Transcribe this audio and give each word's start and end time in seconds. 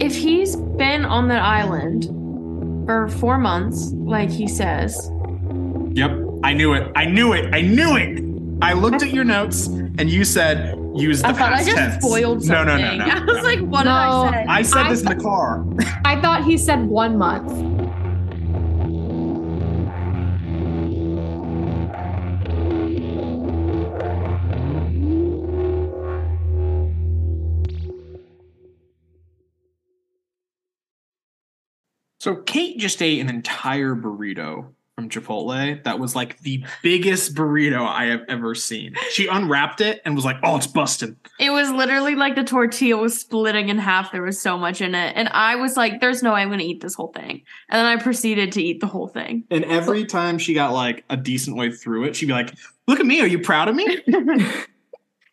if 0.00 0.14
he's 0.14 0.56
been 0.56 1.04
on 1.04 1.28
that 1.28 1.42
island 1.42 2.04
for 2.86 3.08
four 3.08 3.38
months, 3.38 3.92
like 3.92 4.30
he 4.30 4.46
says, 4.48 5.10
Yep. 5.92 6.10
I 6.44 6.52
knew 6.52 6.72
it. 6.74 6.90
I 6.94 7.04
knew 7.06 7.32
it. 7.32 7.52
I 7.54 7.60
knew 7.62 7.96
it. 7.96 8.22
I 8.62 8.72
looked 8.74 9.02
at 9.02 9.10
your 9.12 9.24
notes 9.24 9.66
and 9.66 10.08
you 10.10 10.24
said 10.24 10.76
use 10.94 11.22
the 11.22 11.28
I 11.28 11.32
thought 11.32 11.52
I 11.52 11.56
past 11.56 11.66
just 11.66 11.76
tense. 11.78 12.04
spoiled 12.04 12.38
No, 12.46 12.54
something. 12.64 12.76
no, 12.80 12.96
no, 12.96 13.04
no. 13.06 13.14
I 13.14 13.24
was 13.24 13.36
no. 13.38 13.42
like, 13.42 13.60
what 13.60 13.84
No. 13.84 14.28
did 14.30 14.34
I 14.34 14.42
say? 14.42 14.46
I 14.48 14.62
said 14.62 14.86
I- 14.86 14.90
this 14.90 15.00
in 15.02 15.06
the 15.18 15.22
car. 15.22 15.64
I 16.04 16.20
thought 16.20 16.44
he 16.44 16.56
said 16.56 16.86
one 16.86 17.16
month. 17.18 17.50
So 32.28 32.36
Kate 32.42 32.78
just 32.78 33.00
ate 33.00 33.20
an 33.20 33.30
entire 33.30 33.94
burrito 33.94 34.66
from 34.96 35.08
Chipotle. 35.08 35.82
That 35.84 35.98
was 35.98 36.14
like 36.14 36.38
the 36.40 36.62
biggest 36.82 37.34
burrito 37.34 37.86
I 37.88 38.04
have 38.06 38.20
ever 38.28 38.54
seen. 38.54 38.96
She 39.12 39.26
unwrapped 39.28 39.80
it 39.80 40.02
and 40.04 40.14
was 40.14 40.26
like, 40.26 40.36
"Oh, 40.42 40.56
it's 40.58 40.66
busted." 40.66 41.16
It 41.40 41.48
was 41.48 41.70
literally 41.70 42.16
like 42.16 42.34
the 42.34 42.44
tortilla 42.44 42.98
was 43.00 43.18
splitting 43.18 43.70
in 43.70 43.78
half. 43.78 44.12
There 44.12 44.20
was 44.20 44.38
so 44.38 44.58
much 44.58 44.82
in 44.82 44.94
it. 44.94 45.14
And 45.16 45.30
I 45.30 45.56
was 45.56 45.78
like, 45.78 46.02
there's 46.02 46.22
no 46.22 46.34
way 46.34 46.42
I'm 46.42 46.48
going 46.48 46.58
to 46.58 46.66
eat 46.66 46.82
this 46.82 46.94
whole 46.94 47.12
thing. 47.14 47.42
And 47.70 47.78
then 47.78 47.86
I 47.86 47.96
proceeded 47.96 48.52
to 48.52 48.62
eat 48.62 48.80
the 48.80 48.86
whole 48.88 49.08
thing. 49.08 49.44
And 49.50 49.64
every 49.64 50.04
time 50.04 50.36
she 50.36 50.52
got 50.52 50.74
like 50.74 51.04
a 51.08 51.16
decent 51.16 51.56
way 51.56 51.70
through 51.72 52.04
it, 52.04 52.14
she'd 52.16 52.26
be 52.26 52.32
like, 52.34 52.52
"Look 52.86 53.00
at 53.00 53.06
me. 53.06 53.22
Are 53.22 53.26
you 53.26 53.38
proud 53.38 53.68
of 53.68 53.74
me?" 53.74 53.86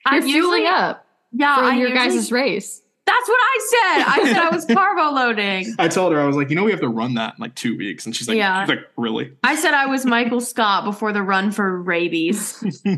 I 0.05 0.13
You're 0.13 0.21
fueling 0.21 0.65
up 0.67 1.05
Yeah, 1.33 1.57
for 1.57 1.63
I 1.63 1.75
your 1.75 1.89
usually- 1.89 2.09
guys' 2.15 2.31
race. 2.31 2.81
That's 3.05 3.27
what 3.29 3.39
I 3.39 3.59
said. 3.69 4.03
I 4.07 4.33
said 4.33 4.37
I 4.43 4.49
was 4.49 4.65
carbo 4.73 5.11
loading. 5.11 5.75
I 5.77 5.87
told 5.87 6.11
her 6.13 6.19
I 6.19 6.25
was 6.25 6.35
like, 6.35 6.49
"You 6.49 6.55
know, 6.55 6.63
we 6.63 6.71
have 6.71 6.81
to 6.81 6.89
run 6.89 7.13
that 7.15 7.35
in 7.37 7.41
like 7.41 7.53
two 7.55 7.77
weeks," 7.77 8.05
and 8.05 8.15
she's 8.15 8.27
like, 8.27 8.37
Yeah. 8.37 8.63
she's 8.63 8.69
like 8.69 8.85
really?" 8.97 9.31
I 9.43 9.55
said 9.55 9.73
I 9.75 9.85
was 9.85 10.05
Michael 10.05 10.41
Scott 10.41 10.85
before 10.85 11.13
the 11.13 11.21
run 11.21 11.51
for 11.51 11.81
rabies. 11.81 12.63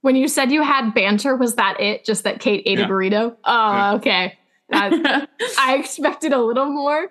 When 0.00 0.14
you 0.14 0.28
said 0.28 0.52
you 0.52 0.62
had 0.62 0.94
banter, 0.94 1.34
was 1.36 1.56
that 1.56 1.80
it? 1.80 2.04
Just 2.04 2.22
that 2.24 2.38
Kate 2.40 2.62
ate 2.66 2.78
Yeah. 2.78 2.84
a 2.84 2.88
burrito? 2.88 3.36
Oh, 3.44 3.72
Yeah. 3.72 3.92
okay. 3.94 4.38
That- 4.68 5.28
I 5.58 5.76
expected 5.76 6.32
a 6.32 6.40
little 6.40 6.66
more. 6.70 7.08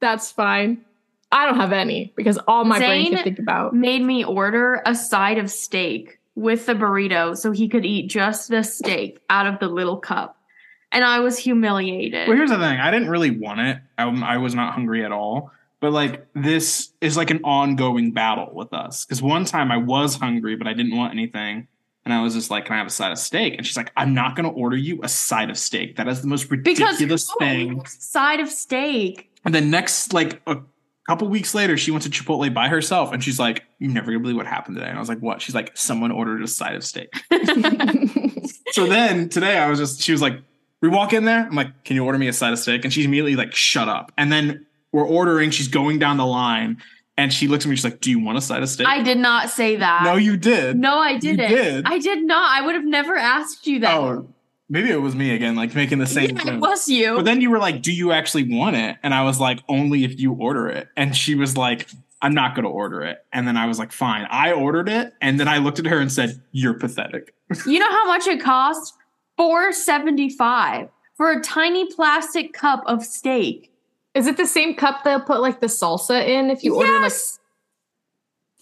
That's 0.00 0.32
fine. 0.32 0.84
I 1.30 1.46
don't 1.46 1.56
have 1.60 1.72
any 1.72 2.12
because 2.16 2.38
all 2.48 2.64
my 2.64 2.78
brain 2.78 3.14
can 3.14 3.22
think 3.22 3.38
about. 3.38 3.72
Made 3.74 4.02
me 4.02 4.24
order 4.24 4.82
a 4.84 4.94
side 4.94 5.38
of 5.38 5.50
steak 5.50 6.18
with 6.34 6.66
the 6.66 6.74
burrito 6.74 7.36
so 7.36 7.52
he 7.52 7.68
could 7.68 7.84
eat 7.86 8.08
just 8.08 8.48
the 8.48 8.62
steak 8.64 9.20
out 9.30 9.46
of 9.46 9.58
the 9.60 9.68
little 9.68 9.98
cup. 9.98 10.37
And 10.90 11.04
I 11.04 11.20
was 11.20 11.38
humiliated. 11.38 12.28
Well, 12.28 12.36
here's 12.36 12.50
the 12.50 12.56
thing. 12.56 12.80
I 12.80 12.90
didn't 12.90 13.10
really 13.10 13.30
want 13.30 13.60
it. 13.60 13.78
I, 13.98 14.04
I 14.04 14.36
was 14.38 14.54
not 14.54 14.72
hungry 14.74 15.04
at 15.04 15.12
all. 15.12 15.52
But 15.80 15.92
like 15.92 16.26
this 16.34 16.92
is 17.00 17.16
like 17.16 17.30
an 17.30 17.40
ongoing 17.44 18.12
battle 18.12 18.50
with 18.52 18.72
us. 18.72 19.04
Because 19.04 19.22
one 19.22 19.44
time 19.44 19.70
I 19.70 19.76
was 19.76 20.16
hungry, 20.16 20.56
but 20.56 20.66
I 20.66 20.72
didn't 20.72 20.96
want 20.96 21.12
anything. 21.12 21.68
And 22.04 22.14
I 22.14 22.22
was 22.22 22.34
just 22.34 22.50
like, 22.50 22.64
"Can 22.64 22.74
I 22.74 22.78
have 22.78 22.86
a 22.86 22.90
side 22.90 23.12
of 23.12 23.18
steak?" 23.18 23.54
And 23.56 23.66
she's 23.66 23.76
like, 23.76 23.92
"I'm 23.96 24.14
not 24.14 24.34
going 24.34 24.48
to 24.48 24.52
order 24.52 24.76
you 24.76 24.98
a 25.02 25.08
side 25.08 25.50
of 25.50 25.58
steak. 25.58 25.96
That 25.96 26.08
is 26.08 26.22
the 26.22 26.26
most 26.26 26.48
because 26.48 26.78
ridiculous 26.78 27.30
thing." 27.38 27.84
side 27.86 28.40
of 28.40 28.48
steak. 28.48 29.30
And 29.44 29.54
then 29.54 29.70
next, 29.70 30.14
like 30.14 30.40
a 30.46 30.56
couple 31.06 31.28
weeks 31.28 31.54
later, 31.54 31.76
she 31.76 31.90
went 31.90 32.02
to 32.04 32.10
Chipotle 32.10 32.52
by 32.52 32.68
herself, 32.68 33.12
and 33.12 33.22
she's 33.22 33.38
like, 33.38 33.64
"You're 33.78 33.92
never 33.92 34.06
gonna 34.06 34.20
believe 34.20 34.36
what 34.36 34.46
happened 34.46 34.76
today." 34.76 34.88
And 34.88 34.96
I 34.96 35.00
was 35.00 35.10
like, 35.10 35.20
"What?" 35.20 35.42
She's 35.42 35.54
like, 35.54 35.76
"Someone 35.76 36.10
ordered 36.10 36.42
a 36.42 36.48
side 36.48 36.76
of 36.76 36.84
steak." 36.84 37.12
so 38.72 38.86
then 38.86 39.28
today, 39.28 39.58
I 39.58 39.68
was 39.68 39.78
just, 39.78 40.00
she 40.00 40.12
was 40.12 40.22
like, 40.22 40.40
"We 40.80 40.88
walk 40.88 41.12
in 41.12 41.24
there." 41.24 41.46
I'm 41.46 41.54
like, 41.54 41.84
"Can 41.84 41.96
you 41.96 42.04
order 42.04 42.18
me 42.18 42.28
a 42.28 42.32
side 42.32 42.52
of 42.52 42.58
steak?" 42.58 42.84
And 42.84 42.92
she's 42.92 43.06
immediately 43.06 43.36
like, 43.36 43.54
"Shut 43.54 43.88
up!" 43.88 44.12
And 44.18 44.32
then 44.32 44.66
we're 44.92 45.06
ordering. 45.06 45.50
She's 45.50 45.68
going 45.68 45.98
down 45.98 46.16
the 46.16 46.26
line, 46.26 46.78
and 47.16 47.32
she 47.32 47.48
looks 47.48 47.64
at 47.64 47.68
me. 47.68 47.76
She's 47.76 47.84
like, 47.84 48.00
"Do 48.00 48.10
you 48.10 48.20
want 48.20 48.38
a 48.38 48.40
side 48.40 48.62
of 48.62 48.68
steak?" 48.68 48.86
I 48.86 49.02
did 49.02 49.18
not 49.18 49.50
say 49.50 49.76
that. 49.76 50.04
no, 50.04 50.16
you 50.16 50.36
did. 50.36 50.78
No, 50.78 50.98
I 50.98 51.18
didn't. 51.18 51.50
You 51.50 51.56
did. 51.56 51.84
I 51.86 51.98
did 51.98 52.24
not. 52.24 52.50
I 52.50 52.64
would 52.64 52.74
have 52.74 52.84
never 52.84 53.16
asked 53.16 53.66
you 53.66 53.80
that. 53.80 53.94
Oh, 53.94 54.32
maybe 54.68 54.90
it 54.90 55.00
was 55.00 55.14
me 55.14 55.34
again, 55.34 55.56
like 55.56 55.74
making 55.74 55.98
the 55.98 56.06
same. 56.06 56.36
yeah, 56.36 56.42
thing. 56.42 56.54
it 56.54 56.60
was 56.60 56.88
you. 56.88 57.16
But 57.16 57.24
then 57.24 57.40
you 57.40 57.50
were 57.50 57.58
like, 57.58 57.82
"Do 57.82 57.92
you 57.92 58.12
actually 58.12 58.44
want 58.54 58.76
it?" 58.76 58.96
And 59.02 59.12
I 59.14 59.22
was 59.24 59.40
like, 59.40 59.60
"Only 59.68 60.04
if 60.04 60.18
you 60.20 60.32
order 60.32 60.68
it." 60.68 60.88
And 60.96 61.16
she 61.16 61.34
was 61.34 61.56
like, 61.56 61.88
"I'm 62.22 62.34
not 62.34 62.54
going 62.54 62.64
to 62.64 62.70
order 62.70 63.02
it." 63.02 63.18
And 63.32 63.46
then 63.46 63.56
I 63.56 63.66
was 63.66 63.78
like, 63.78 63.92
"Fine." 63.92 64.26
I 64.30 64.52
ordered 64.52 64.88
it, 64.88 65.12
and 65.20 65.38
then 65.40 65.48
I 65.48 65.58
looked 65.58 65.78
at 65.78 65.86
her 65.86 65.98
and 65.98 66.10
said, 66.10 66.40
"You're 66.52 66.74
pathetic." 66.74 67.34
you 67.66 67.78
know 67.78 67.90
how 67.90 68.06
much 68.06 68.26
it 68.26 68.40
cost? 68.40 68.94
Four 69.38 69.72
seventy 69.72 70.28
five 70.28 70.90
for 71.16 71.32
a 71.32 71.40
tiny 71.40 71.86
plastic 71.86 72.52
cup 72.52 72.82
of 72.86 73.02
steak. 73.02 73.72
Is 74.14 74.26
it 74.26 74.36
the 74.36 74.46
same 74.46 74.74
cup 74.74 75.04
they'll 75.04 75.20
put 75.20 75.40
like 75.40 75.60
the 75.60 75.68
salsa 75.68 76.26
in 76.26 76.50
if 76.50 76.64
you 76.64 76.74
order 76.74 76.92
like 76.92 77.02
yes. 77.02 77.38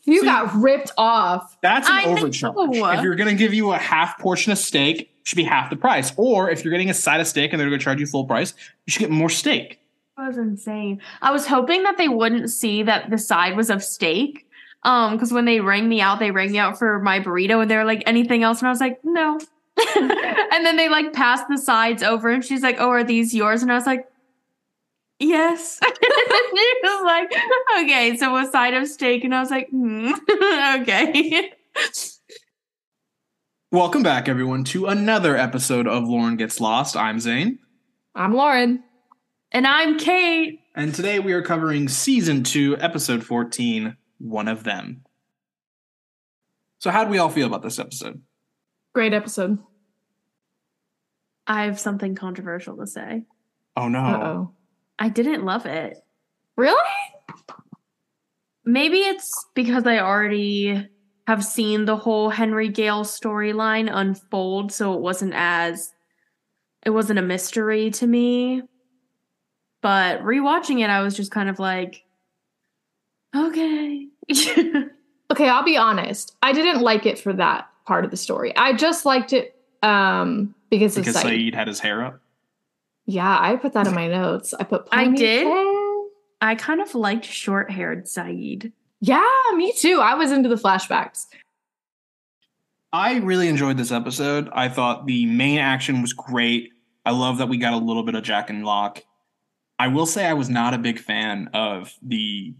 you 0.04 0.20
See- 0.20 0.26
got 0.26 0.54
ripped 0.54 0.92
off? 0.98 1.56
That's 1.62 1.88
an 1.88 1.94
I 1.94 2.04
know. 2.04 2.12
overcharge. 2.18 2.54
If 2.98 3.02
you're 3.02 3.16
going 3.16 3.30
to 3.30 3.34
give 3.34 3.54
you 3.54 3.72
a 3.72 3.78
half 3.78 4.18
portion 4.18 4.52
of 4.52 4.58
steak, 4.58 5.00
it 5.00 5.08
should 5.24 5.36
be 5.36 5.44
half 5.44 5.70
the 5.70 5.76
price. 5.76 6.12
Or 6.16 6.50
if 6.50 6.62
you're 6.62 6.72
getting 6.72 6.90
a 6.90 6.94
side 6.94 7.20
of 7.20 7.26
steak 7.26 7.52
and 7.52 7.60
they're 7.60 7.68
going 7.68 7.78
to 7.78 7.84
charge 7.84 7.98
you 7.98 8.06
full 8.06 8.26
price, 8.26 8.52
you 8.84 8.90
should 8.92 9.00
get 9.00 9.10
more 9.10 9.30
steak. 9.30 9.80
That 10.18 10.28
was 10.28 10.36
insane. 10.36 11.00
I 11.22 11.30
was 11.32 11.46
hoping 11.46 11.82
that 11.84 11.96
they 11.96 12.08
wouldn't 12.08 12.50
see 12.50 12.82
that 12.82 13.10
the 13.10 13.18
side 13.18 13.56
was 13.56 13.70
of 13.70 13.82
steak. 13.82 14.46
Um, 14.82 15.12
because 15.12 15.32
when 15.32 15.46
they 15.46 15.60
rang 15.60 15.88
me 15.88 16.00
out, 16.00 16.18
they 16.18 16.30
rang 16.30 16.52
me 16.52 16.58
out 16.58 16.78
for 16.78 17.00
my 17.00 17.18
burrito 17.18 17.62
and 17.62 17.70
they 17.70 17.76
were 17.76 17.84
like, 17.84 18.02
anything 18.06 18.42
else? 18.42 18.60
And 18.60 18.68
I 18.68 18.70
was 18.70 18.80
like, 18.80 19.00
no. 19.04 19.40
and 19.96 20.64
then 20.64 20.76
they 20.76 20.88
like 20.88 21.12
passed 21.12 21.44
the 21.48 21.58
sides 21.58 22.02
over 22.02 22.28
and 22.30 22.44
she's 22.44 22.62
like, 22.62 22.76
Oh, 22.78 22.88
are 22.88 23.04
these 23.04 23.34
yours? 23.34 23.62
And 23.62 23.70
I 23.70 23.74
was 23.74 23.86
like, 23.86 24.06
Yes. 25.18 25.78
and 25.82 25.94
she 26.56 26.74
was 26.82 27.04
like, 27.04 27.32
Okay, 27.80 28.16
so 28.16 28.36
a 28.36 28.46
side 28.50 28.74
of 28.74 28.86
steak. 28.88 29.24
And 29.24 29.34
I 29.34 29.40
was 29.40 29.50
like, 29.50 29.68
hmm, 29.70 30.12
okay. 30.80 31.52
Welcome 33.72 34.02
back, 34.02 34.28
everyone, 34.28 34.64
to 34.64 34.86
another 34.86 35.36
episode 35.36 35.86
of 35.86 36.04
Lauren 36.04 36.36
Gets 36.36 36.60
Lost. 36.60 36.96
I'm 36.96 37.20
Zane. 37.20 37.58
I'm 38.14 38.32
Lauren. 38.34 38.82
and 39.52 39.66
I'm 39.66 39.98
Kate. 39.98 40.60
And 40.74 40.94
today 40.94 41.18
we 41.18 41.32
are 41.32 41.42
covering 41.42 41.88
season 41.88 42.42
two, 42.44 42.76
episode 42.78 43.24
14, 43.24 43.96
One 44.18 44.48
of 44.48 44.64
Them. 44.64 45.02
So, 46.78 46.90
how 46.90 47.04
do 47.04 47.10
we 47.10 47.18
all 47.18 47.28
feel 47.30 47.46
about 47.46 47.62
this 47.62 47.78
episode? 47.78 48.22
Great 48.96 49.12
episode. 49.12 49.58
I 51.46 51.64
have 51.64 51.78
something 51.78 52.14
controversial 52.14 52.78
to 52.78 52.86
say. 52.86 53.24
Oh 53.76 53.88
no. 53.88 53.98
Uh 53.98 54.24
oh. 54.24 54.54
I 54.98 55.10
didn't 55.10 55.44
love 55.44 55.66
it. 55.66 55.98
Really? 56.56 56.80
Maybe 58.64 59.00
it's 59.00 59.30
because 59.54 59.86
I 59.86 59.98
already 59.98 60.88
have 61.26 61.44
seen 61.44 61.84
the 61.84 61.98
whole 61.98 62.30
Henry 62.30 62.70
Gale 62.70 63.04
storyline 63.04 63.90
unfold, 63.92 64.72
so 64.72 64.94
it 64.94 65.02
wasn't 65.02 65.34
as 65.36 65.92
it 66.82 66.88
wasn't 66.88 67.18
a 67.18 67.22
mystery 67.22 67.90
to 67.90 68.06
me. 68.06 68.62
But 69.82 70.22
rewatching 70.22 70.82
it, 70.82 70.88
I 70.88 71.02
was 71.02 71.14
just 71.14 71.30
kind 71.30 71.50
of 71.50 71.58
like, 71.58 72.02
okay. 73.36 74.08
Okay, 75.28 75.48
I'll 75.48 75.64
be 75.64 75.76
honest. 75.76 76.36
I 76.40 76.52
didn't 76.52 76.80
like 76.80 77.04
it 77.04 77.18
for 77.18 77.32
that 77.32 77.68
part 77.86 78.04
of 78.04 78.10
the 78.10 78.16
story. 78.16 78.54
I 78.56 78.72
just 78.72 79.04
liked 79.04 79.32
it 79.32 79.54
um 79.82 80.54
because, 80.70 80.94
Because 80.96 81.16
Sayid. 81.16 81.50
Sayid 81.50 81.54
had 81.54 81.68
his 81.68 81.80
hair 81.80 82.04
up. 82.04 82.20
Yeah, 83.06 83.38
I 83.40 83.54
put 83.56 83.72
that 83.74 83.86
in 83.86 83.94
my 83.94 84.08
notes. 84.08 84.52
I 84.58 84.64
put 84.64 84.88
I 84.90 85.06
ponytail. 85.06 85.16
did? 85.16 86.10
I 86.40 86.54
kind 86.56 86.80
of 86.80 86.94
liked 86.94 87.24
short 87.24 87.70
haired 87.70 88.06
Sayid. 88.06 88.72
Yeah, 89.00 89.22
me 89.54 89.72
too. 89.72 90.00
I 90.00 90.14
was 90.14 90.32
into 90.32 90.48
the 90.48 90.56
flashbacks. 90.56 91.26
I 92.92 93.18
really 93.18 93.48
enjoyed 93.48 93.76
this 93.76 93.92
episode. 93.92 94.48
I 94.52 94.68
thought 94.68 95.06
the 95.06 95.26
main 95.26 95.58
action 95.58 96.02
was 96.02 96.12
great. 96.12 96.72
I 97.04 97.10
love 97.10 97.38
that 97.38 97.48
we 97.48 97.58
got 97.58 97.74
a 97.74 97.78
little 97.78 98.02
bit 98.02 98.14
of 98.14 98.24
Jack 98.24 98.50
and 98.50 98.64
Locke. 98.64 99.04
I 99.78 99.88
will 99.88 100.06
say 100.06 100.26
I 100.26 100.32
was 100.32 100.48
not 100.48 100.74
a 100.74 100.78
big 100.78 100.98
fan 100.98 101.50
of 101.52 101.92
the 102.02 102.54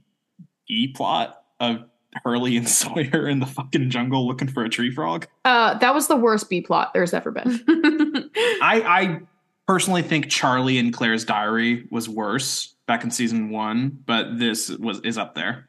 E 0.69 0.89
plot 0.89 1.43
of 1.59 1.85
Hurley 2.25 2.57
and 2.57 2.69
Sawyer 2.81 3.29
in 3.29 3.41
the 3.41 3.47
fucking 3.47 3.91
jungle 3.91 4.27
looking 4.27 4.49
for 4.49 4.65
a 4.65 4.69
tree 4.69 4.91
frog. 4.91 5.27
Uh 5.45 5.77
that 5.79 5.95
was 5.95 6.09
the 6.09 6.17
worst 6.17 6.49
B 6.51 6.61
plot 6.61 6.93
there's 6.95 7.15
ever 7.15 7.31
been. 7.31 7.61
I, 8.63 8.83
I 8.87 9.21
personally 9.67 10.03
think 10.03 10.29
Charlie 10.29 10.79
and 10.79 10.93
Claire's 10.93 11.25
diary 11.25 11.87
was 11.91 12.09
worse 12.09 12.75
back 12.87 13.03
in 13.05 13.11
season 13.11 13.51
one, 13.51 13.99
but 14.07 14.39
this 14.39 14.69
was 14.71 15.01
is 15.01 15.19
up 15.19 15.35
there. 15.35 15.69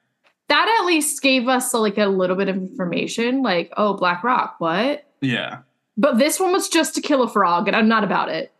that 0.49 0.77
at 0.79 0.85
least 0.85 1.21
gave 1.21 1.47
us 1.47 1.73
like 1.73 1.97
a 1.97 2.05
little 2.05 2.35
bit 2.35 2.47
of 2.47 2.55
information 2.55 3.41
like, 3.41 3.73
oh, 3.75 3.95
Black 3.95 4.23
Rock, 4.23 4.55
what? 4.59 5.03
Yeah. 5.21 5.59
But 5.97 6.19
this 6.19 6.39
one 6.39 6.51
was 6.51 6.69
just 6.69 6.93
to 6.95 7.01
kill 7.01 7.23
a 7.23 7.27
frog, 7.27 7.67
and 7.67 7.75
I'm 7.75 7.87
not 7.87 8.03
about 8.03 8.29
it. 8.29 8.53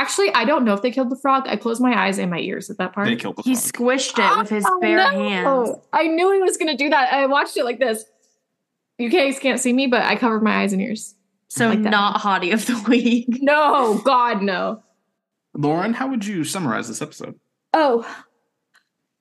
Actually, 0.00 0.32
I 0.32 0.44
don't 0.44 0.64
know 0.64 0.74
if 0.74 0.80
they 0.82 0.92
killed 0.92 1.10
the 1.10 1.16
frog. 1.16 1.48
I 1.48 1.56
closed 1.56 1.80
my 1.82 1.92
eyes 2.06 2.18
and 2.20 2.30
my 2.30 2.38
ears 2.38 2.70
at 2.70 2.78
that 2.78 2.92
part. 2.92 3.08
They 3.08 3.16
killed 3.16 3.34
the 3.34 3.42
he 3.42 3.56
frog. 3.56 3.64
squished 3.64 4.16
it 4.32 4.38
with 4.38 4.48
his 4.48 4.64
Oh, 4.64 4.78
bare 4.80 4.96
no. 4.96 5.08
hands. 5.10 5.70
I 5.92 6.04
knew 6.06 6.32
he 6.32 6.40
was 6.40 6.56
going 6.56 6.70
to 6.70 6.76
do 6.76 6.88
that. 6.90 7.12
I 7.12 7.26
watched 7.26 7.56
it 7.56 7.64
like 7.64 7.80
this. 7.80 8.04
You 8.98 9.08
guys 9.10 9.40
can't 9.40 9.58
see 9.58 9.72
me, 9.72 9.88
but 9.88 10.02
I 10.02 10.14
covered 10.14 10.44
my 10.44 10.62
eyes 10.62 10.72
and 10.72 10.80
ears. 10.80 11.16
So 11.48 11.68
Like 11.70 11.80
not 11.80 12.20
hottie 12.20 12.52
of 12.52 12.64
the 12.66 12.80
week. 12.88 13.26
No, 13.42 14.00
God, 14.04 14.40
no. 14.42 14.84
Lauren, 15.54 15.94
how 15.94 16.06
would 16.08 16.24
you 16.24 16.44
summarize 16.44 16.86
this 16.86 17.02
episode? 17.02 17.34
Oh. 17.74 18.06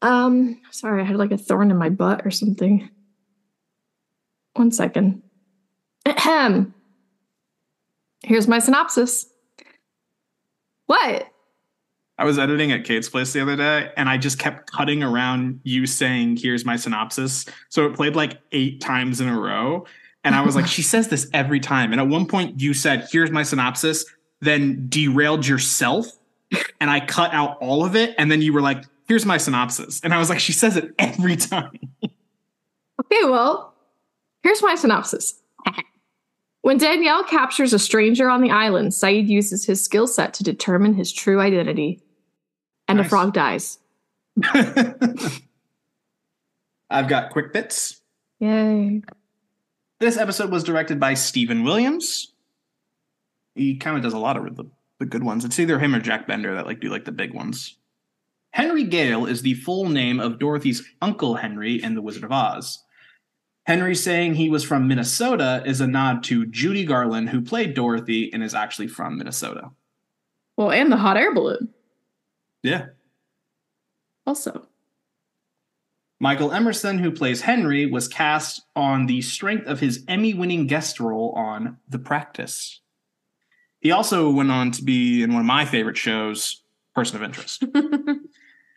Um, 0.03 0.61
sorry, 0.69 1.01
I 1.01 1.05
had 1.05 1.15
like 1.15 1.31
a 1.31 1.37
thorn 1.39 1.71
in 1.71 1.77
my 1.77 1.89
butt 1.89 2.21
or 2.23 2.29
something. 2.29 2.87
One 4.53 4.71
second. 4.71 5.23
Ahem. 6.05 6.75
Here's 8.23 8.47
my 8.47 8.59
synopsis. 8.59 9.25
What? 10.87 11.31
I 12.17 12.25
was 12.25 12.39
editing 12.39 12.71
at 12.71 12.83
Kate's 12.83 13.09
place 13.09 13.31
the 13.31 13.41
other 13.41 13.55
day 13.55 13.91
and 13.95 14.09
I 14.09 14.17
just 14.17 14.39
kept 14.39 14.71
cutting 14.71 15.03
around 15.03 15.59
you 15.63 15.85
saying, 15.85 16.37
Here's 16.37 16.65
my 16.65 16.75
synopsis. 16.75 17.45
So 17.69 17.85
it 17.85 17.95
played 17.95 18.15
like 18.15 18.39
eight 18.51 18.81
times 18.81 19.21
in 19.21 19.27
a 19.27 19.39
row. 19.39 19.85
And 20.23 20.33
I 20.33 20.41
was 20.41 20.55
like, 20.55 20.67
She 20.77 20.81
says 20.81 21.09
this 21.09 21.29
every 21.33 21.59
time. 21.59 21.91
And 21.91 22.01
at 22.01 22.07
one 22.07 22.25
point, 22.25 22.59
you 22.59 22.73
said, 22.73 23.07
Here's 23.11 23.29
my 23.29 23.43
synopsis, 23.43 24.03
then 24.41 24.87
derailed 24.89 25.45
yourself. 25.45 26.07
And 26.81 26.89
I 26.89 27.05
cut 27.05 27.33
out 27.33 27.57
all 27.59 27.85
of 27.85 27.95
it. 27.95 28.15
And 28.17 28.31
then 28.31 28.41
you 28.41 28.51
were 28.51 28.61
like, 28.61 28.83
Here's 29.07 29.25
my 29.25 29.37
synopsis. 29.37 30.01
And 30.03 30.13
I 30.13 30.17
was 30.17 30.29
like, 30.29 30.39
She 30.39 30.53
says 30.53 30.75
it 30.75 30.93
every 30.97 31.35
time. 31.35 31.79
Okay, 32.99 33.23
well, 33.25 33.73
here's 34.41 34.61
my 34.63 34.75
synopsis. 34.75 35.39
When 36.67 36.77
Danielle 36.77 37.23
captures 37.23 37.71
a 37.71 37.79
stranger 37.79 38.29
on 38.29 38.41
the 38.41 38.51
island, 38.51 38.91
Sayid 38.91 39.29
uses 39.29 39.63
his 39.63 39.81
skill 39.81 40.05
set 40.05 40.33
to 40.33 40.43
determine 40.43 40.95
his 40.95 41.13
true 41.13 41.39
identity. 41.39 42.01
And 42.89 42.97
Nice. 42.97 43.05
a 43.05 43.09
frog 43.09 43.33
dies. 43.33 43.79
I've 46.89 47.07
got 47.07 47.31
quick 47.31 47.53
bits. 47.53 48.01
Yay. 48.41 49.01
This 50.01 50.17
episode 50.17 50.51
was 50.51 50.65
directed 50.65 50.99
by 50.99 51.13
Stephen 51.13 51.63
Williams. 51.63 52.33
He 53.55 53.77
kind 53.77 53.95
of 53.95 54.03
does 54.03 54.11
a 54.11 54.19
lot 54.19 54.35
of 54.35 54.57
the, 54.57 54.65
the 54.99 55.05
good 55.05 55.23
ones. 55.23 55.45
It's 55.45 55.59
either 55.59 55.79
him 55.79 55.95
or 55.95 56.01
Jack 56.01 56.27
Bender 56.27 56.53
that 56.55 56.65
like 56.65 56.81
do 56.81 56.89
like 56.89 57.05
the 57.05 57.13
big 57.13 57.33
ones. 57.33 57.77
Henry 58.51 58.83
Gale 58.83 59.25
is 59.25 59.41
the 59.41 59.53
full 59.53 59.87
name 59.87 60.19
of 60.19 60.37
Dorothy's 60.37 60.83
uncle 61.01 61.35
Henry 61.35 61.81
in 61.81 61.95
The 61.95 62.01
Wizard 62.01 62.25
of 62.25 62.33
Oz. 62.33 62.83
Henry 63.67 63.95
saying 63.95 64.35
he 64.35 64.49
was 64.49 64.63
from 64.63 64.87
Minnesota 64.87 65.61
is 65.65 65.81
a 65.81 65.87
nod 65.87 66.23
to 66.23 66.45
Judy 66.45 66.85
Garland, 66.85 67.27
who 67.27 67.41
played 67.41 67.73
Dorothy 67.73 68.31
and 68.31 68.41
is 68.41 68.55
actually 68.55 68.87
from 68.87 69.17
Minnesota. 69.17 69.71
Well, 70.55 70.71
and 70.71 70.89
the 70.89 70.95
hot 70.95 71.17
air 71.17 71.33
balloon 71.35 71.73
Yeah. 72.63 72.85
also. 74.25 74.65
Michael 76.19 76.53
Emerson, 76.53 76.97
who 76.97 77.11
plays 77.11 77.41
Henry, 77.41 77.85
was 77.85 78.07
cast 78.07 78.61
on 78.73 79.05
the 79.05 79.21
strength 79.21 79.67
of 79.67 79.81
his 79.81 80.03
Emmy 80.07 80.33
winning 80.33 80.65
guest 80.65 81.01
role 81.01 81.33
on 81.35 81.77
The 81.89 81.99
Practice. 81.99 82.79
He 83.81 83.91
also 83.91 84.29
went 84.31 84.49
on 84.49 84.71
to 84.71 84.83
be 84.83 85.21
in 85.21 85.33
one 85.33 85.41
of 85.41 85.45
my 85.45 85.65
favorite 85.65 85.97
shows, 85.97 86.63
Person 86.95 87.17
of 87.17 87.23
Interest. 87.23 87.63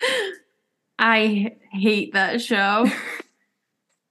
I 0.98 1.56
hate 1.70 2.12
that 2.14 2.42
show. 2.42 2.86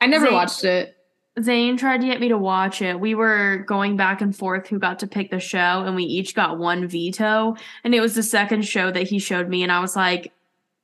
I 0.02 0.08
never 0.08 0.26
Zane- 0.26 0.34
watched 0.34 0.64
it. 0.64 0.96
Zane 1.42 1.78
tried 1.78 2.02
to 2.02 2.08
get 2.08 2.20
me 2.20 2.30
to 2.30 2.38
watch 2.38 2.82
it. 2.82 3.00
We 3.00 3.16
were 3.16 3.64
going 3.68 3.96
back 3.96 4.20
and 4.20 4.36
forth 4.36 4.68
who 4.68 4.78
got 4.78 5.00
to 5.00 5.08
pick 5.08 5.32
the 5.32 5.40
show, 5.40 5.58
and 5.86 5.96
we 5.96 6.04
each 6.04 6.36
got 6.36 6.58
one 6.58 6.88
veto. 6.88 7.56
And 7.84 7.96
it 7.96 8.02
was 8.02 8.14
the 8.16 8.24
second 8.24 8.64
show 8.64 8.92
that 8.92 9.08
he 9.08 9.20
showed 9.20 9.48
me, 9.48 9.64
and 9.64 9.72
I 9.72 9.80
was 9.80 9.96
like, 9.96 10.34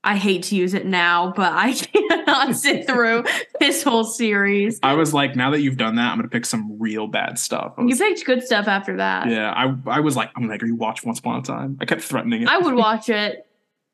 I 0.01 0.15
hate 0.17 0.43
to 0.43 0.55
use 0.55 0.73
it 0.75 0.85
now, 0.85 1.33
but 1.35 1.51
I 1.51 1.73
cannot 2.27 2.55
sit 2.55 2.85
through 2.87 3.23
this 3.59 3.81
whole 3.83 4.03
series. 4.03 4.79
I 4.83 4.93
was 4.93 5.13
like, 5.15 5.35
now 5.35 5.49
that 5.49 5.61
you've 5.61 5.77
done 5.77 5.95
that, 5.95 6.11
I'm 6.11 6.17
going 6.19 6.29
to 6.29 6.33
pick 6.33 6.45
some 6.45 6.77
real 6.79 7.07
bad 7.07 7.39
stuff. 7.39 7.73
I 7.77 7.81
You 7.83 7.95
picked 7.97 8.23
good 8.23 8.43
stuff 8.43 8.67
after 8.67 8.97
that. 8.97 9.27
yeah, 9.27 9.51
I, 9.51 9.75
I 9.89 9.99
was 10.01 10.15
like, 10.15 10.29
I'm 10.35 10.43
going 10.43 10.59
to 10.59 10.63
make 10.65 10.69
you 10.69 10.75
watch 10.75 11.03
Once 11.03 11.19
Upon 11.19 11.39
a 11.39 11.41
Time. 11.41 11.77
I 11.81 11.85
kept 11.85 12.03
threatening 12.03 12.43
it. 12.43 12.47
I 12.49 12.59
would 12.59 12.75
watch 12.75 13.09
it. 13.09 13.44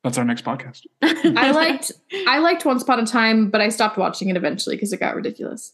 That's 0.03 0.17
our 0.17 0.25
next 0.25 0.43
podcast. 0.43 0.85
I 1.01 1.51
liked 1.51 1.91
I 2.27 2.39
liked 2.39 2.65
Once 2.65 2.83
Upon 2.83 2.99
a 2.99 3.05
Time, 3.05 3.49
but 3.49 3.61
I 3.61 3.69
stopped 3.69 3.97
watching 3.97 4.29
it 4.29 4.37
eventually 4.37 4.75
because 4.75 4.91
it 4.93 4.99
got 4.99 5.15
ridiculous. 5.15 5.73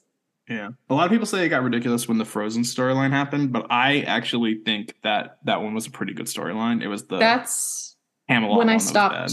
Yeah. 0.49 0.69
A 0.89 0.93
lot 0.93 1.05
of 1.05 1.11
people 1.11 1.25
say 1.25 1.45
it 1.45 1.49
got 1.49 1.63
ridiculous 1.63 2.07
when 2.07 2.17
the 2.17 2.25
Frozen 2.25 2.63
storyline 2.63 3.11
happened, 3.11 3.51
but 3.51 3.67
I 3.69 4.01
actually 4.01 4.61
think 4.63 4.95
that 5.03 5.39
that 5.43 5.61
one 5.61 5.73
was 5.73 5.87
a 5.87 5.91
pretty 5.91 6.13
good 6.13 6.27
storyline. 6.27 6.81
It 6.81 6.87
was 6.87 7.07
the 7.07 7.17
That's 7.17 7.95
Camelot 8.29 8.57
when 8.57 8.69
I 8.69 8.75
that 8.77 8.81
stopped. 8.81 9.15
bad. 9.15 9.31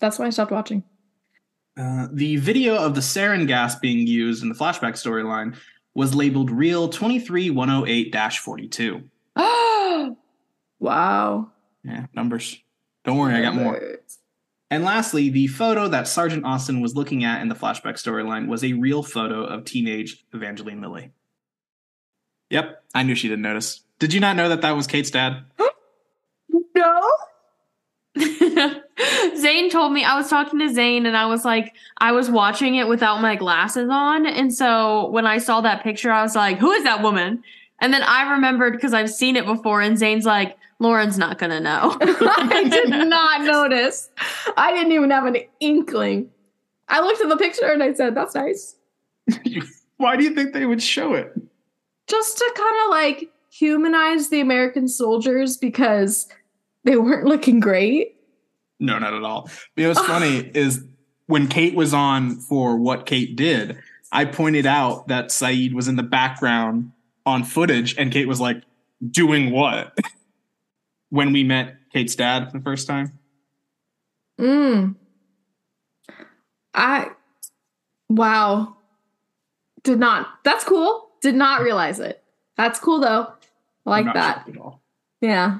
That's 0.00 0.18
when 0.18 0.26
I 0.26 0.30
stopped 0.30 0.52
watching. 0.52 0.82
Uh, 1.76 2.08
the 2.12 2.36
video 2.36 2.76
of 2.76 2.94
the 2.94 3.00
sarin 3.00 3.46
gas 3.46 3.76
being 3.76 4.06
used 4.06 4.42
in 4.42 4.50
the 4.50 4.54
flashback 4.54 4.92
storyline 4.92 5.56
was 5.94 6.14
labeled 6.14 6.50
real 6.50 6.88
23108 6.88 8.14
42. 8.34 9.02
wow. 10.78 11.50
Yeah, 11.82 12.06
numbers. 12.14 12.58
Don't 13.04 13.16
worry, 13.16 13.34
I 13.34 13.42
got 13.42 13.54
more. 13.54 13.80
And 14.72 14.84
lastly, 14.84 15.28
the 15.28 15.48
photo 15.48 15.86
that 15.88 16.08
Sergeant 16.08 16.46
Austin 16.46 16.80
was 16.80 16.96
looking 16.96 17.24
at 17.24 17.42
in 17.42 17.48
the 17.48 17.54
flashback 17.54 17.96
storyline 17.96 18.48
was 18.48 18.64
a 18.64 18.72
real 18.72 19.02
photo 19.02 19.44
of 19.44 19.66
teenage 19.66 20.24
Evangeline 20.32 20.80
Lilly. 20.80 21.10
Yep, 22.48 22.82
I 22.94 23.02
knew 23.02 23.14
she 23.14 23.28
didn't 23.28 23.42
notice. 23.42 23.82
Did 23.98 24.14
you 24.14 24.20
not 24.20 24.34
know 24.34 24.48
that 24.48 24.62
that 24.62 24.70
was 24.74 24.86
Kate's 24.86 25.10
dad? 25.10 25.44
No. 26.74 27.02
Zane 29.36 29.70
told 29.70 29.92
me 29.92 30.04
I 30.04 30.16
was 30.16 30.30
talking 30.30 30.58
to 30.60 30.72
Zane 30.72 31.04
and 31.04 31.16
I 31.16 31.26
was 31.26 31.44
like 31.44 31.74
I 31.98 32.12
was 32.12 32.30
watching 32.30 32.76
it 32.76 32.88
without 32.88 33.20
my 33.20 33.36
glasses 33.36 33.88
on 33.90 34.26
and 34.26 34.52
so 34.52 35.10
when 35.10 35.26
I 35.26 35.36
saw 35.36 35.60
that 35.60 35.82
picture 35.82 36.10
I 36.10 36.22
was 36.22 36.34
like 36.34 36.58
who 36.58 36.70
is 36.72 36.84
that 36.84 37.02
woman 37.02 37.42
and 37.80 37.92
then 37.92 38.02
I 38.02 38.32
remembered 38.32 38.72
because 38.72 38.94
I've 38.94 39.10
seen 39.10 39.36
it 39.36 39.44
before 39.44 39.82
and 39.82 39.98
Zane's 39.98 40.24
like 40.24 40.56
Lauren's 40.82 41.16
not 41.16 41.38
gonna 41.38 41.60
know 41.60 41.96
I 42.00 42.68
did 42.68 42.90
not 42.90 43.42
notice. 43.42 44.10
I 44.56 44.72
didn't 44.72 44.92
even 44.92 45.10
have 45.10 45.26
an 45.26 45.36
inkling. 45.60 46.30
I 46.88 47.00
looked 47.00 47.20
at 47.22 47.28
the 47.28 47.36
picture 47.36 47.66
and 47.66 47.82
I 47.82 47.94
said, 47.94 48.14
"That's 48.14 48.34
nice." 48.34 48.76
Why 49.96 50.16
do 50.16 50.24
you 50.24 50.34
think 50.34 50.52
they 50.52 50.66
would 50.66 50.82
show 50.82 51.14
it? 51.14 51.32
Just 52.08 52.36
to 52.38 52.52
kind 52.56 52.76
of 52.84 52.90
like 52.90 53.30
humanize 53.50 54.28
the 54.28 54.40
American 54.40 54.88
soldiers 54.88 55.56
because 55.56 56.28
they 56.84 56.96
weren't 56.96 57.26
looking 57.26 57.60
great. 57.60 58.16
No, 58.80 58.98
not 58.98 59.14
at 59.14 59.22
all. 59.22 59.48
You 59.76 59.84
know 59.84 59.90
what's 59.90 60.06
funny 60.06 60.50
is 60.54 60.84
when 61.26 61.46
Kate 61.46 61.74
was 61.74 61.94
on 61.94 62.40
for 62.40 62.76
what 62.76 63.06
Kate 63.06 63.36
did, 63.36 63.78
I 64.10 64.24
pointed 64.24 64.66
out 64.66 65.06
that 65.08 65.28
Sayid 65.28 65.72
was 65.72 65.86
in 65.86 65.94
the 65.94 66.02
background 66.02 66.90
on 67.24 67.44
footage, 67.44 67.96
and 67.96 68.10
Kate 68.10 68.26
was 68.26 68.40
like, 68.40 68.62
doing 69.10 69.50
what? 69.50 69.96
When 71.12 71.30
we 71.30 71.44
met 71.44 71.76
Kate's 71.92 72.16
dad 72.16 72.50
for 72.50 72.56
the 72.56 72.64
first 72.64 72.86
time. 72.86 73.18
Mm. 74.40 74.96
I 76.72 77.10
wow. 78.08 78.76
Did 79.82 79.98
not. 79.98 80.26
That's 80.42 80.64
cool. 80.64 81.10
Did 81.20 81.34
not 81.34 81.60
realize 81.60 82.00
it. 82.00 82.24
That's 82.56 82.80
cool 82.80 82.98
though. 82.98 83.30
I 83.84 83.90
like 83.90 84.00
I'm 84.00 84.06
not 84.06 84.14
that. 84.14 84.36
shocked 84.36 84.48
At 84.48 84.56
all. 84.56 84.82
Yeah. 85.20 85.58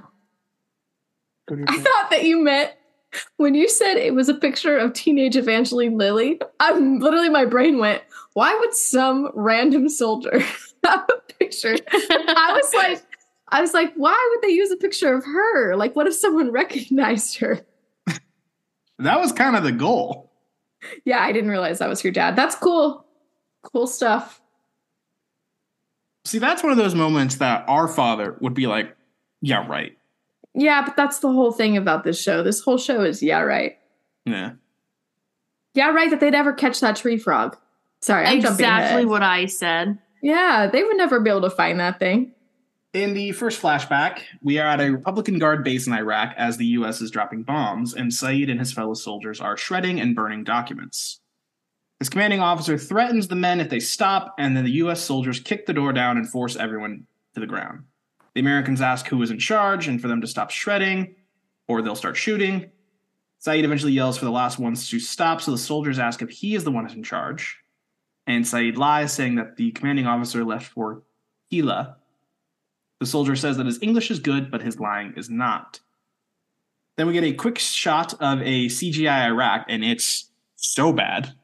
Go 1.47 1.57
to 1.57 1.61
your 1.61 1.71
I 1.71 1.77
thought 1.77 2.11
that 2.11 2.25
you 2.25 2.43
meant 2.43 2.73
when 3.37 3.55
you 3.55 3.69
said 3.69 3.97
it 3.99 4.15
was 4.15 4.31
a 4.31 4.35
picture 4.35 4.79
of 4.79 4.95
teenage 4.95 5.37
Evangeline 5.37 5.99
Lilly. 5.99 6.41
I'm 6.61 6.99
literally 6.99 7.29
my 7.29 7.45
brain 7.45 7.77
went, 7.79 8.03
why 8.33 8.57
would 8.59 8.73
some 8.73 9.31
random 9.35 9.91
soldier 9.91 10.39
have 10.85 11.07
a 11.11 11.33
picture? 11.35 11.77
I 11.93 12.59
was 12.59 12.73
like, 12.73 13.03
I 13.53 13.61
was 13.61 13.75
like, 13.75 13.93
why 13.95 14.31
would 14.31 14.43
they 14.43 14.55
use 14.55 14.71
a 14.71 14.77
picture 14.77 15.15
of 15.15 15.25
her? 15.25 15.77
Like, 15.77 15.95
what 15.95 16.07
if 16.07 16.15
someone 16.15 16.51
recognized 16.53 17.39
her? 17.39 17.61
that 18.99 19.21
was 19.21 19.31
kind 19.33 19.55
of 19.57 19.63
the 19.63 19.73
goal. 19.73 20.33
Yeah, 21.05 21.21
I 21.21 21.31
didn't 21.33 21.51
realize 21.51 21.79
that 21.79 21.89
was 21.89 22.03
your 22.03 22.13
dad. 22.13 22.35
That's 22.35 22.57
cool. 22.57 23.07
Cool 23.63 23.87
stuff. 23.87 24.41
See, 26.25 26.39
that's 26.39 26.63
one 26.63 26.73
of 26.73 26.79
those 26.79 26.95
moments 26.95 27.37
that 27.37 27.65
our 27.69 27.87
father 27.87 28.37
would 28.41 28.55
be 28.55 28.67
like, 28.67 28.97
yeah, 29.41 29.67
right. 29.67 29.97
Yeah, 30.55 30.85
but 30.85 30.97
that's 30.97 31.19
the 31.19 31.31
whole 31.33 31.53
thing 31.53 31.77
about 31.77 32.05
this 32.05 32.21
show. 32.21 32.43
This 32.43 32.61
whole 32.61 32.79
show 32.79 33.03
is 33.03 33.23
yeah, 33.23 33.41
right. 33.41 33.77
Yeah. 34.25 34.53
Yeah, 35.75 35.91
right. 35.91 36.11
That 36.11 36.21
they'd 36.21 36.35
ever 36.35 36.53
catch 36.53 36.81
that 36.81 36.97
tree 36.97 37.19
frog. 37.19 37.57
Sorry, 38.01 38.27
I'm 38.27 38.41
jumping 38.41 38.65
exactly 38.65 39.03
ahead. 39.03 39.07
what 39.07 39.23
I 39.23 39.47
said 39.47 39.99
Yeah, 40.23 40.69
they 40.73 40.83
would 40.83 40.97
never 40.97 41.21
be 41.21 41.31
able 41.31 41.43
to 41.43 41.51
find 41.51 41.79
that 41.81 41.99
thing. 41.99 42.33
In 42.93 43.15
the 43.15 43.33
first 43.33 43.63
flashback, 43.63 44.21
we 44.43 44.59
are 44.59 44.69
at 44.69 44.81
a 44.81 44.93
Republican 44.93 45.39
Guard 45.39 45.65
base 45.65 45.87
in 45.87 45.95
Iraq 45.95 46.35
as 46.37 46.59
the 46.59 46.67
U.S. 46.67 47.01
is 47.01 47.11
dropping 47.11 47.43
bombs, 47.43 47.95
and 47.95 48.11
Sayid 48.11 48.51
and 48.51 48.61
his 48.61 48.71
fellow 48.71 48.93
soldiers 48.93 49.41
are 49.41 49.57
shredding 49.57 49.99
and 49.99 50.15
burning 50.15 50.45
documents. 50.45 51.21
His 52.01 52.11
commanding 52.11 52.41
officer 52.41 52.77
threatens 52.77 53.29
the 53.29 53.35
men 53.35 53.61
if 53.61 53.71
they 53.71 53.81
stop, 53.81 54.35
and 54.39 54.55
then 54.55 54.65
the 54.65 54.73
U.S. 54.73 55.01
soldiers 55.01 55.41
kick 55.41 55.65
the 55.65 55.73
door 55.73 55.95
down 55.95 56.19
and 56.19 56.29
force 56.29 56.55
everyone 56.55 57.07
to 57.33 57.41
the 57.41 57.47
ground. 57.47 57.85
The 58.35 58.43
Americans 58.43 58.83
ask 58.83 59.09
who 59.09 59.23
is 59.23 59.31
in 59.31 59.39
charge 59.39 59.89
and 59.89 59.99
for 59.99 60.09
them 60.09 60.21
to 60.21 60.27
stop 60.27 60.51
shredding, 60.51 61.15
or 61.69 61.81
they'll 61.81 61.97
start 61.97 62.19
shooting. 62.19 62.71
Sayid 63.43 63.65
eventually 63.65 63.93
yells 63.93 64.19
for 64.19 64.27
the 64.27 64.31
last 64.31 64.59
ones 64.59 64.91
to 64.91 65.01
stop, 65.01 65.41
so 65.41 65.51
the 65.51 65.57
soldiers 65.57 65.99
ask 65.99 66.21
if 66.21 66.29
he 66.29 66.55
is 66.55 66.65
the 66.65 66.71
one 66.71 66.85
who's 66.85 66.95
in 66.95 67.03
charge. 67.03 67.57
And 68.27 68.45
Sayid 68.45 68.77
lies, 68.77 69.15
saying 69.15 69.37
that 69.37 69.57
the 69.57 69.71
commanding 69.71 70.07
officer 70.07 70.45
left 70.45 70.67
for 70.67 71.05
Hila, 71.51 71.95
the 73.03 73.07
soldier 73.07 73.35
says 73.35 73.57
that 73.57 73.67
his 73.67 73.83
English 73.83 74.13
is 74.13 74.21
good, 74.21 74.49
but 74.49 74.63
his 74.63 74.79
lying 74.79 75.15
is 75.17 75.29
not. 75.29 75.81
Then 76.97 77.09
we 77.09 77.13
get 77.13 77.25
a 77.25 77.33
quick 77.33 77.59
shot 77.59 78.15
of 78.15 78.41
a 78.43 78.67
CGI 78.67 79.27
Iraq, 79.27 79.67
and 79.69 79.85
it's 79.85 80.31
so 80.55 80.93
bad. 80.93 81.35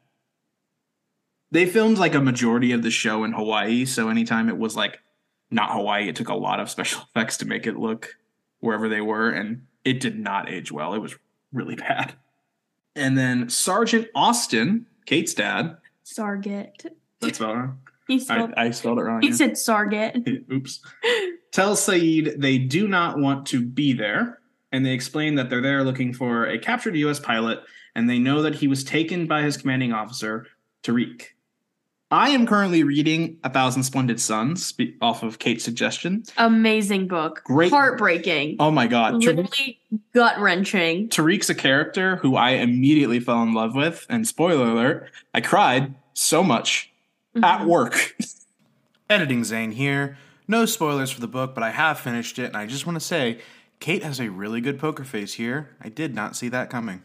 They 1.50 1.66
filmed 1.66 1.98
like 1.98 2.14
a 2.14 2.20
majority 2.20 2.70
of 2.70 2.84
the 2.84 2.92
show 2.92 3.24
in 3.24 3.32
Hawaii, 3.32 3.86
so 3.86 4.08
anytime 4.08 4.48
it 4.48 4.56
was 4.56 4.76
like 4.76 5.00
not 5.50 5.72
Hawaii, 5.72 6.08
it 6.08 6.14
took 6.14 6.28
a 6.28 6.34
lot 6.34 6.60
of 6.60 6.70
special 6.70 7.02
effects 7.08 7.38
to 7.38 7.46
make 7.46 7.66
it 7.66 7.76
look 7.76 8.14
wherever 8.60 8.88
they 8.88 9.00
were, 9.00 9.30
and 9.30 9.66
it 9.84 9.98
did 9.98 10.16
not 10.16 10.48
age 10.48 10.70
well. 10.70 10.94
It 10.94 11.00
was 11.00 11.16
really 11.52 11.74
bad. 11.74 12.14
And 12.94 13.18
then 13.18 13.48
Sergeant 13.48 14.06
Austin, 14.14 14.86
Kate's 15.06 15.34
dad, 15.34 15.76
Sarget. 16.04 16.86
that's 17.20 17.40
wrong. 17.40 17.80
He 18.08 18.14
I, 18.14 18.18
spelled. 18.18 18.54
I 18.56 18.70
spelled 18.70 18.98
it 18.98 19.02
wrong. 19.02 19.20
he 19.20 19.28
yeah. 19.28 19.34
said 19.34 19.50
Sarget. 19.52 20.50
Oops. 20.52 20.80
Tells 21.52 21.80
Sayid 21.80 22.40
they 22.40 22.58
do 22.58 22.86
not 22.86 23.18
want 23.18 23.46
to 23.46 23.64
be 23.64 23.92
there, 23.92 24.40
and 24.72 24.84
they 24.84 24.92
explain 24.92 25.34
that 25.36 25.50
they're 25.50 25.62
there 25.62 25.82
looking 25.82 26.12
for 26.12 26.46
a 26.46 26.58
captured 26.58 26.96
U.S. 26.96 27.18
pilot, 27.18 27.60
and 27.94 28.08
they 28.08 28.18
know 28.18 28.42
that 28.42 28.56
he 28.56 28.68
was 28.68 28.84
taken 28.84 29.26
by 29.26 29.42
his 29.42 29.56
commanding 29.56 29.92
officer, 29.92 30.46
Tariq. 30.82 31.24
I 32.10 32.30
am 32.30 32.46
currently 32.46 32.84
reading 32.84 33.38
A 33.44 33.50
Thousand 33.50 33.82
Splendid 33.82 34.18
Suns 34.18 34.72
off 35.02 35.22
of 35.22 35.38
Kate's 35.38 35.62
suggestion. 35.62 36.24
Amazing 36.38 37.06
book. 37.06 37.42
Great. 37.44 37.70
Heartbreaking. 37.70 38.56
Oh 38.58 38.70
my 38.70 38.86
god. 38.86 39.14
Tariq, 39.14 39.36
Literally 39.36 39.78
gut 40.14 40.40
wrenching. 40.40 41.10
Tariq's 41.10 41.50
a 41.50 41.54
character 41.54 42.16
who 42.16 42.34
I 42.34 42.50
immediately 42.52 43.20
fell 43.20 43.42
in 43.42 43.52
love 43.52 43.74
with, 43.74 44.06
and 44.08 44.26
spoiler 44.26 44.70
alert, 44.70 45.10
I 45.34 45.42
cried 45.42 45.94
so 46.14 46.42
much 46.42 46.90
mm-hmm. 47.36 47.44
at 47.44 47.66
work. 47.66 48.16
Editing 49.10 49.44
Zane 49.44 49.72
here. 49.72 50.16
No 50.48 50.64
spoilers 50.64 51.10
for 51.10 51.20
the 51.20 51.28
book, 51.28 51.54
but 51.54 51.62
I 51.62 51.70
have 51.70 52.00
finished 52.00 52.38
it, 52.38 52.46
and 52.46 52.56
I 52.56 52.66
just 52.66 52.86
want 52.86 52.96
to 52.98 53.04
say, 53.04 53.38
Kate 53.80 54.02
has 54.02 54.18
a 54.18 54.30
really 54.30 54.60
good 54.62 54.78
poker 54.78 55.04
face 55.04 55.34
here. 55.34 55.76
I 55.80 55.90
did 55.90 56.14
not 56.14 56.34
see 56.36 56.48
that 56.48 56.70
coming. 56.70 57.02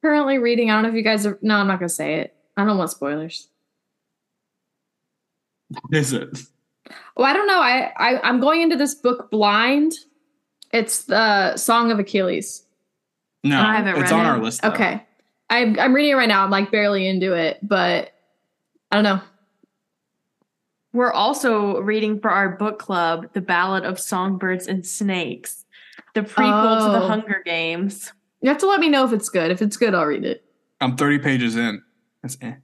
Currently 0.00 0.38
reading. 0.38 0.70
I 0.70 0.74
don't 0.74 0.84
know 0.84 0.88
if 0.88 0.94
you 0.94 1.02
guys 1.02 1.26
are. 1.26 1.38
No, 1.42 1.56
I'm 1.56 1.66
not 1.66 1.78
gonna 1.80 1.88
say 1.88 2.20
it. 2.20 2.34
I 2.56 2.64
don't 2.64 2.78
want 2.78 2.90
spoilers. 2.90 3.48
Is 5.92 6.12
it? 6.12 6.38
Oh, 7.16 7.24
I 7.24 7.32
don't 7.32 7.46
know. 7.46 7.60
I, 7.60 7.92
I 7.96 8.20
I'm 8.22 8.40
going 8.40 8.62
into 8.62 8.76
this 8.76 8.94
book 8.94 9.30
blind. 9.30 9.92
It's 10.72 11.04
the 11.04 11.56
Song 11.56 11.90
of 11.92 11.98
Achilles. 11.98 12.64
No, 13.44 13.60
I 13.60 13.76
haven't 13.76 14.00
it's 14.02 14.10
read 14.10 14.20
on 14.20 14.26
it. 14.26 14.28
our 14.28 14.38
list. 14.38 14.62
though. 14.62 14.70
Okay. 14.70 15.02
I'm 15.50 15.78
I'm 15.78 15.94
reading 15.94 16.12
it 16.12 16.16
right 16.16 16.28
now. 16.28 16.44
I'm 16.44 16.50
like 16.50 16.70
barely 16.70 17.06
into 17.06 17.34
it, 17.34 17.58
but 17.62 18.12
I 18.90 18.96
don't 18.96 19.04
know. 19.04 19.20
We're 20.92 21.12
also 21.12 21.80
reading 21.80 22.20
for 22.20 22.30
our 22.30 22.50
book 22.50 22.78
club 22.78 23.32
The 23.32 23.40
Ballad 23.40 23.84
of 23.84 23.98
Songbirds 23.98 24.66
and 24.66 24.84
Snakes, 24.86 25.64
the 26.14 26.20
prequel 26.22 26.86
to 26.86 26.92
the 26.92 27.04
Oh. 27.04 27.08
Hunger 27.08 27.42
Games. 27.44 28.12
You 28.42 28.48
have 28.50 28.58
to 28.58 28.66
let 28.66 28.80
me 28.80 28.88
know 28.88 29.04
if 29.04 29.12
it's 29.12 29.28
good. 29.28 29.50
If 29.50 29.62
it's 29.62 29.76
good, 29.76 29.94
I'll 29.94 30.04
read 30.06 30.24
it. 30.24 30.44
I'm 30.80 30.96
30 30.96 31.18
pages 31.20 31.56
in. 31.56 31.82
That's 32.22 32.36
eh. 32.42 32.54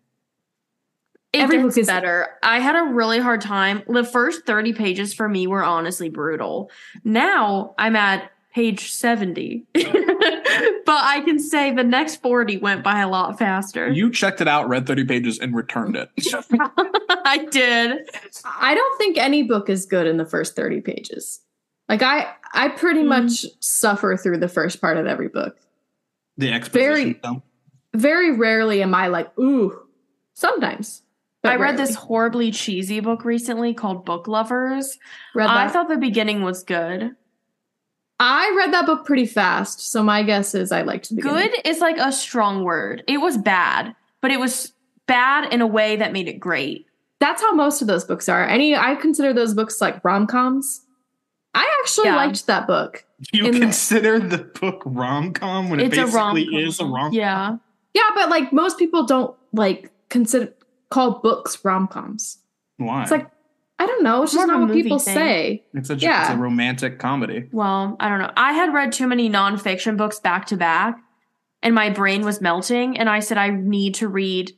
It 1.32 1.40
Every 1.40 1.62
book 1.62 1.76
is- 1.76 1.86
better. 1.86 2.26
I 2.42 2.58
had 2.58 2.74
a 2.74 2.82
really 2.92 3.18
hard 3.18 3.40
time. 3.40 3.82
The 3.88 4.04
first 4.04 4.44
30 4.46 4.72
pages 4.72 5.14
for 5.14 5.28
me 5.28 5.46
were 5.46 5.62
honestly 5.62 6.08
brutal. 6.08 6.70
Now 7.04 7.74
I'm 7.78 7.96
at 7.96 8.30
page 8.58 8.90
70. 8.90 9.66
but 9.74 9.84
I 9.84 11.22
can 11.24 11.38
say 11.38 11.70
the 11.72 11.84
next 11.84 12.16
40 12.22 12.58
went 12.58 12.82
by 12.82 12.98
a 13.00 13.08
lot 13.08 13.38
faster. 13.38 13.88
You 13.88 14.10
checked 14.10 14.40
it 14.40 14.48
out, 14.48 14.68
read 14.68 14.84
30 14.84 15.04
pages, 15.04 15.38
and 15.38 15.54
returned 15.54 15.94
it. 15.96 16.10
I 17.24 17.46
did. 17.50 17.98
I 18.44 18.74
don't 18.74 18.98
think 18.98 19.16
any 19.16 19.44
book 19.44 19.70
is 19.70 19.86
good 19.86 20.08
in 20.08 20.16
the 20.16 20.26
first 20.26 20.56
30 20.56 20.80
pages. 20.80 21.40
Like 21.88 22.02
I 22.02 22.32
I 22.52 22.68
pretty 22.68 23.02
Mm. 23.02 23.08
much 23.08 23.46
suffer 23.60 24.16
through 24.16 24.38
the 24.38 24.48
first 24.48 24.80
part 24.80 24.96
of 24.96 25.06
every 25.06 25.28
book. 25.28 25.56
The 26.36 26.52
exposition. 26.52 26.92
Very- 26.94 27.20
though. 27.22 27.42
Very 27.94 28.32
rarely 28.36 28.82
am 28.82 28.92
I 28.94 29.06
like, 29.06 29.36
ooh. 29.38 29.80
Sometimes. 30.34 31.02
but 31.42 31.52
I 31.52 31.54
read 31.54 31.60
rarely. 31.60 31.76
this 31.78 31.94
horribly 31.94 32.50
cheesy 32.50 32.98
book 33.00 33.24
recently 33.24 33.72
called 33.72 34.04
Book 34.04 34.26
Lovers. 34.26 34.98
Read 35.34 35.48
I 35.48 35.68
thought 35.68 35.88
the 35.88 35.96
beginning 35.96 36.42
was 36.42 36.64
good. 36.64 37.12
I 38.20 38.52
read 38.56 38.72
that 38.72 38.86
book 38.86 39.04
pretty 39.06 39.26
fast, 39.26 39.80
so 39.92 40.02
my 40.02 40.22
guess 40.22 40.54
is 40.54 40.72
I 40.72 40.82
liked 40.82 41.08
the 41.08 41.16
beginning. 41.16 41.50
Good 41.50 41.66
is 41.66 41.78
like 41.80 41.98
a 41.98 42.10
strong 42.12 42.64
word. 42.64 43.04
It 43.06 43.18
was 43.18 43.38
bad, 43.38 43.94
but 44.20 44.30
it 44.30 44.40
was 44.40 44.72
bad 45.06 45.52
in 45.52 45.60
a 45.60 45.66
way 45.66 45.96
that 45.96 46.12
made 46.12 46.26
it 46.28 46.40
great. 46.40 46.86
That's 47.20 47.40
how 47.42 47.52
most 47.52 47.80
of 47.80 47.86
those 47.88 48.04
books 48.04 48.28
are. 48.28 48.44
Any 48.44 48.74
I 48.76 48.94
consider 48.96 49.32
those 49.32 49.54
books 49.54 49.80
like 49.80 50.04
rom-coms. 50.04 50.82
I 51.54 51.66
actually 51.80 52.08
Yeah. 52.08 52.16
liked 52.16 52.46
that 52.46 52.66
book. 52.66 53.04
You 53.32 53.46
in- 53.46 53.60
consider 53.60 54.18
the 54.20 54.38
book 54.38 54.82
rom 54.84 55.32
com 55.32 55.70
when 55.70 55.80
it 55.80 55.86
It's 55.86 55.96
a 55.98 56.02
basically 56.02 56.18
rom 56.18 56.36
is 56.66 56.80
a 56.80 56.84
rom 56.84 56.94
com? 57.06 57.12
Yeah. 57.12 57.56
Yeah, 57.94 58.10
but 58.14 58.28
like 58.30 58.52
most 58.52 58.78
people 58.78 59.04
don't 59.04 59.34
like 59.52 59.90
consider 60.08 60.52
call 60.90 61.18
books 61.20 61.64
rom-coms. 61.64 62.38
Why? 62.76 63.02
It's 63.02 63.10
like 63.10 63.28
I 63.80 63.86
don't 63.86 64.02
know, 64.02 64.22
it's 64.24 64.32
just 64.32 64.46
not 64.46 64.60
what 64.60 64.72
people 64.72 64.98
thing. 64.98 65.14
say. 65.14 65.64
it's 65.72 65.88
a, 65.90 65.94
it's 65.94 66.30
a 66.30 66.36
romantic 66.36 66.98
comedy. 66.98 67.48
Well, 67.52 67.96
I 68.00 68.08
don't 68.08 68.18
know. 68.18 68.32
I 68.36 68.52
had 68.52 68.74
read 68.74 68.92
too 68.92 69.06
many 69.06 69.30
nonfiction 69.30 69.96
books 69.96 70.18
back 70.18 70.46
to 70.46 70.56
back, 70.56 70.98
and 71.62 71.74
my 71.74 71.88
brain 71.90 72.24
was 72.24 72.40
melting. 72.40 72.98
And 72.98 73.08
I 73.08 73.20
said, 73.20 73.38
I 73.38 73.50
need 73.50 73.94
to 73.96 74.08
read 74.08 74.52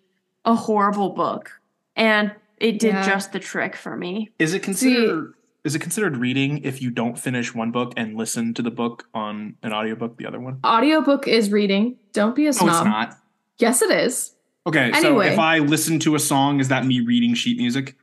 a 0.45 0.55
horrible 0.55 1.11
book. 1.11 1.61
And 1.97 2.33
it 2.59 2.79
did 2.79 2.95
Yeah. 2.95 3.07
just 3.07 3.33
the 3.33 3.39
trick 3.39 3.77
for 3.77 3.97
me. 3.97 4.31
Is 4.39 4.55
it 4.55 4.63
considered 4.63 5.35
is 5.63 5.75
it 5.75 5.81
considered 5.81 6.17
reading 6.17 6.65
if 6.65 6.81
you 6.81 6.91
don't 6.91 7.19
finish 7.19 7.55
one 7.55 7.71
book 7.71 7.93
and 7.97 8.17
listen 8.17 8.55
to 8.55 8.63
the 8.63 8.71
book 8.71 9.07
on 9.13 9.57
an 9.63 9.75
audiobook, 9.75 10.17
the 10.17 10.25
other 10.25 10.41
one? 10.41 10.59
Audiobook 10.65 11.29
is 11.29 11.51
reading. 11.53 11.97
Don't 12.15 12.35
be 12.35 12.45
a 12.47 12.47
No, 12.47 12.51
it's 12.51 12.59
not. 12.63 13.19
Yes, 13.59 13.83
it 13.83 13.91
is. 13.91 14.35
Okay, 14.67 14.91
so 15.01 15.21
if 15.21 15.39
I 15.39 15.59
listen 15.59 15.99
to 16.01 16.15
a 16.15 16.19
song, 16.19 16.61
is 16.61 16.69
that 16.69 16.87
me 16.87 17.01
reading 17.01 17.35
sheet 17.35 17.59
music? 17.59 17.97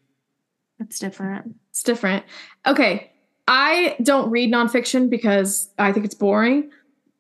It's 0.79 0.99
different. 0.99 1.55
It's 1.69 1.83
different. 1.83 2.23
Okay. 2.65 3.11
I 3.47 3.95
don't 4.03 4.29
read 4.29 4.51
nonfiction 4.51 5.09
because 5.09 5.69
I 5.77 5.91
think 5.93 6.05
it's 6.05 6.15
boring, 6.15 6.69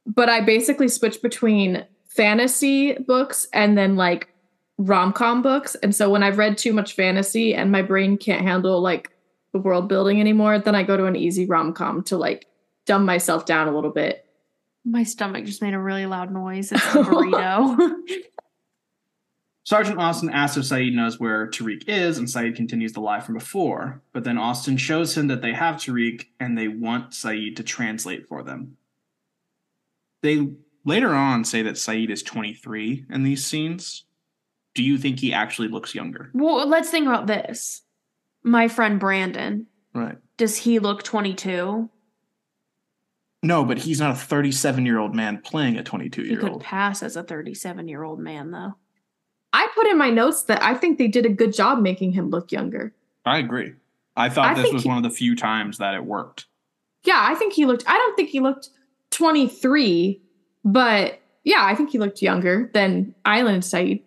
but 0.05 0.29
I 0.29 0.41
basically 0.41 0.89
switch 0.89 1.21
between 1.21 1.85
fantasy 2.05 2.93
books 2.93 3.47
and 3.53 3.77
then 3.77 3.95
like 3.95 4.29
rom 4.77 5.13
com 5.13 5.41
books. 5.41 5.75
And 5.75 5.95
so 5.95 6.09
when 6.09 6.23
I've 6.23 6.37
read 6.37 6.57
too 6.57 6.73
much 6.73 6.93
fantasy 6.93 7.55
and 7.55 7.71
my 7.71 7.81
brain 7.81 8.17
can't 8.17 8.41
handle 8.41 8.81
like 8.81 9.11
the 9.53 9.59
world 9.59 9.87
building 9.87 10.19
anymore, 10.19 10.59
then 10.59 10.75
I 10.75 10.83
go 10.83 10.97
to 10.97 11.05
an 11.05 11.15
easy 11.15 11.45
rom 11.45 11.73
com 11.73 12.03
to 12.03 12.17
like 12.17 12.47
dumb 12.85 13.05
myself 13.05 13.45
down 13.45 13.67
a 13.67 13.73
little 13.73 13.91
bit. 13.91 14.25
My 14.83 15.03
stomach 15.03 15.45
just 15.45 15.61
made 15.61 15.73
a 15.73 15.79
really 15.79 16.05
loud 16.05 16.31
noise. 16.31 16.71
It's 16.71 16.83
a 16.95 16.99
burrito. 16.99 17.93
Sergeant 19.67 19.99
Austin 19.99 20.29
asks 20.29 20.55
if 20.55 20.63
Sayid 20.63 20.93
knows 20.93 21.19
where 21.19 21.45
Tariq 21.45 21.89
is, 21.89 22.17
and 22.17 22.25
Sayid 22.25 22.55
continues 22.55 22.93
the 22.93 23.01
lie 23.01 23.19
from 23.19 23.33
before. 23.35 24.01
But 24.13 24.23
then 24.23 24.37
Austin 24.37 24.77
shows 24.77 25.17
him 25.17 25.27
that 25.27 25.41
they 25.41 25.51
have 25.51 25.75
Tariq 25.75 26.25
and 26.39 26.57
they 26.57 26.69
want 26.69 27.11
Sayid 27.11 27.57
to 27.57 27.63
translate 27.63 28.29
for 28.29 28.43
them. 28.43 28.77
They 30.23 30.47
later 30.85 31.13
on 31.13 31.43
say 31.43 31.63
that 31.63 31.75
Sayid 31.75 32.09
is 32.09 32.23
23 32.23 33.07
in 33.09 33.23
these 33.23 33.45
scenes. 33.45 34.05
Do 34.73 34.83
you 34.83 34.97
think 34.97 35.19
he 35.19 35.33
actually 35.33 35.67
looks 35.67 35.93
younger? 35.93 36.31
well, 36.33 36.65
let's 36.65 36.89
think 36.89 37.05
about 37.05 37.27
this. 37.27 37.81
My 38.43 38.69
friend 38.69 39.01
Brandon, 39.01 39.67
Right. 39.93 40.17
does 40.37 40.55
he 40.55 40.79
look 40.79 41.03
22? 41.03 41.89
No, 43.43 43.65
but 43.65 43.79
he's 43.79 43.99
not 43.99 44.11
a 44.11 44.15
37 44.15 44.85
year 44.85 44.97
old 44.97 45.13
man 45.13 45.41
playing 45.41 45.75
a 45.75 45.83
22 45.83 46.21
He 46.21 46.29
year 46.29 46.39
could 46.39 46.51
old. 46.51 46.63
pass 46.63 47.03
as 47.03 47.17
a 47.17 47.23
37 47.23 47.89
year 47.89 48.03
old 48.03 48.21
man, 48.21 48.51
though. 48.51 48.75
I 49.57 49.67
put 49.73 49.87
in 49.87 49.97
my 49.97 50.11
notes 50.11 50.43
that 50.43 50.61
I 50.61 50.75
think 50.75 50.99
they 50.99 51.07
did 51.07 51.25
a 51.25 51.29
good 51.29 51.51
job 51.51 51.79
making 51.79 52.11
him 52.11 52.29
look 52.29 52.51
younger. 52.51 52.93
I 53.25 53.39
agree. 53.39 53.73
I 54.15 54.29
thought 54.29 54.55
I 54.55 54.61
this 54.61 54.71
was 54.71 54.83
he- 54.83 54.87
one 54.87 54.97
of 54.97 55.03
the 55.03 55.09
few 55.09 55.35
times 55.35 55.79
that 55.79 55.95
it 55.95 56.05
worked. 56.05 56.45
Yeah, 57.03 57.19
I 57.19 57.33
think 57.33 57.53
he 57.53 57.65
looked, 57.65 57.83
I 57.87 57.97
don't 57.97 58.15
think 58.15 58.29
he 58.29 58.39
looked 58.39 58.69
23, 59.09 60.21
but 60.63 61.19
yeah, 61.43 61.63
I 61.65 61.73
think 61.73 61.89
he 61.89 61.97
looked 61.97 62.21
younger 62.21 62.69
than 62.75 63.15
Island 63.25 63.63
Sayid. 63.63 64.03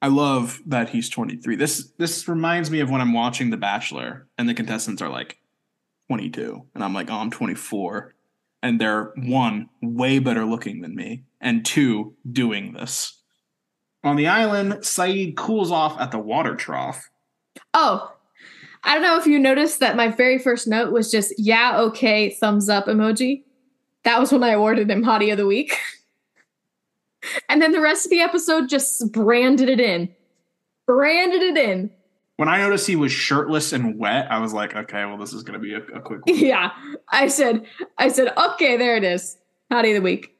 I 0.00 0.08
love 0.08 0.62
that 0.64 0.88
he's 0.88 1.10
23. 1.10 1.56
This 1.56 1.92
this 1.98 2.26
reminds 2.26 2.70
me 2.70 2.80
of 2.80 2.88
when 2.88 3.02
I'm 3.02 3.12
watching 3.12 3.50
The 3.50 3.58
Bachelor 3.58 4.26
and 4.38 4.48
the 4.48 4.54
contestants 4.54 5.02
are 5.02 5.10
like 5.10 5.36
22 6.08 6.64
and 6.74 6.82
I'm 6.82 6.94
like, 6.94 7.10
"Oh, 7.10 7.16
I'm 7.16 7.30
24." 7.30 8.14
And 8.62 8.80
they're 8.80 9.12
one 9.16 9.68
way 9.82 10.18
better 10.18 10.46
looking 10.46 10.80
than 10.80 10.94
me 10.94 11.24
and 11.40 11.66
two 11.66 12.14
doing 12.30 12.72
this. 12.72 13.19
On 14.02 14.16
the 14.16 14.28
island, 14.28 14.72
Sayid 14.74 15.36
cools 15.36 15.70
off 15.70 16.00
at 16.00 16.10
the 16.10 16.18
water 16.18 16.54
trough. 16.54 17.10
Oh, 17.74 18.12
I 18.82 18.94
don't 18.94 19.02
know 19.02 19.18
if 19.18 19.26
you 19.26 19.38
noticed 19.38 19.80
that 19.80 19.96
my 19.96 20.08
very 20.08 20.38
first 20.38 20.66
note 20.66 20.92
was 20.92 21.10
just 21.10 21.34
yeah, 21.38 21.78
okay, 21.80 22.30
thumbs 22.30 22.68
up 22.68 22.86
emoji. 22.86 23.44
That 24.04 24.18
was 24.18 24.32
when 24.32 24.42
I 24.42 24.50
awarded 24.50 24.90
him 24.90 25.04
Hottie 25.04 25.30
of 25.30 25.36
the 25.36 25.46
Week. 25.46 25.76
and 27.48 27.60
then 27.60 27.72
the 27.72 27.80
rest 27.80 28.06
of 28.06 28.10
the 28.10 28.20
episode 28.20 28.70
just 28.70 29.12
branded 29.12 29.68
it 29.68 29.80
in. 29.80 30.08
Branded 30.86 31.42
it 31.42 31.56
in. 31.58 31.90
When 32.36 32.48
I 32.48 32.56
noticed 32.56 32.86
he 32.86 32.96
was 32.96 33.12
shirtless 33.12 33.74
and 33.74 33.98
wet, 33.98 34.32
I 34.32 34.38
was 34.38 34.54
like, 34.54 34.74
"Okay, 34.74 35.04
well 35.04 35.18
this 35.18 35.34
is 35.34 35.42
going 35.42 35.60
to 35.60 35.62
be 35.62 35.74
a, 35.74 35.82
a 35.96 36.00
quick 36.00 36.24
one." 36.24 36.38
Yeah. 36.38 36.70
I 37.10 37.28
said, 37.28 37.66
I 37.98 38.08
said, 38.08 38.32
okay, 38.34 38.78
there 38.78 38.96
it 38.96 39.04
is. 39.04 39.36
Hottie 39.70 39.90
of 39.90 39.96
the 39.96 40.02
week. 40.02 40.34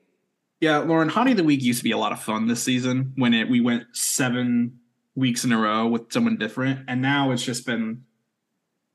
Yeah, 0.60 0.78
Lauren, 0.78 1.08
Hottie 1.08 1.30
of 1.30 1.38
the 1.38 1.44
Week 1.44 1.62
used 1.62 1.78
to 1.78 1.84
be 1.84 1.90
a 1.90 1.98
lot 1.98 2.12
of 2.12 2.20
fun 2.20 2.46
this 2.46 2.62
season 2.62 3.12
when 3.16 3.32
it 3.32 3.48
we 3.48 3.62
went 3.62 3.84
seven 3.96 4.78
weeks 5.14 5.42
in 5.44 5.52
a 5.52 5.58
row 5.58 5.86
with 5.86 6.12
someone 6.12 6.36
different, 6.36 6.80
and 6.86 7.00
now 7.00 7.30
it's 7.30 7.42
just 7.42 7.64
been 7.64 8.04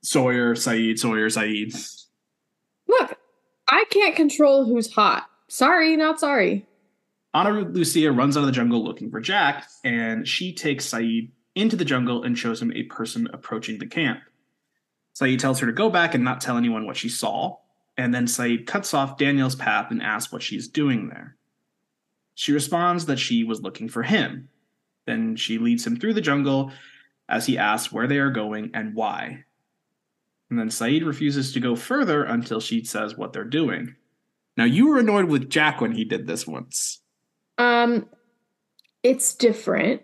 Sawyer, 0.04 0.54
Sayid, 0.54 1.00
Sawyer, 1.00 1.28
Sayid. 1.28 2.06
Look, 2.88 3.18
I 3.68 3.86
can't 3.90 4.16
control 4.16 4.66
who's 4.66 4.92
hot. 4.94 5.28
Sorry, 5.48 5.98
not 5.98 6.20
sorry. 6.20 6.68
Ana 7.34 7.62
Lucia 7.62 8.12
runs 8.12 8.38
out 8.38 8.42
of 8.42 8.46
the 8.46 8.52
jungle 8.52 8.84
looking 8.84 9.10
for 9.10 9.20
Jack, 9.20 9.68
and 9.84 10.28
she 10.28 10.54
takes 10.54 10.88
Sayid 10.88 11.32
into 11.56 11.76
the 11.76 11.86
jungle 11.86 12.24
and 12.24 12.38
shows 12.38 12.62
him 12.62 12.72
a 12.74 12.84
person 12.84 13.28
approaching 13.34 13.80
the 13.80 13.88
camp. 13.88 14.20
Sayid 15.20 15.40
tells 15.40 15.60
her 15.60 15.68
to 15.68 15.74
go 15.74 15.90
back 15.90 16.14
and 16.14 16.24
not 16.24 16.42
tell 16.42 16.58
anyone 16.58 16.86
what 16.86 16.98
she 16.98 17.10
saw, 17.10 17.58
and 17.98 18.14
then 18.14 18.26
Sayid 18.28 18.68
cuts 18.68 18.94
off 18.94 19.18
Danielle's 19.18 19.56
path 19.56 19.90
and 19.90 20.02
asks 20.02 20.32
what 20.32 20.44
she's 20.44 20.68
doing 20.68 21.10
there. 21.10 21.36
She 22.36 22.52
responds 22.52 23.06
that 23.06 23.20
she 23.20 23.44
was 23.44 23.62
looking 23.62 23.90
for 23.90 24.04
him. 24.04 24.50
Then 25.08 25.36
she 25.36 25.58
leads 25.58 25.86
him 25.86 25.98
through 25.98 26.14
the 26.14 26.22
jungle 26.22 26.72
as 27.28 27.46
he 27.46 27.58
asks 27.58 27.92
where 27.92 28.08
they 28.08 28.18
are 28.18 28.30
going 28.30 28.72
and 28.74 28.94
why. 28.94 29.46
And 30.50 30.60
then 30.60 30.70
Sayid 30.70 31.06
refuses 31.06 31.54
to 31.54 31.60
go 31.60 31.76
further 31.76 32.24
until 32.24 32.60
she 32.60 32.84
says 32.84 33.18
what 33.18 33.34
they're 33.34 33.44
doing. 33.44 33.96
Now, 34.58 34.66
you 34.66 34.88
were 34.88 35.00
annoyed 35.00 35.26
with 35.26 35.50
Jack 35.50 35.82
when 35.82 35.92
he 35.92 36.06
did 36.06 36.28
this 36.28 36.46
once. 36.46 37.02
Um, 37.58 38.08
it's 39.04 39.36
different. 39.36 40.04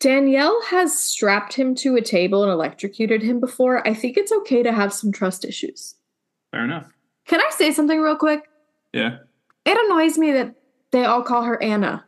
Danielle 0.00 0.60
has 0.66 0.98
strapped 0.98 1.54
him 1.54 1.74
to 1.76 1.96
a 1.96 2.02
table 2.02 2.42
and 2.42 2.52
electrocuted 2.52 3.22
him 3.22 3.40
before. 3.40 3.86
I 3.86 3.94
think 3.94 4.16
it's 4.16 4.32
okay 4.32 4.62
to 4.62 4.72
have 4.72 4.92
some 4.92 5.12
trust 5.12 5.44
issues. 5.44 5.94
Fair 6.50 6.64
enough. 6.64 6.92
Can 7.26 7.40
I 7.40 7.50
say 7.50 7.72
something 7.72 8.00
real 8.00 8.16
quick? 8.16 8.42
Yeah. 8.92 9.18
It 9.64 9.78
annoys 9.86 10.18
me 10.18 10.32
that 10.32 10.54
they 10.94 11.04
all 11.04 11.22
call 11.24 11.42
her 11.42 11.60
Anna. 11.60 12.04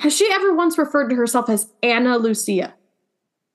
Has 0.00 0.14
she 0.14 0.28
ever 0.30 0.52
once 0.54 0.76
referred 0.76 1.08
to 1.08 1.16
herself 1.16 1.48
as 1.48 1.72
Anna 1.82 2.18
Lucia? 2.18 2.74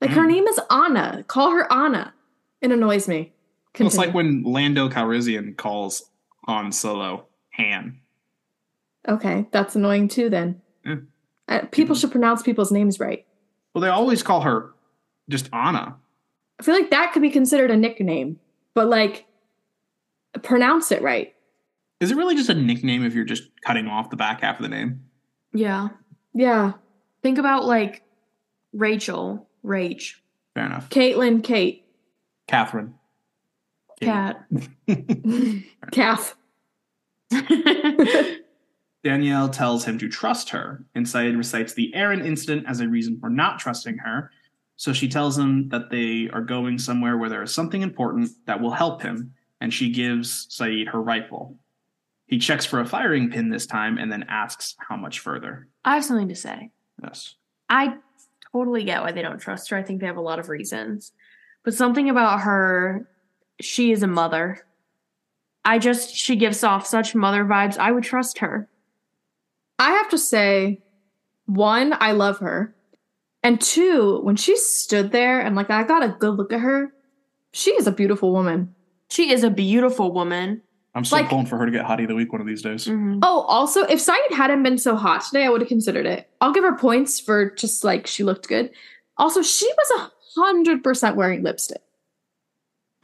Like 0.01 0.09
her 0.11 0.23
Mm. 0.23 0.27
name 0.27 0.47
is 0.47 0.59
Anna. 0.71 1.23
Call 1.27 1.51
her 1.51 1.71
Anna. 1.71 2.13
It 2.61 2.71
annoys 2.71 3.07
me. 3.07 3.33
Well, 3.79 3.85
it's 3.87 3.97
like 3.97 4.13
when 4.15 4.41
Lando 4.43 4.89
Calrissian 4.89 5.55
calls 5.55 6.09
Han 6.47 6.71
Solo 6.71 7.27
Han. 7.57 7.99
okay, 9.07 9.47
that's 9.51 9.75
annoying 9.75 10.07
too. 10.07 10.29
Then 10.29 10.61
Yeah. 10.83 10.95
uh, 11.47 11.61
people 11.71 11.95
Mhm. 11.95 12.01
should 12.01 12.11
pronounce 12.11 12.41
people's 12.41 12.71
names 12.71 12.99
right. 12.99 13.25
Well, 13.73 13.81
they 13.83 13.89
always 13.89 14.23
call 14.23 14.41
her 14.41 14.73
just 15.29 15.47
Anna. 15.53 15.97
I 16.59 16.63
feel 16.63 16.73
like 16.73 16.89
that 16.89 17.13
could 17.13 17.21
be 17.21 17.29
considered 17.29 17.69
a 17.69 17.77
nickname, 17.77 18.39
but 18.73 18.87
like 18.87 19.25
pronounce 20.41 20.91
it 20.91 21.03
right. 21.03 21.35
Is 21.99 22.11
it 22.11 22.17
really 22.17 22.35
just 22.35 22.49
a 22.49 22.53
nickname 22.53 23.03
if 23.05 23.13
you're 23.13 23.25
just 23.25 23.43
cutting 23.65 23.87
off 23.87 24.09
the 24.09 24.15
back 24.15 24.41
half 24.41 24.59
of 24.59 24.63
the 24.63 24.69
name? 24.69 25.01
Yeah. 25.53 25.89
Yeah, 26.33 26.73
Think 27.23 27.39
about 27.39 27.65
like 27.65 28.03
Rachel, 28.73 29.49
Rage, 29.63 30.23
Fair 30.53 30.65
enough. 30.65 30.89
Caitlin, 30.89 31.43
Kate, 31.43 31.85
Catherine. 32.47 32.93
Cat. 34.01 34.45
Kath. 35.91 36.35
Danielle 39.03 39.49
tells 39.49 39.85
him 39.85 39.97
to 39.97 40.07
trust 40.07 40.49
her, 40.49 40.85
and 40.95 41.05
Sayid 41.05 41.37
recites 41.37 41.73
the 41.73 41.93
Aaron 41.93 42.25
incident 42.25 42.65
as 42.67 42.79
a 42.79 42.87
reason 42.87 43.19
for 43.19 43.29
not 43.29 43.59
trusting 43.59 43.97
her. 43.97 44.31
So 44.75 44.93
she 44.93 45.07
tells 45.07 45.37
him 45.37 45.69
that 45.69 45.89
they 45.89 46.29
are 46.31 46.41
going 46.41 46.77
somewhere 46.77 47.17
where 47.17 47.29
there 47.29 47.43
is 47.43 47.53
something 47.53 47.81
important 47.81 48.29
that 48.45 48.61
will 48.61 48.71
help 48.71 49.01
him, 49.01 49.33
and 49.59 49.73
she 49.73 49.91
gives 49.91 50.47
Sayid 50.47 50.89
her 50.89 51.01
rifle. 51.01 51.57
He 52.27 52.37
checks 52.37 52.65
for 52.65 52.79
a 52.79 52.85
firing 52.85 53.31
pin 53.31 53.49
this 53.49 53.65
time 53.65 53.97
and 53.97 54.11
then 54.11 54.25
asks 54.27 54.75
how 54.77 54.97
much 54.97 55.19
further. 55.19 55.67
I 55.85 55.95
have 55.95 56.05
something 56.05 56.27
to 56.27 56.35
say. 56.35 56.71
Yes. 57.01 57.35
I 57.69 57.95
totally 58.51 58.83
get 58.83 59.01
why 59.01 59.13
they 59.13 59.21
don't 59.21 59.39
trust 59.39 59.69
her. 59.69 59.77
I 59.77 59.83
think 59.83 60.01
they 60.01 60.07
have 60.07 60.17
a 60.17 60.21
lot 60.21 60.39
of 60.39 60.49
reasons. 60.49 61.13
But 61.63 61.73
something 61.73 62.09
about 62.09 62.41
her, 62.41 63.09
she 63.61 63.91
is 63.91 64.03
a 64.03 64.07
mother. 64.07 64.59
I 65.63 65.79
just, 65.79 66.15
she 66.15 66.35
gives 66.35 66.63
off 66.63 66.85
such 66.85 67.15
mother 67.15 67.43
vibes. 67.43 67.77
I 67.77 67.91
would 67.91 68.03
trust 68.03 68.39
her. 68.39 68.69
I 69.79 69.91
have 69.91 70.09
to 70.09 70.17
say, 70.17 70.81
one, 71.45 71.95
I 71.99 72.11
love 72.11 72.39
her. 72.39 72.75
And 73.43 73.61
two, 73.61 74.19
when 74.23 74.35
she 74.35 74.57
stood 74.57 75.11
there 75.11 75.39
and 75.39 75.55
like 75.55 75.69
I 75.69 75.83
got 75.83 76.03
a 76.03 76.15
good 76.19 76.35
look 76.35 76.51
at 76.51 76.59
her, 76.59 76.91
she 77.53 77.71
is 77.71 77.87
a 77.87 77.91
beautiful 77.91 78.33
woman. 78.33 78.75
She 79.09 79.31
is 79.31 79.43
a 79.43 79.49
beautiful 79.49 80.11
woman. 80.11 80.61
I'm 80.97 81.05
still 81.05 81.19
Like- 81.19 81.29
pulling 81.29 81.45
for 81.45 81.57
her 81.57 81.65
to 81.65 81.71
get 81.71 81.85
Hottie 81.85 82.03
of 82.03 82.09
the 82.09 82.15
Week 82.15 82.31
one 82.31 82.41
of 82.41 82.47
these 82.47 82.61
days. 82.61 82.85
Mhm. 82.87 83.19
Oh, 83.21 83.41
also, 83.41 83.83
if 83.83 83.99
Sayid 83.99 84.31
hadn't 84.35 84.63
been 84.63 84.77
so 84.77 84.95
hot 84.95 85.21
today, 85.23 85.45
I 85.45 85.49
would 85.49 85.61
have 85.61 85.67
considered 85.67 86.05
it. 86.05 86.29
I'll 86.41 86.51
give 86.51 86.63
her 86.63 86.75
points 86.75 87.19
for 87.19 87.51
just 87.51 87.83
like 87.83 88.07
she 88.07 88.23
looked 88.23 88.47
good. 88.47 88.71
Also, 89.17 89.41
she 89.41 89.67
was 89.77 89.91
a 90.35 90.39
hundred 90.41 90.83
percent 90.83 91.15
wearing 91.15 91.43
lipstick. 91.43 91.81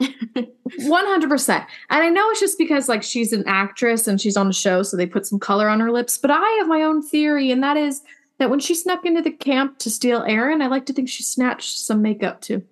One 0.00 1.06
hundred 1.06 1.30
percent. 1.30 1.64
And 1.90 2.02
I 2.02 2.08
know 2.08 2.28
it's 2.30 2.40
just 2.40 2.58
because 2.58 2.88
like 2.88 3.02
she's 3.02 3.32
an 3.32 3.44
actress 3.46 4.08
and 4.08 4.20
she's 4.20 4.36
on 4.36 4.48
the 4.48 4.52
show, 4.52 4.82
so 4.82 4.96
they 4.96 5.06
put 5.06 5.26
some 5.26 5.38
color 5.38 5.68
on 5.68 5.80
her 5.80 5.92
lips. 5.92 6.18
But 6.18 6.30
I 6.32 6.48
have 6.58 6.66
my 6.68 6.82
own 6.82 7.00
theory, 7.02 7.50
and 7.50 7.62
that 7.62 7.76
is 7.76 8.02
that 8.38 8.50
when 8.50 8.58
she 8.60 8.74
snuck 8.74 9.06
into 9.06 9.22
the 9.22 9.30
camp 9.30 9.78
to 9.78 9.90
steal 9.90 10.24
Aaron, 10.26 10.60
I 10.62 10.66
like 10.66 10.86
to 10.86 10.92
think 10.92 11.08
she 11.08 11.22
snatched 11.22 11.78
some 11.78 12.02
makeup 12.02 12.40
too. 12.40 12.62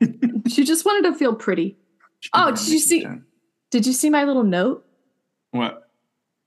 she 0.48 0.64
just 0.64 0.84
wanted 0.84 1.08
to 1.10 1.16
feel 1.16 1.34
pretty. 1.34 1.78
Oh, 2.34 2.50
did 2.50 2.68
you 2.68 2.78
see- 2.78 3.06
Did 3.72 3.86
you 3.86 3.94
see 3.94 4.10
my 4.10 4.22
little 4.24 4.44
note? 4.44 4.86
What? 5.50 5.88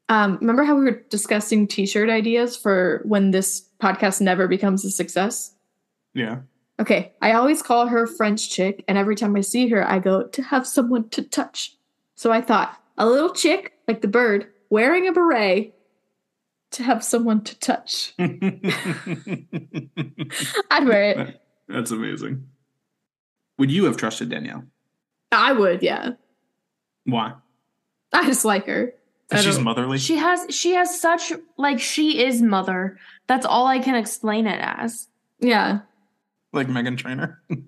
Um, 0.09 0.37
remember 0.39 0.63
how 0.63 0.75
we 0.75 0.83
were 0.83 1.03
discussing 1.09 1.67
t-shirt 1.67 2.07
ideas 2.07 2.55
for 2.55 3.01
when 3.03 3.31
this 3.31 3.67
podcast 3.81 4.21
never 4.21 4.47
becomes 4.47 4.85
a 4.85 4.91
success? 4.91 5.55
Yeah. 6.13 6.41
Okay, 6.79 7.13
I 7.23 7.31
always 7.31 7.63
call 7.63 7.87
her 7.87 8.05
French 8.05 8.51
chick, 8.51 8.85
and 8.87 8.95
every 8.95 9.15
time 9.15 9.35
I 9.35 9.41
see 9.41 9.67
her, 9.69 9.89
I 9.89 9.97
go 9.97 10.27
to 10.27 10.43
have 10.43 10.67
someone 10.67 11.09
to 11.09 11.23
touch. 11.23 11.75
So 12.13 12.31
I 12.31 12.41
thought 12.41 12.79
a 12.97 13.07
little 13.07 13.33
chick, 13.33 13.73
like 13.87 14.01
the 14.01 14.07
bird, 14.07 14.45
wearing 14.69 15.07
a 15.07 15.11
beret 15.11 15.73
to 16.71 16.83
have 16.83 17.03
someone 17.03 17.43
to 17.45 17.59
touch. 17.59 18.13
I'd 18.19 18.29
wear 20.83 21.09
it. 21.09 21.41
That's 21.67 21.89
amazing. 21.89 22.47
Would 23.57 23.71
you 23.71 23.85
have 23.85 23.97
trusted 23.97 24.29
Danielle? 24.29 24.65
I 25.31 25.53
would, 25.53 25.81
yeah. 25.81 26.11
Why? 27.05 27.33
I 28.13 28.25
just 28.25 28.45
like 28.45 28.65
her. 28.67 28.93
I 29.31 29.41
She's 29.41 29.57
motherly. 29.59 29.97
She 29.97 30.17
has, 30.17 30.45
she 30.55 30.73
has 30.73 30.99
such, 31.01 31.33
like, 31.57 31.79
she 31.79 32.23
is 32.23 32.41
mother. 32.41 32.97
That's 33.27 33.45
all 33.45 33.65
I 33.65 33.79
can 33.79 33.95
explain 33.95 34.45
it 34.47 34.59
as. 34.61 35.07
Yeah. 35.39 35.79
like 36.53 36.67
Meghan 36.67 36.97
Trainor. 36.97 37.41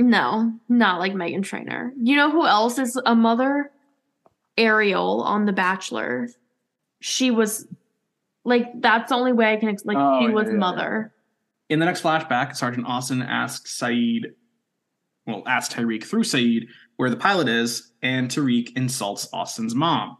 No, 0.00 0.52
not 0.68 1.00
like 1.00 1.12
Meghan 1.12 1.42
Trainor. 1.42 1.92
You 2.00 2.14
know 2.14 2.30
who 2.30 2.46
else 2.46 2.78
is 2.78 2.96
a 3.04 3.16
mother? 3.16 3.72
Ariel 4.56 5.22
on 5.22 5.44
The 5.44 5.52
Bachelor. 5.52 6.28
She 7.00 7.32
was 7.32 7.66
like 8.44 8.80
that's 8.80 9.08
the 9.08 9.16
only 9.16 9.32
way 9.32 9.52
I 9.52 9.56
can 9.56 9.68
ex- 9.70 9.84
like 9.84 9.96
Oh, 9.98 10.20
she 10.24 10.32
was 10.32 10.46
yeah, 10.46 10.52
yeah. 10.52 10.58
mother. 10.58 11.12
In 11.68 11.80
the 11.80 11.84
next 11.84 12.02
flashback, 12.04 12.54
Sergeant 12.56 12.86
Austin 12.86 13.22
asks 13.22 13.76
Sayid, 13.76 14.34
well, 15.26 15.42
asks 15.48 15.74
Tyreek 15.74 16.04
through 16.04 16.22
Sayid 16.22 16.68
where 16.98 17.10
the 17.10 17.16
pilot 17.16 17.48
is, 17.48 17.92
and 18.02 18.28
Tariq 18.28 18.76
insults 18.76 19.28
Austin's 19.32 19.74
mom. 19.74 20.18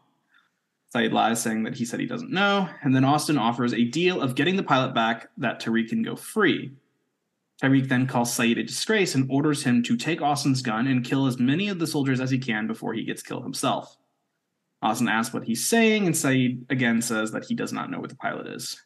Sayid 0.95 1.12
lies, 1.12 1.43
saying 1.43 1.64
that 1.64 1.75
he 1.75 1.85
said 1.85 2.01
he 2.01 2.07
doesn't 2.07 2.33
know, 2.33 2.69
and 2.83 2.97
then 2.97 3.05
Austin 3.05 3.37
offers 3.37 3.75
a 3.75 3.85
deal 3.85 4.23
of 4.23 4.35
getting 4.35 4.57
the 4.57 4.62
pilot 4.62 4.95
back 4.95 5.29
that 5.37 5.61
Tariq 5.61 5.91
can 5.91 6.03
go 6.03 6.17
free. 6.17 6.73
Tyreek 7.61 7.88
then 7.88 8.07
calls 8.07 8.37
Sayid 8.37 8.59
a 8.59 8.62
disgrace 8.62 9.17
and 9.17 9.29
orders 9.31 9.64
him 9.64 9.83
to 9.83 9.97
take 9.97 10.23
Austin's 10.23 10.62
gun 10.62 10.87
and 10.87 11.05
kill 11.05 11.27
as 11.27 11.38
many 11.38 11.69
of 11.69 11.81
the 11.81 11.87
soldiers 11.87 12.21
as 12.21 12.31
he 12.31 12.38
can 12.38 12.69
before 12.69 12.95
he 12.95 13.05
gets 13.05 13.23
killed 13.23 13.43
himself. 13.43 13.97
Austin 14.81 15.09
asks 15.09 15.35
what 15.35 15.45
he's 15.45 15.67
saying, 15.67 16.07
and 16.07 16.14
Sayid 16.14 16.71
again 16.71 17.03
says 17.03 17.33
that 17.33 17.45
he 17.45 17.57
does 17.57 17.73
not 17.73 17.91
know 17.91 17.99
where 17.99 18.09
the 18.09 18.14
pilot 18.14 18.47
is. 18.47 18.81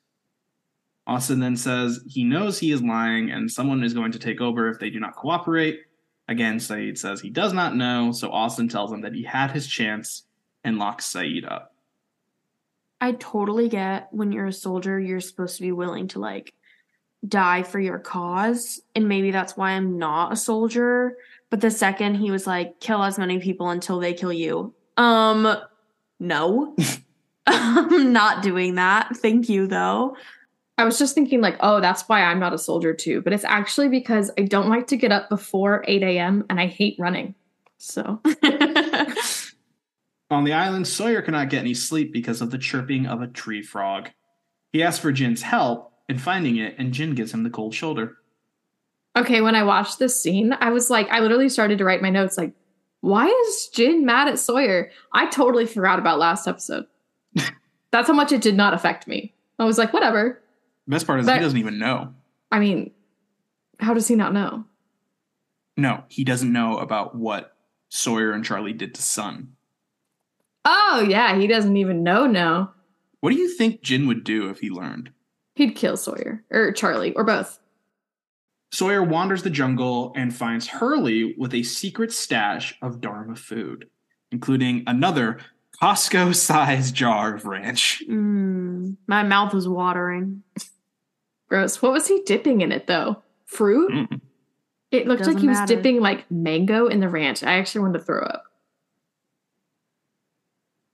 Austin 1.07 1.40
then 1.40 1.57
says 1.57 2.00
he 2.09 2.24
knows 2.24 2.59
he 2.59 2.72
is 2.72 2.83
lying 2.83 3.31
and 3.31 3.50
someone 3.50 3.85
is 3.85 3.92
going 3.92 4.12
to 4.12 4.18
take 4.18 4.40
over 4.40 4.68
if 4.70 4.78
they 4.78 4.88
do 4.88 5.00
not 5.00 5.14
cooperate. 5.16 5.81
Again, 6.28 6.58
Sayid 6.58 6.98
says 6.98 7.20
he 7.20 7.30
does 7.30 7.52
not 7.52 7.76
know, 7.76 8.12
so 8.12 8.30
Austin 8.30 8.68
tells 8.68 8.92
him 8.92 9.02
that 9.02 9.14
he 9.14 9.22
had 9.22 9.50
his 9.50 9.66
chance 9.66 10.24
and 10.64 10.78
locks 10.78 11.12
Sayid 11.12 11.50
up. 11.50 11.74
I 13.00 13.12
totally 13.12 13.68
get 13.68 14.08
when 14.12 14.30
you're 14.30 14.46
a 14.46 14.52
soldier, 14.52 14.98
you're 14.98 15.20
supposed 15.20 15.56
to 15.56 15.62
be 15.62 15.72
willing 15.72 16.08
to 16.08 16.20
like 16.20 16.54
die 17.26 17.64
for 17.64 17.80
your 17.80 17.98
cause. 17.98 18.80
And 18.94 19.08
maybe 19.08 19.30
that's 19.30 19.56
why 19.56 19.72
I'm 19.72 19.98
not 19.98 20.32
a 20.32 20.37
soldier. 20.37 21.16
But 21.50 21.61
the 21.61 21.70
second 21.70 22.14
he 22.14 22.30
was 22.30 22.46
like, 22.46 22.78
kill 22.80 23.02
as 23.02 23.18
many 23.18 23.40
people 23.40 23.70
until 23.70 23.98
they 23.98 24.14
kill 24.14 24.32
you. 24.32 24.72
Um, 24.96 25.56
no. 26.20 26.76
I'm 27.46 28.12
not 28.12 28.42
doing 28.42 28.76
that. 28.76 29.16
Thank 29.16 29.48
you 29.48 29.66
though. 29.66 30.16
I 30.83 30.85
was 30.85 30.99
just 30.99 31.14
thinking, 31.14 31.40
like, 31.40 31.57
oh, 31.61 31.81
that's 31.81 32.09
why 32.09 32.23
I'm 32.23 32.40
not 32.40 32.53
a 32.53 32.59
soldier 32.59 32.92
too. 32.92 33.23
But 33.23 33.33
it's 33.33 33.45
actually 33.45 33.88
because 33.88 34.33
I 34.37 34.42
don't 34.42 34.68
like 34.68 34.88
to 34.88 34.97
get 34.97 35.12
up 35.12 35.29
before 35.29 35.85
8 35.87 36.03
a.m. 36.03 36.45
and 36.51 36.61
I 36.61 36.66
hate 36.66 36.97
running. 36.99 37.37
So 37.79 38.21
On 40.31 40.45
the 40.45 40.55
island, 40.55 40.88
Sawyer 40.88 41.23
cannot 41.23 41.51
get 41.51 41.61
any 41.61 41.75
sleep 41.75 42.12
because 42.12 42.40
of 42.40 42.51
the 42.51 42.59
chirping 42.59 43.07
of 43.07 43.23
a 43.23 43.29
tree 43.29 43.62
frog. 43.62 44.11
He 44.73 44.83
asks 44.83 45.01
for 45.01 45.12
Jin's 45.12 45.42
help 45.42 45.92
in 46.09 46.18
finding 46.18 46.57
it, 46.57 46.75
and 46.79 46.92
Jin 46.92 47.14
gives 47.14 47.33
him 47.33 47.45
the 47.45 47.51
cold 47.51 47.75
shoulder. 47.75 48.16
Okay, 49.14 49.40
when 49.40 49.55
I 49.55 49.62
watched 49.62 49.99
this 49.99 50.21
scene, 50.21 50.55
I 50.59 50.71
was 50.71 50.90
like, 50.90 51.09
I 51.11 51.21
literally 51.21 51.49
started 51.49 51.79
to 51.79 51.85
write 51.85 52.03
my 52.03 52.11
notes 52.11 52.37
like, 52.37 52.55
why 53.03 53.27
is 53.27 53.68
Jin 53.68 54.05
mad 54.05 54.27
at 54.27 54.38
Sawyer? 54.38 54.90
I 55.12 55.27
totally 55.27 55.66
forgot 55.66 56.01
about 56.01 56.18
last 56.18 56.49
episode. 56.49 56.87
That's 57.92 58.09
how 58.09 58.14
much 58.14 58.33
it 58.33 58.40
did 58.40 58.57
not 58.57 58.75
affect 58.75 59.07
me. 59.07 59.35
I 59.59 59.64
was 59.64 59.79
like, 59.79 59.92
whatever. 59.92 60.41
Best 60.87 61.07
part 61.07 61.21
is 61.21 61.27
But- 61.27 61.37
he 61.37 61.40
doesn't 61.42 61.59
even 61.59 61.79
know. 61.79 62.14
I 62.51 62.59
mean, 62.59 62.90
how 63.81 63.95
does 63.95 64.09
he 64.09 64.14
not 64.14 64.33
know? 64.33 64.64
No, 65.77 66.05
he 66.09 66.23
doesn't 66.25 66.53
know 66.53 66.79
about 66.79 67.14
what 67.14 67.57
Sawyer 67.88 68.33
and 68.33 68.45
Charlie 68.45 68.73
did 68.75 68.95
to 68.95 69.03
Sun. 69.03 69.53
Oh, 70.64 71.05
yeah, 71.09 71.37
he 71.38 71.47
doesn't 71.47 71.77
even 71.77 72.03
know 72.03 72.27
no. 72.27 72.71
What 73.21 73.31
do 73.31 73.37
you 73.37 73.49
think 73.49 73.83
Jin 73.83 74.07
would 74.07 74.23
do 74.25 74.49
if 74.49 74.61
he 74.61 74.71
learned? 74.71 75.11
He'd 75.55 75.75
kill 75.75 75.97
Sawyer 75.97 76.45
or 76.51 76.73
Charlie 76.73 77.12
or 77.14 77.25
both. 77.25 77.59
Sawyer 78.71 79.03
wanders 79.03 79.42
the 79.42 79.51
jungle 79.51 80.12
and 80.16 80.35
finds 80.35 80.66
Hurley 80.66 81.35
with 81.37 81.53
a 81.55 81.62
secret 81.62 82.12
stash 82.12 82.75
of 82.81 83.01
Dharma 83.01 83.37
food, 83.37 83.88
including 84.31 84.83
another 84.87 85.38
Costco 85.83 86.35
sized 86.35 86.95
jar 86.95 87.35
of 87.35 87.45
ranch. 87.45 88.03
Mm, 88.09 88.97
my 89.07 89.23
mouth 89.23 89.55
is 89.55 89.68
watering. 89.68 90.42
Gross. 91.52 91.82
What 91.82 91.92
was 91.92 92.08
he 92.08 92.22
dipping 92.24 92.62
in 92.62 92.72
it 92.72 92.86
though? 92.86 93.22
Fruit? 93.44 93.90
Mm. 93.92 94.20
It 94.90 95.06
looked 95.06 95.20
like 95.20 95.26
Doesn't 95.34 95.42
he 95.42 95.48
was 95.48 95.58
matter. 95.58 95.76
dipping 95.76 96.00
like 96.00 96.30
mango 96.30 96.86
in 96.86 97.00
the 97.00 97.10
ranch. 97.10 97.42
I 97.44 97.58
actually 97.58 97.82
wanted 97.82 97.98
to 97.98 98.04
throw 98.06 98.22
up. 98.22 98.44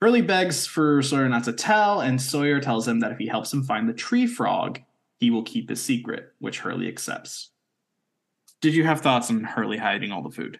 Hurley 0.02 0.20
begs 0.22 0.66
for 0.66 1.00
Sawyer 1.00 1.28
not 1.28 1.44
to 1.44 1.52
tell, 1.52 2.00
and 2.00 2.20
Sawyer 2.20 2.58
tells 2.60 2.88
him 2.88 2.98
that 3.00 3.12
if 3.12 3.18
he 3.18 3.28
helps 3.28 3.52
him 3.52 3.62
find 3.62 3.88
the 3.88 3.92
tree 3.92 4.26
frog, 4.26 4.80
he 5.20 5.30
will 5.30 5.44
keep 5.44 5.68
his 5.68 5.80
secret, 5.80 6.32
which 6.40 6.58
Hurley 6.58 6.88
accepts. 6.88 7.50
Did 8.60 8.74
you 8.74 8.82
have 8.82 9.00
thoughts 9.00 9.30
on 9.30 9.44
Hurley 9.44 9.76
hiding 9.76 10.10
all 10.10 10.22
the 10.22 10.30
food? 10.30 10.58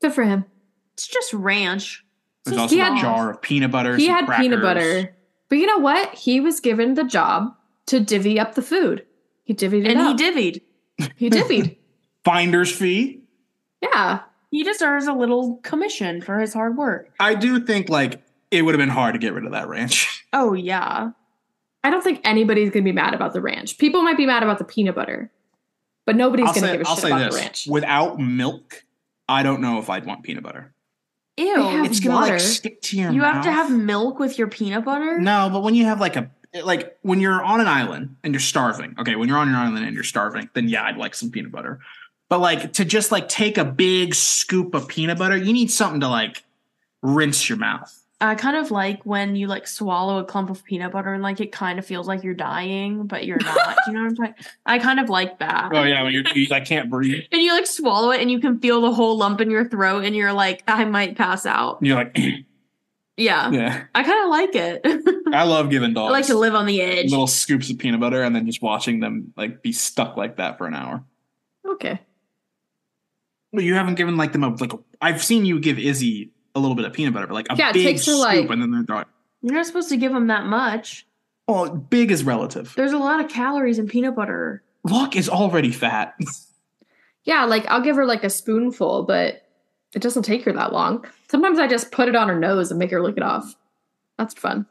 Good 0.00 0.14
for 0.14 0.24
him. 0.24 0.46
It's 0.94 1.06
just 1.06 1.34
ranch. 1.34 2.06
There's 2.46 2.56
So 2.56 2.62
also 2.62 2.74
he 2.74 2.80
a 2.80 2.84
had- 2.86 3.00
jar 3.02 3.30
of 3.30 3.42
peanut 3.42 3.70
butter. 3.70 3.96
he 3.98 4.06
some 4.06 4.24
had 4.26 4.40
peanut 4.40 4.62
butter. 4.62 5.14
But 5.50 5.58
you 5.58 5.66
know 5.66 5.78
what? 5.78 6.14
He 6.14 6.40
was 6.40 6.60
given 6.60 6.94
the 6.94 7.04
job 7.04 7.54
to 7.86 8.00
divvy 8.00 8.38
up 8.40 8.54
the 8.54 8.62
food. 8.62 9.04
He 9.44 9.54
divvied 9.54 9.84
it 9.86 9.96
And 9.96 10.00
he 10.18 10.24
divvied. 10.24 10.60
He 11.16 11.28
divvied. 11.30 11.76
Finder's 12.24 12.72
fee. 12.72 13.20
yeah. 13.82 14.20
He 14.50 14.62
deserves 14.62 15.06
a 15.08 15.12
little 15.12 15.56
commission 15.64 16.20
for 16.22 16.38
his 16.38 16.54
hard 16.54 16.76
work. 16.76 17.10
I 17.18 17.34
do 17.34 17.58
think 17.64 17.88
like 17.88 18.22
it 18.52 18.62
would 18.62 18.72
have 18.72 18.78
been 18.78 18.88
hard 18.88 19.14
to 19.14 19.18
get 19.18 19.32
rid 19.34 19.44
of 19.44 19.52
that 19.52 19.68
ranch. 19.68 20.20
Oh 20.36 20.52
yeah. 20.52 21.10
I 21.84 21.90
don't 21.90 22.02
think 22.02 22.20
anybody's 22.24 22.70
gonna 22.70 22.82
be 22.84 22.90
mad 22.90 23.14
about 23.14 23.34
the 23.34 23.40
ranch. 23.40 23.78
People 23.78 24.02
might 24.02 24.16
be 24.16 24.26
mad 24.26 24.42
about 24.42 24.58
the 24.58 24.64
peanut 24.64 24.96
butter, 24.96 25.30
but 26.06 26.16
nobody's 26.16 26.46
I'll 26.48 26.54
gonna 26.54 26.66
say, 26.66 26.72
give 26.78 26.86
a 26.86 26.88
I'll 26.88 26.94
shit 26.96 27.02
say 27.02 27.08
about 27.10 27.18
this: 27.26 27.34
the 27.36 27.40
ranch. 27.40 27.66
without 27.68 28.18
milk, 28.18 28.82
I 29.28 29.44
don't 29.44 29.60
know 29.60 29.78
if 29.78 29.88
I'd 29.90 30.04
want 30.06 30.24
peanut 30.24 30.42
butter. 30.42 30.72
Ew. 31.36 31.54
They 31.54 31.62
have 31.62 31.86
It's 31.86 32.00
gonna 32.00 32.14
water. 32.16 32.32
like 32.32 32.40
stick 32.40 32.82
to 32.82 32.96
your 32.98 33.12
you 33.12 33.20
mouth. 33.20 33.34
have 33.34 33.44
to 33.44 33.52
have 33.52 33.70
milk 33.70 34.18
with 34.18 34.38
your 34.38 34.48
peanut 34.48 34.84
butter? 34.84 35.20
No, 35.20 35.50
but 35.52 35.62
when 35.62 35.76
you 35.76 35.84
have 35.84 36.00
like 36.00 36.16
a 36.16 36.28
like 36.62 36.96
when 37.02 37.20
you're 37.20 37.42
on 37.42 37.60
an 37.60 37.66
island 37.66 38.16
and 38.22 38.32
you're 38.32 38.40
starving. 38.40 38.94
Okay, 38.98 39.16
when 39.16 39.28
you're 39.28 39.38
on 39.38 39.48
your 39.48 39.58
island 39.58 39.84
and 39.84 39.94
you're 39.94 40.04
starving, 40.04 40.48
then 40.54 40.68
yeah, 40.68 40.84
I'd 40.84 40.96
like 40.96 41.14
some 41.14 41.30
peanut 41.30 41.50
butter. 41.50 41.80
But 42.28 42.40
like 42.40 42.72
to 42.74 42.84
just 42.84 43.12
like 43.12 43.28
take 43.28 43.58
a 43.58 43.64
big 43.64 44.14
scoop 44.14 44.74
of 44.74 44.88
peanut 44.88 45.18
butter, 45.18 45.36
you 45.36 45.52
need 45.52 45.70
something 45.70 46.00
to 46.00 46.08
like 46.08 46.44
rinse 47.02 47.48
your 47.48 47.58
mouth. 47.58 48.00
I 48.20 48.34
kind 48.36 48.56
of 48.56 48.70
like 48.70 49.04
when 49.04 49.36
you 49.36 49.48
like 49.48 49.66
swallow 49.66 50.18
a 50.18 50.24
clump 50.24 50.48
of 50.48 50.64
peanut 50.64 50.92
butter 50.92 51.12
and 51.12 51.22
like 51.22 51.40
it 51.40 51.52
kind 51.52 51.78
of 51.78 51.84
feels 51.84 52.08
like 52.08 52.22
you're 52.22 52.32
dying, 52.32 53.06
but 53.06 53.26
you're 53.26 53.38
not. 53.40 53.76
You 53.86 53.92
know 53.92 54.00
what 54.00 54.10
I'm 54.10 54.16
saying? 54.16 54.34
I 54.66 54.78
kind 54.78 55.00
of 55.00 55.10
like 55.10 55.40
that. 55.40 55.70
Oh 55.72 55.82
yeah, 55.82 56.02
when 56.02 56.12
you're 56.12 56.24
you, 56.34 56.46
I 56.50 56.60
can't 56.60 56.88
breathe. 56.88 57.24
And 57.32 57.42
you 57.42 57.52
like 57.52 57.66
swallow 57.66 58.12
it 58.12 58.20
and 58.20 58.30
you 58.30 58.40
can 58.40 58.58
feel 58.60 58.80
the 58.80 58.92
whole 58.92 59.18
lump 59.18 59.40
in 59.40 59.50
your 59.50 59.68
throat 59.68 60.04
and 60.04 60.16
you're 60.16 60.32
like, 60.32 60.62
I 60.66 60.84
might 60.84 61.16
pass 61.16 61.44
out. 61.44 61.80
And 61.80 61.88
you're 61.88 61.96
like, 61.96 62.16
Yeah. 63.16 63.50
yeah. 63.52 63.84
I 63.94 64.02
kind 64.02 64.24
of 64.24 64.30
like 64.30 64.54
it. 64.54 65.24
I 65.34 65.44
love 65.44 65.70
giving 65.70 65.94
dogs. 65.94 66.08
I 66.10 66.12
like 66.12 66.26
to 66.26 66.36
live 66.38 66.54
on 66.54 66.66
the 66.66 66.80
edge. 66.82 67.10
little 67.10 67.26
scoops 67.28 67.70
of 67.70 67.78
peanut 67.78 68.00
butter 68.00 68.22
and 68.22 68.34
then 68.34 68.44
just 68.46 68.60
watching 68.60 69.00
them 69.00 69.32
like 69.36 69.62
be 69.62 69.72
stuck 69.72 70.16
like 70.16 70.36
that 70.36 70.58
for 70.58 70.66
an 70.66 70.74
hour. 70.74 71.04
Okay. 71.66 72.00
But 73.52 73.62
you 73.64 73.74
haven't 73.74 73.94
given 73.94 74.16
like 74.16 74.32
them 74.32 74.42
a 74.42 74.48
like. 74.48 74.72
A, 74.72 74.78
I've 75.00 75.22
seen 75.22 75.44
you 75.44 75.60
give 75.60 75.78
Izzy 75.78 76.30
a 76.56 76.60
little 76.60 76.74
bit 76.74 76.84
of 76.86 76.92
peanut 76.92 77.14
butter, 77.14 77.26
but 77.28 77.34
like 77.34 77.46
a 77.50 77.56
Yeah, 77.56 77.72
big 77.72 77.98
scoop, 77.98 78.18
like- 78.18 78.50
and 78.50 78.60
then 78.60 78.70
they're 78.86 78.96
like, 78.96 79.06
You're 79.42 79.54
not 79.54 79.66
supposed 79.66 79.88
to 79.90 79.96
give 79.96 80.12
them 80.12 80.26
that 80.28 80.46
much. 80.46 81.06
"Oh, 81.46 81.68
big 81.70 82.10
is 82.10 82.24
relative. 82.24 82.72
There's 82.76 82.92
a 82.92 82.98
lot 82.98 83.22
of 83.24 83.30
calories 83.30 83.78
in 83.78 83.86
peanut 83.86 84.16
butter. 84.16 84.62
Luck 84.82 85.14
is 85.14 85.28
already 85.28 85.70
fat." 85.70 86.14
Yeah, 87.26 87.46
like 87.46 87.64
I'll 87.68 87.80
give 87.80 87.96
her 87.96 88.04
like 88.04 88.22
a 88.22 88.28
spoonful, 88.28 89.04
but 89.04 89.43
it 89.94 90.02
doesn't 90.02 90.24
take 90.24 90.44
her 90.44 90.52
that 90.52 90.72
long. 90.72 91.04
Sometimes 91.30 91.58
I 91.58 91.66
just 91.66 91.92
put 91.92 92.08
it 92.08 92.16
on 92.16 92.28
her 92.28 92.38
nose 92.38 92.70
and 92.70 92.78
make 92.78 92.90
her 92.90 93.02
lick 93.02 93.16
it 93.16 93.22
off. 93.22 93.54
That's 94.18 94.34
fun. 94.34 94.66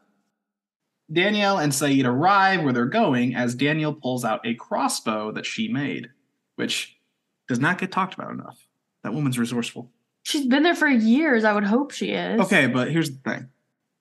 Danielle 1.12 1.58
and 1.58 1.74
Saeed 1.74 2.06
arrive 2.06 2.62
where 2.62 2.72
they're 2.72 2.86
going 2.86 3.34
as 3.34 3.54
Danielle 3.54 3.92
pulls 3.92 4.24
out 4.24 4.46
a 4.46 4.54
crossbow 4.54 5.32
that 5.32 5.44
she 5.46 5.68
made, 5.68 6.10
which 6.56 6.96
does 7.46 7.60
not 7.60 7.78
get 7.78 7.92
talked 7.92 8.14
about 8.14 8.30
enough. 8.30 8.66
That 9.02 9.12
woman's 9.12 9.38
resourceful. 9.38 9.90
She's 10.22 10.46
been 10.46 10.62
there 10.62 10.74
for 10.74 10.88
years. 10.88 11.44
I 11.44 11.52
would 11.52 11.64
hope 11.64 11.90
she 11.90 12.12
is. 12.12 12.40
Okay, 12.40 12.66
but 12.66 12.90
here's 12.90 13.10
the 13.10 13.18
thing: 13.18 13.50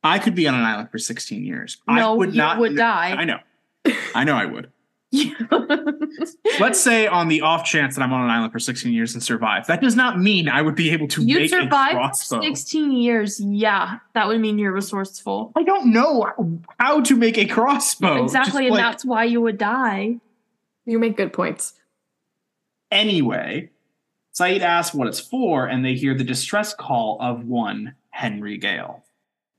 I 0.01 0.19
could 0.19 0.35
be 0.35 0.47
on 0.47 0.55
an 0.55 0.61
island 0.61 0.89
for 0.91 0.97
16 0.97 1.43
years. 1.43 1.77
No, 1.87 2.13
I 2.13 2.15
would 2.15 2.33
you 2.33 2.37
not 2.37 2.59
would 2.59 2.77
die. 2.77 3.11
I 3.11 3.25
know. 3.25 3.39
I 4.15 4.23
know 4.23 4.35
I 4.35 4.45
would. 4.45 4.71
Let's 6.59 6.79
say 6.79 7.07
on 7.07 7.27
the 7.27 7.41
off 7.41 7.65
chance 7.65 7.95
that 7.95 8.01
I'm 8.01 8.11
on 8.13 8.23
an 8.23 8.29
island 8.29 8.51
for 8.51 8.59
16 8.59 8.91
years 8.91 9.13
and 9.13 9.21
survive. 9.23 9.67
That 9.67 9.81
does 9.81 9.95
not 9.95 10.19
mean 10.19 10.49
I 10.49 10.61
would 10.61 10.75
be 10.75 10.89
able 10.91 11.07
to 11.09 11.23
You'd 11.23 11.41
make 11.41 11.51
a 11.51 11.61
survive 11.63 11.91
for 11.91 11.97
crossbow. 11.97 12.41
16 12.41 12.91
years. 12.91 13.39
Yeah, 13.39 13.99
that 14.13 14.27
would 14.27 14.39
mean 14.41 14.57
you're 14.57 14.71
resourceful. 14.73 15.51
I 15.55 15.63
don't 15.63 15.93
know 15.93 16.33
how 16.79 17.01
to 17.01 17.15
make 17.15 17.37
a 17.37 17.45
crossbow. 17.45 18.23
exactly, 18.23 18.51
Just 18.51 18.57
and 18.63 18.69
like- 18.71 18.81
that's 18.83 19.05
why 19.05 19.23
you 19.25 19.41
would 19.41 19.57
die. 19.57 20.17
You 20.85 20.99
make 20.99 21.15
good 21.17 21.31
points. 21.33 21.73
anyway. 22.91 23.69
Sayid 24.35 24.61
asks 24.61 24.95
what 24.95 25.07
it's 25.07 25.19
for, 25.19 25.67
and 25.67 25.85
they 25.85 25.93
hear 25.93 26.15
the 26.15 26.23
distress 26.23 26.73
call 26.73 27.17
of 27.21 27.45
one 27.45 27.93
Henry 28.09 28.57
Gale. 28.57 29.03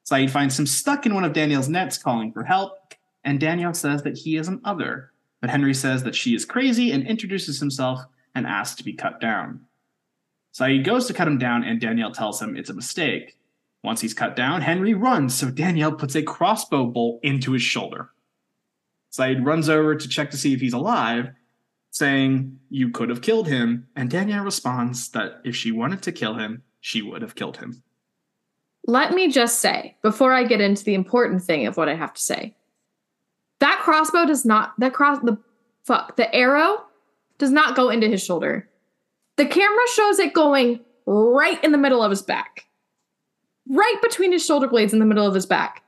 Sayid 0.04 0.30
finds 0.30 0.58
him 0.58 0.66
stuck 0.66 1.06
in 1.06 1.14
one 1.14 1.22
of 1.22 1.32
Danielle's 1.32 1.68
nets 1.68 1.96
calling 1.96 2.32
for 2.32 2.42
help, 2.42 2.92
and 3.22 3.38
Danielle 3.38 3.72
says 3.72 4.02
that 4.02 4.18
he 4.18 4.36
is 4.36 4.48
an 4.48 4.60
other. 4.64 5.12
But 5.44 5.50
Henry 5.50 5.74
says 5.74 6.04
that 6.04 6.14
she 6.14 6.34
is 6.34 6.46
crazy 6.46 6.90
and 6.90 7.06
introduces 7.06 7.60
himself 7.60 8.00
and 8.34 8.46
asks 8.46 8.76
to 8.76 8.82
be 8.82 8.94
cut 8.94 9.20
down. 9.20 9.60
Sayid 10.54 10.86
goes 10.86 11.06
to 11.06 11.12
cut 11.12 11.28
him 11.28 11.36
down, 11.36 11.64
and 11.64 11.78
Danielle 11.78 12.12
tells 12.12 12.40
him 12.40 12.56
it's 12.56 12.70
a 12.70 12.72
mistake. 12.72 13.36
Once 13.82 14.00
he's 14.00 14.14
cut 14.14 14.36
down, 14.36 14.62
Henry 14.62 14.94
runs, 14.94 15.34
so 15.34 15.50
Danielle 15.50 15.92
puts 15.92 16.14
a 16.14 16.22
crossbow 16.22 16.86
bolt 16.86 17.20
into 17.22 17.52
his 17.52 17.60
shoulder. 17.60 18.08
Sayid 19.12 19.44
runs 19.44 19.68
over 19.68 19.94
to 19.94 20.08
check 20.08 20.30
to 20.30 20.38
see 20.38 20.54
if 20.54 20.62
he's 20.62 20.72
alive, 20.72 21.28
saying, 21.90 22.58
You 22.70 22.88
could 22.88 23.10
have 23.10 23.20
killed 23.20 23.46
him. 23.46 23.86
And 23.94 24.08
Danielle 24.08 24.44
responds 24.44 25.10
that 25.10 25.42
if 25.44 25.54
she 25.54 25.72
wanted 25.72 26.00
to 26.04 26.12
kill 26.12 26.36
him, 26.36 26.62
she 26.80 27.02
would 27.02 27.20
have 27.20 27.34
killed 27.34 27.58
him. 27.58 27.82
Let 28.86 29.12
me 29.12 29.30
just 29.30 29.60
say, 29.60 29.98
before 30.00 30.32
I 30.32 30.44
get 30.44 30.62
into 30.62 30.84
the 30.84 30.94
important 30.94 31.42
thing 31.42 31.66
of 31.66 31.76
what 31.76 31.90
I 31.90 31.96
have 31.96 32.14
to 32.14 32.22
say, 32.22 32.54
that 33.64 33.80
crossbow 33.80 34.26
does 34.26 34.44
not, 34.44 34.74
that 34.78 34.92
cross, 34.92 35.20
the 35.22 35.38
fuck, 35.84 36.16
the 36.16 36.32
arrow 36.34 36.84
does 37.38 37.50
not 37.50 37.74
go 37.74 37.88
into 37.88 38.08
his 38.08 38.22
shoulder. 38.22 38.68
The 39.38 39.46
camera 39.46 39.84
shows 39.94 40.18
it 40.18 40.34
going 40.34 40.80
right 41.06 41.62
in 41.64 41.72
the 41.72 41.78
middle 41.78 42.02
of 42.02 42.10
his 42.10 42.20
back, 42.20 42.66
right 43.66 43.96
between 44.02 44.32
his 44.32 44.44
shoulder 44.44 44.68
blades 44.68 44.92
in 44.92 44.98
the 44.98 45.06
middle 45.06 45.26
of 45.26 45.34
his 45.34 45.46
back, 45.46 45.82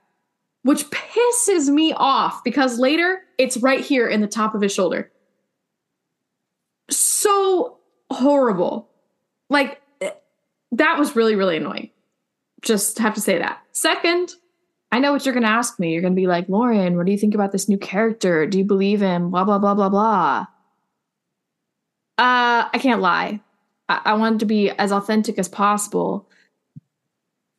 which 0.62 0.84
pisses 0.84 1.68
me 1.68 1.92
off 1.92 2.42
because 2.44 2.78
later 2.78 3.20
it's 3.36 3.58
right 3.58 3.84
here 3.84 4.08
in 4.08 4.22
the 4.22 4.26
top 4.26 4.54
of 4.54 4.62
his 4.62 4.72
shoulder. 4.72 5.12
So 6.88 7.76
horrible. 8.10 8.88
Like, 9.50 9.82
eh, 10.00 10.12
that 10.72 10.98
was 10.98 11.14
really, 11.14 11.34
really 11.34 11.58
annoying 11.58 11.90
just 12.62 12.98
have 12.98 13.14
to 13.14 13.20
say 13.20 13.38
that. 13.38 13.60
Second, 13.72 14.34
I 14.96 14.98
know 14.98 15.12
what 15.12 15.26
you're 15.26 15.34
going 15.34 15.42
to 15.42 15.50
ask 15.50 15.78
me. 15.78 15.92
You're 15.92 16.00
going 16.00 16.14
to 16.14 16.18
be 16.18 16.26
like, 16.26 16.48
Lauren, 16.48 16.96
what 16.96 17.04
do 17.04 17.12
you 17.12 17.18
think 17.18 17.34
about 17.34 17.52
this 17.52 17.68
new 17.68 17.76
character? 17.76 18.46
Do 18.46 18.56
you 18.56 18.64
believe 18.64 19.02
him? 19.02 19.30
Blah, 19.30 19.44
blah, 19.44 19.58
blah, 19.58 19.74
blah, 19.74 19.90
blah. 19.90 20.46
Uh, 22.16 22.64
I 22.72 22.78
can't 22.80 23.02
lie. 23.02 23.40
I, 23.90 24.00
I 24.06 24.14
wanted 24.14 24.40
to 24.40 24.46
be 24.46 24.70
as 24.70 24.92
authentic 24.92 25.38
as 25.38 25.50
possible. 25.50 26.26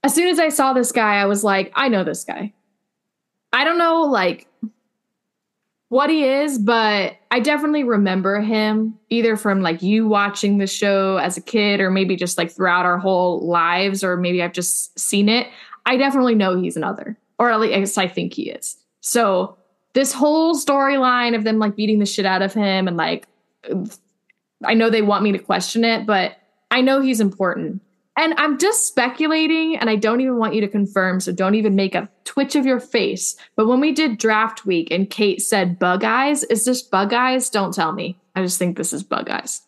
As 0.04 0.16
soon 0.16 0.30
as 0.30 0.40
I 0.40 0.50
saw 0.50 0.74
this 0.74 0.92
guy, 0.92 1.18
I 1.18 1.26
was 1.26 1.44
like, 1.44 1.72
I 1.76 1.90
know 1.90 2.04
this 2.04 2.24
guy. 2.24 2.56
I 3.54 3.66
don't 3.66 3.78
know, 3.78 4.02
like, 4.02 4.48
what 5.90 6.10
he 6.10 6.24
is, 6.24 6.58
but 6.58 7.18
I 7.30 7.40
definitely 7.40 7.84
remember 7.84 8.42
him 8.42 8.98
either 9.12 9.38
from 9.38 9.62
like 9.62 9.84
you 9.84 10.08
watching 10.08 10.58
the 10.58 10.66
show 10.66 11.18
as 11.18 11.38
a 11.38 11.42
kid 11.42 11.82
or 11.82 11.92
maybe 11.92 12.16
just 12.16 12.40
like 12.40 12.52
throughout 12.52 12.88
our 12.88 12.98
whole 12.98 13.48
lives 13.48 14.04
or 14.04 14.18
maybe 14.18 14.42
I've 14.42 14.54
just 14.54 14.98
seen 15.00 15.30
it. 15.30 15.46
I 15.86 15.98
definitely 15.98 16.34
know 16.34 16.60
he's 16.60 16.76
another, 16.76 17.16
or 17.40 17.52
at 17.52 17.60
least 17.60 17.98
I 17.98 18.08
think 18.08 18.34
he 18.34 18.50
is. 18.50 18.78
So 19.02 19.58
this 19.94 20.14
whole 20.14 20.56
storyline 20.56 21.36
of 21.36 21.44
them 21.44 21.60
like 21.60 21.76
beating 21.76 22.00
the 22.00 22.06
shit 22.06 22.26
out 22.26 22.42
of 22.42 22.54
him 22.54 22.88
and 22.88 22.98
like, 22.98 23.28
I 24.64 24.74
know 24.74 24.90
they 24.90 25.02
want 25.02 25.24
me 25.24 25.32
to 25.32 25.40
question 25.40 25.84
it, 25.84 26.06
but 26.06 26.38
I 26.72 26.82
know 26.82 27.02
he's 27.02 27.20
important. 27.20 27.82
And 28.20 28.34
I'm 28.38 28.58
just 28.58 28.88
speculating, 28.88 29.78
and 29.78 29.92
I 29.92 29.96
don't 29.96 30.22
even 30.22 30.38
want 30.38 30.56
you 30.56 30.62
to 30.62 30.68
confirm, 30.68 31.20
so 31.20 31.32
don't 31.32 31.54
even 31.54 31.76
make 31.76 31.94
a 31.94 32.10
twitch 32.24 32.56
of 32.56 32.66
your 32.66 32.80
face. 32.80 33.36
But 33.56 33.68
when 33.68 33.80
we 33.80 33.92
did 33.92 34.18
draft 34.18 34.66
week 34.66 34.90
and 34.90 35.08
Kate 35.08 35.40
said 35.40 35.78
bug 35.78 36.04
eyes, 36.04 36.44
is 36.46 36.66
this 36.66 36.82
bug 36.82 37.14
eyes? 37.14 37.52
Don't 37.52 37.76
tell 37.76 37.92
me. 37.92 38.18
I 38.36 38.42
just 38.42 38.58
think 38.58 38.76
this 38.76 38.92
is 38.92 39.04
bug 39.04 39.30
eyes. 39.30 39.62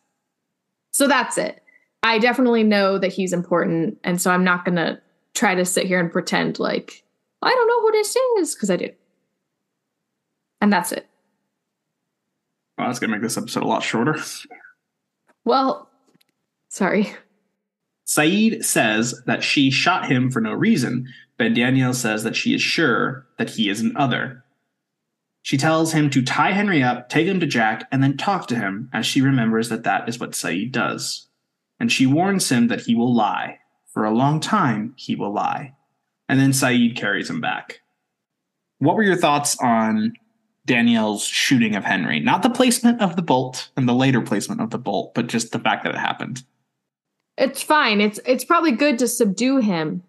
So 0.94 1.08
that's 1.08 1.38
it. 1.38 1.62
I 2.02 2.18
definitely 2.18 2.64
know 2.64 2.98
that 2.98 3.14
he's 3.14 3.34
important, 3.34 4.00
and 4.04 4.20
so 4.20 4.32
I'm 4.32 4.44
not 4.44 4.66
gonna 4.66 5.00
try 5.36 5.54
to 5.54 5.64
sit 5.64 5.86
here 5.86 6.00
and 6.00 6.12
pretend 6.12 6.58
like 6.58 7.04
I 7.42 7.54
don't 7.54 7.68
know 7.68 7.82
who 7.82 7.92
this 7.92 8.16
is 8.40 8.56
because 8.56 8.70
I 8.70 8.76
do. 8.76 8.90
And 10.62 10.72
that's 10.74 10.92
it. 10.92 11.08
Well, 12.78 12.88
that's 12.88 13.00
gonna 13.00 13.12
make 13.12 13.22
this 13.22 13.38
episode 13.38 13.64
a 13.64 13.68
lot 13.68 13.84
shorter. 13.84 14.18
Well, 15.46 15.90
sorry. 16.70 17.14
Sayid 18.06 18.64
says 18.64 19.22
that 19.26 19.44
she 19.44 19.70
shot 19.70 20.10
him 20.10 20.32
for 20.32 20.42
no 20.42 20.54
reason, 20.54 21.08
but 21.38 21.54
Danielle 21.54 21.94
says 21.94 22.24
that 22.24 22.36
she 22.36 22.54
is 22.54 22.62
sure 22.62 23.28
that 23.38 23.52
he 23.52 23.70
is 23.70 23.82
an 23.82 23.96
other. 23.96 24.44
She 25.42 25.58
tells 25.58 25.94
him 25.94 26.10
to 26.10 26.22
tie 26.22 26.52
Henry 26.52 26.84
up, 26.84 27.10
take 27.10 27.28
him 27.28 27.40
to 27.40 27.46
Jack, 27.46 27.88
and 27.92 28.04
then 28.04 28.18
talk 28.18 28.48
to 28.48 28.56
him, 28.56 28.90
as 28.94 29.06
she 29.06 29.22
remembers 29.22 29.70
that 29.70 29.84
that 29.84 30.10
is 30.10 30.20
what 30.20 30.32
Sayid 30.32 30.72
does. 30.72 31.28
And 31.80 31.92
she 31.92 32.06
warns 32.06 32.50
him 32.50 32.68
that 32.68 32.82
he 32.82 32.96
will 32.96 33.14
lie. 33.14 33.60
For 33.94 34.04
a 34.04 34.12
long 34.12 34.40
time, 34.40 34.94
he 34.98 35.16
will 35.16 35.34
lie. 35.34 35.76
And 36.30 36.40
then 36.40 36.52
Sayid 36.52 36.96
carries 36.96 37.30
him 37.30 37.42
back. 37.42 37.82
What 38.78 38.96
were 38.96 39.04
your 39.04 39.18
thoughts 39.18 39.58
on 39.60 40.14
Danielle's 40.66 41.26
shooting 41.26 41.76
of 41.76 41.84
Henry? 41.84 42.20
Not 42.20 42.44
the 42.44 42.50
placement 42.50 43.02
of 43.02 43.16
the 43.16 43.24
bolt 43.24 43.70
and 43.76 43.90
the 43.90 43.94
later 43.94 44.22
placement 44.22 44.62
of 44.62 44.70
the 44.70 44.78
bolt, 44.78 45.16
but 45.16 45.28
just 45.28 45.52
the 45.52 45.60
fact 45.60 45.84
that 45.84 45.96
it 45.96 46.00
happened. 46.00 46.44
It's 47.38 47.64
fine. 47.64 48.00
It's 48.00 48.20
it's 48.26 48.46
probably 48.46 48.72
good 48.72 49.00
to 49.00 49.08
subdue 49.08 49.58
him. 49.58 50.04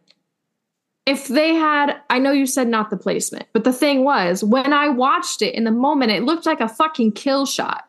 If 1.07 1.29
they 1.29 1.55
had, 1.55 1.97
I 2.11 2.19
know 2.19 2.33
you 2.33 2.47
said 2.47 2.69
not 2.69 2.91
the 2.91 2.97
placement, 2.97 3.47
but 3.53 3.65
the 3.65 3.73
thing 3.73 4.05
was, 4.05 4.45
when 4.45 4.73
I 4.73 4.89
watched 4.89 5.41
it 5.41 5.55
in 5.55 5.65
the 5.65 5.71
moment, 5.71 6.13
it 6.13 6.25
looked 6.25 6.45
like 6.45 6.61
a 6.61 6.69
fucking 6.69 7.13
kill 7.13 7.47
shot. 7.47 7.89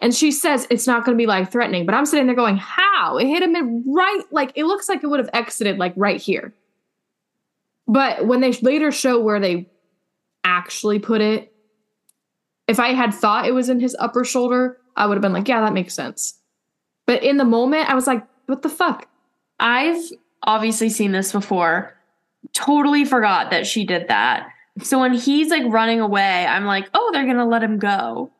And 0.00 0.14
she 0.14 0.30
says 0.30 0.66
it's 0.70 0.86
not 0.86 1.04
going 1.04 1.16
to 1.16 1.20
be 1.20 1.26
life 1.26 1.50
threatening, 1.50 1.84
but 1.84 1.94
I'm 1.94 2.06
sitting 2.06 2.26
there 2.26 2.36
going, 2.36 2.56
how? 2.56 3.18
It 3.18 3.26
hit 3.26 3.42
him 3.42 3.84
right, 3.92 4.22
like 4.30 4.52
it 4.54 4.64
looks 4.64 4.88
like 4.88 5.02
it 5.02 5.08
would 5.08 5.20
have 5.20 5.30
exited 5.34 5.76
like 5.76 5.92
right 5.96 6.20
here. 6.20 6.54
But 7.90 8.24
when 8.24 8.40
they 8.40 8.52
later 8.52 8.92
show 8.92 9.18
where 9.18 9.40
they 9.40 9.68
actually 10.44 11.00
put 11.00 11.20
it, 11.20 11.52
if 12.68 12.78
I 12.78 12.92
had 12.92 13.12
thought 13.12 13.46
it 13.46 13.52
was 13.52 13.68
in 13.68 13.80
his 13.80 13.96
upper 13.98 14.22
shoulder, 14.22 14.78
I 14.94 15.06
would 15.06 15.16
have 15.16 15.22
been 15.22 15.32
like, 15.32 15.48
yeah, 15.48 15.60
that 15.62 15.72
makes 15.72 15.92
sense. 15.92 16.38
But 17.08 17.24
in 17.24 17.36
the 17.36 17.44
moment, 17.44 17.90
I 17.90 17.96
was 17.96 18.06
like, 18.06 18.24
what 18.46 18.62
the 18.62 18.68
fuck? 18.68 19.08
I've 19.58 20.00
obviously 20.44 20.88
seen 20.88 21.10
this 21.10 21.32
before. 21.32 21.96
Totally 22.52 23.04
forgot 23.04 23.50
that 23.50 23.66
she 23.66 23.84
did 23.84 24.06
that. 24.06 24.46
So 24.82 25.00
when 25.00 25.12
he's 25.12 25.50
like 25.50 25.64
running 25.66 25.98
away, 25.98 26.46
I'm 26.46 26.66
like, 26.66 26.88
oh, 26.94 27.10
they're 27.12 27.26
gonna 27.26 27.44
let 27.44 27.64
him 27.64 27.80
go. 27.80 28.30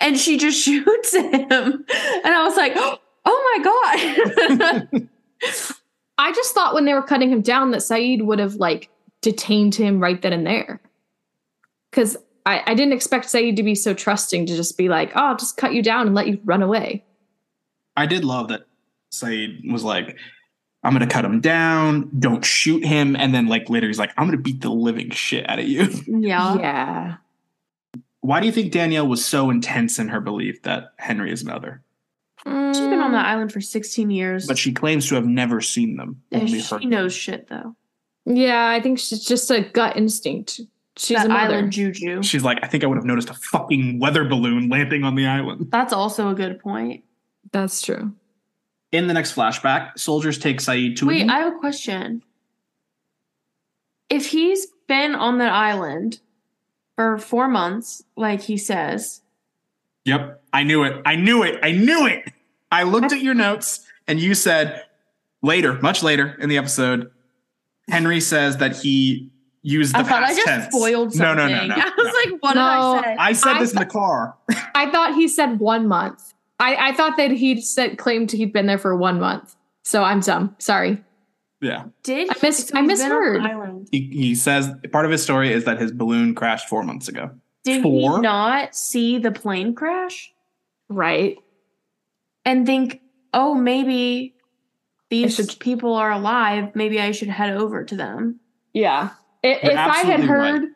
And 0.00 0.18
she 0.18 0.36
just 0.36 0.60
shoots 0.62 1.14
him. 1.14 1.24
And 1.32 1.86
I 1.88 2.44
was 2.44 2.58
like, 2.58 2.72
oh 3.24 3.56
my 3.56 4.90
God. 4.92 5.08
I 6.18 6.32
just 6.32 6.52
thought 6.52 6.74
when 6.74 6.84
they 6.84 6.92
were 6.92 7.02
cutting 7.02 7.32
him 7.32 7.40
down 7.40 7.70
that 7.70 7.80
Sayid 7.80 8.22
would 8.26 8.38
have 8.38 8.56
like 8.56 8.90
detained 9.22 9.74
him 9.74 10.00
right 10.00 10.20
then 10.20 10.32
and 10.32 10.46
there. 10.46 10.80
Cause 11.92 12.16
I, 12.46 12.62
I 12.66 12.74
didn't 12.74 12.94
expect 12.94 13.26
Sayid 13.26 13.56
to 13.56 13.62
be 13.62 13.74
so 13.74 13.92
trusting 13.92 14.46
to 14.46 14.56
just 14.56 14.78
be 14.78 14.88
like, 14.88 15.12
oh, 15.14 15.20
I'll 15.20 15.36
just 15.36 15.56
cut 15.56 15.74
you 15.74 15.82
down 15.82 16.06
and 16.06 16.14
let 16.14 16.28
you 16.28 16.40
run 16.44 16.62
away. 16.62 17.04
I 17.96 18.06
did 18.06 18.24
love 18.24 18.48
that 18.48 18.62
Sayid 19.12 19.70
was 19.70 19.84
like, 19.84 20.16
I'm 20.82 20.92
gonna 20.92 21.06
cut 21.06 21.24
him 21.24 21.40
down, 21.40 22.10
don't 22.18 22.44
shoot 22.44 22.84
him, 22.84 23.16
and 23.16 23.34
then 23.34 23.48
like 23.48 23.68
later 23.68 23.86
he's 23.86 23.98
like, 23.98 24.12
I'm 24.16 24.26
gonna 24.26 24.38
beat 24.38 24.60
the 24.60 24.70
living 24.70 25.10
shit 25.10 25.48
out 25.50 25.58
of 25.58 25.66
you. 25.66 25.88
yeah. 26.06 26.56
Yeah. 26.56 27.16
Why 28.20 28.40
do 28.40 28.46
you 28.46 28.52
think 28.52 28.72
Danielle 28.72 29.06
was 29.06 29.24
so 29.24 29.50
intense 29.50 29.98
in 29.98 30.08
her 30.08 30.20
belief 30.20 30.62
that 30.62 30.92
Henry 30.98 31.32
is 31.32 31.42
another? 31.42 31.82
She's 32.44 32.78
been 32.78 33.00
on 33.00 33.10
mm. 33.10 33.12
the 33.12 33.26
island 33.26 33.52
for 33.52 33.60
16 33.60 34.10
years. 34.10 34.46
But 34.46 34.58
she 34.58 34.72
claims 34.72 35.08
to 35.08 35.16
have 35.16 35.26
never 35.26 35.60
seen 35.60 35.96
them. 35.96 36.22
Only 36.32 36.60
she 36.60 36.60
heard. 36.60 36.84
knows 36.84 37.14
shit 37.14 37.48
though. 37.48 37.74
Yeah, 38.28 38.68
I 38.68 38.80
think 38.80 38.98
she's 38.98 39.24
just 39.24 39.50
a 39.50 39.62
gut 39.62 39.96
instinct. 39.96 40.60
She's 40.96 41.16
that 41.16 41.26
a 41.26 41.28
mother. 41.28 41.54
island 41.54 41.72
juju. 41.72 42.22
She's 42.22 42.42
like, 42.44 42.58
I 42.62 42.66
think 42.66 42.84
I 42.84 42.86
would 42.88 42.96
have 42.96 43.04
noticed 43.04 43.30
a 43.30 43.34
fucking 43.34 43.98
weather 44.00 44.24
balloon 44.24 44.68
landing 44.68 45.04
on 45.04 45.14
the 45.14 45.26
island. 45.26 45.68
That's 45.70 45.92
also 45.92 46.28
a 46.28 46.34
good 46.34 46.58
point. 46.58 47.04
That's 47.52 47.80
true. 47.80 48.12
In 48.92 49.06
the 49.06 49.14
next 49.14 49.34
flashback, 49.34 49.98
soldiers 49.98 50.38
take 50.38 50.58
Sayid 50.58 50.96
to 50.96 51.06
Wait, 51.06 51.26
a 51.28 51.32
I 51.32 51.38
have 51.38 51.54
a 51.54 51.58
question. 51.58 52.22
If 54.10 54.26
he's 54.26 54.66
been 54.88 55.14
on 55.14 55.38
that 55.38 55.52
island 55.52 56.20
for 56.96 57.18
four 57.18 57.48
months, 57.48 58.02
like 58.16 58.40
he 58.42 58.56
says, 58.56 59.22
Yep. 60.04 60.42
I 60.52 60.62
knew 60.62 60.84
it. 60.84 61.02
I 61.04 61.16
knew 61.16 61.42
it. 61.42 61.60
I 61.62 61.72
knew 61.72 62.06
it. 62.06 62.32
I 62.72 62.82
looked 62.84 63.12
at 63.12 63.20
your 63.20 63.34
notes 63.34 63.86
and 64.06 64.18
you 64.18 64.34
said 64.34 64.82
later, 65.42 65.74
much 65.74 66.02
later 66.02 66.34
in 66.40 66.48
the 66.48 66.56
episode, 66.56 67.10
Henry 67.88 68.20
says 68.20 68.56
that 68.58 68.76
he 68.76 69.30
used 69.62 69.94
the 69.94 69.98
I 69.98 70.02
thought 70.04 70.22
I 70.22 70.26
past 70.26 70.36
just 70.36 70.46
tense. 70.48 70.74
spoiled 70.74 71.08
No, 71.16 71.34
something. 71.36 71.48
no, 71.48 71.66
no, 71.66 71.66
no. 71.74 71.74
I 71.76 71.92
was 71.96 72.06
no. 72.26 72.30
like, 72.32 72.42
what 72.42 72.54
No. 72.54 73.00
did 73.02 73.04
I 73.04 73.14
say? 73.14 73.16
I 73.18 73.32
said 73.32 73.56
I 73.56 73.58
this 73.60 73.72
in 73.72 73.78
the 73.78 73.86
car. 73.86 74.36
I 74.74 74.90
thought 74.90 75.14
he 75.14 75.28
said 75.28 75.58
one 75.60 75.86
month. 75.88 76.34
I, 76.60 76.88
I 76.90 76.92
thought 76.94 77.16
that 77.16 77.30
he'd 77.30 77.62
said 77.62 77.98
claimed 77.98 78.30
he'd 78.32 78.52
been 78.52 78.66
there 78.66 78.78
for 78.78 78.96
one 78.96 79.20
month. 79.20 79.54
So 79.84 80.02
I'm 80.04 80.20
dumb. 80.20 80.54
Sorry. 80.58 81.02
Yeah. 81.60 81.84
Did 82.02 82.30
I 82.30 82.34
mis- 82.42 82.68
so 82.68 82.76
I 82.78 82.82
he's 82.82 83.00
been 83.02 83.12
on 83.12 83.22
the 83.22 83.30
misheard. 83.32 83.40
island. 83.42 83.88
He, 83.90 84.08
he 84.12 84.34
says 84.34 84.70
part 84.92 85.04
of 85.04 85.10
his 85.10 85.22
story 85.22 85.52
is 85.52 85.64
that 85.64 85.80
his 85.80 85.92
balloon 85.92 86.34
crashed 86.34 86.68
four 86.68 86.82
months 86.82 87.08
ago. 87.08 87.30
Did 87.64 87.82
Four? 87.82 88.16
he 88.16 88.22
not 88.22 88.74
see 88.76 89.18
the 89.18 89.32
plane 89.32 89.74
crash 89.74 90.32
Right. 90.88 91.36
and 92.44 92.64
think, 92.64 93.00
oh, 93.34 93.54
maybe 93.54 94.34
these 95.10 95.34
should- 95.36 95.58
people 95.60 95.94
are 95.94 96.10
alive. 96.12 96.74
Maybe 96.74 97.00
I 97.00 97.12
should 97.12 97.28
head 97.28 97.56
over 97.56 97.84
to 97.84 97.96
them. 97.96 98.40
Yeah. 98.72 99.10
I- 99.44 99.48
You're 99.62 99.72
if 99.72 99.78
I 99.78 99.98
had 100.02 100.20
heard 100.20 100.62
right. 100.62 100.70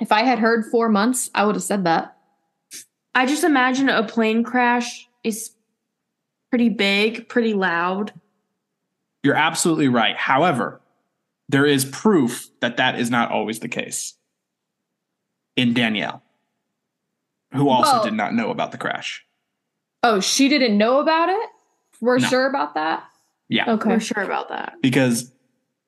if 0.00 0.10
I 0.12 0.22
had 0.24 0.38
heard 0.38 0.66
four 0.66 0.88
months, 0.88 1.30
I 1.34 1.44
would 1.44 1.54
have 1.54 1.62
said 1.64 1.84
that. 1.84 2.16
I 3.14 3.26
just 3.26 3.44
imagine 3.44 3.88
a 3.88 4.02
plane 4.02 4.42
crash 4.42 5.08
is 5.22 5.52
pretty 6.50 6.68
big, 6.68 7.28
pretty 7.28 7.54
loud. 7.54 8.12
You're 9.22 9.36
absolutely 9.36 9.88
right. 9.88 10.16
However, 10.16 10.80
there 11.48 11.64
is 11.66 11.84
proof 11.84 12.48
that 12.60 12.76
that 12.78 12.98
is 12.98 13.10
not 13.10 13.30
always 13.30 13.60
the 13.60 13.68
case. 13.68 14.14
In 15.56 15.72
Danielle, 15.74 16.22
who 17.52 17.68
also 17.68 17.92
Well- 17.92 18.04
did 18.04 18.14
not 18.14 18.34
know 18.34 18.50
about 18.50 18.72
the 18.72 18.78
crash. 18.78 19.24
Oh, 20.02 20.18
she 20.20 20.48
didn't 20.48 20.76
know 20.76 20.98
about 20.98 21.28
it? 21.28 21.48
We're 22.00 22.18
No. 22.18 22.26
sure 22.26 22.48
about 22.48 22.74
that? 22.74 23.04
Yeah. 23.48 23.72
Okay. 23.72 23.90
We're 23.90 24.00
sure 24.00 24.22
about 24.22 24.48
that. 24.48 24.74
Because 24.80 25.32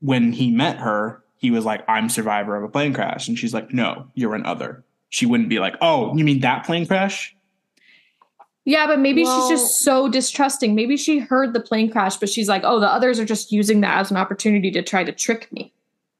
when 0.00 0.32
he 0.32 0.50
met 0.50 0.78
her, 0.78 1.22
he 1.36 1.50
was 1.50 1.64
like, 1.64 1.84
I'm 1.88 2.08
survivor 2.08 2.56
of 2.56 2.62
a 2.64 2.68
plane 2.68 2.92
crash. 2.94 3.28
And 3.28 3.38
she's 3.38 3.54
like, 3.54 3.72
No, 3.72 4.08
you're 4.14 4.34
an 4.34 4.46
other. 4.46 4.84
She 5.08 5.26
wouldn't 5.26 5.48
be 5.48 5.58
like, 5.58 5.76
Oh, 5.80 6.14
you 6.16 6.24
mean 6.24 6.40
that 6.40 6.64
plane 6.64 6.86
crash? 6.86 7.34
Yeah, 8.64 8.88
but 8.88 8.98
maybe 8.98 9.22
Well- 9.22 9.48
she's 9.48 9.60
just 9.60 9.80
so 9.82 10.08
distrusting. 10.08 10.74
Maybe 10.74 10.96
she 10.96 11.20
heard 11.20 11.54
the 11.54 11.60
plane 11.60 11.90
crash, 11.90 12.16
but 12.16 12.28
she's 12.28 12.48
like, 12.48 12.62
oh, 12.64 12.80
the 12.80 12.92
others 12.92 13.20
are 13.20 13.24
just 13.24 13.52
using 13.52 13.80
that 13.82 13.98
as 13.98 14.10
an 14.10 14.16
opportunity 14.16 14.72
to 14.72 14.82
try 14.82 15.04
to 15.04 15.12
trick 15.12 15.52
me. 15.52 15.72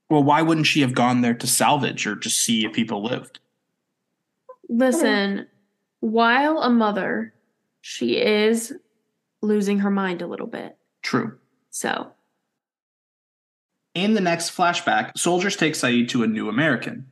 Well, 0.09 0.22
why 0.22 0.42
wouldn't 0.42 0.68
she 0.68 0.81
have 0.83 0.94
gone 0.94 1.22
there 1.22 1.35
to 1.35 1.46
salvage 1.49 2.07
or 2.07 2.14
just 2.14 2.40
see 2.40 2.64
if 2.64 2.72
people 2.72 3.03
lived? 3.03 3.40
Listen, 4.68 5.49
while 5.99 6.59
a 6.62 6.70
mother, 6.70 7.35
she 7.81 8.16
is 8.16 8.72
losing 9.42 9.81
her 9.81 9.90
mind 9.90 10.22
a 10.22 10.29
little 10.29 10.46
bit. 10.46 10.76
True. 11.07 11.38
So, 11.71 12.11
In 13.95 14.14
the 14.14 14.21
next 14.21 14.51
flashback, 14.57 15.16
soldiers 15.16 15.55
take 15.57 15.75
Sayid 15.75 16.09
to 16.09 16.25
a 16.25 16.27
new 16.27 16.49
American. 16.49 17.07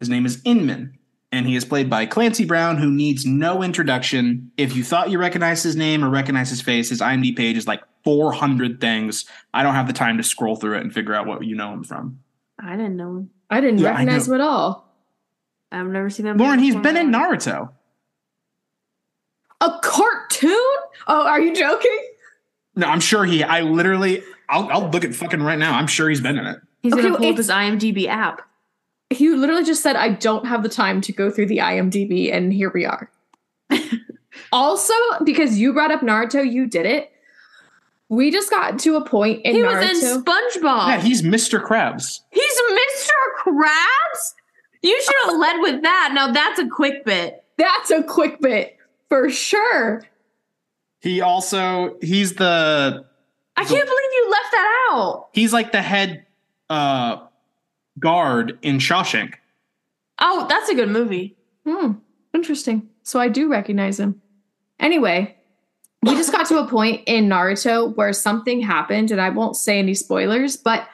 His 0.00 0.08
name 0.08 0.26
is 0.26 0.42
Inman, 0.44 0.98
and 1.30 1.46
he 1.46 1.54
is 1.54 1.64
played 1.64 1.88
by 1.88 2.04
Clancy 2.04 2.44
Brown, 2.44 2.78
who 2.78 2.90
needs 2.90 3.24
no 3.24 3.62
introduction. 3.62 4.50
If 4.56 4.74
you 4.74 4.82
thought 4.82 5.10
you 5.10 5.20
recognized 5.20 5.62
his 5.62 5.76
name 5.76 6.04
or 6.04 6.10
recognized 6.10 6.50
his 6.50 6.60
face, 6.60 6.88
his 6.88 7.00
IMDb 7.00 7.36
page 7.36 7.56
is 7.56 7.68
like 7.68 7.80
400 8.02 8.80
things. 8.80 9.24
I 9.54 9.62
don't 9.62 9.74
have 9.74 9.86
the 9.86 9.92
time 9.92 10.16
to 10.16 10.24
scroll 10.24 10.56
through 10.56 10.78
it 10.78 10.80
and 10.80 10.92
figure 10.92 11.14
out 11.14 11.26
what 11.28 11.44
you 11.44 11.54
know 11.54 11.72
him 11.72 11.84
from. 11.84 12.18
I 12.58 12.72
didn't 12.74 12.96
know 12.96 13.18
him. 13.18 13.30
I 13.50 13.60
didn't 13.60 13.78
Yeah, 13.78 13.90
recognize 13.90 14.26
know. 14.26 14.34
him 14.34 14.40
at 14.40 14.46
all. 14.48 14.94
I've 15.70 15.86
never 15.86 16.10
seen 16.10 16.26
that. 16.26 16.36
Lauren, 16.36 16.58
he's 16.58 16.74
been 16.74 16.96
in 16.96 17.12
Naruto. 17.12 17.70
A 19.60 19.78
cartoon? 19.82 20.56
Oh, 21.06 21.24
are 21.26 21.40
you 21.40 21.54
joking? 21.54 21.98
No, 22.78 22.86
I'm 22.86 23.00
sure 23.00 23.24
he, 23.24 23.42
I 23.42 23.60
literally, 23.62 24.22
I'll, 24.48 24.68
I'll 24.70 24.88
look 24.90 25.04
at 25.04 25.14
fucking 25.14 25.42
right 25.42 25.58
now. 25.58 25.74
I'm 25.76 25.88
sure 25.88 26.08
he's 26.08 26.20
been 26.20 26.38
in 26.38 26.46
it. 26.46 26.60
He's 26.80 26.92
Okay, 26.92 27.02
gonna 27.02 27.14
well, 27.14 27.20
pull 27.22 27.30
up 27.30 27.36
his 27.36 27.50
IMDb 27.50 28.06
app. 28.06 28.40
He 29.10 29.28
literally 29.30 29.64
just 29.64 29.82
said, 29.82 29.96
I 29.96 30.10
don't 30.10 30.46
have 30.46 30.62
the 30.62 30.68
time 30.68 31.00
to 31.02 31.12
go 31.12 31.28
through 31.28 31.46
the 31.46 31.58
IMDb, 31.58 32.32
and 32.32 32.52
here 32.52 32.70
we 32.72 32.84
are. 32.86 33.10
also, 34.52 34.94
because 35.24 35.58
you 35.58 35.72
brought 35.72 35.90
up 35.90 36.02
Naruto, 36.02 36.48
you 36.48 36.66
did 36.68 36.86
it. 36.86 37.10
We 38.10 38.30
just 38.30 38.48
got 38.48 38.78
to 38.78 38.96
a 38.96 39.04
point 39.04 39.42
in 39.44 39.56
he 39.56 39.60
Naruto. 39.62 39.88
was 39.90 40.02
in 40.04 40.22
SpongeBob. 40.22 40.88
Yeah, 40.88 41.00
he's 41.00 41.22
Mr. 41.22 41.62
Krabs. 41.62 42.20
He's 42.30 42.60
Mr. 42.70 43.10
Krabs. 43.44 44.34
You 44.82 45.02
should 45.02 45.14
have 45.26 45.34
led 45.38 45.60
with 45.60 45.82
that. 45.82 46.12
Now 46.14 46.30
that's 46.32 46.58
a 46.60 46.68
quick 46.68 47.04
bit. 47.04 47.44
That's 47.56 47.90
a 47.90 48.02
quick 48.04 48.40
bit 48.40 48.76
for 49.08 49.28
sure. 49.28 50.04
He 51.00 51.20
also 51.20 51.96
he's 52.00 52.34
the 52.34 53.04
I 53.56 53.64
can't 53.64 53.86
believe 53.86 54.10
you 54.12 54.30
left 54.30 54.52
that 54.52 54.88
out. 54.90 55.28
he's 55.32 55.52
like 55.52 55.72
the 55.72 55.82
head 55.82 56.26
uh 56.70 57.26
guard 57.98 58.58
in 58.62 58.78
Shawshank. 58.78 59.34
Oh, 60.20 60.46
that's 60.48 60.68
a 60.68 60.74
good 60.74 60.88
movie. 60.88 61.36
Hmm, 61.66 61.92
interesting. 62.34 62.88
So 63.02 63.20
I 63.20 63.28
do 63.28 63.48
recognize 63.48 63.98
him. 64.00 64.20
Anyway, 64.80 65.36
we 66.02 66.14
just 66.14 66.32
got 66.32 66.46
to 66.48 66.58
a 66.58 66.66
point 66.68 67.02
in 67.06 67.28
Naruto 67.28 67.94
where 67.96 68.12
something 68.12 68.60
happened, 68.60 69.10
and 69.10 69.20
I 69.20 69.30
won't 69.30 69.56
say 69.56 69.78
any 69.78 69.94
spoilers, 69.94 70.56
but 70.56 70.88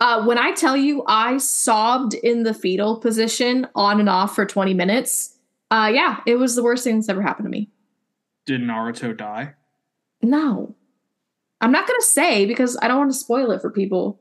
uh, 0.00 0.24
when 0.24 0.38
I 0.38 0.52
tell 0.52 0.76
you 0.76 1.04
I 1.06 1.36
sobbed 1.38 2.14
in 2.14 2.42
the 2.42 2.54
fetal 2.54 2.98
position 2.98 3.68
on 3.74 4.00
and 4.00 4.08
off 4.08 4.34
for 4.34 4.46
20 4.46 4.72
minutes, 4.72 5.36
uh, 5.70 5.90
yeah, 5.92 6.20
it 6.26 6.36
was 6.36 6.56
the 6.56 6.62
worst 6.62 6.84
thing 6.84 6.96
that's 6.96 7.08
ever 7.08 7.20
happened 7.22 7.46
to 7.46 7.50
me. 7.50 7.68
Did 8.46 8.62
Naruto 8.62 9.16
die? 9.16 9.54
No. 10.22 10.74
I'm 11.60 11.72
not 11.72 11.86
going 11.86 12.00
to 12.00 12.06
say 12.06 12.46
because 12.46 12.76
I 12.80 12.88
don't 12.88 12.98
want 12.98 13.12
to 13.12 13.18
spoil 13.18 13.50
it 13.50 13.60
for 13.60 13.70
people. 13.70 14.20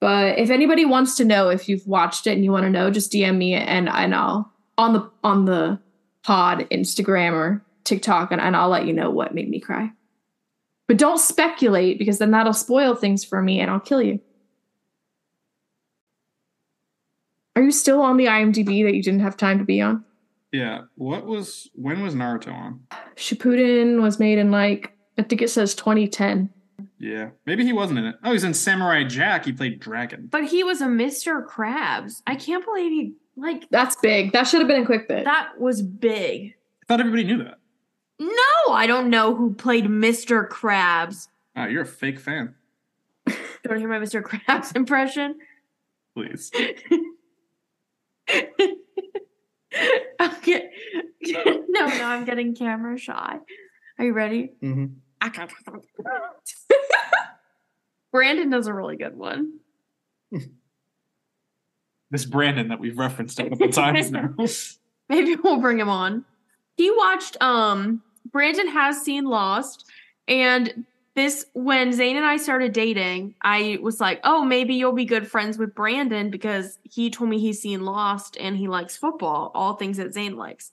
But 0.00 0.38
if 0.38 0.50
anybody 0.50 0.84
wants 0.84 1.16
to 1.16 1.24
know 1.24 1.48
if 1.48 1.68
you've 1.68 1.86
watched 1.86 2.26
it 2.26 2.32
and 2.32 2.44
you 2.44 2.52
want 2.52 2.64
to 2.64 2.70
know, 2.70 2.90
just 2.90 3.12
DM 3.12 3.36
me 3.36 3.54
and, 3.54 3.88
and 3.88 4.14
I'll 4.14 4.52
on 4.76 4.92
the 4.92 5.10
on 5.22 5.44
the 5.44 5.78
pod 6.22 6.66
Instagram 6.70 7.32
or 7.32 7.64
TikTok 7.84 8.32
and, 8.32 8.40
and 8.40 8.56
I'll 8.56 8.68
let 8.68 8.86
you 8.86 8.92
know 8.92 9.10
what 9.10 9.34
made 9.34 9.48
me 9.48 9.60
cry. 9.60 9.90
But 10.86 10.98
don't 10.98 11.18
speculate 11.18 11.98
because 11.98 12.18
then 12.18 12.32
that'll 12.32 12.52
spoil 12.52 12.94
things 12.94 13.24
for 13.24 13.40
me 13.40 13.60
and 13.60 13.70
I'll 13.70 13.80
kill 13.80 14.02
you. 14.02 14.20
Are 17.56 17.62
you 17.62 17.70
still 17.70 18.02
on 18.02 18.16
the 18.16 18.26
IMDb 18.26 18.84
that 18.84 18.94
you 18.94 19.02
didn't 19.02 19.20
have 19.20 19.36
time 19.36 19.58
to 19.58 19.64
be 19.64 19.80
on? 19.80 20.04
Yeah. 20.54 20.82
What 20.94 21.26
was 21.26 21.68
when 21.74 22.00
was 22.00 22.14
Naruto 22.14 22.54
on? 22.54 22.80
Shippuden 23.16 24.00
was 24.00 24.20
made 24.20 24.38
in 24.38 24.52
like 24.52 24.92
I 25.18 25.22
think 25.24 25.42
it 25.42 25.50
says 25.50 25.74
2010. 25.74 26.48
Yeah. 27.00 27.30
Maybe 27.44 27.64
he 27.64 27.72
wasn't 27.72 27.98
in 27.98 28.04
it. 28.04 28.14
Oh, 28.22 28.30
he's 28.30 28.44
in 28.44 28.54
Samurai 28.54 29.02
Jack. 29.02 29.46
He 29.46 29.52
played 29.52 29.80
Dragon. 29.80 30.28
But 30.30 30.44
he 30.44 30.62
was 30.62 30.80
a 30.80 30.86
Mr. 30.86 31.44
Krabs. 31.44 32.22
I 32.28 32.36
can't 32.36 32.64
believe 32.64 32.92
he 32.92 33.14
like 33.36 33.68
That's 33.70 33.96
big. 33.96 34.30
That 34.32 34.44
should 34.44 34.60
have 34.60 34.68
been 34.68 34.84
a 34.84 34.86
quick 34.86 35.08
bit. 35.08 35.24
that 35.24 35.58
was 35.58 35.82
big. 35.82 36.54
I 36.82 36.86
thought 36.86 37.00
everybody 37.00 37.24
knew 37.24 37.42
that. 37.42 37.58
No, 38.20 38.72
I 38.72 38.86
don't 38.86 39.10
know 39.10 39.34
who 39.34 39.54
played 39.54 39.86
Mr. 39.86 40.48
Krabs. 40.48 41.26
Oh, 41.56 41.64
you're 41.64 41.82
a 41.82 41.86
fake 41.86 42.20
fan. 42.20 42.54
Do 43.26 43.32
you 43.32 43.38
want 43.70 43.76
to 43.76 43.78
hear 43.80 43.88
my 43.88 43.98
Mr. 43.98 44.22
Krabs 44.22 44.76
impression? 44.76 45.36
Please. 46.14 46.52
okay. 50.20 50.70
no, 51.22 51.86
no, 51.86 51.86
I'm 51.86 52.24
getting 52.24 52.54
camera 52.54 52.98
shy. 52.98 53.38
Are 53.98 54.04
you 54.04 54.12
ready? 54.12 54.52
Mm-hmm. 54.62 54.86
Brandon 58.12 58.50
does 58.50 58.66
a 58.66 58.74
really 58.74 58.96
good 58.96 59.16
one. 59.16 59.58
This 62.10 62.26
Brandon 62.26 62.68
that 62.68 62.78
we've 62.78 62.96
referenced 62.96 63.40
a 63.40 63.48
couple 63.48 63.70
times 63.70 64.12
now. 64.12 64.32
Maybe 65.08 65.34
we'll 65.34 65.58
bring 65.58 65.80
him 65.80 65.88
on. 65.88 66.24
He 66.76 66.88
watched 66.92 67.36
um 67.42 68.02
Brandon 68.30 68.68
has 68.68 69.02
seen 69.02 69.24
Lost 69.24 69.84
and 70.28 70.84
this 71.14 71.46
when 71.54 71.92
Zane 71.92 72.16
and 72.16 72.26
I 72.26 72.36
started 72.36 72.72
dating, 72.72 73.34
I 73.42 73.78
was 73.80 74.00
like, 74.00 74.20
"Oh, 74.24 74.44
maybe 74.44 74.74
you'll 74.74 74.92
be 74.92 75.04
good 75.04 75.30
friends 75.30 75.58
with 75.58 75.74
Brandon 75.74 76.30
because 76.30 76.78
he 76.82 77.10
told 77.10 77.30
me 77.30 77.38
he's 77.38 77.60
seen 77.60 77.84
Lost 77.84 78.36
and 78.38 78.56
he 78.56 78.66
likes 78.66 78.96
football, 78.96 79.52
all 79.54 79.74
things 79.74 79.96
that 79.98 80.12
Zane 80.12 80.36
likes." 80.36 80.72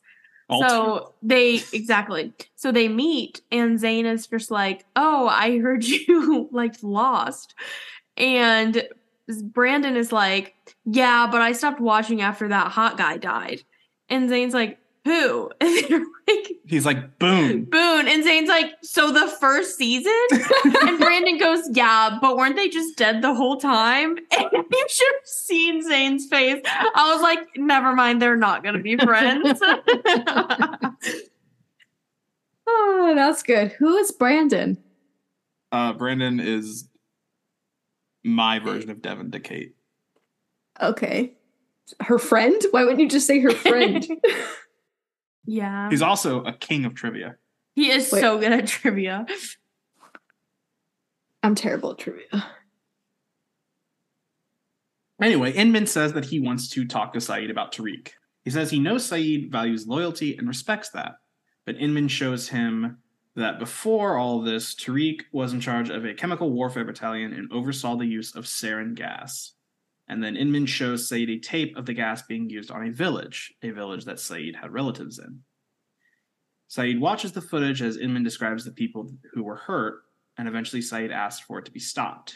All 0.49 0.67
so 0.67 1.13
they 1.21 1.55
exactly. 1.73 2.33
So 2.55 2.71
they 2.71 2.87
meet 2.87 3.41
and 3.51 3.79
Zane 3.79 4.05
is 4.05 4.27
just 4.27 4.49
like, 4.49 4.85
"Oh, 4.95 5.27
I 5.27 5.59
heard 5.59 5.83
you 5.85 6.49
liked 6.51 6.83
Lost." 6.83 7.53
And 8.17 8.87
Brandon 9.27 9.95
is 9.95 10.11
like, 10.11 10.55
"Yeah, 10.85 11.27
but 11.31 11.41
I 11.41 11.51
stopped 11.51 11.79
watching 11.79 12.21
after 12.21 12.47
that 12.47 12.71
hot 12.71 12.97
guy 12.97 13.17
died." 13.17 13.61
And 14.09 14.27
Zane's 14.27 14.53
like, 14.53 14.77
"Who?" 15.05 15.51
And 15.61 15.89
they're 15.89 16.05
like, 16.27 16.47
He's 16.65 16.85
like, 16.85 17.19
boom. 17.19 17.65
"Boone." 17.65 18.07
And 18.07 18.23
Zane's 18.23 18.47
like, 18.49 18.71
"So 18.83 19.11
the 19.11 19.27
first 19.27 19.77
season?" 19.77 20.13
and 20.63 20.99
Brandon 20.99 21.37
goes, 21.37 21.67
"Yeah, 21.73 22.17
but 22.21 22.37
weren't 22.37 22.55
they 22.55 22.69
just 22.69 22.97
dead 22.97 23.21
the 23.21 23.33
whole 23.33 23.57
time?" 23.57 24.17
And 24.31 24.49
you 24.51 24.85
should 24.89 25.13
have 25.13 25.25
seen 25.25 25.81
Zane's 25.81 26.27
face. 26.27 26.61
I 26.65 27.13
was 27.13 27.21
like, 27.21 27.39
"Never 27.57 27.93
mind, 27.95 28.21
they're 28.21 28.37
not 28.37 28.63
gonna 28.63 28.81
be 28.81 28.97
friends." 28.97 29.61
Oh, 32.67 33.13
that's 33.15 33.43
good. 33.43 33.73
Who 33.73 33.97
is 33.97 34.11
Brandon? 34.11 34.77
Uh, 35.71 35.93
Brandon 35.93 36.39
is 36.39 36.87
my 38.23 38.59
version 38.59 38.89
of 38.89 39.01
Devin 39.01 39.31
to 39.31 39.39
Kate. 39.39 39.75
Okay. 40.81 41.33
Her 41.99 42.17
friend? 42.19 42.61
Why 42.71 42.83
wouldn't 42.83 43.01
you 43.01 43.09
just 43.09 43.27
say 43.27 43.39
her 43.39 43.51
friend? 43.51 44.07
Yeah, 45.45 45.89
He's 45.89 46.01
also 46.01 46.43
a 46.43 46.53
king 46.53 46.85
of 46.85 46.93
trivia. 46.93 47.35
he 47.75 47.89
is 47.91 48.11
Wait. 48.11 48.21
so 48.21 48.37
good 48.39 48.51
at 48.51 48.67
trivia. 48.67 49.25
I'm 51.43 51.55
terrible 51.55 51.91
at 51.91 51.97
trivia. 51.99 52.45
Anyway, 55.21 55.51
Inman 55.51 55.85
says 55.87 56.13
that 56.13 56.25
he 56.25 56.39
wants 56.39 56.69
to 56.69 56.85
talk 56.85 57.13
to 57.13 57.19
Sayid 57.19 57.51
about 57.51 57.71
Tariq. 57.73 58.09
He 58.43 58.49
says 58.49 58.71
he 58.71 58.79
knows 58.79 59.07
Sayid 59.07 59.51
values 59.51 59.87
loyalty 59.87 60.35
and 60.37 60.47
respects 60.47 60.89
that, 60.89 61.13
but 61.65 61.77
Inman 61.77 62.07
shows 62.07 62.49
him 62.49 62.97
that 63.35 63.59
before 63.59 64.17
all 64.17 64.41
this, 64.41 64.73
Tariq 64.75 65.21
was 65.31 65.53
in 65.53 65.61
charge 65.61 65.89
of 65.89 66.05
a 66.05 66.13
chemical 66.13 66.51
warfare 66.51 66.85
battalion 66.85 67.33
and 67.33 67.51
oversaw 67.51 67.95
the 67.95 68.05
use 68.05 68.35
of 68.35 68.45
sarin 68.45 68.95
gas. 68.95 69.53
And 70.11 70.21
then 70.21 70.35
Inman 70.35 70.65
shows 70.65 71.07
Sayid 71.07 71.29
a 71.29 71.39
tape 71.39 71.77
of 71.77 71.85
the 71.85 71.93
gas 71.93 72.21
being 72.23 72.49
used 72.49 72.69
on 72.69 72.85
a 72.85 72.91
village, 72.91 73.53
a 73.63 73.69
village 73.69 74.03
that 74.03 74.17
Sayid 74.17 74.57
had 74.57 74.73
relatives 74.73 75.19
in. 75.19 75.39
Sayid 76.69 76.99
watches 76.99 77.31
the 77.31 77.39
footage 77.39 77.81
as 77.81 77.95
Inman 77.95 78.21
describes 78.21 78.65
the 78.65 78.71
people 78.71 79.09
who 79.33 79.41
were 79.41 79.55
hurt, 79.55 80.01
and 80.37 80.49
eventually 80.49 80.81
Sayid 80.81 81.13
asks 81.13 81.45
for 81.45 81.59
it 81.59 81.65
to 81.65 81.71
be 81.71 81.79
stopped. 81.79 82.35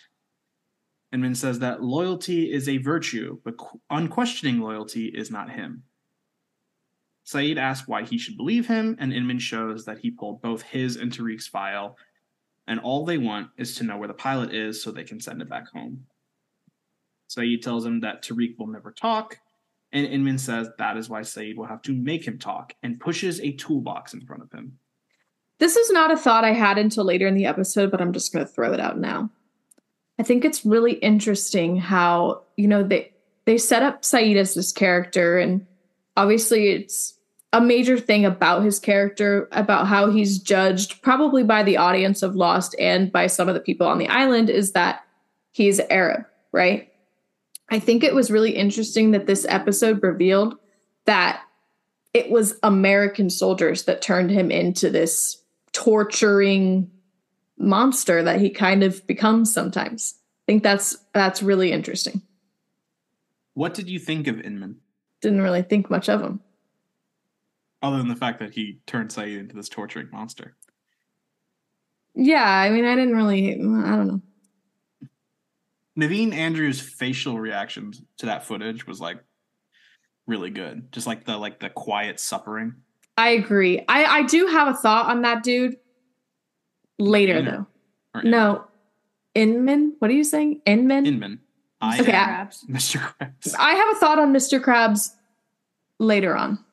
Inman 1.12 1.36
says 1.36 1.60
that 1.60 1.84
loyalty 1.84 2.50
is 2.50 2.70
a 2.70 2.78
virtue, 2.78 3.40
but 3.44 3.56
unquestioning 3.90 4.62
loyalty 4.62 5.08
is 5.08 5.30
not 5.30 5.52
him. 5.52 5.84
Sayid 7.28 7.58
asks 7.58 7.90
why 7.90 8.04
he 8.04 8.18
should 8.18 8.38
believe 8.38 8.68
him, 8.68 8.96
and 9.00 9.12
Inman 9.12 9.40
shows 9.40 9.84
that 9.84 10.00
he 10.00 10.12
pulled 10.12 10.42
both 10.42 10.62
his 10.62 10.96
and 10.96 11.12
Tariq's 11.12 11.48
file, 11.48 11.98
and 12.68 12.80
all 12.80 13.04
they 13.04 13.18
want 13.18 13.50
is 13.58 13.76
to 13.76 13.84
know 13.84 13.98
where 13.98 14.08
the 14.08 14.14
pilot 14.14 14.54
is 14.54 14.82
so 14.82 14.92
they 14.92 15.04
can 15.04 15.20
send 15.20 15.42
it 15.42 15.50
back 15.50 15.68
home. 15.74 16.06
Sayid 17.30 17.62
tells 17.62 17.86
him 17.86 18.02
that 18.02 18.24
Tariq 18.24 18.58
will 18.58 18.68
never 18.68 18.92
talk, 18.92 19.40
and 19.92 20.06
Inman 20.06 20.38
says 20.38 20.70
that 20.78 20.98
is 20.98 21.10
why 21.10 21.22
Sayid 21.22 21.56
will 21.56 21.66
have 21.66 21.82
to 21.84 21.94
make 21.94 22.28
him 22.28 22.38
talk, 22.38 22.74
and 22.84 23.00
pushes 23.00 23.40
a 23.42 23.54
toolbox 23.54 24.14
in 24.14 24.22
front 24.22 24.44
of 24.44 24.52
him. 24.52 24.78
This 25.58 25.76
is 25.76 25.90
not 25.90 26.12
a 26.12 26.18
thought 26.18 26.44
I 26.44 26.54
had 26.54 26.78
until 26.78 27.06
later 27.06 27.28
in 27.28 27.36
the 27.36 27.46
episode, 27.46 27.92
but 27.92 28.02
I'm 28.02 28.14
just 28.14 28.34
going 28.34 28.46
to 28.46 28.52
throw 28.52 28.74
it 28.74 28.80
out 28.80 29.00
now. 29.00 29.30
I 30.20 30.24
think 30.24 30.46
it's 30.46 30.66
really 30.66 30.94
interesting 30.94 31.78
how, 31.78 32.44
you 32.58 32.68
know, 32.68 32.84
they 32.84 33.14
they 33.46 33.58
set 33.58 33.84
up 33.84 34.02
Sayid 34.02 34.38
as 34.38 34.54
this 34.54 34.72
character 34.72 35.38
and 35.38 35.66
obviously 36.18 36.70
it's 36.70 37.14
a 37.54 37.62
major 37.62 37.98
thing 37.98 38.26
about 38.26 38.64
his 38.64 38.80
character 38.80 39.48
about 39.52 39.88
how 39.88 40.10
he's 40.10 40.40
judged 40.40 41.02
probably 41.02 41.44
by 41.44 41.64
the 41.64 41.78
audience 41.78 42.22
of 42.24 42.36
Lost 42.36 42.76
and 42.80 43.12
by 43.12 43.28
some 43.28 43.48
of 43.48 43.54
the 43.54 43.62
people 43.62 43.88
on 43.88 43.98
the 43.98 44.08
island 44.08 44.50
is 44.50 44.74
that 44.74 45.06
he's 45.52 45.80
Arab, 45.80 46.26
right? 46.52 46.92
I 47.70 47.80
think 47.80 48.04
it 48.04 48.14
was 48.14 48.30
really 48.30 48.52
interesting 48.52 49.12
that 49.12 49.26
this 49.26 49.46
episode 49.50 50.04
revealed 50.04 50.58
that 51.06 51.42
it 52.14 52.30
was 52.30 52.60
American 52.64 53.30
soldiers 53.30 53.84
that 53.84 54.02
turned 54.02 54.32
him 54.32 54.52
into 54.52 54.90
this 54.90 55.42
torturing 55.74 56.90
monster 57.58 58.24
that 58.24 58.40
he 58.40 58.50
kind 58.50 58.84
of 58.84 59.06
becomes 59.08 59.54
sometimes. 59.54 60.16
I 60.44 60.52
think 60.52 60.64
that's 60.64 60.98
that's 61.14 61.42
really 61.42 61.72
interesting. 61.72 62.22
What 63.54 63.74
did 63.74 63.90
you 63.90 64.00
think 64.00 64.28
of 64.28 64.40
Inman, 64.42 64.78
Didn't 65.22 65.42
really 65.42 65.62
think 65.64 65.90
much 65.90 66.10
of 66.10 66.22
him. 66.22 66.42
other 67.82 67.98
than 67.98 68.10
the 68.10 68.16
fact 68.16 68.40
that 68.40 68.54
he 68.54 68.80
turned 68.86 69.10
Sayid 69.10 69.40
into 69.40 69.56
this 69.56 69.70
torturing 69.70 70.10
monster? 70.12 70.56
Yeah, 72.14 72.46
I 72.46 72.70
mean, 72.70 72.86
I 72.86 72.96
didn't 72.96 73.16
really. 73.16 73.54
I 73.54 73.56
don't 73.58 74.08
know. 74.08 74.22
Naveen 75.98 76.34
Andrews' 76.34 76.82
facial 76.82 77.40
reaction 77.40 77.94
to 78.18 78.26
that 78.26 78.46
footage 78.46 78.86
was 78.86 79.00
like 79.00 79.18
really 80.28 80.50
good. 80.50 80.92
Just 80.92 81.08
like 81.08 81.26
the 81.26 81.38
like 81.38 81.60
the 81.60 81.70
quiet 81.70 82.20
suffering. 82.20 82.74
I 83.18 83.30
agree. 83.30 83.80
I 83.88 84.06
I 84.06 84.24
do 84.24 84.48
have 84.48 84.68
a 84.68 84.74
thought 84.74 85.06
on 85.10 85.22
that 85.22 85.44
dude 85.44 85.78
later 87.00 87.38
Inman. 87.38 87.54
though. 87.56 87.68
Or 88.20 88.24
No, 88.24 88.66
Inman. 89.34 89.96
What 90.00 90.12
are 90.12 90.14
you 90.16 90.24
saying? 90.24 90.62
Inman. 90.66 91.06
Inman. 91.06 91.40
I 91.82 92.00
Okay, 92.02 92.12
am 92.14 92.48
I- 92.48 92.72
Mr. 92.72 92.98
Krabs. 93.00 93.56
I 93.58 93.74
have 93.74 93.96
a 93.96 94.00
thought 94.00 94.20
on 94.20 94.34
Mr. 94.34 94.60
Krabs 94.62 95.12
later 96.00 96.36
on. 96.36 96.64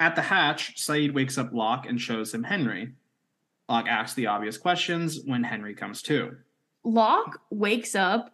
At 0.00 0.16
the 0.16 0.22
hatch, 0.22 0.76
Sayid 0.76 1.12
wakes 1.14 1.38
up 1.38 1.52
Locke 1.52 1.86
and 1.86 2.00
shows 2.00 2.34
him 2.34 2.42
Henry. 2.44 2.94
Locke 3.68 3.86
asks 3.88 4.14
the 4.14 4.26
obvious 4.26 4.56
questions 4.58 5.20
when 5.24 5.44
Henry 5.44 5.74
comes 5.74 6.02
to. 6.02 6.36
Locke 6.84 7.40
wakes 7.50 7.94
up 7.94 8.31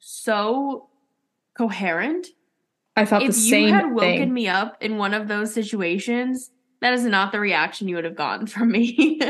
so 0.00 0.88
coherent. 1.56 2.26
I 2.96 3.04
thought 3.04 3.22
if 3.22 3.28
the 3.28 3.32
same 3.34 3.50
thing. 3.50 3.62
If 3.64 3.68
you 3.68 3.74
had 3.74 3.92
woken 3.92 4.18
thing. 4.18 4.34
me 4.34 4.48
up 4.48 4.82
in 4.82 4.96
one 4.96 5.14
of 5.14 5.28
those 5.28 5.54
situations, 5.54 6.50
that 6.80 6.92
is 6.92 7.04
not 7.04 7.32
the 7.32 7.40
reaction 7.40 7.88
you 7.88 7.94
would 7.96 8.04
have 8.04 8.16
gotten 8.16 8.46
from 8.46 8.72
me. 8.72 9.20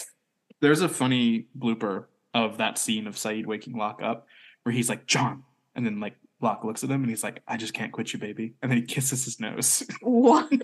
There's 0.60 0.80
a 0.80 0.88
funny 0.88 1.46
blooper 1.58 2.06
of 2.34 2.58
that 2.58 2.78
scene 2.78 3.06
of 3.06 3.16
Sayid 3.16 3.46
waking 3.46 3.76
Locke 3.76 4.00
up 4.02 4.26
where 4.62 4.72
he's 4.72 4.88
like, 4.88 5.06
John. 5.06 5.42
And 5.74 5.84
then 5.84 6.00
like 6.00 6.16
Locke 6.40 6.64
looks 6.64 6.84
at 6.84 6.90
him 6.90 7.02
and 7.02 7.10
he's 7.10 7.24
like, 7.24 7.42
I 7.46 7.56
just 7.56 7.74
can't 7.74 7.92
quit 7.92 8.12
you, 8.12 8.18
baby. 8.18 8.54
And 8.62 8.70
then 8.70 8.78
he 8.78 8.84
kisses 8.84 9.24
his 9.24 9.40
nose. 9.40 9.84
what? 10.00 10.50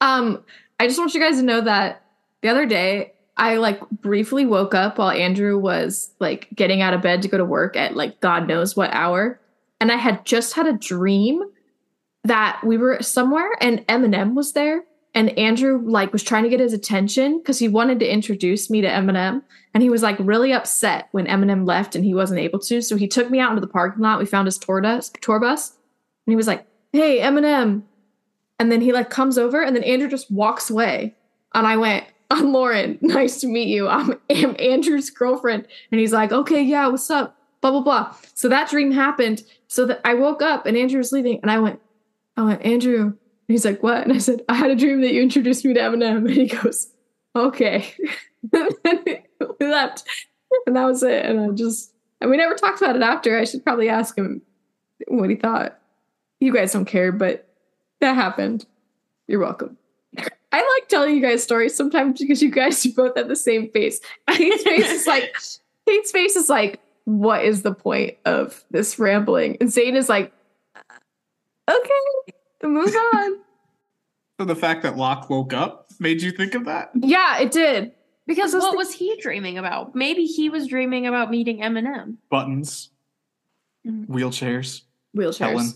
Um, 0.00 0.44
I 0.78 0.86
just 0.86 0.96
want 0.96 1.12
you 1.12 1.20
guys 1.20 1.38
to 1.38 1.42
know 1.42 1.60
that 1.60 2.04
the 2.40 2.48
other 2.48 2.66
day 2.66 3.14
I 3.38 3.56
like 3.56 3.80
briefly 3.90 4.44
woke 4.44 4.74
up 4.74 4.98
while 4.98 5.10
Andrew 5.10 5.58
was 5.58 6.10
like 6.18 6.48
getting 6.54 6.82
out 6.82 6.92
of 6.92 7.02
bed 7.02 7.22
to 7.22 7.28
go 7.28 7.38
to 7.38 7.44
work 7.44 7.76
at 7.76 7.96
like 7.96 8.20
God 8.20 8.48
knows 8.48 8.76
what 8.76 8.92
hour. 8.92 9.40
And 9.80 9.92
I 9.92 9.96
had 9.96 10.26
just 10.26 10.54
had 10.54 10.66
a 10.66 10.72
dream 10.72 11.42
that 12.24 12.60
we 12.64 12.76
were 12.76 13.00
somewhere 13.00 13.50
and 13.60 13.86
Eminem 13.86 14.34
was 14.34 14.52
there. 14.52 14.84
And 15.14 15.36
Andrew 15.38 15.80
like 15.84 16.12
was 16.12 16.22
trying 16.22 16.42
to 16.42 16.48
get 16.48 16.60
his 16.60 16.72
attention 16.72 17.38
because 17.38 17.58
he 17.58 17.68
wanted 17.68 18.00
to 18.00 18.12
introduce 18.12 18.68
me 18.70 18.80
to 18.80 18.88
Eminem. 18.88 19.42
And 19.72 19.82
he 19.82 19.90
was 19.90 20.02
like 20.02 20.16
really 20.18 20.52
upset 20.52 21.08
when 21.12 21.26
Eminem 21.26 21.66
left 21.66 21.94
and 21.94 22.04
he 22.04 22.14
wasn't 22.14 22.40
able 22.40 22.58
to. 22.60 22.82
So 22.82 22.96
he 22.96 23.06
took 23.06 23.30
me 23.30 23.38
out 23.38 23.50
into 23.50 23.60
the 23.60 23.68
parking 23.68 24.02
lot. 24.02 24.18
We 24.18 24.26
found 24.26 24.46
his 24.46 24.58
tour 24.58 24.82
bus, 24.82 25.10
tour 25.20 25.38
bus. 25.38 25.70
And 26.26 26.32
he 26.32 26.36
was 26.36 26.48
like, 26.48 26.66
Hey, 26.92 27.20
Eminem. 27.20 27.82
And 28.58 28.72
then 28.72 28.80
he 28.80 28.92
like 28.92 29.10
comes 29.10 29.38
over 29.38 29.62
and 29.62 29.76
then 29.76 29.84
Andrew 29.84 30.08
just 30.08 30.30
walks 30.30 30.70
away. 30.70 31.14
And 31.54 31.66
I 31.66 31.76
went, 31.76 32.04
I'm 32.30 32.52
Lauren. 32.52 32.98
Nice 33.02 33.40
to 33.40 33.46
meet 33.46 33.68
you. 33.68 33.88
I'm, 33.88 34.20
I'm 34.30 34.56
Andrew's 34.58 35.10
girlfriend. 35.10 35.66
And 35.90 36.00
he's 36.00 36.12
like, 36.12 36.32
okay, 36.32 36.62
yeah, 36.62 36.88
what's 36.88 37.10
up? 37.10 37.36
Blah, 37.60 37.70
blah, 37.72 37.80
blah. 37.80 38.14
So 38.34 38.48
that 38.48 38.70
dream 38.70 38.92
happened. 38.92 39.42
So 39.66 39.86
that 39.86 40.00
I 40.04 40.14
woke 40.14 40.42
up 40.42 40.66
and 40.66 40.76
Andrew 40.76 40.98
was 40.98 41.12
leaving. 41.12 41.40
And 41.42 41.50
I 41.50 41.58
went, 41.58 41.80
I 42.36 42.42
went, 42.44 42.64
Andrew. 42.64 43.02
And 43.02 43.16
he's 43.48 43.64
like, 43.64 43.82
what? 43.82 44.02
And 44.02 44.12
I 44.12 44.18
said, 44.18 44.42
I 44.48 44.54
had 44.54 44.70
a 44.70 44.76
dream 44.76 45.00
that 45.00 45.12
you 45.12 45.22
introduced 45.22 45.64
me 45.64 45.74
to 45.74 45.80
Eminem. 45.80 46.18
And 46.28 46.30
he 46.30 46.46
goes, 46.46 46.92
okay. 47.34 47.92
we 48.52 49.66
left. 49.66 50.04
And 50.66 50.76
that 50.76 50.84
was 50.84 51.02
it. 51.02 51.24
And 51.24 51.40
I 51.40 51.48
just, 51.54 51.92
and 52.20 52.30
we 52.30 52.36
never 52.36 52.54
talked 52.54 52.80
about 52.80 52.96
it 52.96 53.02
after. 53.02 53.38
I 53.38 53.44
should 53.44 53.64
probably 53.64 53.88
ask 53.88 54.16
him 54.16 54.42
what 55.08 55.30
he 55.30 55.36
thought. 55.36 55.78
You 56.40 56.52
guys 56.52 56.72
don't 56.72 56.84
care, 56.84 57.10
but 57.10 57.48
that 58.00 58.14
happened. 58.14 58.66
You're 59.26 59.40
welcome. 59.40 59.76
I 60.52 60.58
like 60.58 60.88
telling 60.88 61.14
you 61.14 61.20
guys 61.20 61.42
stories 61.42 61.74
sometimes 61.76 62.20
because 62.20 62.42
you 62.42 62.50
guys 62.50 62.86
both 62.96 63.16
have 63.16 63.28
the 63.28 63.36
same 63.36 63.70
face. 63.70 64.00
Kate's 64.30 64.62
face 64.62 64.90
is 64.90 65.06
like, 65.06 65.34
Kate's 65.86 66.10
face 66.10 66.36
is 66.36 66.48
like, 66.48 66.80
what 67.04 67.44
is 67.44 67.62
the 67.62 67.74
point 67.74 68.16
of 68.24 68.64
this 68.70 68.98
rambling? 68.98 69.56
And 69.60 69.70
Zane 69.70 69.96
is 69.96 70.08
like, 70.08 70.32
okay, 71.70 71.90
move 72.62 72.94
on. 73.14 73.38
so 74.40 74.44
the 74.46 74.56
fact 74.56 74.82
that 74.82 74.96
Locke 74.96 75.28
woke 75.30 75.52
up 75.52 75.88
made 76.00 76.22
you 76.22 76.30
think 76.32 76.54
of 76.54 76.64
that? 76.66 76.90
yeah, 76.94 77.38
it 77.40 77.50
did. 77.50 77.92
Because 78.26 78.52
was 78.52 78.62
what 78.62 78.72
the- 78.72 78.76
was 78.78 78.92
he 78.92 79.18
dreaming 79.20 79.56
about? 79.58 79.94
Maybe 79.94 80.24
he 80.26 80.50
was 80.50 80.66
dreaming 80.66 81.06
about 81.06 81.30
meeting 81.30 81.58
Eminem. 81.60 82.16
Buttons, 82.30 82.90
Mhm. 83.86 84.06
wheelchairs. 84.06 84.82
Wheelchairs. 85.16 85.38
Helen. 85.38 85.72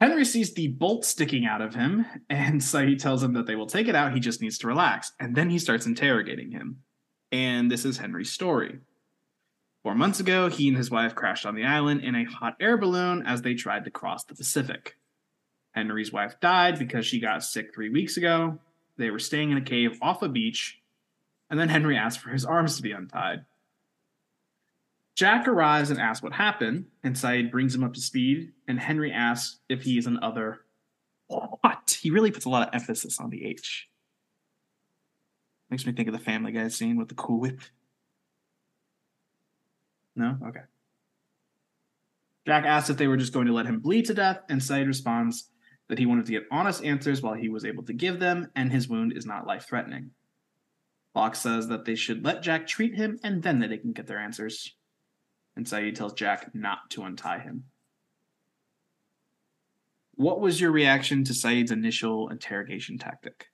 Henry 0.00 0.26
sees 0.26 0.52
the 0.52 0.68
bolt 0.68 1.04
sticking 1.06 1.46
out 1.46 1.62
of 1.62 1.74
him, 1.74 2.04
and 2.28 2.60
Sayid 2.60 2.98
tells 2.98 3.22
him 3.22 3.32
that 3.32 3.46
they 3.46 3.56
will 3.56 3.66
take 3.66 3.88
it 3.88 3.94
out. 3.94 4.12
He 4.12 4.20
just 4.20 4.42
needs 4.42 4.58
to 4.58 4.66
relax. 4.66 5.12
And 5.18 5.34
then 5.34 5.48
he 5.48 5.58
starts 5.58 5.86
interrogating 5.86 6.50
him. 6.50 6.82
And 7.32 7.70
this 7.70 7.84
is 7.84 7.98
Henry's 7.98 8.30
story. 8.30 8.80
Four 9.82 9.94
months 9.94 10.20
ago, 10.20 10.48
he 10.48 10.68
and 10.68 10.76
his 10.76 10.90
wife 10.90 11.14
crashed 11.14 11.46
on 11.46 11.54
the 11.54 11.64
island 11.64 12.02
in 12.02 12.14
a 12.14 12.24
hot 12.24 12.56
air 12.60 12.76
balloon 12.76 13.22
as 13.24 13.42
they 13.42 13.54
tried 13.54 13.84
to 13.84 13.90
cross 13.90 14.24
the 14.24 14.34
Pacific. 14.34 14.96
Henry's 15.72 16.12
wife 16.12 16.40
died 16.40 16.78
because 16.78 17.06
she 17.06 17.20
got 17.20 17.42
sick 17.42 17.74
three 17.74 17.88
weeks 17.88 18.16
ago. 18.16 18.58
They 18.98 19.10
were 19.10 19.18
staying 19.18 19.50
in 19.50 19.58
a 19.58 19.62
cave 19.62 19.98
off 20.02 20.22
a 20.22 20.28
beach, 20.28 20.80
and 21.48 21.58
then 21.58 21.68
Henry 21.68 21.96
asked 21.96 22.18
for 22.18 22.30
his 22.30 22.44
arms 22.44 22.76
to 22.76 22.82
be 22.82 22.92
untied. 22.92 23.44
Jack 25.16 25.48
arrives 25.48 25.90
and 25.90 25.98
asks 25.98 26.22
what 26.22 26.34
happened, 26.34 26.84
and 27.02 27.16
Sayid 27.16 27.50
brings 27.50 27.74
him 27.74 27.82
up 27.82 27.94
to 27.94 28.00
speed, 28.00 28.52
and 28.68 28.78
Henry 28.78 29.10
asks 29.10 29.60
if 29.66 29.82
he 29.82 29.96
is 29.96 30.06
an 30.06 30.18
other. 30.22 30.60
What? 31.28 31.98
He 32.02 32.10
really 32.10 32.30
puts 32.30 32.44
a 32.44 32.50
lot 32.50 32.68
of 32.68 32.74
emphasis 32.74 33.18
on 33.18 33.30
the 33.30 33.46
H. 33.46 33.88
Makes 35.70 35.86
me 35.86 35.92
think 35.92 36.08
of 36.08 36.12
the 36.12 36.20
Family 36.20 36.52
Guy 36.52 36.68
scene 36.68 36.98
with 36.98 37.08
the 37.08 37.14
Cool 37.14 37.40
Whip. 37.40 37.60
No? 40.14 40.36
Okay. 40.46 40.60
Jack 42.46 42.64
asks 42.66 42.90
if 42.90 42.98
they 42.98 43.08
were 43.08 43.16
just 43.16 43.32
going 43.32 43.46
to 43.46 43.54
let 43.54 43.66
him 43.66 43.80
bleed 43.80 44.04
to 44.04 44.14
death, 44.14 44.40
and 44.50 44.60
Sayid 44.60 44.86
responds 44.86 45.48
that 45.88 45.98
he 45.98 46.04
wanted 46.04 46.26
to 46.26 46.32
get 46.32 46.46
honest 46.50 46.84
answers 46.84 47.22
while 47.22 47.34
he 47.34 47.48
was 47.48 47.64
able 47.64 47.84
to 47.84 47.94
give 47.94 48.20
them, 48.20 48.50
and 48.54 48.70
his 48.70 48.86
wound 48.86 49.14
is 49.16 49.24
not 49.24 49.46
life 49.46 49.64
threatening. 49.66 50.10
Locke 51.14 51.36
says 51.36 51.68
that 51.68 51.86
they 51.86 51.94
should 51.94 52.22
let 52.22 52.42
Jack 52.42 52.66
treat 52.66 52.94
him, 52.94 53.18
and 53.24 53.42
then 53.42 53.60
that 53.60 53.70
they 53.70 53.78
can 53.78 53.92
get 53.92 54.06
their 54.06 54.18
answers 54.18 54.74
and 55.56 55.64
Sayid 55.66 55.94
tells 55.94 56.12
Jack 56.12 56.54
not 56.54 56.90
to 56.90 57.02
untie 57.04 57.38
him. 57.38 57.64
What 60.14 60.40
was 60.40 60.60
your 60.60 60.70
reaction 60.70 61.24
to 61.24 61.32
Sayid's 61.32 61.70
initial 61.70 62.28
interrogation 62.28 62.98
tactic? 62.98 63.48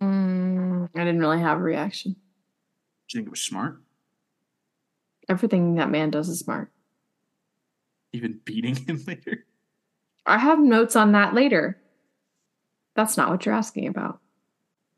Mm, 0.00 0.88
I 0.94 0.98
didn't 0.98 1.20
really 1.20 1.40
have 1.40 1.58
a 1.58 1.62
reaction. 1.62 2.12
Do 2.12 2.18
you 3.18 3.18
think 3.18 3.26
it 3.26 3.30
was 3.30 3.40
smart? 3.40 3.80
Everything 5.28 5.74
that 5.74 5.90
man 5.90 6.10
does 6.10 6.28
is 6.28 6.38
smart. 6.40 6.70
Even 8.12 8.40
beating 8.44 8.76
him 8.76 9.02
later? 9.06 9.44
I 10.26 10.38
have 10.38 10.58
notes 10.58 10.96
on 10.96 11.12
that 11.12 11.34
later. 11.34 11.78
That's 12.94 13.16
not 13.16 13.30
what 13.30 13.44
you're 13.44 13.54
asking 13.54 13.86
about. 13.86 14.20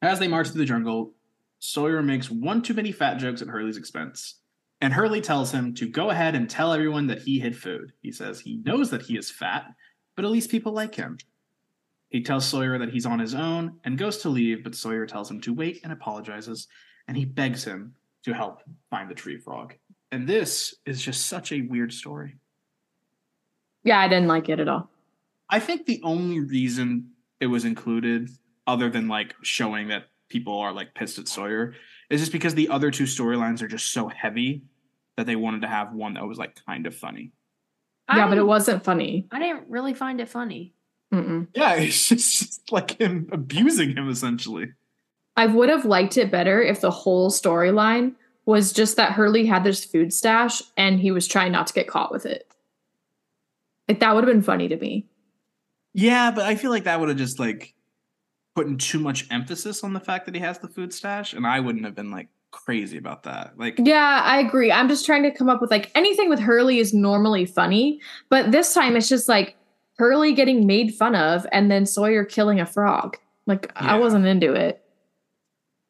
As 0.01 0.19
they 0.19 0.29
march 0.29 0.49
through 0.49 0.61
the 0.61 0.65
jungle, 0.65 1.13
Sawyer 1.59 2.03
makes 2.03 2.31
one 2.31 2.63
too 2.63 2.75
many 2.75 2.91
fat 2.91 3.15
jokes 3.19 3.43
at 3.43 3.49
Hurley's 3.49 3.77
expense. 3.77 4.42
And 4.83 4.93
Hurley 4.93 5.21
tells 5.21 5.53
him 5.53 5.75
to 5.75 5.89
go 5.89 6.11
ahead 6.11 6.35
and 6.35 6.51
tell 6.51 6.73
everyone 6.73 7.07
that 7.07 7.23
he 7.23 7.39
hid 7.39 7.57
food. 7.57 7.93
He 8.03 8.11
says 8.11 8.41
he 8.41 8.57
knows 8.65 8.91
that 8.91 9.03
he 9.03 9.17
is 9.17 9.31
fat, 9.31 9.73
but 10.17 10.25
at 10.25 10.31
least 10.33 10.51
people 10.51 10.73
like 10.73 10.93
him. 10.93 11.19
He 12.09 12.21
tells 12.21 12.45
Sawyer 12.45 12.77
that 12.79 12.89
he's 12.89 13.07
on 13.07 13.21
his 13.21 13.33
own 13.33 13.79
and 13.85 13.97
goes 13.97 14.19
to 14.19 14.29
leave, 14.29 14.65
but 14.65 14.75
Sawyer 14.75 15.07
tells 15.07 15.31
him 15.31 15.41
to 15.43 15.55
wait 15.55 15.79
and 15.85 15.93
apologizes, 15.93 16.67
and 17.07 17.17
he 17.17 17.25
begs 17.25 17.63
him 17.63 17.95
to 18.25 18.35
help 18.35 18.63
find 18.91 19.09
the 19.09 19.15
tree 19.15 19.39
frog. 19.39 19.75
And 20.11 20.29
this 20.29 20.75
is 20.85 21.01
just 21.01 21.29
such 21.29 21.53
a 21.53 21.63
weird 21.63 21.93
story. 21.93 22.39
Yeah, 23.85 24.01
I 24.01 24.09
didn't 24.09 24.29
like 24.29 24.49
it 24.49 24.59
at 24.59 24.69
all. 24.69 24.91
I 25.49 25.61
think 25.61 25.87
the 25.87 26.01
only 26.03 26.41
reason 26.41 27.13
it 27.39 27.47
was 27.47 27.65
included, 27.65 28.31
other 28.67 28.91
than 28.91 29.07
like 29.07 29.37
showing 29.43 29.89
that 29.89 30.09
people 30.29 30.59
are 30.59 30.73
like 30.73 30.93
pissed 30.93 31.21
at 31.21 31.29
Sawyer, 31.29 31.75
is 32.11 32.21
just 32.21 32.33
because 32.33 32.57
the 32.57 32.69
other 32.69 32.91
two 32.91 33.05
storylines 33.05 33.63
are 33.63 33.69
just 33.69 33.93
so 33.93 34.09
heavy 34.09 34.65
that 35.17 35.27
they 35.27 35.37
wanted 35.37 35.63
to 35.63 35.69
have 35.69 35.93
one 35.93 36.15
that 36.15 36.27
was 36.27 36.39
like 36.39 36.59
kind 36.67 36.87
of 36.87 36.95
funny. 36.95 37.33
yeah, 38.09 38.27
I 38.27 38.29
but 38.29 38.39
it 38.39 38.47
wasn't 38.47 38.85
funny. 38.85 39.27
I 39.31 39.39
didn't 39.39 39.69
really 39.69 39.95
find 39.95 40.21
it 40.21 40.29
funny. 40.29 40.75
Mm-mm. 41.13 41.49
Yeah, 41.55 41.75
it's 41.77 42.09
just, 42.09 42.39
just 42.39 42.73
like 42.73 42.99
him 43.01 43.29
abusing 43.33 43.97
him 43.97 44.09
essentially. 44.09 44.73
I 45.37 45.47
would 45.47 45.69
have 45.69 45.85
liked 45.85 46.17
it 46.17 46.31
better 46.31 46.63
if 46.63 46.81
the 46.81 46.91
whole 46.91 47.31
storyline 47.31 48.15
was 48.45 48.73
just 48.73 48.97
that 48.97 49.13
Hurley 49.13 49.47
had 49.47 49.65
this 49.65 49.85
food 49.85 50.13
stash 50.13 50.63
and 50.77 51.01
he 51.01 51.11
was 51.11 51.29
trying 51.29 51.53
not 51.53 51.67
to 51.69 51.73
get 51.73 51.89
caught 51.89 52.11
with 52.11 52.27
it. 52.27 52.47
Like 53.89 54.01
that 54.01 54.15
would 54.15 54.25
have 54.25 54.33
been 54.33 54.43
funny 54.43 54.69
to 54.69 54.77
me. 54.77 55.07
Yeah, 55.95 56.31
but 56.31 56.45
I 56.45 56.55
feel 56.57 56.71
like 56.71 56.85
that 56.85 56.99
would 56.99 57.09
have 57.09 57.19
just 57.19 57.39
like 57.39 57.75
putting 58.55 58.79
too 58.79 58.99
much 58.99 59.27
emphasis 59.31 59.85
on 59.85 59.93
the 59.93 60.01
fact 60.01 60.27
that 60.27 60.35
he 60.35 60.41
has 60.41 60.59
the 60.59 60.69
food 60.69 60.93
stash, 60.93 61.33
and 61.33 61.47
I 61.47 61.61
wouldn't 61.61 61.85
have 61.85 61.95
been 61.95 62.11
like 62.11 62.29
crazy 62.53 62.97
about 62.99 63.25
that. 63.25 63.59
Like, 63.59 63.75
Yeah, 63.79 64.21
I 64.25 64.39
agree. 64.39 64.71
I'm 64.71 64.89
just 64.89 65.05
trying 65.05 65.25
to 65.25 65.31
come 65.33 65.49
up 65.49 65.61
with 65.61 65.71
like 65.73 65.91
anything 65.97 66.29
with 66.29 66.39
Hurley 66.39 66.79
is 66.79 66.95
normally 66.95 67.45
funny, 67.45 68.01
but 68.29 68.53
this 68.53 68.73
time 68.73 68.95
it's 68.95 69.09
just 69.09 69.29
like 69.29 69.57
Hurley 69.99 70.33
getting 70.33 70.67
made 70.67 70.95
fun 70.95 71.17
of 71.17 71.47
and 71.51 71.71
then 71.71 71.85
Sawyer 71.87 72.25
killing 72.25 72.61
a 72.61 72.67
frog. 72.67 73.17
Like 73.47 73.73
I 73.75 73.99
wasn't 73.99 74.27
into 74.27 74.53
it. 74.55 74.85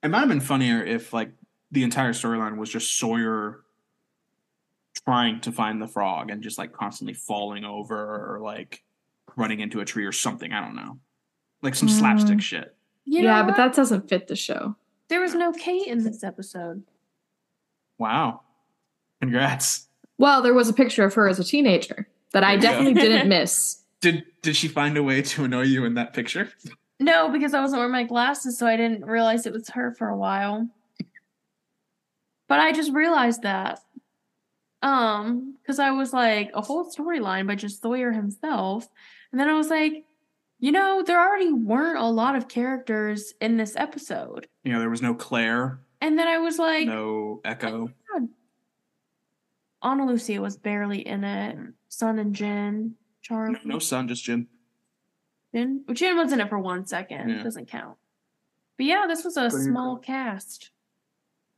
It 0.02 0.08
might 0.08 0.20
have 0.20 0.28
been 0.28 0.40
funnier 0.40 0.82
if 0.82 1.12
like 1.12 1.30
the 1.70 1.82
entire 1.84 2.12
storyline 2.12 2.56
was 2.56 2.70
just 2.70 2.96
Sawyer 2.98 3.60
trying 5.04 5.40
to 5.40 5.52
find 5.52 5.80
the 5.80 5.88
frog 5.88 6.30
and 6.30 6.42
just 6.42 6.58
like 6.58 6.72
constantly 6.72 7.14
falling 7.14 7.64
over 7.64 7.96
or 7.96 8.40
like 8.40 8.82
running 9.36 9.60
into 9.60 9.80
a 9.80 9.84
tree 9.84 10.04
or 10.04 10.12
something. 10.12 10.52
I 10.52 10.60
don't 10.60 10.76
know. 10.76 10.98
Like 11.62 11.74
some 11.74 11.88
Mm. 11.88 11.98
slapstick 11.98 12.40
shit. 12.40 12.76
You 13.04 13.22
yeah, 13.24 13.42
but 13.42 13.56
that 13.56 13.74
doesn't 13.74 14.08
fit 14.08 14.28
the 14.28 14.36
show. 14.36 14.76
There 15.12 15.20
was 15.20 15.34
no 15.34 15.52
Kate 15.52 15.86
in 15.86 16.04
this 16.04 16.24
episode. 16.24 16.84
Wow. 17.98 18.40
Congrats. 19.20 19.88
Well, 20.16 20.40
there 20.40 20.54
was 20.54 20.70
a 20.70 20.72
picture 20.72 21.04
of 21.04 21.12
her 21.12 21.28
as 21.28 21.38
a 21.38 21.44
teenager 21.44 22.08
that 22.32 22.42
I 22.42 22.56
There 22.56 22.56
you 22.56 22.62
definitely 22.62 22.94
didn't 22.94 23.28
miss. 23.38 23.82
Did 24.00 24.24
did 24.40 24.56
she 24.56 24.68
find 24.68 24.96
a 24.96 25.02
way 25.02 25.20
to 25.20 25.44
annoy 25.44 25.64
you 25.64 25.84
in 25.84 25.94
that 25.94 26.14
picture? 26.14 26.48
No, 26.98 27.28
because 27.28 27.52
I 27.52 27.60
wasn't 27.60 27.80
wearing 27.80 27.92
my 27.92 28.04
glasses, 28.04 28.56
so 28.56 28.66
I 28.66 28.78
didn't 28.78 29.04
realize 29.04 29.44
it 29.44 29.52
was 29.52 29.68
her 29.70 29.92
for 29.92 30.08
a 30.08 30.16
while. 30.16 30.66
But 32.48 32.60
I 32.60 32.72
just 32.72 32.92
realized 32.92 33.42
that. 33.42 33.80
Um, 34.80 35.58
because 35.60 35.78
I 35.78 35.90
was 35.90 36.14
like 36.14 36.52
a 36.54 36.62
whole 36.62 36.90
storyline 36.90 37.46
by 37.46 37.54
just 37.54 37.82
Sawyer 37.82 38.12
himself. 38.12 38.88
And 39.30 39.38
then 39.38 39.50
I 39.50 39.52
was 39.52 39.68
like, 39.68 40.06
you 40.62 40.70
know, 40.72 41.02
there 41.04 41.20
already 41.20 41.52
weren't 41.52 41.98
a 41.98 42.06
lot 42.06 42.36
of 42.36 42.46
characters 42.48 43.34
in 43.40 43.56
this 43.56 43.74
episode. 43.76 44.46
You 44.62 44.72
know, 44.72 44.78
there 44.78 44.88
was 44.88 45.02
no 45.02 45.12
Claire, 45.12 45.80
And 46.00 46.16
then 46.18 46.28
I 46.28 46.38
was 46.38 46.56
like, 46.58 46.86
no 46.86 47.40
Echo. 47.44 47.90
Oh 48.14 48.28
Ana 49.82 50.06
Lucia 50.06 50.40
was 50.40 50.56
barely 50.56 51.04
in 51.06 51.24
it. 51.24 51.58
Sun 51.88 52.20
and 52.20 52.32
Jin, 52.34 52.94
Charlie. 53.20 53.54
No, 53.64 53.74
no 53.74 53.78
Sun, 53.80 54.06
just 54.06 54.22
Jin. 54.24 54.46
Jin, 55.52 55.84
Jin 55.92 56.16
was 56.16 56.32
in 56.32 56.40
it 56.40 56.48
for 56.48 56.58
one 56.60 56.86
second. 56.86 57.28
Yeah. 57.28 57.42
Doesn't 57.42 57.66
count. 57.68 57.98
But 58.76 58.86
yeah, 58.86 59.06
this 59.08 59.24
was 59.24 59.36
a 59.36 59.50
Pretty 59.50 59.64
small 59.66 59.96
cool. 59.96 60.02
cast. 60.04 60.70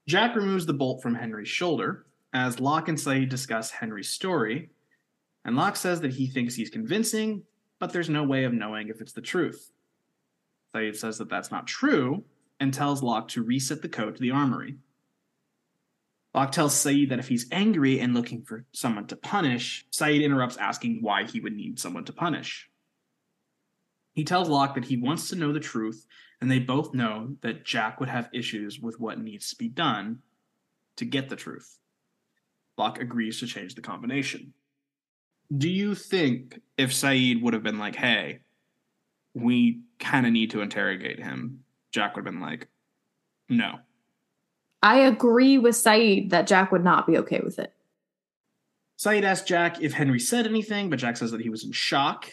Jack 0.08 0.34
removes 0.34 0.64
the 0.66 0.72
bolt 0.72 1.02
from 1.02 1.14
Henry's 1.14 1.48
shoulder 1.48 2.06
as 2.32 2.58
Locke 2.60 2.88
and 2.88 2.98
Sayid 2.98 3.28
discuss 3.28 3.70
Henry's 3.70 4.08
story. 4.08 4.70
And 5.44 5.54
Locke 5.56 5.76
says 5.76 6.00
that 6.00 6.12
he 6.14 6.26
thinks 6.26 6.54
he's 6.54 6.70
convincing, 6.70 7.42
but 7.78 7.92
there's 7.92 8.08
no 8.08 8.22
way 8.22 8.44
of 8.44 8.52
knowing 8.52 8.88
if 8.88 9.00
it's 9.00 9.12
the 9.12 9.20
truth. 9.20 9.70
Sayid 10.74 10.96
says 10.96 11.18
that 11.18 11.28
that's 11.28 11.50
not 11.50 11.66
true 11.66 12.24
and 12.60 12.72
tells 12.72 13.02
Locke 13.02 13.28
to 13.28 13.42
reset 13.42 13.82
the 13.82 13.88
code 13.88 14.16
to 14.16 14.20
the 14.20 14.30
armory. 14.30 14.76
Locke 16.34 16.50
tells 16.50 16.74
Sayid 16.74 17.10
that 17.10 17.20
if 17.20 17.28
he's 17.28 17.46
angry 17.52 18.00
and 18.00 18.12
looking 18.12 18.42
for 18.42 18.64
someone 18.72 19.06
to 19.06 19.16
punish, 19.16 19.86
Sayid 19.92 20.22
interrupts 20.22 20.56
asking 20.56 20.98
why 21.00 21.24
he 21.24 21.40
would 21.40 21.54
need 21.54 21.78
someone 21.78 22.04
to 22.06 22.12
punish. 22.12 22.68
He 24.14 24.24
tells 24.24 24.48
Locke 24.48 24.74
that 24.74 24.86
he 24.86 24.96
wants 24.96 25.28
to 25.28 25.36
know 25.36 25.52
the 25.52 25.60
truth, 25.60 26.06
and 26.40 26.50
they 26.50 26.58
both 26.58 26.92
know 26.92 27.36
that 27.42 27.64
Jack 27.64 28.00
would 28.00 28.08
have 28.08 28.28
issues 28.32 28.80
with 28.80 28.98
what 28.98 29.20
needs 29.20 29.50
to 29.50 29.56
be 29.56 29.68
done 29.68 30.20
to 30.96 31.04
get 31.04 31.28
the 31.28 31.36
truth. 31.36 31.78
Locke 32.76 33.00
agrees 33.00 33.38
to 33.40 33.46
change 33.46 33.74
the 33.74 33.80
combination. 33.80 34.54
Do 35.56 35.68
you 35.68 35.94
think 35.94 36.60
if 36.76 36.90
Sayid 36.90 37.42
would 37.42 37.54
have 37.54 37.62
been 37.62 37.78
like, 37.78 37.96
hey, 37.96 38.40
we 39.34 39.80
kind 39.98 40.26
of 40.26 40.32
need 40.32 40.50
to 40.50 40.60
interrogate 40.60 41.22
him, 41.22 41.64
Jack 41.92 42.16
would 42.16 42.26
have 42.26 42.32
been 42.32 42.42
like, 42.42 42.68
no. 43.48 43.78
I 44.82 45.00
agree 45.00 45.58
with 45.58 45.74
Sayid 45.74 46.30
that 46.30 46.46
Jack 46.46 46.72
would 46.72 46.84
not 46.84 47.06
be 47.06 47.18
okay 47.18 47.40
with 47.40 47.58
it. 47.58 47.72
Sayid 48.98 49.22
asks 49.22 49.46
Jack 49.46 49.80
if 49.80 49.92
Henry 49.92 50.20
said 50.20 50.46
anything, 50.46 50.88
but 50.88 50.98
Jack 50.98 51.16
says 51.16 51.30
that 51.30 51.40
he 51.40 51.48
was 51.50 51.64
in 51.64 51.72
shock. 51.72 52.30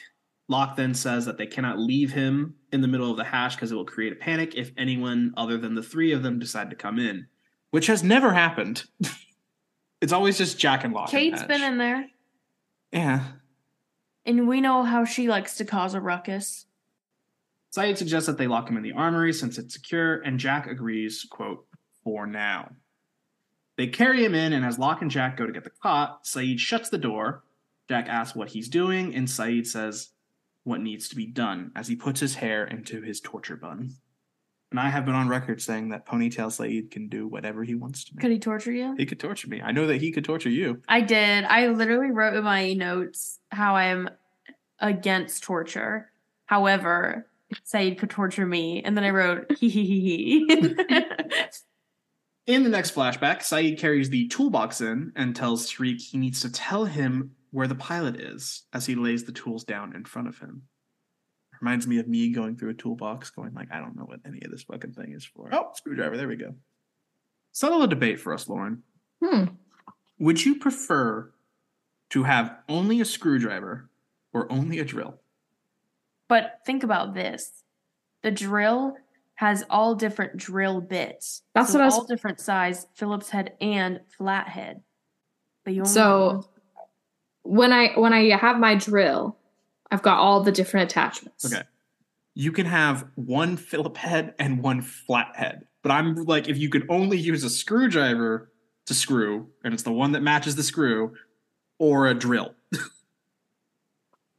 Locke 0.47 0.75
then 0.75 0.93
says 0.93 1.25
that 1.25 1.37
they 1.37 1.47
cannot 1.47 1.79
leave 1.79 2.11
him 2.11 2.55
in 2.71 2.81
the 2.81 2.87
middle 2.87 3.09
of 3.09 3.17
the 3.17 3.23
hatch 3.23 3.55
because 3.55 3.71
it 3.71 3.75
will 3.75 3.85
create 3.85 4.11
a 4.11 4.17
panic 4.17 4.53
if 4.55 4.71
anyone 4.77 5.33
other 5.37 5.57
than 5.57 5.75
the 5.75 5.83
three 5.83 6.11
of 6.11 6.23
them 6.23 6.39
decide 6.39 6.69
to 6.69 6.75
come 6.75 6.99
in, 6.99 7.27
which 7.71 7.87
has 7.87 8.03
never 8.03 8.33
happened. 8.33 8.83
it's 10.01 10.11
always 10.11 10.37
just 10.37 10.59
Jack 10.59 10.83
and 10.83 10.93
Locke. 10.93 11.13
in 11.13 11.19
Kate's 11.19 11.39
Hash. 11.39 11.47
been 11.47 11.63
in 11.63 11.77
there, 11.77 12.05
Yeah. 12.91 13.23
and 14.25 14.47
we 14.47 14.61
know 14.61 14.83
how 14.83 15.05
she 15.05 15.27
likes 15.27 15.55
to 15.57 15.65
cause 15.65 15.93
a 15.93 16.01
ruckus. 16.01 16.65
Sayid 17.75 17.97
suggests 17.97 18.27
that 18.27 18.37
they 18.37 18.47
lock 18.47 18.69
him 18.69 18.75
in 18.77 18.83
the 18.83 18.91
armory 18.91 19.31
since 19.31 19.57
it's 19.57 19.73
secure, 19.73 20.21
and 20.21 20.39
Jack 20.39 20.67
agrees, 20.67 21.25
quote, 21.29 21.65
for 22.03 22.27
now. 22.27 22.71
They 23.77 23.87
carry 23.87 24.23
him 24.25 24.35
in, 24.35 24.51
and 24.51 24.65
as 24.65 24.77
Locke 24.77 25.01
and 25.01 25.09
Jack 25.09 25.37
go 25.37 25.47
to 25.47 25.53
get 25.53 25.63
the 25.63 25.69
cot, 25.69 26.25
Sayid 26.25 26.59
shuts 26.59 26.89
the 26.89 26.97
door. 26.97 27.43
Jack 27.87 28.07
asks 28.09 28.35
what 28.35 28.49
he's 28.49 28.67
doing, 28.67 29.15
and 29.15 29.27
Sayid 29.27 29.65
says 29.65 30.09
what 30.63 30.81
needs 30.81 31.07
to 31.09 31.15
be 31.15 31.25
done 31.25 31.71
as 31.75 31.87
he 31.87 31.95
puts 31.95 32.19
his 32.19 32.35
hair 32.35 32.65
into 32.65 33.01
his 33.01 33.21
torture 33.21 33.55
bun. 33.55 33.95
And 34.71 34.79
I 34.79 34.89
have 34.89 35.05
been 35.05 35.15
on 35.15 35.27
record 35.27 35.61
saying 35.61 35.89
that 35.89 36.05
Ponytail 36.05 36.47
Sayid 36.47 36.91
can 36.91 37.09
do 37.09 37.27
whatever 37.27 37.63
he 37.63 37.75
wants 37.75 38.05
to 38.05 38.15
me. 38.15 38.21
Could 38.21 38.31
he 38.31 38.39
torture 38.39 38.71
you? 38.71 38.95
He 38.97 39.05
could 39.05 39.19
torture 39.19 39.49
me. 39.49 39.61
I 39.61 39.73
know 39.73 39.85
that 39.87 39.97
he 39.97 40.11
could 40.11 40.23
torture 40.23 40.49
you. 40.49 40.81
I 40.87 41.01
did. 41.01 41.43
I 41.43 41.67
literally 41.67 42.11
wrote 42.11 42.35
in 42.35 42.43
my 42.45 42.71
notes 42.73 43.39
how 43.51 43.75
I'm 43.75 44.09
against 44.79 45.43
torture. 45.43 46.09
However, 46.45 47.27
Sayid 47.65 47.97
could 47.97 48.09
torture 48.09 48.45
me, 48.45 48.81
and 48.81 48.95
then 48.95 49.03
I 49.03 49.09
wrote 49.09 49.51
hee 49.59 49.69
hee 49.69 49.85
hee 49.85 50.45
hee. 50.47 50.75
In 52.47 52.63
the 52.63 52.69
next 52.69 52.95
flashback, 52.95 53.41
Sayid 53.41 53.77
carries 53.77 54.09
the 54.09 54.27
toolbox 54.27 54.81
in 54.81 55.13
and 55.15 55.35
tells 55.35 55.71
Tariq 55.71 56.01
he 56.01 56.17
needs 56.17 56.41
to 56.41 56.51
tell 56.51 56.85
him 56.85 57.31
where 57.51 57.67
the 57.67 57.75
pilot 57.75 58.19
is 58.19 58.63
as 58.73 58.87
he 58.87 58.95
lays 58.95 59.23
the 59.25 59.31
tools 59.31 59.63
down 59.63 59.95
in 59.95 60.05
front 60.05 60.27
of 60.27 60.39
him. 60.39 60.63
Reminds 61.61 61.85
me 61.87 61.99
of 61.99 62.07
me 62.07 62.29
going 62.33 62.55
through 62.57 62.71
a 62.71 62.73
toolbox, 62.73 63.29
going 63.29 63.53
like, 63.53 63.71
I 63.71 63.79
don't 63.79 63.95
know 63.95 64.03
what 64.05 64.19
any 64.25 64.41
of 64.43 64.49
this 64.51 64.63
fucking 64.63 64.93
thing 64.93 65.13
is 65.13 65.23
for. 65.23 65.47
Oh, 65.53 65.69
screwdriver, 65.75 66.17
there 66.17 66.27
we 66.27 66.35
go. 66.35 66.55
Settle 67.51 67.83
a 67.83 67.87
debate 67.87 68.19
for 68.19 68.33
us, 68.33 68.49
Lauren. 68.49 68.81
Hmm. 69.23 69.43
Would 70.17 70.43
you 70.43 70.55
prefer 70.55 71.31
to 72.09 72.23
have 72.23 72.57
only 72.67 72.99
a 72.99 73.05
screwdriver 73.05 73.89
or 74.33 74.51
only 74.51 74.79
a 74.79 74.85
drill? 74.85 75.19
but 76.27 76.59
think 76.65 76.81
about 76.83 77.13
this: 77.13 77.63
the 78.23 78.31
drill 78.31 78.95
has 79.35 79.63
all 79.69 79.95
different 79.95 80.37
drill 80.37 80.79
bits. 80.81 81.41
That's 81.53 81.71
so 81.71 81.77
what 81.79 81.83
I 81.83 81.85
was- 81.87 81.93
all 81.95 82.05
different 82.05 82.39
size 82.39 82.87
Phillips 82.95 83.29
head 83.29 83.53
and 83.59 83.99
flathead. 84.17 84.81
But 85.65 85.73
you 85.73 85.81
only 85.81 85.91
So 85.91 86.49
when 87.43 87.73
I 87.73 87.89
when 87.99 88.13
I 88.13 88.29
have 88.37 88.57
my 88.59 88.75
drill, 88.75 89.37
I've 89.91 90.01
got 90.01 90.17
all 90.17 90.41
the 90.41 90.51
different 90.51 90.89
attachments. 90.89 91.45
Okay. 91.45 91.63
You 92.33 92.51
can 92.51 92.65
have 92.65 93.05
one 93.15 93.57
Phillip 93.57 93.97
head 93.97 94.33
and 94.39 94.63
one 94.63 94.81
flat 94.81 95.35
head. 95.35 95.67
But 95.83 95.91
I'm 95.91 96.15
like, 96.15 96.47
if 96.47 96.57
you 96.57 96.69
could 96.69 96.85
only 96.89 97.17
use 97.17 97.43
a 97.43 97.49
screwdriver 97.49 98.49
to 98.85 98.93
screw, 98.93 99.49
and 99.63 99.73
it's 99.73 99.83
the 99.83 99.91
one 99.91 100.13
that 100.13 100.21
matches 100.21 100.55
the 100.55 100.63
screw, 100.63 101.13
or 101.77 102.07
a 102.07 102.13
drill. 102.13 102.55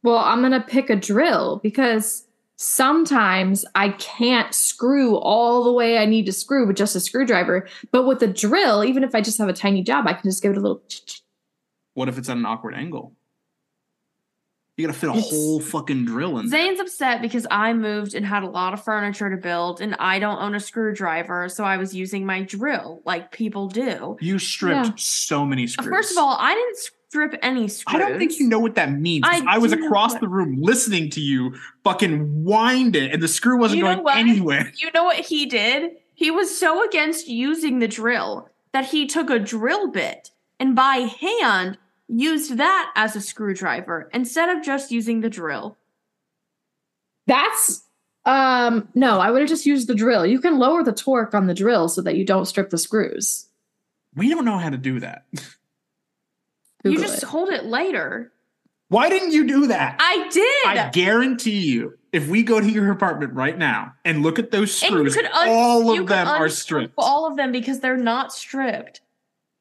Well, 0.03 0.17
I'm 0.17 0.41
gonna 0.41 0.61
pick 0.61 0.89
a 0.89 0.97
drill 0.97 1.61
because 1.63 2.27
sometimes 2.57 3.65
I 3.73 3.89
can't 3.89 4.53
screw 4.53 5.17
all 5.17 5.63
the 5.63 5.71
way 5.71 5.97
I 5.97 6.05
need 6.05 6.25
to 6.25 6.33
screw 6.33 6.67
with 6.67 6.75
just 6.75 6.95
a 6.95 6.99
screwdriver. 6.99 7.67
But 7.91 8.05
with 8.05 8.21
a 8.21 8.27
drill, 8.27 8.83
even 8.83 9.03
if 9.03 9.15
I 9.15 9.21
just 9.21 9.37
have 9.37 9.47
a 9.47 9.53
tiny 9.53 9.81
job, 9.81 10.05
I 10.05 10.13
can 10.13 10.29
just 10.29 10.43
give 10.43 10.51
it 10.51 10.57
a 10.57 10.61
little. 10.61 10.83
What 11.93 12.09
if 12.09 12.17
it's 12.17 12.27
at 12.27 12.35
an 12.35 12.45
awkward 12.45 12.75
angle? 12.75 13.15
You 14.75 14.87
gotta 14.87 14.97
fit 14.97 15.09
a 15.09 15.13
It's- 15.13 15.29
whole 15.29 15.59
fucking 15.59 16.05
drill 16.05 16.39
in 16.39 16.49
there. 16.49 16.59
Zane's 16.59 16.79
upset 16.79 17.21
because 17.21 17.45
I 17.51 17.73
moved 17.73 18.15
and 18.15 18.25
had 18.25 18.41
a 18.41 18.47
lot 18.47 18.73
of 18.73 18.83
furniture 18.83 19.29
to 19.29 19.37
build, 19.37 19.81
and 19.81 19.95
I 19.99 20.17
don't 20.17 20.41
own 20.41 20.55
a 20.55 20.59
screwdriver, 20.59 21.47
so 21.47 21.63
I 21.63 21.77
was 21.77 21.93
using 21.93 22.25
my 22.25 22.41
drill 22.41 23.01
like 23.05 23.31
people 23.31 23.67
do. 23.67 24.17
You 24.19 24.39
stripped 24.39 24.85
Yeah. 24.87 24.91
so 24.95 25.45
many 25.45 25.67
screws. 25.67 25.89
First 25.89 26.11
of 26.13 26.17
all, 26.17 26.35
I 26.39 26.55
didn't 26.55 26.77
strip 26.77 27.35
any 27.43 27.67
screws. 27.67 27.95
I 27.95 27.99
don't 27.99 28.17
think 28.17 28.39
you 28.39 28.47
know 28.47 28.57
what 28.57 28.73
that 28.73 28.91
means. 28.91 29.23
I 29.27 29.43
I, 29.47 29.57
was 29.59 29.73
across 29.73 30.13
what- 30.13 30.21
the 30.21 30.27
room 30.27 30.57
listening 30.59 31.11
to 31.11 31.21
you 31.21 31.53
fucking 31.83 32.43
wind 32.43 32.95
it, 32.95 33.11
and 33.13 33.21
the 33.21 33.27
screw 33.27 33.59
wasn't 33.59 33.77
You 33.77 33.83
know 33.83 33.93
going 33.93 34.03
what? 34.05 34.17
anywhere. 34.17 34.71
You 34.75 34.89
know 34.95 35.03
what 35.03 35.17
he 35.17 35.45
did? 35.45 35.91
He 36.15 36.31
was 36.31 36.55
so 36.57 36.83
against 36.83 37.27
using 37.27 37.77
the 37.77 37.87
drill 37.87 38.49
that 38.71 38.85
he 38.85 39.05
took 39.05 39.29
a 39.29 39.37
drill 39.37 39.91
bit 39.91 40.31
and 40.59 40.75
by 40.75 40.95
hand 41.21 41.77
used 42.07 42.57
that 42.57 42.91
as 42.95 43.15
a 43.15 43.21
screwdriver 43.21 44.09
instead 44.13 44.49
of 44.49 44.63
just 44.63 44.91
using 44.91 45.21
the 45.21 45.29
drill. 45.29 45.77
That's 47.27 47.83
um 48.25 48.87
no, 48.95 49.19
I 49.19 49.31
would 49.31 49.41
have 49.41 49.49
just 49.49 49.65
used 49.65 49.87
the 49.87 49.95
drill. 49.95 50.25
You 50.25 50.39
can 50.39 50.57
lower 50.57 50.83
the 50.83 50.93
torque 50.93 51.33
on 51.33 51.47
the 51.47 51.53
drill 51.53 51.89
so 51.89 52.01
that 52.01 52.15
you 52.15 52.25
don't 52.25 52.45
strip 52.45 52.69
the 52.69 52.77
screws. 52.77 53.47
We 54.15 54.29
don't 54.29 54.45
know 54.45 54.57
how 54.57 54.69
to 54.69 54.77
do 54.77 54.99
that. 54.99 55.25
you 56.83 56.99
just 56.99 57.23
it. 57.23 57.29
hold 57.29 57.49
it 57.49 57.65
later. 57.65 58.31
Why 58.89 59.09
didn't 59.09 59.31
you 59.31 59.47
do 59.47 59.67
that? 59.67 59.95
I 59.99 60.27
did. 60.29 60.65
I 60.67 60.89
guarantee 60.91 61.61
you, 61.61 61.97
if 62.11 62.27
we 62.27 62.43
go 62.43 62.59
to 62.59 62.69
your 62.69 62.91
apartment 62.91 63.33
right 63.33 63.57
now 63.57 63.93
and 64.05 64.21
look 64.21 64.37
at 64.37 64.51
those 64.51 64.71
screws, 64.71 65.17
un- 65.17 65.25
all 65.33 65.91
of 65.91 65.97
could 65.97 66.07
them 66.09 66.27
are 66.27 66.47
stripped. 66.47 66.93
All 66.95 67.25
of 67.25 67.35
them 67.35 67.51
because 67.51 67.79
they're 67.79 67.97
not 67.97 68.31
stripped. 68.31 69.01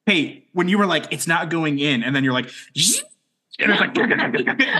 Hey, 0.06 0.46
when 0.52 0.68
you 0.68 0.78
were 0.78 0.86
like, 0.86 1.12
it's 1.12 1.26
not 1.26 1.48
going 1.48 1.78
in, 1.78 2.02
and 2.02 2.14
then 2.14 2.24
you're 2.24 2.32
like, 2.32 2.50
"Zzz," 2.76 3.04
And 3.58 3.70
it's 3.70 3.80
like, 3.80 3.94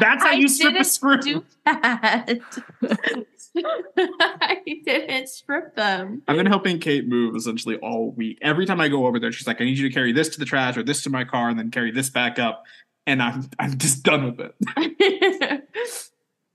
that's 0.01 0.23
how 0.23 0.31
I 0.31 0.35
you 0.35 0.49
strip 0.49 0.75
a 0.75 0.85
screw. 0.85 1.21
do 1.21 1.45
that. 1.65 2.41
I 3.57 4.63
didn't 4.85 5.29
strip 5.29 5.77
them. 5.77 6.23
I've 6.27 6.37
been 6.37 6.47
helping 6.47 6.79
Kate 6.79 7.07
move 7.07 7.37
essentially 7.37 7.77
all 7.77 8.11
week. 8.13 8.39
Every 8.41 8.65
time 8.65 8.81
I 8.81 8.89
go 8.89 9.07
over 9.07 9.21
there, 9.21 9.31
she's 9.31 9.47
like, 9.47 9.61
I 9.61 9.65
need 9.65 9.79
you 9.79 9.89
to 9.89 9.95
carry 9.95 10.13
this 10.13 10.31
to 10.31 10.39
the 10.39 10.47
trash 10.47 10.77
or 10.77 10.83
this 10.83 11.03
to 11.03 11.11
my 11.11 11.25
car 11.25 11.51
and 11.51 11.59
then 11.59 11.71
carry 11.71 11.91
this 11.91 12.09
back 12.09 12.39
up. 12.39 12.65
And 13.07 13.23
I'm 13.23 13.49
I'm 13.59 13.79
just 13.79 14.03
done 14.03 14.25
with 14.37 14.53
it. 14.77 15.69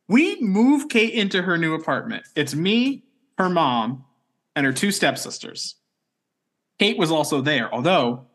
We 0.10 0.40
move 0.40 0.88
Kate 0.88 1.14
into 1.14 1.42
her 1.42 1.58
new 1.58 1.74
apartment. 1.74 2.24
It's 2.34 2.56
me, 2.56 3.04
her 3.38 3.50
mom, 3.50 4.06
and 4.56 4.66
her 4.66 4.72
two 4.72 4.92
stepsisters. 4.92 5.76
Kate 6.80 6.98
was 6.98 7.12
also 7.12 7.42
there, 7.42 7.74
although 7.74 8.26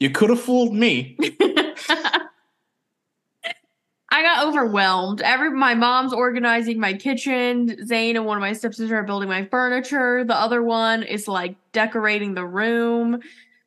you 0.00 0.10
could 0.10 0.30
have 0.30 0.40
fooled 0.40 0.74
me. 0.74 1.16
I 4.10 4.22
got 4.22 4.46
overwhelmed. 4.48 5.20
Every 5.20 5.50
my 5.50 5.74
mom's 5.74 6.12
organizing 6.12 6.80
my 6.80 6.94
kitchen. 6.94 7.86
Zane 7.86 8.16
and 8.16 8.24
one 8.24 8.36
of 8.36 8.40
my 8.40 8.52
stepsisters 8.52 8.90
are 8.90 9.02
building 9.02 9.28
my 9.28 9.44
furniture. 9.44 10.24
The 10.24 10.34
other 10.34 10.62
one 10.62 11.02
is 11.02 11.28
like 11.28 11.56
decorating 11.72 12.34
the 12.34 12.46
room. 12.46 13.20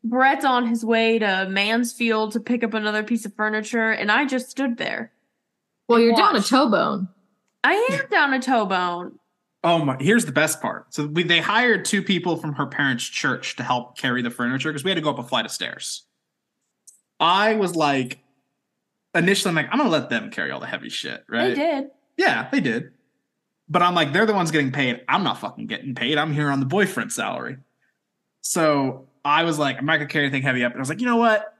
Brett's 0.03 0.43
on 0.43 0.67
his 0.67 0.83
way 0.83 1.19
to 1.19 1.47
Mansfield 1.49 2.31
to 2.31 2.39
pick 2.39 2.63
up 2.63 2.73
another 2.73 3.03
piece 3.03 3.25
of 3.25 3.35
furniture, 3.35 3.91
and 3.91 4.11
I 4.11 4.25
just 4.25 4.49
stood 4.49 4.77
there. 4.77 5.11
Well, 5.87 5.99
you're 5.99 6.15
down 6.15 6.35
a 6.35 6.41
toe 6.41 6.69
bone. 6.69 7.07
I 7.63 7.73
am 7.91 8.09
down 8.09 8.33
a 8.33 8.41
toe 8.41 8.65
bone. 8.65 9.19
Oh 9.63 9.85
my! 9.85 9.95
Here's 9.99 10.25
the 10.25 10.31
best 10.31 10.59
part. 10.59 10.91
So 10.91 11.05
we, 11.05 11.21
they 11.21 11.39
hired 11.39 11.85
two 11.85 12.01
people 12.01 12.35
from 12.35 12.53
her 12.53 12.65
parents' 12.65 13.03
church 13.03 13.57
to 13.57 13.63
help 13.63 13.95
carry 13.95 14.23
the 14.23 14.31
furniture 14.31 14.71
because 14.71 14.83
we 14.83 14.89
had 14.89 14.95
to 14.95 15.01
go 15.01 15.11
up 15.11 15.19
a 15.19 15.23
flight 15.23 15.45
of 15.45 15.51
stairs. 15.51 16.03
I 17.21 17.55
was 17.55 17.75
like, 17.75 18.19
initially, 19.15 19.49
I'm 19.49 19.55
like, 19.55 19.67
I'm 19.71 19.77
gonna 19.77 19.89
let 19.89 20.09
them 20.09 20.31
carry 20.31 20.51
all 20.51 20.59
the 20.59 20.65
heavy 20.65 20.89
shit, 20.89 21.23
right? 21.29 21.49
They 21.49 21.55
did. 21.55 21.91
Yeah, 22.17 22.49
they 22.51 22.59
did. 22.59 22.91
But 23.69 23.81
I'm 23.81 23.95
like, 23.95 24.11
they're 24.11 24.25
the 24.25 24.33
ones 24.33 24.51
getting 24.51 24.71
paid. 24.71 25.01
I'm 25.07 25.23
not 25.23 25.39
fucking 25.39 25.67
getting 25.67 25.95
paid. 25.95 26.17
I'm 26.17 26.33
here 26.33 26.49
on 26.49 26.59
the 26.59 26.65
boyfriend 26.65 27.13
salary. 27.13 27.57
So 28.41 29.07
I 29.23 29.43
was 29.43 29.59
like, 29.59 29.77
I'm 29.77 29.85
not 29.85 29.97
gonna 29.97 30.07
carry 30.07 30.25
anything 30.25 30.41
heavy 30.41 30.65
up. 30.65 30.73
And 30.73 30.79
I 30.79 30.81
was 30.81 30.89
like, 30.89 30.99
you 30.99 31.05
know 31.05 31.17
what? 31.17 31.55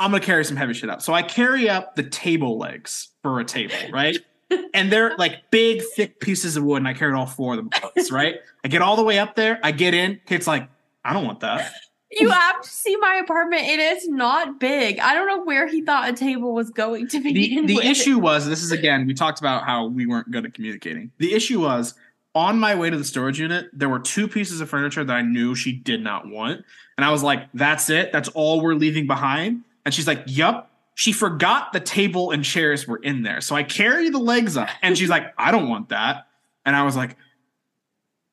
I'm 0.00 0.10
gonna 0.10 0.22
carry 0.22 0.44
some 0.44 0.56
heavy 0.56 0.74
shit 0.74 0.90
up. 0.90 1.00
So 1.00 1.14
I 1.14 1.22
carry 1.22 1.70
up 1.70 1.94
the 1.94 2.02
table 2.02 2.58
legs 2.58 3.08
for 3.22 3.40
a 3.40 3.44
table, 3.44 3.74
right? 3.92 4.18
and 4.74 4.90
they're 4.92 5.16
like 5.16 5.50
big, 5.50 5.82
thick 5.94 6.20
pieces 6.20 6.56
of 6.56 6.64
wood, 6.64 6.78
and 6.78 6.88
I 6.88 6.94
carried 6.94 7.14
all 7.14 7.26
four 7.26 7.54
of 7.54 7.58
them, 7.58 7.70
right? 8.10 8.36
I 8.64 8.68
get 8.68 8.82
all 8.82 8.96
the 8.96 9.04
way 9.04 9.18
up 9.18 9.36
there, 9.36 9.60
I 9.62 9.72
get 9.72 9.94
in, 9.94 10.20
Kate's 10.26 10.46
like, 10.46 10.68
I 11.04 11.12
don't 11.12 11.24
want 11.24 11.40
that. 11.40 11.72
You 12.10 12.30
have 12.30 12.62
to 12.62 12.68
see 12.68 12.96
my 12.96 13.16
apartment. 13.22 13.62
It 13.66 13.78
is 13.78 14.08
not 14.08 14.58
big. 14.58 14.98
I 14.98 15.12
don't 15.12 15.26
know 15.26 15.44
where 15.44 15.66
he 15.66 15.82
thought 15.82 16.08
a 16.08 16.14
table 16.14 16.54
was 16.54 16.70
going 16.70 17.08
to 17.08 17.20
be. 17.20 17.60
the, 17.66 17.66
the 17.66 17.86
issue 17.86 18.18
was 18.18 18.46
this 18.46 18.62
is 18.62 18.72
again 18.72 19.06
we 19.06 19.12
talked 19.12 19.40
about 19.40 19.64
how 19.64 19.86
we 19.86 20.06
weren't 20.06 20.30
good 20.30 20.46
at 20.46 20.54
communicating. 20.54 21.10
The 21.18 21.34
issue 21.34 21.60
was 21.60 21.94
on 22.34 22.58
my 22.58 22.74
way 22.74 22.88
to 22.88 22.96
the 22.96 23.04
storage 23.04 23.40
unit 23.40 23.68
there 23.72 23.88
were 23.88 23.98
two 23.98 24.28
pieces 24.28 24.60
of 24.60 24.68
furniture 24.68 25.02
that 25.02 25.12
i 25.14 25.22
knew 25.22 25.54
she 25.54 25.72
did 25.72 26.02
not 26.02 26.26
want. 26.28 26.64
And 26.96 27.04
i 27.04 27.10
was 27.10 27.22
like 27.22 27.48
that's 27.52 27.90
it? 27.90 28.10
That's 28.12 28.28
all 28.30 28.62
we're 28.62 28.74
leaving 28.74 29.06
behind? 29.06 29.64
And 29.84 29.92
she's 29.92 30.06
like 30.06 30.22
yup. 30.26 30.70
She 30.94 31.12
forgot 31.12 31.72
the 31.72 31.80
table 31.80 32.32
and 32.32 32.44
chairs 32.44 32.88
were 32.88 32.98
in 32.98 33.22
there. 33.22 33.40
So 33.42 33.54
i 33.54 33.62
carry 33.62 34.08
the 34.08 34.18
legs 34.18 34.56
up 34.56 34.70
and 34.80 34.96
she's 34.96 35.10
like 35.10 35.34
i 35.36 35.50
don't 35.50 35.68
want 35.68 35.90
that. 35.90 36.26
And 36.64 36.74
i 36.74 36.84
was 36.84 36.96
like 36.96 37.16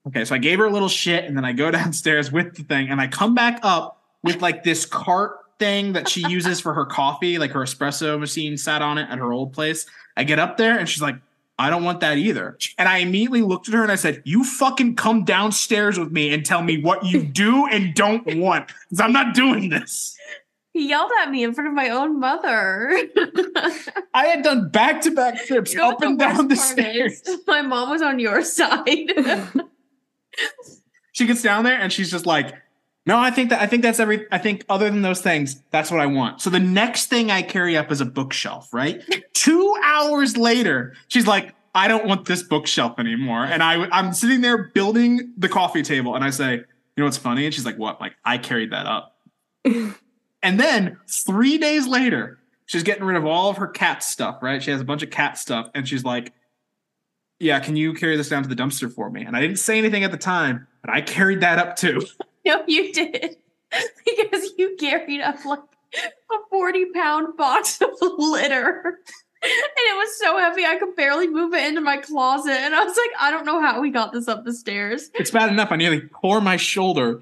okay 0.08 0.26
so 0.26 0.36
i 0.36 0.38
gave 0.38 0.60
her 0.60 0.66
a 0.66 0.72
little 0.72 0.90
shit 0.90 1.26
and 1.26 1.36
then 1.36 1.46
i 1.46 1.52
go 1.54 1.72
downstairs 1.80 2.32
with 2.32 2.56
the 2.56 2.64
thing 2.64 2.90
and 2.90 3.00
i 3.02 3.08
come 3.08 3.34
back 3.36 3.60
up 3.64 4.02
with 4.24 4.42
like 4.42 4.64
this 4.64 4.86
cart 4.86 5.38
thing 5.60 5.94
that 5.94 6.10
she 6.10 6.28
uses 6.28 6.60
for 6.60 6.74
her 6.74 6.86
coffee, 6.86 7.38
like 7.38 7.52
her 7.52 7.62
espresso 7.62 8.20
machine 8.20 8.58
sat 8.58 8.82
on 8.82 8.98
it 8.98 9.08
at 9.10 9.20
her 9.20 9.32
old 9.32 9.54
place. 9.54 9.86
I 10.18 10.24
get 10.24 10.40
up 10.40 10.58
there 10.58 10.78
and 10.78 10.90
she's 10.90 11.02
like, 11.02 11.16
I 11.58 11.70
don't 11.70 11.86
want 11.86 12.02
that 12.02 12.18
either. 12.18 12.58
And 12.78 12.90
I 12.90 12.98
immediately 12.98 13.42
looked 13.42 13.70
at 13.70 13.74
her 13.74 13.84
and 13.84 13.92
I 13.92 13.96
said, 13.96 14.22
You 14.26 14.44
fucking 14.44 14.96
come 14.96 15.24
downstairs 15.24 15.98
with 15.98 16.12
me 16.12 16.34
and 16.34 16.46
tell 16.46 16.62
me 16.62 16.82
what 16.82 17.06
you 17.06 17.24
do 17.44 17.68
and 17.68 17.94
don't 17.94 18.26
want. 18.38 18.68
Because 18.68 19.00
I'm 19.00 19.14
not 19.14 19.34
doing 19.34 19.70
this. 19.70 20.18
He 20.74 20.90
yelled 20.90 21.12
at 21.22 21.32
me 21.32 21.44
in 21.44 21.54
front 21.54 21.70
of 21.70 21.74
my 21.74 21.88
own 21.88 22.20
mother. 22.20 22.92
I 24.14 24.26
had 24.26 24.44
done 24.44 24.68
back 24.70 25.00
to 25.02 25.12
back 25.12 25.46
trips 25.46 25.72
You 25.72 25.80
know 25.80 25.92
up 25.92 26.02
and 26.02 26.20
down 26.20 26.50
the 26.50 26.56
part 26.58 26.78
is? 26.78 27.20
stairs. 27.20 27.38
My 27.48 27.62
mom 27.62 27.92
was 27.92 28.02
on 28.02 28.20
your 28.20 28.44
side. 28.44 29.14
She 31.12 31.26
gets 31.26 31.42
down 31.42 31.64
there 31.64 31.80
and 31.80 31.92
she's 31.92 32.12
just 32.12 32.26
like, 32.26 32.54
no, 33.06 33.18
I 33.18 33.30
think 33.32 33.52
that 33.52 33.62
I 33.62 33.68
think 33.68 33.84
that's 33.84 34.00
every 34.00 34.26
I 34.32 34.38
think 34.38 34.66
other 34.68 34.90
than 34.90 35.02
those 35.02 35.22
things, 35.22 35.62
that's 35.72 35.92
what 35.92 36.00
I 36.00 36.08
want. 36.08 36.42
So 36.42 36.50
the 36.50 36.60
next 36.60 37.08
thing 37.08 37.32
I 37.32 37.42
carry 37.42 37.78
up 37.78 37.92
is 37.92 38.02
a 38.02 38.06
bookshelf, 38.06 38.74
right? 38.74 39.02
Two 39.34 39.76
hours 39.84 40.38
later, 40.38 40.96
she's 41.08 41.28
like, 41.28 41.54
I 41.76 41.88
don't 41.88 42.06
want 42.06 42.26
this 42.26 42.42
bookshelf 42.42 43.00
anymore. 43.00 43.46
And 43.46 43.62
I 43.62 43.88
I'm 43.92 44.12
sitting 44.14 44.42
there 44.42 44.70
building 44.70 45.34
the 45.38 45.50
coffee 45.50 45.84
table 45.84 46.16
and 46.16 46.24
I 46.24 46.32
say, 46.32 46.64
you 46.96 47.02
know 47.02 47.06
what's 47.06 47.18
funny? 47.18 47.46
And 47.46 47.54
she's 47.54 47.66
like, 47.66 47.78
what? 47.78 48.00
Like, 48.00 48.16
I 48.24 48.38
carried 48.38 48.72
that 48.72 48.86
up. 48.86 49.18
and 49.66 50.60
then 50.60 50.98
three 51.08 51.58
days 51.58 51.88
later, 51.88 52.40
she's 52.66 52.84
getting 52.84 53.04
rid 53.04 53.18
of 53.18 53.26
all 53.26 53.50
of 53.50 53.58
her 53.58 53.68
cat 53.68 54.02
stuff, 54.02 54.42
right? 54.42 54.64
She 54.64 54.72
has 54.72 54.80
a 54.80 54.86
bunch 54.86 55.04
of 55.04 55.10
cat 55.10 55.38
stuff, 55.38 55.70
and 55.76 55.88
she's 55.88 56.06
like, 56.06 56.32
Yeah, 57.40 57.60
can 57.60 57.76
you 57.76 57.94
carry 57.94 58.16
this 58.16 58.30
down 58.30 58.44
to 58.44 58.50
the 58.50 58.56
dumpster 58.56 58.92
for 58.92 59.10
me? 59.10 59.24
And 59.24 59.36
I 59.36 59.42
didn't 59.42 59.58
say 59.58 59.78
anything 59.78 60.04
at 60.04 60.12
the 60.12 60.18
time, 60.18 60.68
but 60.82 60.90
I 60.90 61.02
carried 61.02 61.42
that 61.42 61.60
up 61.60 61.76
too. 61.76 62.06
no, 62.46 62.64
you 62.68 62.92
did. 62.94 63.38
Because 64.06 64.52
you 64.58 64.78
carried 64.80 65.20
up 65.20 65.44
like 65.44 65.60
a 66.00 66.38
40 66.50 66.86
pound 66.94 67.36
box 67.36 67.82
of 67.82 67.90
litter. 68.18 69.00
And 69.44 69.52
it 69.52 69.98
was 69.98 70.18
so 70.18 70.38
heavy, 70.38 70.64
I 70.66 70.78
could 70.78 70.96
barely 70.96 71.28
move 71.28 71.54
it 71.54 71.68
into 71.68 71.82
my 71.82 71.98
closet. 71.98 72.54
And 72.54 72.74
I 72.74 72.86
was 72.86 72.96
like, 72.96 73.10
I 73.20 73.32
don't 73.32 73.46
know 73.46 73.60
how 73.60 73.82
we 73.82 73.90
got 73.90 74.14
this 74.14 74.30
up 74.30 74.46
the 74.46 74.54
stairs. 74.54 75.10
It's 75.16 75.32
bad 75.32 75.52
enough 75.52 75.72
I 75.72 75.76
nearly 75.76 76.04
tore 76.22 76.40
my 76.40 76.56
shoulder 76.56 77.22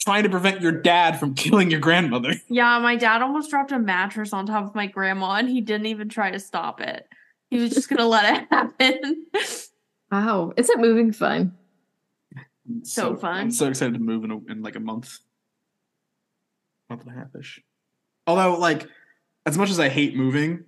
trying 0.00 0.22
to 0.22 0.28
prevent 0.28 0.60
your 0.60 0.72
dad 0.72 1.18
from 1.18 1.34
killing 1.34 1.70
your 1.70 1.80
grandmother. 1.80 2.34
Yeah, 2.48 2.78
my 2.78 2.94
dad 2.94 3.22
almost 3.22 3.50
dropped 3.50 3.72
a 3.72 3.78
mattress 3.78 4.32
on 4.32 4.46
top 4.46 4.64
of 4.64 4.74
my 4.74 4.86
grandma, 4.86 5.32
and 5.32 5.48
he 5.48 5.60
didn't 5.60 5.86
even 5.86 6.08
try 6.08 6.30
to 6.30 6.38
stop 6.38 6.80
it. 6.80 7.08
He 7.56 7.62
was 7.62 7.72
just 7.72 7.88
gonna 7.88 8.06
let 8.06 8.42
it 8.42 8.48
happen. 8.50 9.24
Wow. 10.12 10.52
is 10.58 10.68
it 10.68 10.78
moving 10.78 11.10
fun? 11.10 11.54
So 12.82 13.16
fun. 13.16 13.36
I'm 13.36 13.50
so 13.50 13.68
excited 13.68 13.94
to 13.94 14.00
move 14.00 14.24
in, 14.24 14.30
a, 14.30 14.36
in 14.52 14.62
like 14.62 14.76
a 14.76 14.80
month. 14.80 15.20
Month 16.90 17.06
and 17.06 17.12
a 17.12 17.18
half 17.18 17.28
ish. 17.34 17.62
Although, 18.26 18.58
like, 18.58 18.86
as 19.46 19.56
much 19.56 19.70
as 19.70 19.80
I 19.80 19.88
hate 19.88 20.14
moving, 20.14 20.64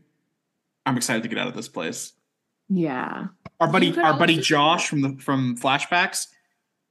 I'm 0.86 0.96
excited 0.96 1.22
to 1.24 1.28
get 1.28 1.36
out 1.36 1.46
of 1.48 1.54
this 1.54 1.68
place. 1.68 2.14
Yeah. 2.70 3.26
Our 3.60 3.70
buddy, 3.70 3.94
our 3.98 4.18
buddy 4.18 4.36
also- 4.36 4.42
Josh 4.44 4.88
from 4.88 5.02
the 5.02 5.16
from 5.20 5.58
flashbacks, 5.58 6.28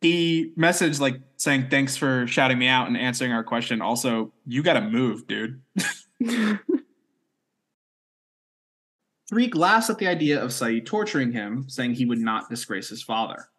he 0.01 0.53
messaged 0.55 0.99
like 0.99 1.19
saying 1.37 1.69
thanks 1.71 1.97
for 1.97 2.27
shouting 2.27 2.59
me 2.59 2.67
out 2.67 2.85
and 2.87 2.95
answering 2.95 3.31
our 3.31 3.43
question. 3.43 3.81
Also, 3.81 4.31
you 4.45 4.61
got 4.61 4.73
to 4.73 4.81
move, 4.81 5.25
dude. 5.25 5.59
Tariq 9.31 9.55
laughs 9.55 9.89
at 9.89 9.97
the 9.97 10.07
idea 10.07 10.41
of 10.41 10.51
Sayid 10.51 10.85
torturing 10.85 11.33
him, 11.33 11.65
saying 11.67 11.93
he 11.93 12.05
would 12.05 12.19
not 12.19 12.49
disgrace 12.49 12.87
his 12.89 13.03
father. 13.03 13.49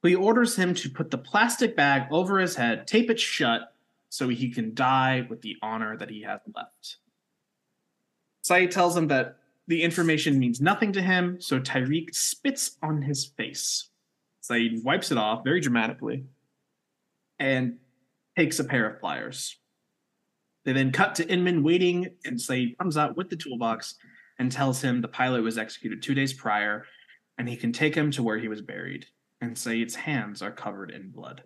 But 0.00 0.10
he 0.10 0.14
orders 0.14 0.56
him 0.56 0.74
to 0.74 0.90
put 0.90 1.10
the 1.10 1.18
plastic 1.18 1.74
bag 1.74 2.06
over 2.12 2.38
his 2.38 2.56
head, 2.56 2.86
tape 2.86 3.10
it 3.10 3.18
shut, 3.18 3.74
so 4.08 4.28
he 4.28 4.50
can 4.50 4.74
die 4.74 5.26
with 5.28 5.42
the 5.42 5.56
honor 5.62 5.96
that 5.96 6.10
he 6.10 6.22
has 6.22 6.40
left. 6.54 6.98
Sayid 8.44 8.70
tells 8.70 8.96
him 8.96 9.08
that 9.08 9.38
the 9.66 9.82
information 9.82 10.38
means 10.38 10.60
nothing 10.60 10.92
to 10.92 11.02
him, 11.02 11.40
so 11.40 11.58
Tariq 11.58 12.14
spits 12.14 12.76
on 12.82 13.02
his 13.02 13.24
face. 13.24 13.88
Sayid 14.42 14.84
wipes 14.84 15.10
it 15.10 15.18
off 15.18 15.42
very 15.42 15.60
dramatically 15.60 16.26
and 17.38 17.78
takes 18.36 18.60
a 18.60 18.64
pair 18.64 18.88
of 18.88 19.00
pliers. 19.00 19.56
They 20.64 20.72
then 20.72 20.92
cut 20.92 21.14
to 21.16 21.28
Inman 21.28 21.64
waiting, 21.64 22.10
and 22.24 22.36
Sayid 22.36 22.78
comes 22.78 22.96
out 22.96 23.16
with 23.16 23.30
the 23.30 23.36
toolbox 23.36 23.96
and 24.38 24.50
tells 24.50 24.82
him 24.82 25.00
the 25.00 25.08
pilot 25.08 25.42
was 25.42 25.58
executed 25.58 26.02
two 26.02 26.14
days 26.14 26.32
prior 26.32 26.84
and 27.38 27.48
he 27.48 27.56
can 27.56 27.72
take 27.72 27.94
him 27.94 28.10
to 28.12 28.22
where 28.22 28.38
he 28.38 28.48
was 28.48 28.62
buried. 28.62 29.06
And 29.40 29.56
Sayid's 29.56 29.94
hands 29.94 30.40
are 30.42 30.52
covered 30.52 30.90
in 30.90 31.10
blood. 31.10 31.42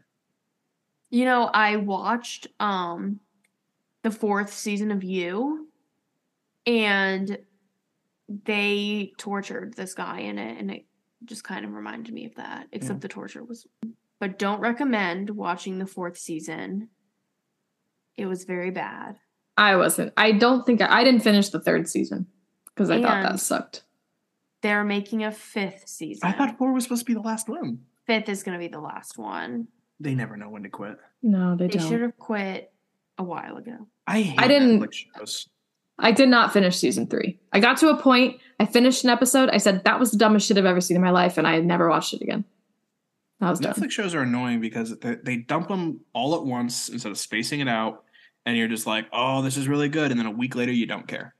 You 1.11 1.25
know, 1.25 1.45
I 1.45 1.77
watched 1.77 2.47
um 2.61 3.21
the 4.03 4.11
fourth 4.11 4.53
season 4.53 4.91
of 4.93 5.03
You, 5.03 5.69
and 6.67 7.39
they 8.45 9.13
tortured 9.19 9.75
this 9.75 9.95
guy 9.95 10.21
in 10.21 10.39
it, 10.39 10.59
and 10.59 10.71
it 10.71 10.85
just 11.25 11.43
kind 11.43 11.65
of 11.65 11.73
reminded 11.73 12.13
me 12.15 12.27
of 12.27 12.35
that. 12.37 12.69
Except 12.73 12.99
Yeah. 12.99 13.01
the 13.01 13.09
torture 13.09 13.43
was, 13.43 13.67
but 14.21 14.39
don't 14.39 14.61
recommend 14.61 15.31
watching 15.31 15.79
the 15.79 15.87
fourth 15.87 16.19
season. 16.19 16.89
It 18.17 18.27
was 18.27 18.45
very 18.45 18.71
bad. 18.71 19.19
I 19.57 19.77
wasn't. 19.77 20.13
I 20.17 20.33
don't 20.33 20.65
think 20.67 20.81
I, 20.83 21.01
I 21.01 21.05
didn't 21.05 21.23
finish 21.23 21.49
the 21.49 21.61
third 21.61 21.89
season 21.89 22.27
because 22.79 22.91
I 22.91 23.03
thought 23.03 23.23
that 23.23 23.41
sucked. 23.41 23.83
They're 24.63 24.85
making 24.85 25.25
a 25.25 25.33
fifth 25.33 25.89
season. 25.89 26.29
I 26.29 26.33
thought 26.33 26.59
four 26.59 26.73
was 26.73 26.85
supposed 26.85 27.03
to 27.03 27.07
be 27.07 27.15
the 27.15 27.21
last 27.21 27.49
one. 27.49 27.81
fifth 28.07 28.29
is 28.29 28.43
going 28.43 28.59
to 28.59 28.65
be 28.65 28.69
the 28.69 28.81
last 28.81 29.19
one. 29.19 29.69
They 30.01 30.15
never 30.15 30.37
know 30.37 30.49
when 30.49 30.63
to 30.63 30.69
quit. 30.69 30.99
No, 31.23 31.57
they, 31.57 31.67
They 31.67 31.79
don't. 31.79 31.83
They 31.83 31.89
should 31.89 32.03
have 32.03 32.17
quit 32.19 32.73
a 33.19 33.25
while 33.25 33.57
ago. 33.57 33.87
I 34.07 34.23
hate 34.23 34.41
I 34.41 34.49
didn't- 34.49 34.81
Netflix 34.81 35.05
shows. 35.17 35.49
I 36.01 36.13
did 36.13 36.29
not 36.29 36.53
finish 36.53 36.77
season 36.77 37.09
three. 37.09 37.41
I 37.53 37.59
got 37.59 37.79
to 37.79 37.89
a 37.89 37.97
point, 38.01 38.37
I 38.61 38.67
finished 38.67 39.03
an 39.03 39.11
episode, 39.11 39.51
I 39.51 39.57
said, 39.59 39.83
that 39.83 39.99
was 39.99 40.13
the 40.13 40.17
dumbest 40.17 40.47
shit 40.47 40.57
I've 40.57 40.65
ever 40.65 40.81
seen 40.81 40.97
in 40.97 41.03
my 41.03 41.11
life, 41.11 41.39
and 41.39 41.47
I 41.47 41.59
never 41.59 41.89
watched 41.89 42.15
it 42.15 42.23
again. 42.23 42.45
I 43.41 43.51
was 43.51 43.59
done. 43.59 43.75
Netflix 43.75 43.91
shows 43.91 44.15
are 44.15 44.23
annoying 44.23 44.61
because 44.61 44.97
they, 45.01 45.17
they 45.17 45.37
dump 45.39 45.67
them 45.67 46.01
all 46.13 46.37
at 46.37 46.45
once 46.45 46.89
instead 46.89 47.11
of 47.11 47.19
spacing 47.19 47.59
it 47.59 47.67
out, 47.69 48.05
and 48.47 48.57
you're 48.57 48.69
just 48.69 48.87
like, 48.87 49.07
"Oh, 49.13 49.43
this 49.43 49.57
is 49.57 49.67
really 49.69 49.89
good," 49.89 50.11
and 50.13 50.19
then 50.19 50.27
a 50.27 50.31
week 50.31 50.55
later, 50.55 50.73
you 50.73 50.87
don't 50.87 51.07
care. 51.07 51.35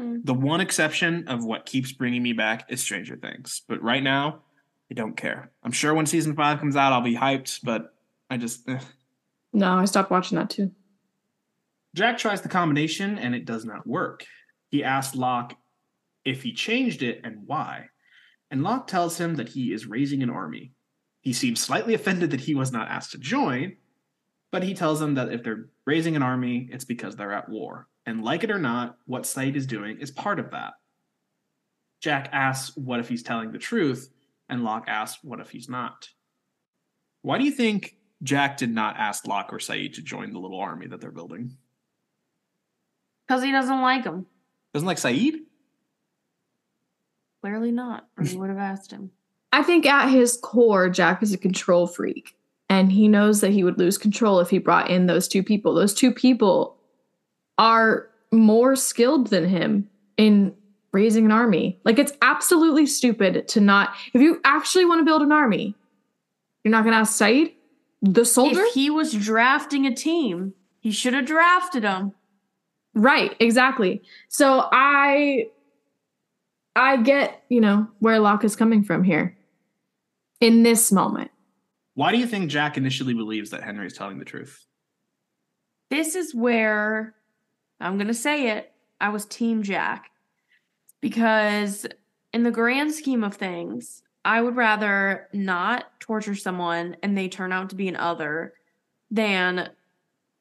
Mm. 0.00 0.24
The 0.24 0.34
one 0.34 0.60
exception 0.60 1.28
of 1.28 1.44
what 1.44 1.66
keeps 1.66 1.92
bringing 1.92 2.22
me 2.22 2.32
back 2.32 2.66
is 2.68 2.80
Stranger 2.80 3.16
Things, 3.16 3.62
but 3.68 3.82
right 3.82 4.02
now, 4.02 4.42
I 4.90 4.94
don't 4.94 5.16
care. 5.16 5.50
I'm 5.62 5.72
sure 5.72 5.94
when 5.94 6.06
season 6.06 6.34
five 6.34 6.58
comes 6.58 6.76
out, 6.76 6.92
I'll 6.92 7.00
be 7.00 7.16
hyped, 7.16 7.60
but 7.62 7.94
I 8.28 8.36
just 8.36 8.68
eh. 8.68 8.80
No, 9.52 9.72
I 9.72 9.84
stopped 9.84 10.10
watching 10.10 10.36
that 10.38 10.50
too. 10.50 10.72
Jack 11.94 12.18
tries 12.18 12.42
the 12.42 12.48
combination 12.48 13.18
and 13.18 13.34
it 13.34 13.44
does 13.44 13.64
not 13.64 13.86
work. 13.86 14.26
He 14.68 14.82
asks 14.82 15.14
Locke 15.14 15.56
if 16.24 16.42
he 16.42 16.52
changed 16.52 17.02
it 17.02 17.20
and 17.22 17.46
why, 17.46 17.86
and 18.50 18.62
Locke 18.62 18.86
tells 18.86 19.18
him 19.18 19.36
that 19.36 19.48
he 19.48 19.72
is 19.72 19.86
raising 19.86 20.22
an 20.22 20.30
army. 20.30 20.72
He 21.20 21.32
seems 21.32 21.60
slightly 21.60 21.94
offended 21.94 22.32
that 22.32 22.40
he 22.40 22.54
was 22.54 22.72
not 22.72 22.88
asked 22.88 23.12
to 23.12 23.18
join, 23.18 23.76
but 24.50 24.62
he 24.62 24.74
tells 24.74 25.00
him 25.00 25.14
that 25.14 25.32
if 25.32 25.42
they're 25.42 25.66
raising 25.86 26.16
an 26.16 26.22
army, 26.22 26.68
it's 26.70 26.84
because 26.84 27.16
they're 27.16 27.32
at 27.32 27.48
war. 27.48 27.88
And 28.06 28.22
like 28.22 28.44
it 28.44 28.50
or 28.50 28.58
not, 28.58 28.98
what 29.06 29.22
Sayid 29.22 29.56
is 29.56 29.66
doing 29.66 29.98
is 29.98 30.10
part 30.10 30.38
of 30.38 30.50
that. 30.50 30.74
Jack 32.00 32.28
asks 32.32 32.76
what 32.76 33.00
if 33.00 33.08
he's 33.08 33.22
telling 33.22 33.50
the 33.50 33.58
truth, 33.58 34.10
and 34.48 34.62
Locke 34.62 34.84
asks 34.88 35.24
what 35.24 35.40
if 35.40 35.50
he's 35.50 35.68
not. 35.68 36.08
Why 37.22 37.38
do 37.38 37.44
you 37.44 37.50
think 37.50 37.96
Jack 38.22 38.58
did 38.58 38.70
not 38.70 38.96
ask 38.98 39.26
Locke 39.26 39.52
or 39.52 39.58
Sayid 39.58 39.94
to 39.94 40.02
join 40.02 40.32
the 40.32 40.38
little 40.38 40.60
army 40.60 40.86
that 40.88 41.00
they're 41.00 41.10
building? 41.10 41.56
Because 43.26 43.42
he 43.42 43.50
doesn't 43.50 43.80
like 43.80 44.04
him. 44.04 44.26
Doesn't 44.74 44.86
like 44.86 44.98
Sayid? 44.98 45.36
Clearly 47.40 47.70
not. 47.70 48.06
Or 48.18 48.24
he 48.24 48.36
would 48.36 48.50
have 48.50 48.58
asked 48.58 48.90
him. 48.90 49.10
I 49.52 49.62
think 49.62 49.86
at 49.86 50.08
his 50.08 50.36
core, 50.42 50.90
Jack 50.90 51.22
is 51.22 51.32
a 51.32 51.38
control 51.38 51.86
freak. 51.86 52.36
And 52.68 52.90
he 52.90 53.08
knows 53.08 53.40
that 53.40 53.52
he 53.52 53.62
would 53.62 53.78
lose 53.78 53.96
control 53.96 54.40
if 54.40 54.50
he 54.50 54.58
brought 54.58 54.90
in 54.90 55.06
those 55.06 55.28
two 55.28 55.42
people. 55.42 55.74
Those 55.74 55.94
two 55.94 56.12
people 56.12 56.73
are 57.58 58.08
more 58.32 58.76
skilled 58.76 59.28
than 59.28 59.48
him 59.48 59.88
in 60.16 60.54
raising 60.92 61.24
an 61.24 61.32
army. 61.32 61.80
Like, 61.84 61.98
it's 61.98 62.12
absolutely 62.22 62.86
stupid 62.86 63.48
to 63.48 63.60
not, 63.60 63.94
if 64.12 64.20
you 64.20 64.40
actually 64.44 64.84
want 64.84 65.00
to 65.00 65.04
build 65.04 65.22
an 65.22 65.32
army, 65.32 65.74
you're 66.62 66.72
not 66.72 66.84
going 66.84 66.92
to 66.92 66.98
ask 66.98 67.20
Sayid, 67.20 67.52
the 68.02 68.24
soldier? 68.24 68.60
If 68.60 68.74
he 68.74 68.90
was 68.90 69.12
drafting 69.12 69.86
a 69.86 69.94
team, 69.94 70.54
he 70.80 70.92
should 70.92 71.14
have 71.14 71.26
drafted 71.26 71.84
him. 71.84 72.12
Right, 72.94 73.34
exactly. 73.40 74.02
So 74.28 74.68
I 74.70 75.46
I 76.76 76.98
get, 76.98 77.42
you 77.48 77.60
know, 77.60 77.88
where 78.00 78.18
Locke 78.18 78.44
is 78.44 78.56
coming 78.56 78.84
from 78.84 79.04
here 79.04 79.36
in 80.40 80.62
this 80.62 80.92
moment. 80.92 81.30
Why 81.94 82.12
do 82.12 82.18
you 82.18 82.26
think 82.26 82.50
Jack 82.50 82.76
initially 82.76 83.14
believes 83.14 83.50
that 83.50 83.62
Henry 83.62 83.86
is 83.86 83.94
telling 83.94 84.18
the 84.18 84.24
truth? 84.24 84.66
This 85.90 86.14
is 86.14 86.34
where 86.34 87.14
I'm 87.84 87.96
going 87.96 88.08
to 88.08 88.14
say 88.14 88.50
it. 88.56 88.72
I 89.00 89.10
was 89.10 89.26
Team 89.26 89.62
Jack. 89.62 90.10
Because 91.00 91.86
in 92.32 92.42
the 92.42 92.50
grand 92.50 92.92
scheme 92.92 93.22
of 93.22 93.34
things, 93.34 94.02
I 94.24 94.40
would 94.40 94.56
rather 94.56 95.28
not 95.32 96.00
torture 96.00 96.34
someone 96.34 96.96
and 97.02 97.16
they 97.16 97.28
turn 97.28 97.52
out 97.52 97.70
to 97.70 97.76
be 97.76 97.88
an 97.88 97.96
other 97.96 98.54
than 99.10 99.70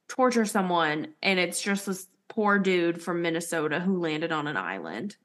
torture 0.07 0.45
someone 0.45 1.07
and 1.21 1.39
it's 1.39 1.61
just 1.61 1.85
this 1.85 2.07
poor 2.29 2.57
dude 2.59 3.01
from 3.01 3.21
Minnesota 3.21 3.79
who 3.79 3.99
landed 3.99 4.31
on 4.31 4.47
an 4.47 4.57
island. 4.57 5.17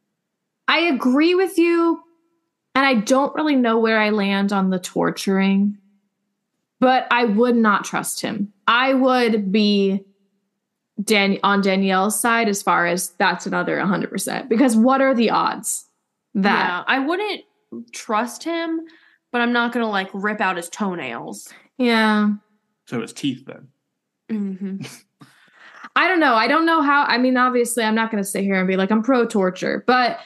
I 0.67 0.81
agree 0.81 1.35
with 1.35 1.57
you, 1.57 2.03
and 2.75 2.85
I 2.85 2.95
don't 2.95 3.35
really 3.35 3.57
know 3.57 3.79
where 3.79 3.99
I 3.99 4.11
land 4.11 4.53
on 4.53 4.69
the 4.69 4.79
torturing, 4.79 5.79
but 6.79 7.07
I 7.11 7.25
would 7.25 7.57
not 7.57 7.85
trust 7.85 8.21
him. 8.21 8.53
I 8.67 8.93
would 8.93 9.51
be 9.51 10.05
Dan- 11.05 11.39
on 11.43 11.61
Danielle's 11.61 12.19
side 12.21 12.49
as 12.49 12.63
far 12.63 12.87
as 12.87 13.11
that's 13.19 13.47
another 13.47 13.77
100%. 13.79 14.49
Because 14.49 14.77
what 14.77 15.01
are 15.01 15.15
the 15.15 15.31
odds 15.31 15.89
that 16.35 16.69
Yeah, 16.69 16.85
I 16.87 16.99
wouldn't 16.99 17.43
trust 17.93 18.43
him, 18.43 18.81
but 19.31 19.41
I'm 19.41 19.53
not 19.53 19.73
going 19.73 19.85
to 19.85 19.91
like 19.91 20.11
rip 20.13 20.41
out 20.41 20.57
his 20.57 20.69
toenails. 20.69 21.53
yeah. 21.77 22.31
So 22.87 23.01
his 23.03 23.13
teeth 23.13 23.45
then. 23.47 23.69
hmm 24.31 24.77
I 25.97 26.07
don't 26.09 26.21
know. 26.21 26.35
I 26.35 26.47
don't 26.49 26.65
know 26.67 26.81
how. 26.81 27.05
I 27.05 27.19
mean, 27.19 27.37
obviously, 27.37 27.83
I'm 27.83 27.95
not 27.95 28.11
going 28.11 28.23
to 28.23 28.29
sit 28.29 28.45
here 28.45 28.55
and 28.55 28.69
be 28.69 28.77
like 28.77 28.91
I'm 28.93 29.03
pro 29.03 29.27
torture, 29.27 29.83
but 29.87 30.19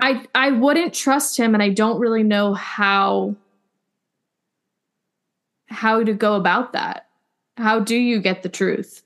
I 0.00 0.24
I 0.34 0.50
wouldn't 0.52 0.94
trust 0.94 1.36
him, 1.36 1.52
and 1.54 1.62
I 1.62 1.68
don't 1.68 2.00
really 2.00 2.22
know 2.22 2.54
how 2.54 3.36
how 5.68 6.02
to 6.02 6.12
go 6.14 6.34
about 6.34 6.72
that. 6.72 7.08
How 7.58 7.78
do 7.78 7.94
you 7.96 8.20
get 8.20 8.42
the 8.42 8.48
truth? 8.48 9.01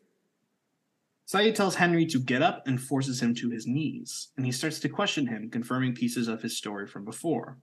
Sayid 1.27 1.57
tells 1.57 1.75
Henry 1.75 2.07
to 2.07 2.21
get 2.21 2.41
up 2.41 2.67
and 2.67 2.81
forces 2.81 3.21
him 3.21 3.35
to 3.37 3.51
his 3.51 3.67
knees, 3.67 4.29
and 4.37 4.47
he 4.47 4.53
starts 4.53 4.79
to 4.81 4.89
question 4.89 5.27
him, 5.27 5.51
confirming 5.51 5.95
pieces 5.95 6.29
of 6.29 6.43
his 6.43 6.57
story 6.57 6.87
from 6.87 7.05
before. 7.05 7.59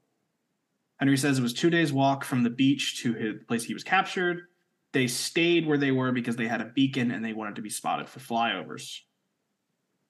Henry 0.98 1.18
says 1.18 1.40
it 1.40 1.44
was 1.44 1.54
two 1.54 1.70
days' 1.70 1.94
walk 1.94 2.26
from 2.26 2.44
the 2.44 2.50
beach 2.50 3.02
to 3.02 3.14
his 3.14 3.36
place 3.48 3.64
he 3.64 3.74
was 3.74 3.84
captured. 3.84 4.44
They 4.92 5.08
stayed 5.08 5.66
where 5.66 5.78
they 5.78 5.92
were 5.92 6.12
because 6.12 6.36
they 6.36 6.48
had 6.48 6.62
a 6.62 6.72
beacon 6.76 7.10
and 7.10 7.24
they 7.24 7.34
wanted 7.34 7.56
to 7.56 7.62
be 7.62 7.70
spotted 7.70 8.10
for 8.10 8.20
flyovers. 8.20 9.00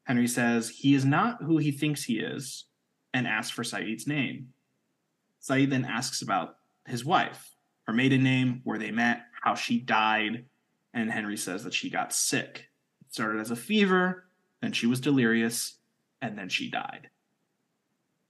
Henry 0.04 0.28
says 0.28 0.70
he 0.70 0.94
is 0.96 1.06
not 1.06 1.44
who 1.44 1.58
he 1.58 1.72
thinks 1.72 2.04
he 2.04 2.20
is 2.20 2.66
and 3.14 3.28
asks 3.28 3.52
for 3.52 3.64
Sayid's 3.64 4.08
name. 4.08 4.50
Sayid 5.42 5.70
then 5.70 5.86
asks 5.86 6.22
about 6.22 6.58
his 6.88 7.06
wife, 7.06 7.56
her 7.84 7.94
maiden 7.94 8.24
name, 8.24 8.62
where 8.64 8.80
they 8.80 8.92
met, 8.92 9.22
how 9.44 9.56
she 9.56 9.80
died, 9.80 10.46
and 10.94 11.12
Henry 11.12 11.38
says 11.38 11.64
that 11.64 11.74
she 11.74 11.90
got 11.90 12.14
sick. 12.14 12.70
Started 13.14 13.42
as 13.42 13.52
a 13.52 13.56
fever, 13.56 14.26
then 14.64 14.72
she 14.72 14.88
was 14.88 15.00
delirious, 15.00 15.76
and 16.20 16.36
then 16.36 16.50
she 16.50 16.68
died. 16.68 17.10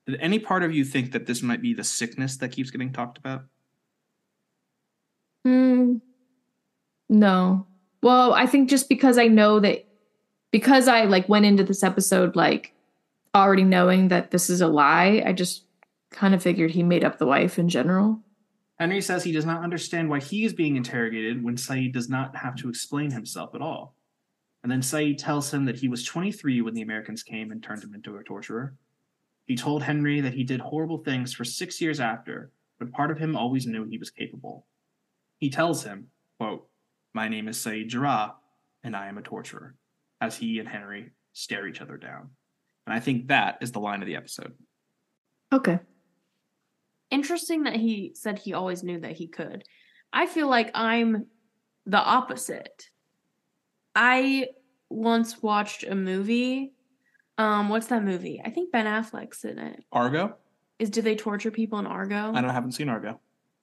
Did 0.06 0.20
any 0.20 0.40
part 0.40 0.62
of 0.62 0.76
you 0.76 0.84
think 0.84 1.14
that 1.14 1.26
this 1.26 1.42
might 1.42 1.62
be 1.62 1.74
the 1.74 1.86
sickness 1.86 2.36
that 2.36 2.52
keeps 2.52 2.70
getting 2.70 2.92
talked 2.92 3.18
about? 3.18 3.46
Hmm. 5.46 6.00
No. 7.08 7.66
Well, 8.02 8.34
I 8.34 8.46
think 8.46 8.70
just 8.70 8.90
because 8.90 9.18
I 9.18 9.28
know 9.28 9.62
that 9.62 9.86
because 10.52 10.90
I 10.90 11.06
like 11.06 11.30
went 11.30 11.46
into 11.46 11.64
this 11.64 11.82
episode 11.82 12.36
like 12.36 12.74
already 13.34 13.64
knowing 13.64 14.10
that 14.10 14.32
this 14.32 14.50
is 14.50 14.60
a 14.60 14.68
lie, 14.68 15.24
I 15.26 15.32
just 15.32 15.64
kind 16.12 16.36
of 16.36 16.44
figured 16.44 16.72
he 16.72 16.84
made 16.84 17.06
up 17.06 17.20
the 17.20 17.26
wife 17.26 17.58
in 17.58 17.70
general. 17.70 18.20
Henry 18.78 19.00
says 19.00 19.24
he 19.24 19.32
does 19.32 19.46
not 19.46 19.64
understand 19.64 20.10
why 20.10 20.20
he 20.20 20.44
is 20.44 20.52
being 20.52 20.76
interrogated 20.76 21.42
when 21.42 21.56
Sayid 21.56 21.94
does 21.94 22.10
not 22.10 22.36
have 22.36 22.58
to 22.58 22.68
explain 22.68 23.12
himself 23.12 23.56
at 23.56 23.62
all. 23.62 23.96
And 24.64 24.72
then 24.72 24.82
Sayid 24.82 25.18
tells 25.18 25.54
him 25.54 25.66
that 25.66 25.76
he 25.76 25.90
was 25.90 26.06
23 26.06 26.62
when 26.62 26.74
the 26.74 26.82
Americans 26.82 27.22
came 27.22 27.52
and 27.52 27.62
turned 27.62 27.84
him 27.84 27.94
into 27.94 28.18
a 28.18 28.24
torturer. 28.24 28.76
He 29.46 29.58
told 29.58 29.84
Henry 29.84 30.22
that 30.22 30.34
he 30.34 30.46
did 30.46 30.62
horrible 30.62 31.00
things 31.00 31.34
for 31.34 31.44
six 31.44 31.82
years 31.82 32.00
after, 32.00 32.52
but 32.80 32.92
part 32.94 33.12
of 33.12 33.18
him 33.18 33.36
always 33.36 33.68
knew 33.68 33.84
he 33.84 33.98
was 33.98 34.10
capable. 34.10 34.66
He 35.40 35.50
tells 35.50 35.84
him, 35.84 36.08
quote, 36.40 36.66
My 37.14 37.28
name 37.28 37.50
is 37.50 37.58
Sayid 37.58 37.90
Jarrah, 37.90 38.36
and 38.84 38.96
I 38.96 39.10
am 39.10 39.18
a 39.18 39.22
torturer, 39.22 39.76
as 40.22 40.38
he 40.38 40.60
and 40.60 40.70
Henry 40.70 41.12
stare 41.34 41.68
each 41.68 41.82
other 41.82 41.98
down. 41.98 42.30
And 42.88 42.96
I 42.96 43.02
think 43.02 43.28
that 43.28 43.58
is 43.60 43.74
the 43.74 43.80
line 43.80 44.02
of 44.02 44.08
the 44.08 44.16
episode. 44.16 44.54
Okay. 45.52 45.80
Interesting 47.12 47.64
that 47.64 47.76
he 47.76 48.14
said 48.16 48.40
he 48.40 48.54
always 48.54 48.82
knew 48.82 49.00
that 49.02 49.12
he 49.12 49.28
could. 49.28 49.66
I 50.14 50.26
feel 50.26 50.48
like 50.48 50.72
I'm 50.74 51.26
the 51.86 52.02
opposite. 52.02 52.90
I 53.96 54.48
once 54.90 55.42
watched 55.42 55.84
a 55.84 55.96
movie. 55.96 56.74
Um, 57.38 57.70
what's 57.70 57.88
that 57.88 58.04
movie? 58.04 58.42
I 58.44 58.50
think 58.50 58.72
Ben 58.72 58.86
Affleck's 58.86 59.44
in 59.44 59.58
it. 59.58 59.84
Argo? 59.92 60.36
Is 60.80 60.90
do 60.90 61.02
they 61.02 61.16
torture 61.16 61.52
people 61.52 61.80
in 61.80 61.88
Argo? 61.88 62.32
I 62.34 62.42
don't 62.42 62.50
I 62.50 62.54
haven't 62.54 62.74
seen 62.74 62.90
Argo. 62.90 63.20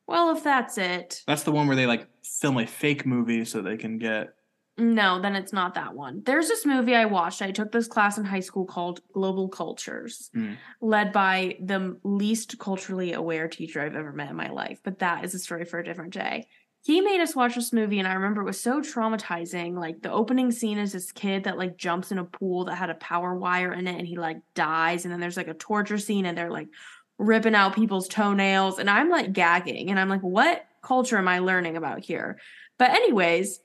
Well, 0.07 0.35
if 0.37 0.43
that's 0.43 0.77
it, 0.79 1.23
That's 1.27 1.45
the 1.45 1.53
one 1.53 1.67
where 1.69 1.77
they 1.77 1.87
like 1.87 2.09
film 2.25 2.59
a 2.59 2.67
fake 2.67 3.07
movie 3.07 3.45
so 3.45 3.63
they 3.63 3.77
can 3.77 3.99
get 3.99 4.35
no, 4.79 5.21
then 5.21 5.37
it's 5.37 5.53
not 5.53 5.75
that 5.75 5.95
one. 5.95 6.23
There's 6.25 6.49
this 6.49 6.65
movie 6.65 6.95
I 6.95 7.05
watched. 7.05 7.43
I 7.43 7.51
took 7.51 7.71
this 7.71 7.87
class 7.87 8.17
in 8.17 8.25
high 8.25 8.41
school 8.41 8.65
called 8.65 9.01
Global 9.13 9.47
Cultures, 9.49 10.31
Mm. 10.35 10.57
led 10.81 11.13
by 11.13 11.59
the 11.61 11.99
least 12.03 12.59
culturally 12.59 13.13
aware 13.13 13.47
teacher 13.47 13.83
I've 13.83 13.95
ever 13.97 14.13
met 14.13 14.31
in 14.31 14.37
my 14.37 14.49
life. 14.49 14.81
But 14.83 15.01
that 15.01 15.23
is 15.23 15.35
a 15.35 15.39
story 15.39 15.67
for 15.67 15.79
a 15.81 15.85
different 15.85 16.15
day. 16.15 16.47
He 16.83 17.01
made 17.03 17.21
us 17.21 17.37
watch 17.37 17.55
this 17.55 17.73
movie, 17.73 17.99
and 17.99 18.09
I 18.09 18.15
remember 18.15 18.41
it 18.41 18.47
was 18.47 18.61
so 18.61 18.81
traumatizing. 18.81 19.79
Like 19.79 20.01
the 20.01 20.11
opening 20.11 20.51
scene 20.51 20.79
is 20.79 20.93
this 20.93 21.13
kid 21.13 21.45
that 21.45 21.59
like 21.59 21.77
jumps 21.77 22.11
in 22.11 22.19
a 22.19 22.25
pool 22.25 22.65
that 22.65 22.77
had 22.77 22.91
a 22.91 22.95
power 22.95 23.35
wire 23.35 23.73
in 23.73 23.87
it, 23.87 23.99
and 23.99 24.07
he 24.07 24.17
like 24.17 24.39
dies. 24.55 25.05
And 25.05 25.13
then 25.13 25.21
there's 25.21 25.37
like 25.37 25.49
a 25.49 25.55
torture 25.55 25.99
scene, 25.99 26.27
and 26.27 26.37
they're 26.37 26.51
like 26.51 26.69
ripping 27.19 27.55
out 27.55 27.75
people's 27.75 28.09
toenails, 28.09 28.79
and 28.79 28.89
I'm 28.89 29.11
like 29.11 29.33
gagging, 29.33 29.91
and 29.91 30.01
I'm 30.01 30.09
like, 30.09 30.23
what 30.23 30.65
culture 30.83 31.19
am 31.19 31.29
I 31.29 31.41
learning 31.41 31.77
about 31.77 32.03
here? 32.03 32.39
But 32.79 32.91
anyways, 32.91 33.61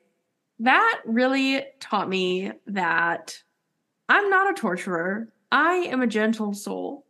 that 0.59 1.01
really 1.05 1.65
taught 1.79 2.09
me 2.09 2.51
that 2.67 3.41
I'm 4.09 4.29
not 4.29 4.51
a 4.51 4.59
torturer. 4.59 5.29
I 5.51 5.75
am 5.75 6.01
a 6.01 6.07
gentle 6.07 6.53
soul. 6.53 7.05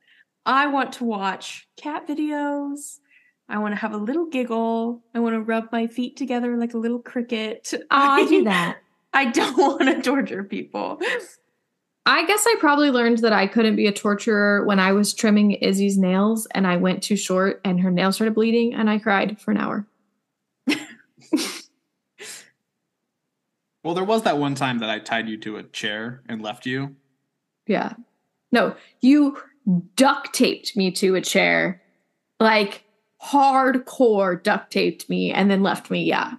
I 0.46 0.68
want 0.68 0.94
to 0.94 1.04
watch 1.04 1.68
cat 1.78 2.08
videos. 2.08 3.00
I 3.48 3.60
want 3.60 3.74
to 3.74 3.80
have 3.80 3.94
a 3.94 3.98
little 3.98 4.26
giggle. 4.26 5.04
I 5.14 5.20
want 5.20 5.36
to 5.36 5.42
rub 5.42 5.72
my 5.72 5.88
feet 5.88 6.18
together 6.18 6.58
like 6.58 6.74
a 6.74 6.78
little 6.78 7.00
cricket. 7.00 7.72
Oh, 7.74 7.80
I 7.92 8.28
do 8.28 8.44
that. 8.46 8.80
I 9.14 9.26
don't 9.26 9.58
want 9.58 9.84
to 9.84 10.02
torture 10.02 10.44
people. 10.44 11.00
I 12.06 12.26
guess 12.26 12.46
I 12.46 12.56
probably 12.60 12.92
learned 12.92 13.20
that 13.20 13.34
I 13.34 13.48
couldn't 13.48 13.78
be 13.78 13.88
a 13.88 13.94
torturer 13.94 14.66
when 14.66 14.80
I 14.80 14.92
was 14.92 15.14
trimming 15.14 15.52
Izzy's 15.52 15.98
nails 15.98 16.48
and 16.52 16.68
I 16.68 16.78
went 16.78 17.02
too 17.02 17.16
short 17.16 17.62
and 17.64 17.80
her 17.80 17.92
nails 17.92 18.16
started 18.16 18.36
bleeding 18.36 18.74
and 18.74 18.90
I 18.90 19.00
cried 19.00 19.40
for 19.40 19.52
an 19.52 19.58
hour. 19.58 19.88
Well, 23.86 23.94
there 23.94 24.04
was 24.04 24.24
that 24.24 24.40
one 24.40 24.56
time 24.56 24.80
that 24.80 24.90
I 24.90 24.98
tied 24.98 25.30
you 25.30 25.38
to 25.42 25.58
a 25.58 25.64
chair 25.64 26.24
and 26.28 26.42
left 26.42 26.66
you. 26.66 26.96
Yeah. 27.68 27.94
No, 28.52 28.76
you 29.02 29.38
duct 29.96 30.34
taped 30.34 30.76
me 30.76 30.90
to 30.94 31.14
a 31.14 31.22
chair, 31.22 31.84
like 32.40 32.84
hardcore 33.24 34.42
duct 34.42 34.72
taped 34.72 35.10
me 35.10 35.32
and 35.32 35.50
then 35.50 35.64
left 35.64 35.90
me. 35.90 36.04
Yeah. 36.04 36.34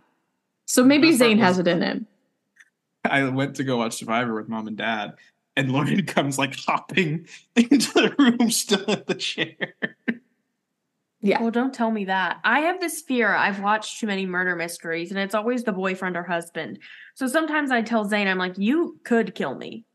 So 0.67 0.85
maybe 0.85 1.09
Best 1.09 1.19
Zane 1.19 1.39
has 1.39 1.59
it 1.59 1.69
in 1.69 1.83
him. 1.83 2.07
I 3.05 3.25
went 3.29 3.57
to 3.57 3.65
go 3.65 3.79
watch 3.79 3.95
Survivor 3.95 4.35
with 4.35 4.49
mom 4.49 4.67
and 4.67 4.77
dad, 4.77 5.15
and 5.57 5.71
Lauren 5.71 6.05
comes 6.07 6.39
like 6.39 6.57
hopping 6.57 7.27
into 7.57 7.93
the 7.93 8.15
room, 8.19 8.51
still 8.51 8.85
in 8.85 9.03
the 9.07 9.15
chair. 9.15 9.75
Yeah. 11.23 11.41
Well, 11.41 11.51
don't 11.51 11.75
tell 11.75 11.91
me 11.91 12.05
that. 12.05 12.39
I 12.45 12.61
have 12.61 12.81
this 12.81 13.01
fear. 13.01 13.35
I've 13.35 13.61
watched 13.61 13.99
too 13.99 14.07
many 14.07 14.27
murder 14.27 14.55
mysteries, 14.55 15.11
and 15.11 15.19
it's 15.19 15.35
always 15.35 15.65
the 15.65 15.73
boyfriend 15.73 16.17
or 16.17 16.23
husband. 16.23 16.79
So 17.15 17.27
sometimes 17.27 17.71
I 17.71 17.83
tell 17.83 18.05
Zane, 18.05 18.29
I'm 18.29 18.39
like, 18.39 18.59
"You 18.59 19.01
could 19.03 19.35
kill 19.35 19.55
me," 19.55 19.86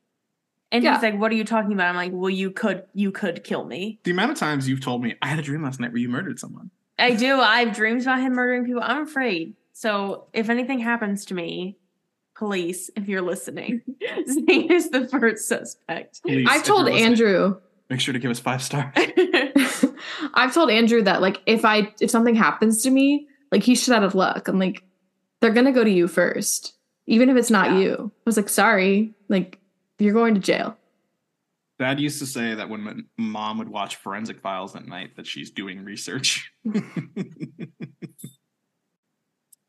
and 0.72 0.84
Yeah. 0.84 0.94
he's 0.96 1.04
like, 1.04 1.20
"What 1.20 1.32
are 1.32 1.36
you 1.36 1.44
talking 1.44 1.74
about?" 1.74 1.90
I'm 1.90 1.96
like, 1.96 2.12
"Well, 2.14 2.30
you 2.30 2.52
could, 2.52 2.84
you 2.94 3.12
could 3.12 3.44
kill 3.44 3.66
me." 3.66 4.00
The 4.04 4.12
amount 4.12 4.32
of 4.32 4.38
times 4.38 4.68
you've 4.68 4.82
told 4.82 5.04
me 5.04 5.16
I 5.22 5.28
had 5.28 5.40
a 5.40 5.42
dream 5.42 5.64
last 5.64 5.80
night 5.80 5.92
where 5.92 6.00
you 6.02 6.10
murdered 6.10 6.40
someone. 6.40 6.72
I 7.00 7.16
do. 7.16 7.40
I 7.40 7.62
have 7.64 7.76
dreams 7.76 8.04
about 8.04 8.20
him 8.22 8.34
murdering 8.34 8.66
people. 8.66 8.82
I'm 8.84 9.04
afraid. 9.04 9.56
So 9.74 10.26
if 10.34 10.50
anything 10.50 10.80
happens 10.80 11.26
to 11.26 11.34
me, 11.34 11.78
police, 12.36 12.90
if 12.96 13.08
you're 13.08 13.22
listening, 13.22 13.82
Zane 14.30 14.72
is 14.72 14.90
the 14.92 15.08
first 15.08 15.48
suspect. 15.48 16.22
Please, 16.24 16.48
I've 16.50 16.64
told 16.64 16.88
Andrew 16.90 17.58
Make 17.90 18.00
sure 18.00 18.14
to 18.14 18.20
give 18.20 18.32
us 18.32 18.40
five 18.40 18.62
stars. 18.64 18.94
I've 20.34 20.54
told 20.54 20.70
Andrew 20.70 21.02
that 21.04 21.22
like 21.22 21.42
if 21.46 21.66
I 21.66 21.94
if 22.00 22.10
something 22.10 22.36
happens 22.36 22.84
to 22.84 22.90
me, 22.90 23.28
like 23.52 23.64
he's 23.64 23.84
shit 23.84 23.94
out 23.94 24.04
of 24.04 24.16
luck. 24.16 24.48
I'm 24.48 24.60
like, 24.60 24.84
they're 25.42 25.52
gonna 25.52 25.72
go 25.72 25.84
to 25.84 25.90
you 25.90 26.08
first, 26.08 26.74
even 27.08 27.30
if 27.30 27.36
it's 27.38 27.50
not 27.52 27.72
Yeah. 27.72 27.78
you. 27.80 28.12
I 28.16 28.20
was 28.26 28.38
like, 28.38 28.50
sorry, 28.50 29.14
like 29.28 29.60
you're 30.02 30.14
going 30.14 30.34
to 30.36 30.42
jail. 30.42 30.78
Dad 31.80 32.00
used 32.00 32.20
to 32.20 32.26
say 32.26 32.54
that 32.54 32.70
when 32.70 33.06
mom 33.18 33.58
would 33.58 33.70
watch 33.70 33.96
Forensic 33.96 34.40
Files 34.40 34.76
at 34.76 34.88
night, 34.88 35.16
that 35.16 35.26
she's 35.26 35.50
doing 35.50 35.84
research. 35.84 36.52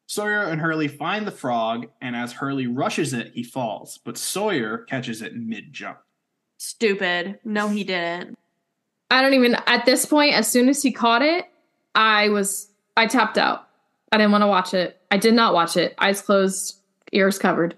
Sawyer 0.06 0.42
and 0.42 0.60
Hurley 0.60 0.88
find 0.88 1.26
the 1.26 1.32
frog, 1.32 1.86
and 2.02 2.14
as 2.14 2.32
Hurley 2.32 2.66
rushes 2.66 3.14
it, 3.14 3.32
he 3.34 3.42
falls, 3.42 3.98
but 4.04 4.18
Sawyer 4.18 4.78
catches 4.78 5.22
it 5.22 5.34
mid 5.34 5.72
jump. 5.72 5.98
Stupid. 6.58 7.38
No, 7.44 7.68
he 7.68 7.82
didn't. 7.82 8.38
I 9.10 9.22
don't 9.22 9.34
even 9.34 9.56
at 9.66 9.86
this 9.86 10.04
point, 10.04 10.34
as 10.34 10.46
soon 10.46 10.68
as 10.68 10.82
he 10.82 10.92
caught 10.92 11.22
it, 11.22 11.46
I 11.94 12.28
was 12.28 12.70
I 12.96 13.06
tapped 13.06 13.38
out. 13.38 13.68
I 14.10 14.18
didn't 14.18 14.32
want 14.32 14.42
to 14.42 14.48
watch 14.48 14.74
it. 14.74 15.00
I 15.10 15.16
did 15.16 15.32
not 15.32 15.54
watch 15.54 15.78
it. 15.78 15.94
Eyes 15.98 16.20
closed, 16.20 16.78
ears 17.12 17.38
covered. 17.38 17.76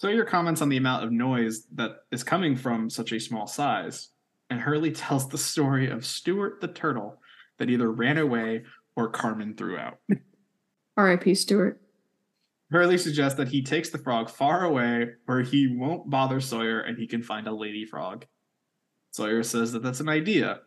Sawyer 0.00 0.24
comments 0.24 0.62
on 0.62 0.70
the 0.70 0.78
amount 0.78 1.04
of 1.04 1.12
noise 1.12 1.66
that 1.74 1.90
is 2.10 2.24
coming 2.24 2.56
from 2.56 2.88
such 2.88 3.12
a 3.12 3.20
small 3.20 3.46
size, 3.46 4.08
and 4.48 4.58
Hurley 4.58 4.92
tells 4.92 5.28
the 5.28 5.36
story 5.36 5.90
of 5.90 6.06
Stuart 6.06 6.62
the 6.62 6.68
turtle 6.68 7.20
that 7.58 7.68
either 7.68 7.92
ran 7.92 8.16
away 8.16 8.64
or 8.96 9.10
Carmen 9.10 9.54
threw 9.54 9.76
out. 9.76 9.98
R.I.P. 10.96 11.34
Stewart. 11.34 11.82
Hurley 12.70 12.96
suggests 12.96 13.36
that 13.36 13.48
he 13.48 13.62
takes 13.62 13.90
the 13.90 13.98
frog 13.98 14.30
far 14.30 14.64
away 14.64 15.10
where 15.26 15.42
he 15.42 15.66
won't 15.66 16.08
bother 16.08 16.40
Sawyer 16.40 16.80
and 16.80 16.96
he 16.96 17.06
can 17.06 17.22
find 17.22 17.46
a 17.46 17.52
lady 17.52 17.84
frog. 17.84 18.24
Sawyer 19.12 19.42
says 19.42 19.72
that 19.72 19.82
that's 19.82 20.00
an 20.00 20.08
idea, 20.08 20.60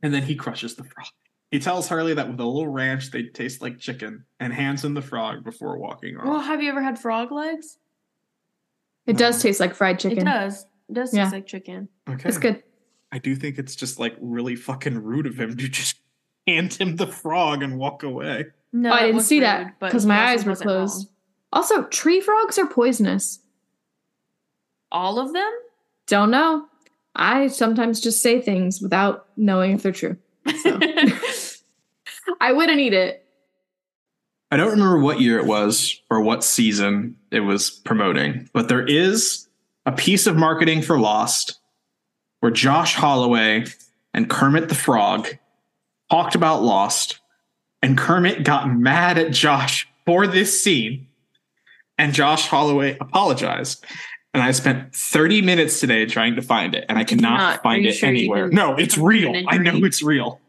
and 0.00 0.14
then 0.14 0.22
he 0.22 0.36
crushes 0.36 0.76
the 0.76 0.84
frog. 0.84 1.08
He 1.50 1.58
tells 1.58 1.88
Hurley 1.88 2.14
that 2.14 2.28
with 2.28 2.38
a 2.38 2.44
little 2.44 2.68
ranch 2.68 3.10
they 3.10 3.24
taste 3.24 3.62
like 3.62 3.80
chicken 3.80 4.26
and 4.38 4.52
hands 4.52 4.84
him 4.84 4.94
the 4.94 5.02
frog 5.02 5.42
before 5.42 5.76
walking 5.76 6.16
off. 6.16 6.26
Well, 6.26 6.40
have 6.40 6.62
you 6.62 6.70
ever 6.70 6.82
had 6.82 7.00
frog 7.00 7.32
legs? 7.32 7.78
It 9.06 9.16
does 9.18 9.42
taste 9.42 9.60
like 9.60 9.74
fried 9.74 9.98
chicken. 9.98 10.18
It 10.20 10.24
does. 10.24 10.66
It 10.88 10.94
does 10.94 11.10
taste 11.12 11.32
like 11.32 11.46
chicken. 11.46 11.88
okay. 12.08 12.28
It's 12.28 12.38
good. 12.38 12.62
I 13.12 13.18
do 13.18 13.34
think 13.36 13.58
it's 13.58 13.76
just 13.76 13.98
like 13.98 14.16
really 14.20 14.56
fucking 14.56 14.98
rude 15.02 15.26
of 15.26 15.38
him 15.38 15.56
to 15.56 15.68
just 15.68 15.96
hand 16.46 16.74
him 16.74 16.96
the 16.96 17.06
frog 17.06 17.62
and 17.62 17.78
walk 17.78 18.02
away. 18.02 18.46
No, 18.72 18.90
Oh, 18.90 18.92
I 18.92 19.02
didn't 19.06 19.20
see 19.22 19.36
rude, 19.36 19.44
that 19.44 19.78
because 19.80 20.04
my 20.06 20.30
eyes 20.30 20.44
were 20.44 20.50
wasn't 20.52 20.68
wrong. 20.70 20.76
closed. 20.88 21.08
Also, 21.52 21.82
tree 21.84 22.20
frogs 22.20 22.58
are 22.58 22.66
poisonous. 22.66 23.38
All 24.90 25.18
of 25.18 25.32
them? 25.32 25.50
Don't 26.06 26.30
know. 26.30 26.66
I 27.14 27.46
sometimes 27.46 28.00
just 28.00 28.20
say 28.22 28.40
things 28.40 28.80
without 28.80 29.28
knowing 29.36 29.72
if 29.72 29.82
they're 29.82 29.92
true. 29.92 30.16
So. 30.62 30.78
I 32.40 32.52
wouldn't 32.52 32.80
eat 32.80 32.92
it. 32.92 33.23
I 34.54 34.56
don't 34.56 34.70
remember 34.70 35.00
what 35.00 35.20
year 35.20 35.40
it 35.40 35.46
was 35.46 36.00
or 36.10 36.20
what 36.20 36.44
season 36.44 37.16
it 37.32 37.40
was 37.40 37.70
promoting, 37.70 38.48
but 38.52 38.68
there 38.68 38.86
is 38.86 39.48
a 39.84 39.90
piece 39.90 40.28
of 40.28 40.36
marketing 40.36 40.80
for 40.80 40.96
Lost 40.96 41.58
where 42.38 42.52
Josh 42.52 42.94
Holloway 42.94 43.64
and 44.12 44.30
Kermit 44.30 44.68
the 44.68 44.76
Frog 44.76 45.26
talked 46.08 46.36
about 46.36 46.62
Lost, 46.62 47.18
and 47.82 47.98
Kermit 47.98 48.44
got 48.44 48.72
mad 48.72 49.18
at 49.18 49.32
Josh 49.32 49.88
for 50.06 50.28
this 50.28 50.62
scene, 50.62 51.08
and 51.98 52.14
Josh 52.14 52.46
Holloway 52.46 52.96
apologized. 53.00 53.84
And 54.34 54.40
I 54.40 54.52
spent 54.52 54.94
30 54.94 55.42
minutes 55.42 55.80
today 55.80 56.06
trying 56.06 56.36
to 56.36 56.42
find 56.42 56.76
it, 56.76 56.84
and 56.88 56.96
I 56.96 57.02
cannot 57.02 57.38
not? 57.38 57.62
Find 57.64 57.84
it 57.84 57.94
sure 57.94 58.08
anywhere. 58.08 58.48
No, 58.50 58.76
it's 58.76 58.96
real. 58.96 59.32
I 59.48 59.58
know 59.58 59.84
it's 59.84 60.00
real. 60.00 60.40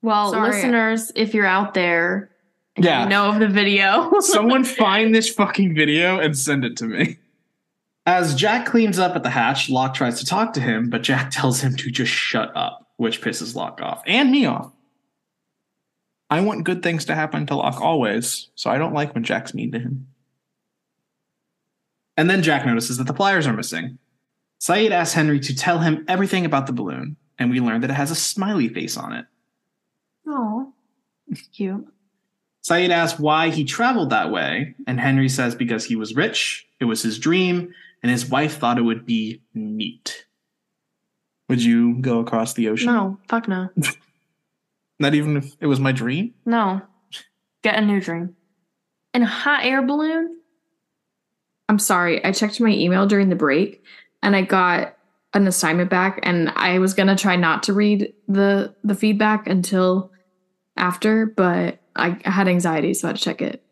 well, 0.00 0.30
Sorry. 0.30 0.52
listeners, 0.52 1.12
if 1.14 1.34
you're 1.34 1.44
out 1.44 1.74
there, 1.74 2.30
and 2.30 2.31
Yeah. 2.78 3.04
you 3.04 3.08
know 3.10 3.28
of 3.28 3.38
the 3.38 3.48
video. 3.48 4.10
Someone 4.20 4.64
find 4.64 5.14
this 5.14 5.28
fucking 5.28 5.74
video 5.74 6.18
and 6.18 6.36
send 6.36 6.64
it 6.64 6.76
to 6.78 6.86
me. 6.86 7.18
As 8.06 8.34
Jack 8.34 8.66
cleans 8.66 8.98
up 8.98 9.14
at 9.14 9.22
the 9.22 9.30
hatch, 9.30 9.70
Locke 9.70 9.94
tries 9.94 10.18
to 10.18 10.26
talk 10.26 10.54
to 10.54 10.60
him, 10.60 10.90
but 10.90 11.02
Jack 11.02 11.30
tells 11.32 11.60
him 11.60 11.76
to 11.76 11.90
just 11.90 12.12
shut 12.12 12.50
up, 12.56 12.90
which 12.96 13.20
pisses 13.20 13.54
Locke 13.54 13.80
off 13.82 14.02
and 14.06 14.30
me 14.30 14.46
off. 14.46 14.72
I 16.30 16.40
want 16.40 16.64
good 16.64 16.82
things 16.82 17.04
to 17.06 17.14
happen 17.14 17.44
to 17.46 17.56
Locke 17.56 17.80
always, 17.80 18.48
so 18.54 18.70
I 18.70 18.78
don't 18.78 18.94
like 18.94 19.14
when 19.14 19.22
Jack's 19.22 19.52
mean 19.52 19.70
to 19.72 19.78
him. 19.78 20.08
And 22.16 22.28
then 22.28 22.42
Jack 22.42 22.64
notices 22.64 22.96
that 22.98 23.06
the 23.06 23.12
pliers 23.12 23.46
are 23.46 23.52
missing. 23.52 23.98
Sayid 24.60 24.92
asks 24.92 25.14
Henry 25.14 25.40
to 25.40 25.54
tell 25.54 25.80
him 25.80 26.04
everything 26.08 26.46
about 26.46 26.66
the 26.66 26.72
balloon, 26.72 27.16
and 27.38 27.50
we 27.50 27.60
learn 27.60 27.82
that 27.82 27.90
it 27.90 27.94
has 27.94 28.10
a 28.10 28.14
smiley 28.16 28.68
face 28.68 28.96
on 28.96 29.12
it. 29.12 29.26
Oh, 30.26 30.72
it's 31.28 31.42
cute. 31.48 31.86
Sayid 32.62 32.90
asks 32.90 33.18
why 33.18 33.50
he 33.50 33.64
traveled 33.64 34.10
that 34.10 34.30
way, 34.30 34.74
and 34.86 35.00
Henry 35.00 35.28
says 35.28 35.54
because 35.54 35.84
he 35.84 35.96
was 35.96 36.14
rich, 36.14 36.66
it 36.78 36.84
was 36.84 37.02
his 37.02 37.18
dream, 37.18 37.74
and 38.02 38.10
his 38.10 38.28
wife 38.28 38.58
thought 38.58 38.78
it 38.78 38.82
would 38.82 39.04
be 39.04 39.42
neat. 39.54 40.26
Would 41.48 41.62
you 41.62 42.00
go 42.00 42.20
across 42.20 42.54
the 42.54 42.68
ocean? 42.68 42.86
No, 42.92 43.18
fuck 43.28 43.48
no. 43.48 43.68
Not 44.98 45.14
even 45.14 45.36
if 45.36 45.56
it 45.60 45.66
was 45.66 45.80
my 45.80 45.92
dream? 45.92 46.34
No. 46.46 46.80
Get 47.62 47.76
a 47.76 47.80
new 47.80 48.00
dream. 48.00 48.36
In 49.12 49.22
a 49.22 49.26
hot 49.26 49.64
air 49.64 49.82
balloon? 49.82 50.38
I'm 51.68 51.78
sorry. 51.78 52.24
I 52.24 52.32
checked 52.32 52.60
my 52.60 52.70
email 52.70 53.06
during 53.06 53.28
the 53.28 53.36
break 53.36 53.82
and 54.22 54.36
I 54.36 54.42
got 54.42 54.96
an 55.34 55.46
assignment 55.46 55.90
back 55.90 56.20
and 56.22 56.50
I 56.50 56.78
was 56.78 56.94
going 56.94 57.08
to 57.08 57.16
try 57.16 57.36
not 57.36 57.64
to 57.64 57.72
read 57.72 58.12
the 58.28 58.74
the 58.84 58.94
feedback 58.94 59.46
until 59.46 60.12
after, 60.76 61.26
but 61.26 61.81
I 61.96 62.18
had 62.24 62.48
anxiety 62.48 62.94
so 62.94 63.08
I 63.08 63.10
had 63.10 63.16
to 63.16 63.22
check 63.22 63.42
it. 63.42 63.62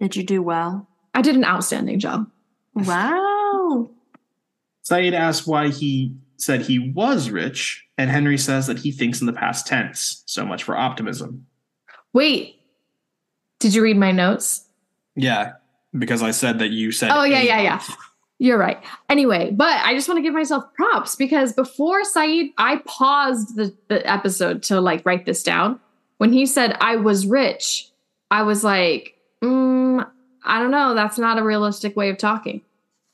Did 0.00 0.16
you 0.16 0.24
do 0.24 0.42
well? 0.42 0.88
I 1.14 1.22
did 1.22 1.36
an 1.36 1.44
outstanding 1.44 1.98
job. 1.98 2.30
Wow. 2.74 3.90
Sayid 4.88 5.12
asks 5.12 5.46
why 5.46 5.68
he 5.68 6.14
said 6.36 6.62
he 6.62 6.78
was 6.78 7.30
rich, 7.30 7.84
and 7.98 8.10
Henry 8.10 8.38
says 8.38 8.66
that 8.68 8.78
he 8.78 8.92
thinks 8.92 9.20
in 9.20 9.26
the 9.26 9.32
past 9.32 9.66
tense. 9.66 10.22
So 10.26 10.46
much 10.46 10.62
for 10.62 10.76
optimism. 10.76 11.46
Wait. 12.12 12.60
Did 13.58 13.74
you 13.74 13.82
read 13.82 13.96
my 13.96 14.12
notes? 14.12 14.64
Yeah, 15.16 15.54
because 15.96 16.22
I 16.22 16.30
said 16.30 16.60
that 16.60 16.70
you 16.70 16.92
said. 16.92 17.10
Oh, 17.12 17.24
yeah, 17.24 17.42
yeah, 17.42 17.60
yeah. 17.60 17.82
You're 18.38 18.58
right. 18.58 18.78
Anyway, 19.08 19.50
but 19.50 19.80
I 19.84 19.94
just 19.94 20.08
want 20.08 20.18
to 20.18 20.22
give 20.22 20.32
myself 20.32 20.62
props 20.74 21.16
because 21.16 21.52
before 21.52 22.02
Sayid, 22.02 22.52
I 22.56 22.80
paused 22.86 23.56
the, 23.56 23.76
the 23.88 24.08
episode 24.08 24.62
to 24.64 24.80
like 24.80 25.04
write 25.04 25.26
this 25.26 25.42
down. 25.42 25.80
When 26.18 26.32
he 26.32 26.46
said 26.46 26.76
I 26.80 26.96
was 26.96 27.26
rich, 27.26 27.90
I 28.30 28.42
was 28.42 28.62
like, 28.62 29.14
mm, 29.42 30.06
I 30.44 30.58
don't 30.60 30.70
know. 30.70 30.94
That's 30.94 31.18
not 31.18 31.38
a 31.38 31.42
realistic 31.42 31.96
way 31.96 32.10
of 32.10 32.18
talking. 32.18 32.60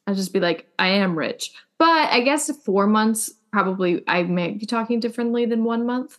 I'd 0.07 0.17
just 0.17 0.33
be 0.33 0.41
like, 0.41 0.67
I 0.79 0.89
am 0.89 1.17
rich. 1.17 1.53
But 1.79 2.11
I 2.13 2.21
guess 2.21 2.51
four 2.59 2.87
months 2.87 3.33
probably 3.53 4.03
I 4.07 4.23
may 4.25 4.51
be 4.53 4.67
talking 4.67 5.01
differently 5.01 5.47
than 5.47 5.65
one 5.65 5.87
month. 5.87 6.19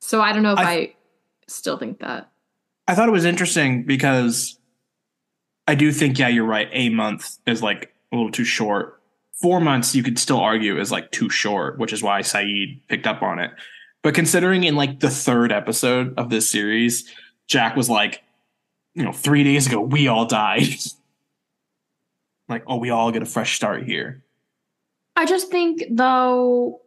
So 0.00 0.20
I 0.20 0.32
don't 0.32 0.42
know 0.42 0.52
if 0.52 0.58
I, 0.58 0.72
I- 0.74 0.94
still 1.48 1.76
think 1.78 2.00
that. 2.00 2.30
I 2.88 2.94
thought 2.94 3.08
it 3.08 3.12
was 3.12 3.24
interesting 3.24 3.82
because 3.82 4.58
I 5.66 5.74
do 5.74 5.90
think, 5.90 6.18
yeah, 6.18 6.28
you're 6.28 6.44
right. 6.44 6.68
A 6.72 6.88
month 6.90 7.38
is 7.46 7.62
like 7.62 7.92
a 8.12 8.16
little 8.16 8.30
too 8.30 8.44
short. 8.44 9.00
Four 9.32 9.60
months, 9.60 9.94
you 9.94 10.02
could 10.02 10.18
still 10.18 10.38
argue 10.38 10.78
is 10.80 10.92
like 10.92 11.10
too 11.10 11.28
short, 11.28 11.78
which 11.78 11.92
is 11.92 12.02
why 12.02 12.20
Sayid 12.20 12.80
picked 12.88 13.06
up 13.06 13.22
on 13.22 13.38
it. 13.40 13.50
But 14.02 14.14
considering 14.14 14.64
in 14.64 14.76
like 14.76 15.00
the 15.00 15.10
third 15.10 15.52
episode 15.52 16.14
of 16.16 16.30
this 16.30 16.48
series, 16.48 17.12
Jack 17.48 17.76
was 17.76 17.90
like, 17.90 18.22
you 18.94 19.02
know, 19.02 19.12
three 19.12 19.44
days 19.44 19.66
ago, 19.66 19.80
we 19.80 20.08
all 20.08 20.26
died. 20.26 20.68
like, 22.48 22.62
oh, 22.66 22.76
we 22.76 22.90
all 22.90 23.10
get 23.10 23.22
a 23.22 23.26
fresh 23.26 23.56
start 23.56 23.84
here. 23.84 24.22
I 25.16 25.26
just 25.26 25.50
think 25.50 25.84
though, 25.90 26.82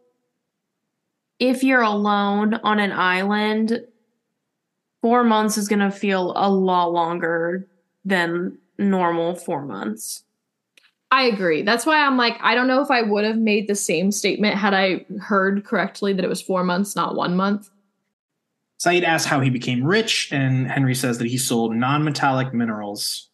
if 1.38 1.62
you're 1.62 1.82
alone 1.82 2.54
on 2.54 2.78
an 2.78 2.92
island, 2.92 3.80
four 5.02 5.24
months 5.24 5.58
is 5.58 5.68
gonna 5.68 5.90
feel 5.90 6.32
a 6.36 6.50
lot 6.50 6.92
longer 6.92 7.66
than 8.04 8.58
normal 8.78 9.34
four 9.34 9.64
months. 9.64 10.24
I 11.12 11.24
agree. 11.24 11.62
That's 11.62 11.84
why 11.84 12.06
I'm 12.06 12.16
like, 12.16 12.36
I 12.40 12.54
don't 12.54 12.68
know 12.68 12.82
if 12.82 12.90
I 12.90 13.02
would 13.02 13.24
have 13.24 13.36
made 13.36 13.66
the 13.66 13.74
same 13.74 14.12
statement 14.12 14.56
had 14.56 14.74
I 14.74 15.04
heard 15.20 15.64
correctly 15.64 16.12
that 16.12 16.24
it 16.24 16.28
was 16.28 16.40
four 16.40 16.62
months, 16.62 16.94
not 16.94 17.16
one 17.16 17.36
month. 17.36 17.68
Sayid 18.80 19.02
asks 19.02 19.28
how 19.28 19.40
he 19.40 19.50
became 19.50 19.84
rich, 19.84 20.30
and 20.32 20.70
Henry 20.70 20.94
says 20.94 21.18
that 21.18 21.26
he 21.26 21.36
sold 21.36 21.74
non 21.74 22.04
metallic 22.04 22.54
minerals. 22.54 23.28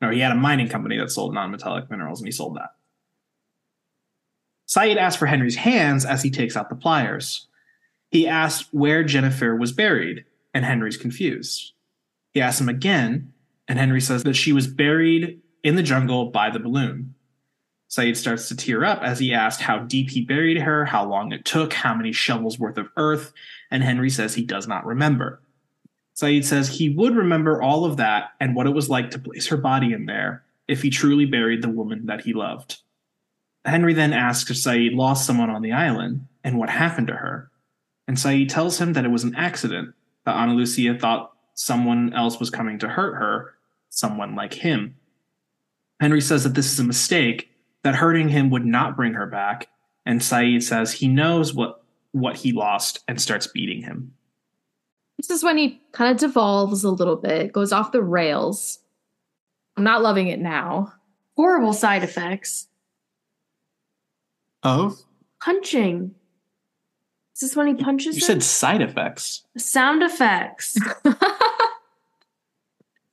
No, 0.00 0.10
he 0.10 0.20
had 0.20 0.32
a 0.32 0.36
mining 0.36 0.68
company 0.68 0.98
that 0.98 1.10
sold 1.10 1.34
non 1.34 1.50
metallic 1.50 1.90
minerals, 1.90 2.20
and 2.20 2.26
he 2.26 2.32
sold 2.32 2.56
that. 2.56 2.70
Sayid 4.66 4.96
asks 4.96 5.18
for 5.18 5.26
Henry's 5.26 5.56
hands 5.56 6.04
as 6.04 6.22
he 6.22 6.30
takes 6.30 6.56
out 6.56 6.68
the 6.68 6.74
pliers. 6.74 7.46
He 8.10 8.26
asks 8.26 8.68
where 8.72 9.04
Jennifer 9.04 9.54
was 9.54 9.72
buried, 9.72 10.24
and 10.54 10.64
Henry's 10.64 10.96
confused. 10.96 11.72
He 12.32 12.40
asks 12.40 12.60
him 12.60 12.68
again, 12.68 13.32
and 13.68 13.78
Henry 13.78 14.00
says 14.00 14.24
that 14.24 14.34
she 14.34 14.52
was 14.52 14.66
buried 14.66 15.40
in 15.62 15.76
the 15.76 15.82
jungle 15.82 16.30
by 16.30 16.50
the 16.50 16.58
balloon. 16.58 17.14
Sayid 17.88 18.16
starts 18.16 18.48
to 18.48 18.56
tear 18.56 18.84
up 18.84 19.02
as 19.02 19.18
he 19.18 19.32
asked 19.32 19.60
how 19.60 19.78
deep 19.78 20.10
he 20.10 20.20
buried 20.20 20.60
her, 20.60 20.84
how 20.84 21.06
long 21.06 21.32
it 21.32 21.44
took, 21.44 21.72
how 21.72 21.94
many 21.94 22.12
shovels 22.12 22.58
worth 22.58 22.76
of 22.76 22.88
earth, 22.96 23.32
and 23.70 23.82
Henry 23.82 24.10
says 24.10 24.34
he 24.34 24.44
does 24.44 24.68
not 24.68 24.84
remember. 24.84 25.40
Sayid 26.14 26.44
says 26.44 26.68
he 26.68 26.90
would 26.90 27.16
remember 27.16 27.62
all 27.62 27.84
of 27.84 27.96
that 27.96 28.32
and 28.40 28.54
what 28.54 28.66
it 28.66 28.74
was 28.74 28.90
like 28.90 29.10
to 29.12 29.18
place 29.18 29.46
her 29.46 29.56
body 29.56 29.92
in 29.92 30.06
there 30.06 30.42
if 30.66 30.82
he 30.82 30.90
truly 30.90 31.24
buried 31.24 31.62
the 31.62 31.70
woman 31.70 32.06
that 32.06 32.22
he 32.22 32.34
loved. 32.34 32.80
Henry 33.64 33.94
then 33.94 34.12
asks 34.12 34.50
if 34.50 34.56
Sayid 34.56 34.94
lost 34.94 35.26
someone 35.26 35.50
on 35.50 35.62
the 35.62 35.72
island 35.72 36.26
and 36.44 36.58
what 36.58 36.70
happened 36.70 37.06
to 37.06 37.14
her. 37.14 37.50
And 38.06 38.16
Sayid 38.16 38.48
tells 38.48 38.78
him 38.78 38.94
that 38.94 39.04
it 39.04 39.10
was 39.10 39.24
an 39.24 39.34
accident, 39.34 39.94
that 40.24 40.34
Ana 40.34 40.54
Lucia 40.54 40.98
thought 40.98 41.32
someone 41.54 42.12
else 42.12 42.38
was 42.38 42.50
coming 42.50 42.78
to 42.80 42.88
hurt 42.88 43.14
her, 43.14 43.54
someone 43.88 44.34
like 44.34 44.54
him. 44.54 44.96
Henry 46.00 46.20
says 46.20 46.44
that 46.44 46.54
this 46.54 46.72
is 46.72 46.78
a 46.78 46.84
mistake, 46.84 47.50
that 47.88 47.94
hurting 47.94 48.28
him 48.28 48.50
would 48.50 48.66
not 48.66 48.96
bring 48.96 49.14
her 49.14 49.24
back, 49.24 49.66
and 50.04 50.20
Sayid 50.20 50.62
says 50.62 50.92
he 50.92 51.08
knows 51.08 51.54
what, 51.54 51.82
what 52.12 52.36
he 52.36 52.52
lost 52.52 53.02
and 53.08 53.18
starts 53.18 53.46
beating 53.46 53.80
him. 53.80 54.12
This 55.16 55.30
is 55.30 55.42
when 55.42 55.56
he 55.56 55.80
kind 55.92 56.12
of 56.12 56.18
devolves 56.18 56.84
a 56.84 56.90
little 56.90 57.16
bit, 57.16 57.50
goes 57.50 57.72
off 57.72 57.90
the 57.92 58.02
rails. 58.02 58.80
I'm 59.74 59.84
not 59.84 60.02
loving 60.02 60.26
it 60.28 60.38
now. 60.38 60.92
Horrible 61.34 61.72
side 61.72 62.04
effects. 62.04 62.66
Of? 64.62 64.98
Punching. 65.40 66.14
Is 67.36 67.40
this 67.40 67.56
when 67.56 67.68
he 67.68 67.74
punches 67.82 68.16
You 68.16 68.20
him? 68.20 68.26
said 68.26 68.42
side 68.42 68.82
effects. 68.82 69.44
sound 69.56 70.02
effects. 70.02 70.76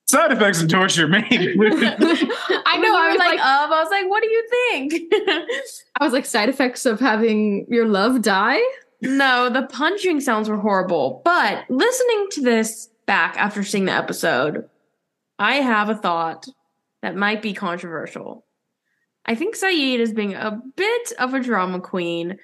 Side 0.07 0.31
effects 0.31 0.61
and 0.61 0.69
torture 0.69 1.07
may 1.07 1.27
include. 1.31 1.73
I 2.95 2.99
you 2.99 3.03
I 3.03 3.07
were 3.07 3.11
was 3.11 3.19
like, 3.19 3.39
like, 3.39 3.45
um, 3.45 3.73
I 3.73 3.81
was 3.81 3.91
like, 3.91 4.09
what 4.09 4.23
do 4.23 4.29
you 4.29 4.47
think? 4.49 5.13
I 5.99 6.03
was 6.03 6.13
like, 6.13 6.25
side 6.25 6.49
effects 6.49 6.85
of 6.85 6.99
having 6.99 7.65
your 7.69 7.87
love 7.87 8.21
die. 8.21 8.61
no, 9.01 9.49
the 9.49 9.63
punching 9.63 10.21
sounds 10.21 10.49
were 10.49 10.57
horrible. 10.57 11.21
But 11.25 11.65
listening 11.69 12.27
to 12.31 12.41
this 12.41 12.89
back 13.05 13.37
after 13.37 13.63
seeing 13.63 13.85
the 13.85 13.91
episode, 13.91 14.69
I 15.37 15.55
have 15.55 15.89
a 15.89 15.95
thought 15.95 16.47
that 17.01 17.15
might 17.15 17.41
be 17.41 17.53
controversial. 17.53 18.45
I 19.25 19.35
think 19.35 19.55
Sayid 19.55 19.99
is 19.99 20.13
being 20.13 20.33
a 20.33 20.59
bit 20.75 21.11
of 21.19 21.33
a 21.33 21.39
drama 21.39 21.79
queen 21.79 22.37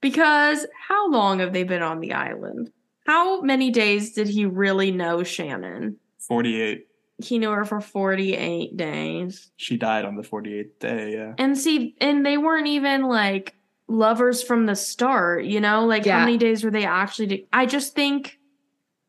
because 0.00 0.66
how 0.88 1.10
long 1.10 1.40
have 1.40 1.52
they 1.52 1.64
been 1.64 1.82
on 1.82 2.00
the 2.00 2.12
island? 2.12 2.70
How 3.06 3.40
many 3.40 3.70
days 3.70 4.12
did 4.12 4.28
he 4.28 4.44
really 4.44 4.90
know 4.90 5.22
Shannon? 5.22 5.96
48. 6.18 6.86
He 7.18 7.38
knew 7.38 7.50
her 7.50 7.64
for 7.64 7.80
48 7.80 8.76
days. 8.76 9.50
She 9.56 9.76
died 9.76 10.04
on 10.04 10.16
the 10.16 10.22
48th 10.22 10.78
day, 10.80 11.12
yeah. 11.14 11.34
And 11.38 11.56
see, 11.56 11.94
and 12.00 12.24
they 12.26 12.36
weren't 12.36 12.66
even 12.66 13.04
like 13.04 13.54
lovers 13.88 14.42
from 14.42 14.66
the 14.66 14.74
start, 14.76 15.44
you 15.44 15.60
know? 15.60 15.86
Like 15.86 16.04
Yeah. 16.04 16.18
how 16.18 16.24
many 16.26 16.36
days 16.36 16.62
were 16.62 16.70
they 16.70 16.84
actually 16.84 17.26
to- 17.28 17.44
I 17.52 17.66
just 17.66 17.94
think 17.94 18.38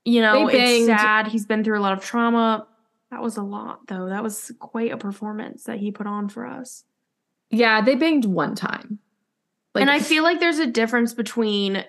you 0.06 0.22
know, 0.22 0.48
They 0.50 0.78
it's 0.78 0.86
sad. 0.86 1.28
He's 1.28 1.46
been 1.46 1.66
through 1.66 1.78
a 1.80 1.82
lot 1.82 1.92
of 1.92 2.02
trauma. 2.02 2.66
That 3.12 3.22
was 3.22 3.36
a 3.36 3.42
lot 3.44 3.88
though. 3.88 4.08
That 4.08 4.24
was 4.24 4.54
quite 4.58 4.94
a 4.94 4.98
performance 4.98 5.66
that 5.66 5.80
he 5.80 5.92
put 5.92 6.08
on 6.08 6.30
for 6.30 6.46
us. 6.46 6.86
Yeah, 7.50 7.82
they 7.82 7.96
banged 7.96 8.24
one 8.24 8.56
time. 8.56 9.00
Like, 9.76 9.82
and 9.82 9.92
I 9.92 10.00
feel 10.00 10.24
like 10.24 10.40
there's 10.40 10.60
a 10.60 10.66
difference 10.66 11.14
between 11.14 11.84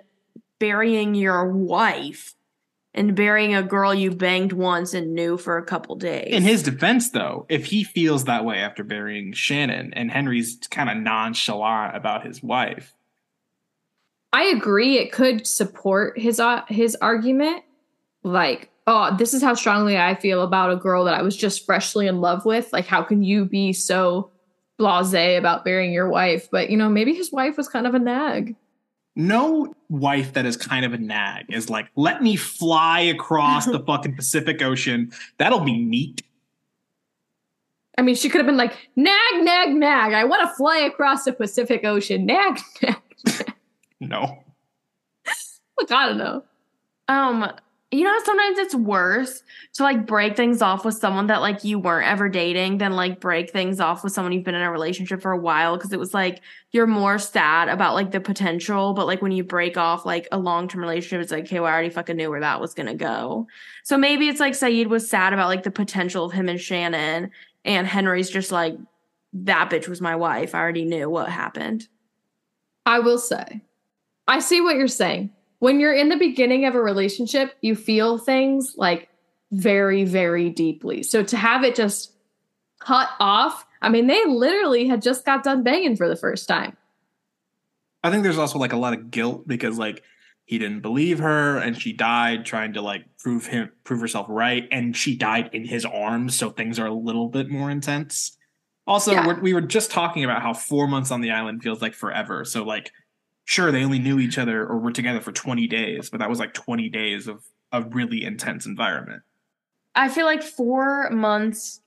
burying 0.59 1.15
your 1.15 1.53
wife 1.53 2.35
and 2.95 3.15
burying 3.15 3.55
a 3.55 3.63
girl 3.63 3.95
you 3.95 4.11
banged 4.11 4.53
once 4.53 4.95
and 4.95 5.15
knew 5.15 5.37
for 5.37 5.59
a 5.59 5.65
couple 5.65 5.95
days. 5.97 6.29
In 6.33 6.43
his 6.43 6.63
defense, 6.63 7.11
though, 7.11 7.47
if 7.49 7.67
he 7.67 7.85
feels 7.85 8.25
that 8.25 8.45
way 8.45 8.59
after 8.59 8.83
burying 8.83 9.33
Shannon 9.33 9.93
and 9.95 10.11
Henry's 10.11 10.59
kind 10.71 10.91
of 10.91 10.97
nonchalant 10.97 11.97
about 11.97 12.27
his 12.27 12.43
wife, 12.43 12.95
I 14.33 14.45
agree. 14.45 14.99
It 14.99 15.13
could 15.13 15.47
support 15.47 16.19
his 16.19 16.39
uh, 16.41 16.63
his 16.69 16.97
argument. 16.97 17.65
Like, 18.23 18.71
oh, 18.87 19.17
this 19.17 19.33
is 19.33 19.43
how 19.43 19.55
strongly 19.55 19.97
I 19.97 20.15
feel 20.15 20.43
about 20.43 20.73
a 20.73 20.77
girl 20.77 21.05
that 21.05 21.15
I 21.15 21.23
was 21.23 21.37
just 21.37 21.65
freshly 21.65 22.07
in 22.07 22.21
love 22.21 22.45
with. 22.45 22.73
Like, 22.73 22.87
how 22.87 23.03
can 23.03 23.23
you 23.23 23.45
be 23.45 23.73
so 23.73 24.31
blasé 24.79 25.39
about 25.39 25.65
burying 25.65 25.93
your 25.93 26.09
wife? 26.09 26.51
But 26.51 26.69
you 26.69 26.77
know, 26.77 26.89
maybe 26.89 27.15
his 27.15 27.33
wife 27.33 27.57
was 27.57 27.69
kind 27.69 27.87
of 27.87 27.95
a 27.95 27.99
nag. 27.99 28.57
No 29.19 29.75
wife 29.89 30.33
that 30.35 30.47
is 30.47 30.57
kind 30.57 30.87
of 30.87 30.95
a 30.95 30.99
nag 30.99 31.47
is 31.51 31.69
like, 31.69 31.89
let 31.97 32.23
me 32.23 32.37
fly 32.37 33.01
across 33.01 33.67
the 33.67 33.81
fucking 33.87 34.15
Pacific 34.15 34.63
Ocean. 34.63 35.13
That'll 35.39 35.61
be 35.61 35.77
neat. 35.77 36.23
I 37.99 38.03
mean, 38.03 38.15
she 38.15 38.29
could 38.29 38.39
have 38.39 38.47
been 38.47 38.57
like, 38.57 38.91
nag, 38.95 39.43
nag, 39.43 39.75
nag. 39.75 40.13
I 40.13 40.25
want 40.25 40.49
to 40.49 40.55
fly 40.55 40.79
across 40.79 41.25
the 41.25 41.33
Pacific 41.33 41.85
Ocean. 41.85 42.27
Nag, 42.27 42.61
nag. 42.81 42.97
No. 43.99 44.39
Look, 45.77 45.91
I 45.91 46.07
don't 46.07 46.19
know. 46.19 46.45
Um, 47.09 47.51
you 47.91 48.05
know, 48.05 48.15
sometimes 48.23 48.59
it's 48.59 48.75
worse 48.75 49.43
to 49.75 49.83
like 49.83 50.07
break 50.07 50.37
things 50.37 50.61
off 50.61 50.85
with 50.85 50.95
someone 50.95 51.29
that 51.29 51.41
like 51.41 51.65
you 51.65 51.79
weren't 51.79 52.07
ever 52.07 52.29
dating 52.29 52.79
than 52.79 52.93
like 52.93 53.19
break 53.19 53.51
things 53.51 53.81
off 53.81 54.05
with 54.05 54.13
someone 54.13 54.33
you've 54.33 54.45
been 54.45 54.55
in 54.55 54.61
a 54.61 54.71
relationship 54.71 55.23
for 55.23 55.33
a 55.33 55.39
while 55.39 55.75
because 55.75 55.91
it 55.93 55.99
was 55.99 56.13
like 56.13 56.43
you're 56.71 56.87
more 56.87 57.19
sad 57.19 57.69
about 57.71 57.95
like 57.95 58.11
the 58.11 58.21
potential, 58.21 58.93
but 58.93 59.07
like 59.07 59.23
when 59.23 59.33
you 59.33 59.43
break 59.43 59.79
off 59.79 60.05
like 60.05 60.29
a 60.31 60.39
long 60.39 60.69
term 60.69 60.83
relationship, 60.83 61.23
it's 61.23 61.33
like, 61.33 61.45
okay, 61.45 61.61
well, 61.61 61.71
I 61.71 61.73
already 61.73 61.89
fucking 61.89 62.17
knew 62.17 62.29
where 62.29 62.41
that 62.41 62.61
was 62.61 62.75
gonna 62.75 62.95
go. 62.95 63.47
So 63.85 63.97
maybe 63.97 64.29
it's 64.29 64.41
like 64.41 64.53
Sayid 64.53 64.89
was 64.89 65.09
sad 65.09 65.33
about 65.33 65.49
like 65.49 65.63
the 65.63 65.71
potential 65.71 66.27
of 66.27 66.33
him 66.33 66.51
and 66.51 66.61
Shannon, 66.61 67.31
and 67.65 67.87
Henry's 67.87 68.29
just 68.29 68.53
like, 68.53 68.77
that 69.33 69.71
bitch 69.71 69.89
was 69.89 70.03
my 70.03 70.15
wife. 70.15 70.55
I 70.55 70.59
already 70.59 70.85
knew 70.85 71.09
what 71.09 71.31
happened. 71.31 71.89
I 72.85 72.99
will 72.99 73.19
say, 73.19 73.63
I 74.27 74.41
see 74.41 74.61
what 74.61 74.77
you're 74.77 74.89
saying. 74.89 75.31
When 75.61 75.81
you're 75.81 75.95
in 75.95 76.09
the 76.09 76.17
beginning 76.17 76.65
of 76.67 76.75
a 76.75 76.81
relationship, 76.81 77.55
you 77.61 77.75
feel 77.75 78.19
things 78.19 78.75
like 78.77 79.09
very, 79.51 80.05
very 80.05 80.51
deeply. 80.51 81.03
So 81.03 81.23
to 81.25 81.37
have 81.37 81.65
it 81.65 81.75
just 81.75 82.13
cut 82.81 83.09
off, 83.19 83.67
I 83.83 83.89
mean, 83.89 84.07
they 84.07 84.25
literally 84.27 84.87
had 84.87 85.03
just 85.03 85.25
got 85.25 85.43
done 85.43 85.63
banging 85.63 85.97
for 85.97 86.09
the 86.09 86.17
first 86.17 86.47
time. 86.47 86.77
I 88.05 88.11
think 88.11 88.23
there's 88.23 88.39
also 88.39 88.59
like 88.59 88.73
a 88.73 88.77
lot 88.77 88.93
of 88.93 89.11
guilt 89.11 89.49
because 89.49 89.79
like 89.79 90.03
he 90.45 90.59
didn't 90.59 90.81
believe 90.81 91.19
her 91.19 91.59
and 91.59 91.81
she 91.81 91.93
died 91.93 92.45
trying 92.47 92.73
to 92.75 92.81
like 92.81 93.05
prove 93.19 93.47
him 93.47 93.71
prove 93.85 94.01
herself 94.01 94.27
right 94.29 94.67
and 94.71 94.97
she 94.97 95.17
died 95.17 95.51
in 95.53 95.65
his 95.65 95.85
arms 95.85 96.37
so 96.37 96.49
things 96.51 96.79
are 96.79 96.87
a 96.87 96.95
little 96.95 97.29
bit 97.29 97.49
more 97.51 97.71
intense. 97.71 98.37
Also, 98.87 99.13
Yeah. 99.13 99.27
we're, 99.27 99.41
we 99.41 99.53
were 99.53 99.61
just 99.61 99.91
talking 99.91 100.25
about 100.25 100.41
how 100.41 100.55
4 100.55 100.87
months 100.87 101.11
on 101.11 101.21
the 101.21 101.33
island 101.33 101.63
feels 101.63 101.83
like 101.83 101.95
forever. 101.95 102.45
So 102.45 102.65
like 102.65 102.93
sure 103.49 103.73
they 103.73 103.83
only 103.83 103.99
knew 103.99 104.19
each 104.19 104.37
other 104.37 104.67
or 104.67 104.77
were 104.77 104.93
together 104.93 105.23
for 105.23 105.33
20 105.33 105.67
days, 105.69 106.11
but 106.11 106.21
that 106.21 106.29
was 106.29 106.39
like 106.39 106.53
20 106.53 106.91
days 106.91 107.27
of 107.27 107.43
a 107.73 107.81
really 107.81 108.23
intense 108.23 108.67
environment. 108.67 109.23
I 109.95 110.11
feel 110.11 110.27
like 110.27 110.43
four 110.43 111.09
months 111.09 111.81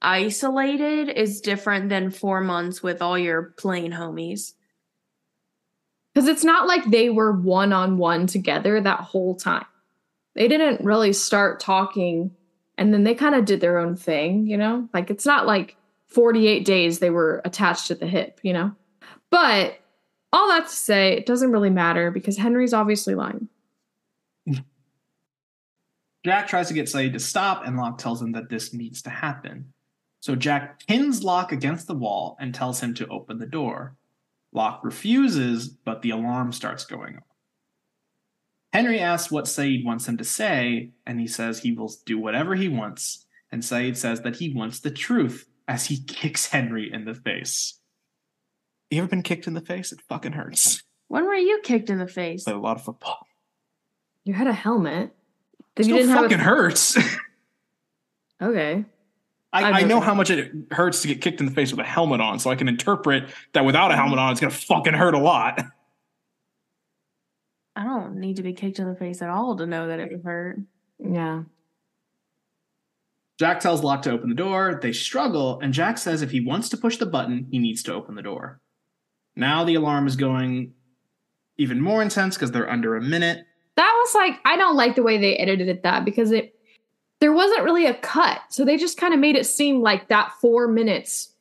isolated 0.00 1.08
is 1.08 1.40
different 1.40 1.88
than 1.88 2.12
four 2.12 2.40
months 2.40 2.84
with 2.84 3.02
all 3.02 3.18
your 3.18 3.42
plane 3.58 3.90
homies. 3.90 4.52
Because 6.14 6.28
it's 6.28 6.44
not 6.44 6.68
like 6.68 6.88
they 6.88 7.10
were 7.10 7.32
one 7.32 7.72
on 7.72 7.98
one 7.98 8.28
together 8.28 8.80
that 8.80 9.00
whole 9.00 9.34
time. 9.34 9.66
They 10.36 10.46
didn't 10.46 10.84
really 10.84 11.12
start 11.12 11.58
talking 11.58 12.30
and 12.78 12.94
then 12.94 13.02
they 13.02 13.16
kind 13.16 13.34
of 13.34 13.44
did 13.44 13.60
their 13.60 13.78
own 13.78 13.96
thing, 13.96 14.46
you 14.46 14.56
know? 14.56 14.88
Like 14.94 15.10
it's 15.10 15.26
not 15.26 15.48
like 15.48 15.76
48 16.06 16.64
days 16.64 17.00
they 17.00 17.10
were 17.10 17.42
attached 17.44 17.90
at 17.90 17.98
the 17.98 18.06
hip, 18.06 18.38
you 18.44 18.52
know? 18.52 18.70
But 19.30 19.81
all 20.32 20.48
that 20.48 20.68
to 20.68 20.74
say, 20.74 21.12
it 21.12 21.26
doesn't 21.26 21.52
really 21.52 21.70
matter 21.70 22.10
because 22.10 22.36
Henry's 22.36 22.72
obviously 22.72 23.14
lying. 23.14 23.48
Jack 26.24 26.46
tries 26.46 26.68
to 26.68 26.74
get 26.74 26.86
Sayid 26.86 27.12
to 27.14 27.18
stop, 27.18 27.66
and 27.66 27.76
Locke 27.76 27.98
tells 27.98 28.22
him 28.22 28.32
that 28.32 28.48
this 28.48 28.72
needs 28.72 29.02
to 29.02 29.10
happen. 29.10 29.72
So 30.20 30.36
Jack 30.36 30.86
pins 30.86 31.24
Locke 31.24 31.50
against 31.50 31.88
the 31.88 31.96
wall 31.96 32.36
and 32.38 32.54
tells 32.54 32.80
him 32.80 32.94
to 32.94 33.08
open 33.08 33.38
the 33.38 33.46
door. 33.46 33.96
Locke 34.52 34.84
refuses, 34.84 35.68
but 35.68 36.02
the 36.02 36.10
alarm 36.10 36.52
starts 36.52 36.84
going 36.84 37.16
off. 37.16 37.24
Henry 38.72 39.00
asks 39.00 39.32
what 39.32 39.46
Sayid 39.46 39.84
wants 39.84 40.06
him 40.06 40.16
to 40.16 40.24
say, 40.24 40.90
and 41.06 41.18
he 41.20 41.26
says 41.26 41.58
he 41.58 41.72
will 41.72 41.92
do 42.06 42.18
whatever 42.18 42.54
he 42.54 42.68
wants. 42.68 43.26
And 43.50 43.62
Sayid 43.62 43.96
says 43.96 44.22
that 44.22 44.36
he 44.36 44.54
wants 44.54 44.78
the 44.80 44.90
truth 44.90 45.48
as 45.66 45.86
he 45.86 46.02
kicks 46.06 46.46
Henry 46.46 46.90
in 46.92 47.04
the 47.04 47.14
face. 47.14 47.80
You 48.92 48.98
ever 48.98 49.08
been 49.08 49.22
kicked 49.22 49.46
in 49.46 49.54
the 49.54 49.62
face? 49.62 49.90
It 49.90 50.02
fucking 50.06 50.32
hurts. 50.32 50.82
When 51.08 51.24
were 51.24 51.34
you 51.34 51.60
kicked 51.64 51.88
in 51.88 51.98
the 51.98 52.06
face? 52.06 52.44
Played 52.44 52.56
a 52.56 52.60
lot 52.60 52.76
of 52.76 52.84
football. 52.84 53.26
You 54.24 54.34
had 54.34 54.46
a 54.46 54.52
helmet. 54.52 55.14
Then 55.76 55.84
Still 55.84 55.96
you 55.96 56.02
didn't 56.02 56.14
fucking 56.14 56.38
have 56.38 56.40
a- 56.40 56.42
hurts. 56.44 56.98
Okay. 58.42 58.84
I, 59.52 59.70
I've 59.70 59.86
know 59.86 60.00
how 60.00 60.14
much 60.14 60.28
it 60.28 60.50
hurts 60.72 61.00
to 61.02 61.08
get 61.08 61.20
kicked 61.20 61.38
in 61.38 61.46
the 61.46 61.52
face 61.52 61.70
with 61.70 61.78
a 61.78 61.88
helmet 61.88 62.20
on, 62.20 62.40
so 62.40 62.50
I 62.50 62.56
can 62.56 62.66
interpret 62.66 63.30
that 63.52 63.64
without 63.64 63.92
a 63.92 63.94
helmet 63.94 64.18
on, 64.18 64.32
it's 64.32 64.40
gonna 64.40 64.50
fucking 64.50 64.94
hurt 64.94 65.14
a 65.14 65.18
lot. 65.18 65.60
I 67.76 67.84
don't 67.84 68.16
need 68.16 68.36
to 68.36 68.42
be 68.42 68.52
kicked 68.52 68.80
in 68.80 68.88
the 68.88 68.96
face 68.96 69.22
at 69.22 69.30
all 69.30 69.56
to 69.58 69.64
know 69.66 69.86
that 69.86 70.00
it 70.00 70.10
would 70.10 70.24
hurt. 70.24 70.58
Yeah. 70.98 71.42
Jack 73.38 73.60
tells 73.60 73.84
Locke 73.84 74.02
to 74.02 74.10
open 74.10 74.28
the 74.28 74.34
door. 74.34 74.80
They 74.82 74.92
struggle, 74.92 75.60
and 75.60 75.72
Jack 75.72 75.98
says 75.98 76.20
if 76.22 76.32
he 76.32 76.40
wants 76.40 76.68
to 76.70 76.76
push 76.76 76.96
the 76.96 77.06
button, 77.06 77.46
he 77.52 77.60
needs 77.60 77.84
to 77.84 77.94
open 77.94 78.16
the 78.16 78.22
door. 78.22 78.60
Now 79.36 79.64
the 79.64 79.74
alarm 79.74 80.06
is 80.06 80.16
going 80.16 80.74
even 81.56 81.80
more 81.80 82.02
intense 82.02 82.36
because 82.36 82.50
they're 82.50 82.70
under 82.70 82.96
a 82.96 83.02
minute. 83.02 83.46
That 83.76 83.92
was 84.04 84.14
like 84.14 84.38
I 84.44 84.56
don't 84.56 84.76
like 84.76 84.96
the 84.96 85.02
way 85.02 85.18
they 85.18 85.36
edited 85.36 85.68
it 85.68 85.82
that 85.82 86.04
because 86.04 86.30
it 86.30 86.54
there 87.20 87.32
wasn't 87.32 87.62
really 87.62 87.86
a 87.86 87.94
cut. 87.94 88.40
So 88.50 88.64
they 88.64 88.76
just 88.76 88.98
kind 88.98 89.14
of 89.14 89.20
made 89.20 89.36
it 89.36 89.46
seem 89.46 89.80
like 89.80 90.08
that 90.08 90.32
4 90.40 90.66
minutes 90.66 91.32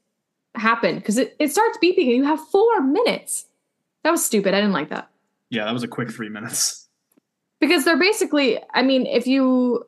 happened 0.53 0.99
because 0.99 1.17
it, 1.17 1.35
it 1.39 1.51
starts 1.51 1.77
beeping 1.83 2.07
and 2.07 2.17
you 2.17 2.23
have 2.23 2.39
4 2.49 2.81
minutes. 2.81 3.47
That 4.03 4.11
was 4.11 4.23
stupid. 4.23 4.53
I 4.53 4.61
didn't 4.61 4.73
like 4.73 4.89
that. 4.89 5.09
Yeah, 5.49 5.65
that 5.65 5.73
was 5.73 5.83
a 5.83 5.87
quick 5.87 6.11
three 6.11 6.29
minutes. 6.29 6.87
Because 7.59 7.85
they're 7.85 7.99
basically 7.99 8.59
I 8.73 8.81
mean 8.81 9.05
if 9.05 9.27
you 9.27 9.85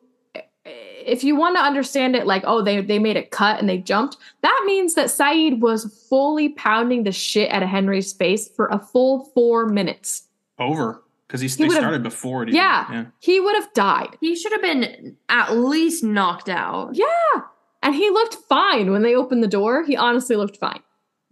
if 1.06 1.24
you 1.24 1.36
want 1.36 1.56
to 1.56 1.62
understand 1.62 2.16
it 2.16 2.26
like 2.26 2.44
oh 2.46 2.62
they 2.62 2.82
they 2.82 3.00
made 3.00 3.18
a 3.18 3.24
cut 3.24 3.60
and 3.60 3.68
they 3.70 3.78
jumped 3.78 4.18
that 4.42 4.64
means 4.66 4.94
that 4.96 5.08
Sayid 5.08 5.60
was 5.60 5.86
fully 6.10 6.50
pounding 6.50 7.04
the 7.04 7.12
shit 7.12 7.52
out 7.52 7.64
of 7.64 7.70
Henry's 7.70 8.14
face 8.14 8.48
for 8.50 8.68
a 8.68 8.80
full 8.80 9.26
4 9.34 9.68
minutes. 9.68 10.24
Over 10.60 11.02
because 11.28 11.42
he, 11.42 11.48
He 11.48 11.68
they 11.68 11.70
started 11.76 12.04
before 12.04 12.44
it. 12.44 12.50
even- 12.50 12.58
Yeah. 12.58 12.86
yeah. 12.92 13.06
He 13.20 13.40
would 13.40 13.56
have 13.56 13.74
died. 13.74 14.18
He 14.22 14.36
should 14.36 14.52
have 14.52 14.62
been 14.62 15.18
at 15.30 15.56
least 15.58 16.04
knocked 16.04 16.50
out. 16.50 16.92
Yeah. 16.94 17.08
And 17.82 17.96
he 17.96 18.10
looked 18.12 18.36
fine 18.48 18.92
when 18.92 19.02
they 19.02 19.16
opened 19.16 19.42
the 19.44 19.48
door. 19.48 19.84
He 19.84 19.98
honestly 19.98 20.36
looked 20.36 20.58
fine. 20.58 20.82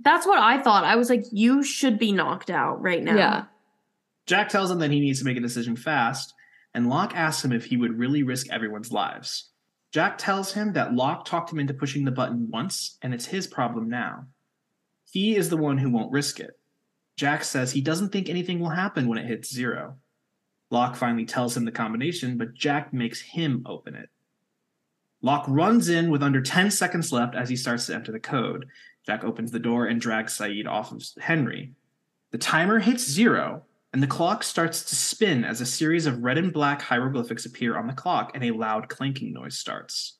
That's 0.03 0.25
what 0.25 0.39
I 0.39 0.59
thought. 0.61 0.83
I 0.83 0.95
was 0.95 1.09
like, 1.09 1.23
you 1.31 1.61
should 1.63 1.99
be 1.99 2.11
knocked 2.11 2.49
out 2.49 2.81
right 2.81 3.03
now. 3.03 3.15
Yeah. 3.15 3.43
Jack 4.25 4.49
tells 4.49 4.71
him 4.71 4.79
that 4.79 4.89
he 4.91 4.99
needs 4.99 5.19
to 5.19 5.25
make 5.25 5.37
a 5.37 5.41
decision 5.41 5.75
fast, 5.75 6.33
and 6.73 6.89
Locke 6.89 7.13
asks 7.15 7.45
him 7.45 7.51
if 7.51 7.65
he 7.65 7.77
would 7.77 7.97
really 7.99 8.23
risk 8.23 8.49
everyone's 8.49 8.91
lives. 8.91 9.50
Jack 9.91 10.17
tells 10.17 10.53
him 10.53 10.73
that 10.73 10.93
Locke 10.93 11.25
talked 11.25 11.51
him 11.51 11.59
into 11.59 11.73
pushing 11.73 12.05
the 12.05 12.11
button 12.11 12.49
once, 12.49 12.97
and 13.01 13.13
it's 13.13 13.25
his 13.25 13.45
problem 13.45 13.89
now. 13.89 14.25
He 15.11 15.35
is 15.35 15.49
the 15.49 15.57
one 15.57 15.77
who 15.77 15.89
won't 15.89 16.11
risk 16.11 16.39
it. 16.39 16.57
Jack 17.17 17.43
says 17.43 17.71
he 17.71 17.81
doesn't 17.81 18.09
think 18.09 18.29
anything 18.29 18.59
will 18.59 18.69
happen 18.69 19.07
when 19.07 19.17
it 19.17 19.27
hits 19.27 19.53
zero. 19.53 19.97
Locke 20.69 20.95
finally 20.95 21.25
tells 21.25 21.55
him 21.55 21.65
the 21.65 21.71
combination, 21.71 22.37
but 22.37 22.53
Jack 22.53 22.93
makes 22.93 23.19
him 23.19 23.63
open 23.65 23.93
it. 23.93 24.09
Locke 25.21 25.45
runs 25.49 25.89
in 25.89 26.09
with 26.09 26.23
under 26.23 26.41
10 26.41 26.71
seconds 26.71 27.11
left 27.11 27.35
as 27.35 27.49
he 27.49 27.57
starts 27.57 27.85
to 27.87 27.93
enter 27.93 28.13
the 28.13 28.19
code. 28.19 28.67
Jack 29.05 29.25
opens 29.25 29.51
the 29.51 29.59
door 29.59 29.85
and 29.85 29.99
drags 29.99 30.37
Sayid 30.37 30.67
off 30.67 30.93
of 30.93 31.03
Henry. 31.19 31.73
The 32.31 32.37
timer 32.37 32.79
hits 32.79 33.03
zero, 33.03 33.63
and 33.93 34.01
the 34.01 34.07
clock 34.07 34.43
starts 34.43 34.83
to 34.83 34.95
spin 34.95 35.43
as 35.43 35.59
a 35.59 35.65
series 35.65 36.05
of 36.05 36.23
red 36.23 36.37
and 36.37 36.53
black 36.53 36.81
hieroglyphics 36.81 37.45
appear 37.45 37.77
on 37.77 37.87
the 37.87 37.93
clock 37.93 38.31
and 38.33 38.43
a 38.43 38.51
loud 38.51 38.87
clanking 38.87 39.33
noise 39.33 39.57
starts. 39.57 40.17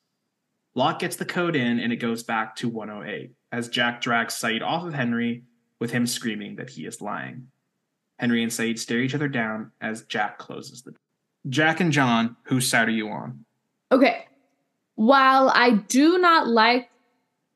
Locke 0.74 0.98
gets 0.98 1.16
the 1.16 1.24
code 1.24 1.56
in 1.56 1.78
and 1.78 1.92
it 1.92 1.96
goes 1.96 2.22
back 2.22 2.56
to 2.56 2.68
108 2.68 3.32
as 3.50 3.68
Jack 3.68 4.00
drags 4.00 4.34
Sayid 4.34 4.62
off 4.62 4.84
of 4.84 4.94
Henry 4.94 5.44
with 5.78 5.90
him 5.90 6.06
screaming 6.06 6.56
that 6.56 6.70
he 6.70 6.86
is 6.86 7.00
lying. 7.00 7.48
Henry 8.18 8.42
and 8.42 8.52
Sayid 8.52 8.78
stare 8.78 9.00
each 9.00 9.14
other 9.14 9.28
down 9.28 9.72
as 9.80 10.02
Jack 10.02 10.38
closes 10.38 10.82
the 10.82 10.92
door. 10.92 11.00
Jack 11.48 11.80
and 11.80 11.92
John, 11.92 12.36
whose 12.44 12.68
side 12.68 12.88
are 12.88 12.92
you 12.92 13.08
on? 13.08 13.44
Okay. 13.90 14.26
While 14.94 15.50
I 15.54 15.70
do 15.70 16.18
not 16.18 16.46
like 16.46 16.88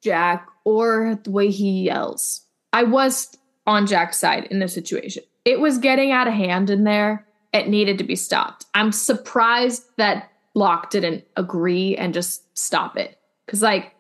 Jack 0.03 0.49
or 0.65 1.19
the 1.23 1.31
way 1.31 1.51
he 1.51 1.85
yells, 1.85 2.43
I 2.73 2.83
was 2.83 3.37
on 3.67 3.87
Jack's 3.87 4.19
side 4.19 4.49
in 4.51 4.59
this 4.59 4.75
situation. 4.75 5.23
It 5.47 5.61
was 5.61 5.79
getting 5.79 6.11
out 6.11 6.27
of 6.27 6.35
hand 6.35 6.71
in 6.71 6.83
there. 6.83 7.25
It 7.53 7.69
needed 7.69 7.99
to 7.99 8.05
be 8.05 8.17
stopped. 8.17 8.67
I'm 8.75 8.91
surprised 8.91 9.85
that 9.97 10.29
Locke 10.55 10.91
didn't 10.91 11.25
agree 11.37 11.97
and 11.97 12.13
just 12.13 12.59
stop 12.59 12.97
it. 12.97 13.21
Because, 13.47 13.63
like, 13.63 13.95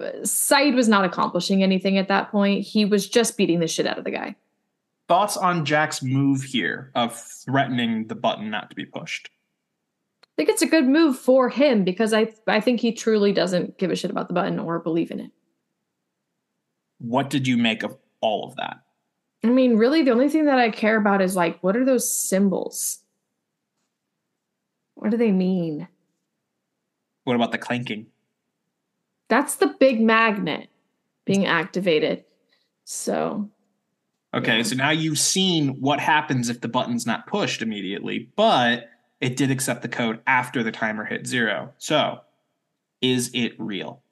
Sayid 0.00 0.76
was 0.76 0.88
not 0.88 1.04
accomplishing 1.04 1.64
anything 1.64 1.98
at 1.98 2.06
that 2.06 2.30
point. 2.30 2.64
He 2.64 2.84
was 2.84 3.08
just 3.08 3.36
beating 3.36 3.58
the 3.58 3.66
shit 3.66 3.86
out 3.86 3.98
of 3.98 4.04
the 4.04 4.12
guy. 4.12 4.36
Thoughts 5.08 5.36
on 5.36 5.64
Jack's 5.64 6.02
move 6.02 6.42
here 6.42 6.92
of 6.94 7.20
threatening 7.20 8.06
the 8.06 8.14
button 8.14 8.48
not 8.48 8.70
to 8.70 8.76
be 8.76 8.84
pushed? 8.84 9.28
I 10.22 10.28
think 10.36 10.50
it's 10.50 10.62
a 10.62 10.66
good 10.66 10.86
move 10.86 11.18
for 11.18 11.48
him 11.48 11.82
because 11.82 12.12
I 12.12 12.32
I 12.46 12.60
think 12.60 12.80
he 12.80 12.92
truly 12.92 13.32
doesn't 13.32 13.78
give 13.78 13.90
a 13.90 13.96
shit 13.96 14.10
about 14.10 14.28
the 14.28 14.34
button 14.34 14.58
or 14.58 14.78
believe 14.78 15.10
in 15.10 15.18
it. 15.18 15.30
What 16.98 17.30
did 17.30 17.48
you 17.48 17.56
make 17.56 17.82
of 17.82 17.96
all 18.20 18.46
of 18.46 18.56
that? 18.56 18.82
I 19.44 19.48
mean, 19.48 19.76
really, 19.76 20.02
the 20.02 20.10
only 20.10 20.28
thing 20.28 20.46
that 20.46 20.58
I 20.58 20.70
care 20.70 20.96
about 20.96 21.22
is 21.22 21.36
like, 21.36 21.62
what 21.62 21.76
are 21.76 21.84
those 21.84 22.10
symbols? 22.12 22.98
What 24.94 25.10
do 25.10 25.16
they 25.16 25.30
mean? 25.30 25.86
What 27.24 27.36
about 27.36 27.52
the 27.52 27.58
clanking? 27.58 28.06
That's 29.28 29.56
the 29.56 29.74
big 29.78 30.00
magnet 30.00 30.68
being 31.24 31.46
activated. 31.46 32.24
So, 32.84 33.50
Okay, 34.34 34.58
Yeah. 34.58 34.62
so 34.64 34.76
now 34.76 34.90
you've 34.90 35.18
seen 35.18 35.80
what 35.80 35.98
happens 35.98 36.48
if 36.48 36.60
the 36.60 36.68
button's 36.68 37.06
not 37.06 37.26
pushed 37.26 37.62
immediately, 37.62 38.28
but 38.36 38.90
it 39.20 39.36
did 39.36 39.50
accept 39.50 39.82
the 39.82 39.88
code 39.88 40.20
after 40.26 40.62
the 40.62 40.70
timer 40.72 41.04
hit 41.04 41.26
zero. 41.26 41.72
So, 41.78 42.20
is 43.00 43.30
it 43.34 43.54
real? 43.58 44.02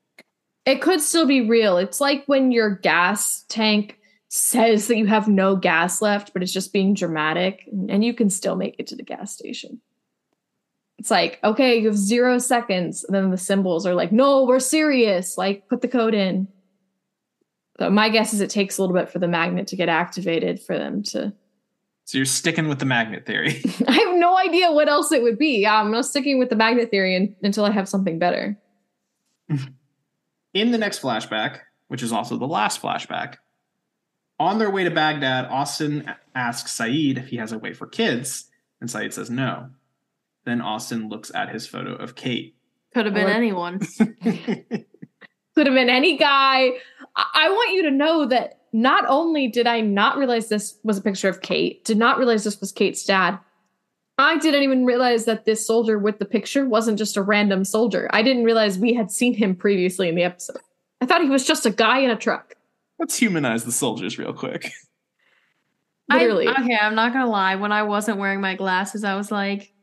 it 0.66 0.81
could 0.81 1.03
still 1.03 1.27
be 1.27 1.43
real. 1.47 1.77
It's 1.77 2.01
like 2.01 2.24
when 2.27 2.51
your 2.51 2.70
gas 2.70 3.44
tank 3.51 3.98
says 4.35 4.89
that 4.89 4.97
you 4.97 5.06
have 5.06 5.28
no 5.28 5.55
gas 5.55 6.02
left, 6.02 6.32
but 6.32 6.43
it's 6.43 6.52
just 6.52 6.73
being 6.73 6.93
dramatic, 6.93 7.69
and 7.89 8.05
you 8.05 8.12
can 8.12 8.28
still 8.28 8.56
make 8.56 8.74
it 8.81 8.86
to 8.89 8.97
the 8.97 9.05
gas 9.05 9.32
station. 9.32 9.81
It's 10.98 11.11
like, 11.11 11.39
okay, 11.44 11.78
you 11.78 11.86
have 11.86 11.97
zero 11.97 12.39
seconds. 12.39 13.05
And 13.05 13.15
then 13.15 13.31
the 13.31 13.39
symbols 13.39 13.86
are 13.86 13.94
like, 13.94 14.11
no, 14.11 14.44
we're 14.44 14.59
serious. 14.59 15.39
Like, 15.39 15.69
put 15.69 15.82
the 15.82 15.89
code 15.89 16.15
in. 16.15 16.48
So 17.78 17.90
my 17.90 18.09
guess 18.09 18.32
is 18.32 18.40
it 18.40 18.51
takes 18.51 18.77
a 18.77 18.82
little 18.82 18.97
bit 18.97 19.09
for 19.09 19.20
the 19.20 19.28
magnet 19.28 19.69
to 19.69 19.77
get 19.77 19.89
activated 19.89 20.61
for 20.61 20.77
them 20.77 21.05
to. 21.05 21.32
So 22.05 22.19
you're 22.19 22.24
sticking 22.24 22.66
with 22.66 22.81
the 22.81 22.86
magnet 22.86 23.27
theory. 23.27 23.62
I 23.89 23.93
have 23.93 24.16
no 24.16 24.36
idea 24.36 24.73
what 24.73 24.89
else 24.89 25.12
it 25.12 25.23
would 25.23 25.39
be. 25.39 25.61
Yeah, 25.61 25.81
I'm 25.81 25.93
not 25.93 26.06
sticking 26.06 26.40
with 26.40 26.51
the 26.51 26.56
magnet 26.56 26.90
theory 26.90 27.15
un- 27.15 27.36
until 27.43 27.65
I 27.65 27.70
have 27.70 27.89
something 27.89 28.19
better. 28.19 28.59
In 30.55 30.70
the 30.73 30.78
next 30.78 31.02
flashback, 31.02 31.61
which 31.86 32.02
is 32.02 32.12
also 32.12 32.36
the 32.36 32.47
last 32.47 32.81
flashback, 32.82 33.36
on 34.39 34.59
their 34.59 34.70
way 34.70 34.85
to 34.85 34.90
Baghdad, 34.90 35.47
Austen 35.47 36.11
asks 36.35 36.77
Sayid 36.77 37.19
if 37.19 37.28
he 37.28 37.36
has 37.36 37.52
a 37.52 37.59
way 37.59 37.73
for 37.73 37.86
kids, 37.86 38.47
and 38.81 38.90
Sayid 38.90 39.12
says 39.12 39.31
no. 39.31 39.70
Then 40.44 40.61
Austen 40.61 41.09
looks 41.09 41.35
at 41.35 41.51
his 41.51 41.66
photo 41.66 41.94
of 41.94 42.15
Kate. 42.15 42.55
Could 42.93 43.06
have 43.06 43.15
been 43.15 43.27
Or- 43.27 43.31
anyone. 43.31 43.78
could 43.98 45.66
have 45.66 45.74
been 45.74 45.89
any 45.89 46.16
guy. 46.16 46.70
I-, 47.16 47.31
I 47.35 47.48
want 47.51 47.73
you 47.74 47.82
to 47.85 47.90
know 47.90 48.27
that 48.27 48.61
not 48.73 49.05
only 49.09 49.48
did 49.48 49.66
I 49.66 49.81
not 49.81 50.19
realize 50.19 50.48
this 50.48 50.78
was 50.82 50.98
a 50.98 51.02
picture 51.02 51.28
of 51.28 51.40
Kate, 51.40 51.85
did 51.85 51.97
not 51.97 52.19
realize 52.19 52.44
this 52.44 52.61
was 52.61 52.73
Kate's 52.73 53.05
dad. 53.05 53.39
I 54.19 54.39
didn't 54.39 54.62
even 54.62 54.85
realize 54.85 55.24
that 55.24 55.44
this 55.44 55.66
soldier 55.66 55.98
with 55.98 56.19
the 56.19 56.24
picture 56.24 56.66
wasn't 56.66 56.98
just 56.98 57.16
a 57.16 57.23
random 57.23 57.65
soldier. 57.65 58.09
I 58.12 58.23
didn't 58.23 58.44
realize 58.44 58.78
we 58.78 58.94
had 58.94 59.11
seen 59.11 59.35
him 59.35 59.56
previously 59.56 60.09
in 60.09 60.15
the 60.15 60.23
episode. 60.23 60.59
I 61.01 61.06
thought 61.06 61.23
he 61.23 61.28
was 61.28 61.44
just 61.47 61.66
a 61.66 61.70
guy 61.70 61.98
in 62.01 62.11
a 62.11 62.16
truck. 62.16 62.55
Let's 63.05 63.18
humanize 63.18 63.64
the 63.64 63.70
soldiers 63.70 64.18
real 64.18 64.32
quick. 64.32 64.72
Literally. 66.09 66.48
I, 66.48 66.52
okay, 66.52 66.74
I'm 66.74 66.94
not 66.94 67.12
gonna 67.12 67.28
lie. 67.28 67.55
When 67.56 67.70
I 67.70 67.82
wasn't 67.82 68.16
wearing 68.16 68.40
my 68.40 68.55
glasses, 68.55 69.05
I 69.05 69.14
was 69.14 69.31
like, 69.31 69.74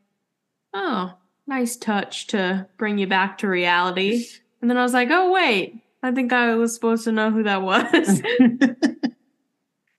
"Oh, 0.74 1.14
nice 1.46 1.76
touch 1.76 2.26
to 2.28 2.66
bring 2.78 2.98
you 2.98 3.06
back 3.06 3.38
to 3.38 3.48
reality." 3.48 4.26
And 4.60 4.68
then 4.68 4.76
I 4.76 4.82
was 4.82 4.92
like, 4.92 5.06
"Oh 5.12 5.30
wait, 5.30 5.80
I 6.02 6.10
think 6.10 6.32
I 6.32 6.56
was 6.56 6.74
supposed 6.74 7.04
to 7.04 7.12
know 7.12 7.30
who 7.30 7.44
that 7.44 7.62
was." 7.62 8.20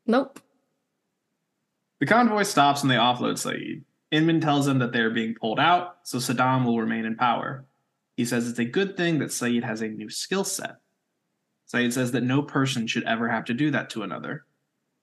Nope. 0.05 0.41
The 2.01 2.05
convoy 2.05 2.43
stops 2.43 2.81
and 2.81 2.91
they 2.91 2.95
offload 2.95 3.35
Sayid. 3.35 3.83
Inman 4.11 4.41
tells 4.41 4.65
them 4.65 4.79
that 4.79 4.91
they 4.91 4.99
are 4.99 5.09
being 5.09 5.33
pulled 5.33 5.61
out, 5.61 5.99
so 6.03 6.17
Saddam 6.17 6.65
will 6.65 6.81
remain 6.81 7.05
in 7.05 7.15
power. 7.15 7.63
He 8.17 8.25
says 8.25 8.49
it's 8.49 8.59
a 8.59 8.65
good 8.65 8.97
thing 8.97 9.19
that 9.19 9.29
Sayid 9.29 9.63
has 9.63 9.81
a 9.81 9.87
new 9.87 10.09
skill 10.09 10.43
set. 10.43 10.75
Sayid 11.73 11.93
says 11.93 12.11
that 12.11 12.23
no 12.23 12.41
person 12.41 12.85
should 12.87 13.03
ever 13.03 13.27
have 13.29 13.45
to 13.45 13.53
do 13.53 13.71
that 13.71 13.89
to 13.91 14.03
another. 14.03 14.45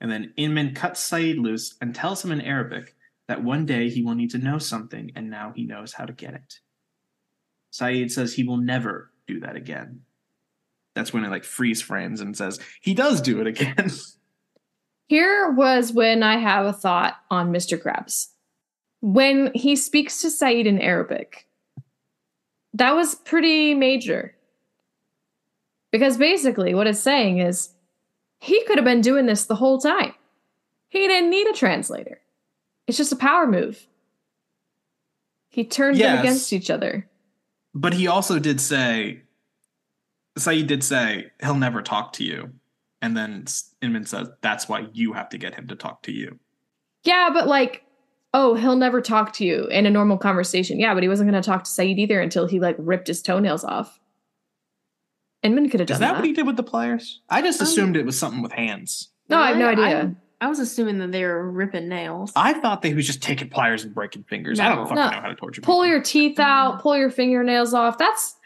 And 0.01 0.11
then 0.11 0.33
Inman 0.37 0.75
cuts 0.75 1.09
Sayid 1.09 1.39
loose 1.39 1.75
and 1.81 1.95
tells 1.95 2.25
him 2.25 2.33
in 2.33 2.41
Arabic 2.41 2.95
that 3.29 3.43
one 3.43 3.67
day 3.67 3.89
he 3.91 4.03
will 4.03 4.15
need 4.15 4.31
to 4.31 4.39
know 4.39 4.59
something 4.59 5.11
and 5.15 5.29
now 5.29 5.53
he 5.55 5.65
knows 5.65 5.93
how 5.93 6.05
to 6.05 6.13
get 6.13 6.35
it. 6.35 6.61
Sayid 7.73 8.11
says 8.11 8.33
he 8.33 8.45
will 8.45 8.57
never 8.57 9.11
do 9.27 9.41
that 9.41 9.57
again. 9.57 10.01
That's 10.95 11.13
when 11.13 11.25
it 11.25 11.31
like 11.31 11.45
freeze 11.45 11.83
frames 11.83 12.21
and 12.21 12.37
says 12.37 12.59
he 12.81 12.95
does 12.95 13.21
do 13.21 13.41
it 13.41 13.47
again. 13.47 13.91
Here 15.07 15.51
was 15.51 15.93
when 15.93 16.23
I 16.23 16.37
have 16.39 16.67
a 16.67 16.73
thought 16.73 17.17
on 17.31 17.53
Mr. 17.53 17.81
Krabs. 17.81 18.29
When 19.01 19.51
he 19.55 19.75
speaks 19.75 20.21
to 20.23 20.29
Sayid 20.29 20.67
in 20.67 20.81
Arabic, 20.81 21.49
that 22.75 22.95
was 22.95 23.17
pretty 23.17 23.75
major. 23.75 24.37
Because 25.91 26.17
basically, 26.17 26.75
what 26.75 26.87
it's 26.87 27.01
saying 27.01 27.39
is 27.39 27.71
he 28.39 28.65
could 28.65 28.79
have 28.79 28.85
been 28.85 29.01
doing 29.01 29.27
this 29.27 29.45
the 29.45 29.57
whole 29.57 29.79
time. 29.79 30.15
He 30.89 31.07
didn't 31.07 31.31
need 31.31 31.47
a 31.47 31.53
translator. 31.53 32.21
It's 32.87 32.97
just 32.97 33.13
a 33.13 33.17
power 33.17 33.47
move. 33.47 33.87
He 35.49 35.65
turned 35.65 36.01
them 36.01 36.19
against 36.19 36.53
each 36.53 36.71
other. 36.71 37.09
But 37.75 37.95
he 37.95 38.07
also 38.07 38.39
did 38.39 38.61
say, 38.61 39.23
Sayid 40.39 40.67
did 40.67 40.83
say, 40.83 41.31
he'll 41.41 41.55
never 41.55 41.83
talk 41.83 42.13
to 42.15 42.25
you. 42.25 42.53
And 43.03 43.17
then 43.17 43.47
Inman 43.83 44.07
says, 44.07 44.29
that's 44.41 44.69
why 44.69 44.89
you 44.93 45.13
have 45.13 45.29
to 45.31 45.39
get 45.39 45.55
him 45.55 45.69
to 45.69 45.77
talk 45.77 46.03
to 46.03 46.13
you. 46.13 46.39
Yeah, 47.05 47.31
but 47.33 47.47
like, 47.47 47.85
oh, 48.35 48.55
he'll 48.55 48.77
never 48.77 49.01
talk 49.01 49.33
to 49.35 49.45
you 49.45 49.67
in 49.67 49.87
a 49.87 49.91
normal 49.91 50.19
conversation. 50.19 50.81
Yeah, 50.81 50.95
but 50.95 51.03
he 51.03 51.09
wasn't 51.09 51.31
going 51.31 51.41
to 51.41 51.47
talk 51.49 51.65
to 51.65 51.71
Sayid 51.71 51.99
either 51.99 52.21
until 52.21 52.47
he 52.47 52.59
like 52.59 52.77
ripped 52.79 53.09
his 53.09 53.23
toenails 53.23 53.65
off. 53.65 54.00
Inman 55.43 55.71
could 55.71 55.81
have 55.81 55.87
done 55.89 55.95
Is 55.97 56.01
that, 56.01 56.13
that. 56.13 56.17
what 56.17 56.25
he 56.25 56.33
did 56.33 56.47
with 56.47 56.57
the 56.57 56.63
pliers? 56.63 57.21
I 57.29 57.41
just 57.43 57.61
Um, 57.61 57.67
assumed 57.67 57.97
it 57.97 58.05
was 58.07 58.19
something 58.19 58.43
with 58.43 58.53
hands. 58.53 59.09
no, 59.29 59.39
I 59.39 59.49
have 59.49 59.57
no 59.57 59.69
idea. 59.69 60.15
I, 60.41 60.47
I 60.47 60.49
was 60.49 60.59
assuming 60.59 60.99
that 60.99 61.13
they 61.13 61.25
were 61.25 61.51
ripping 61.51 61.89
nails. 61.89 62.33
I 62.37 62.55
thought 62.55 62.83
that 62.83 62.89
he 62.89 62.95
was 62.95 63.07
just 63.07 63.23
taking 63.23 63.49
pliers 63.51 63.85
and 63.85 63.95
breaking 63.95 64.25
fingers. 64.25 64.59
I 64.61 64.69
don't 64.69 64.85
fucking 64.85 64.97
No. 64.97 65.11
know 65.11 65.21
how 65.21 65.29
to 65.29 65.35
torture 65.35 65.61
pull 65.61 65.77
people. 65.83 65.87
your 65.87 66.03
teeth 66.03 66.39
out, 66.39 66.81
pull 66.81 66.97
your 66.97 67.11
fingernails 67.11 67.75
off. 67.75 67.99
That's 67.99 68.37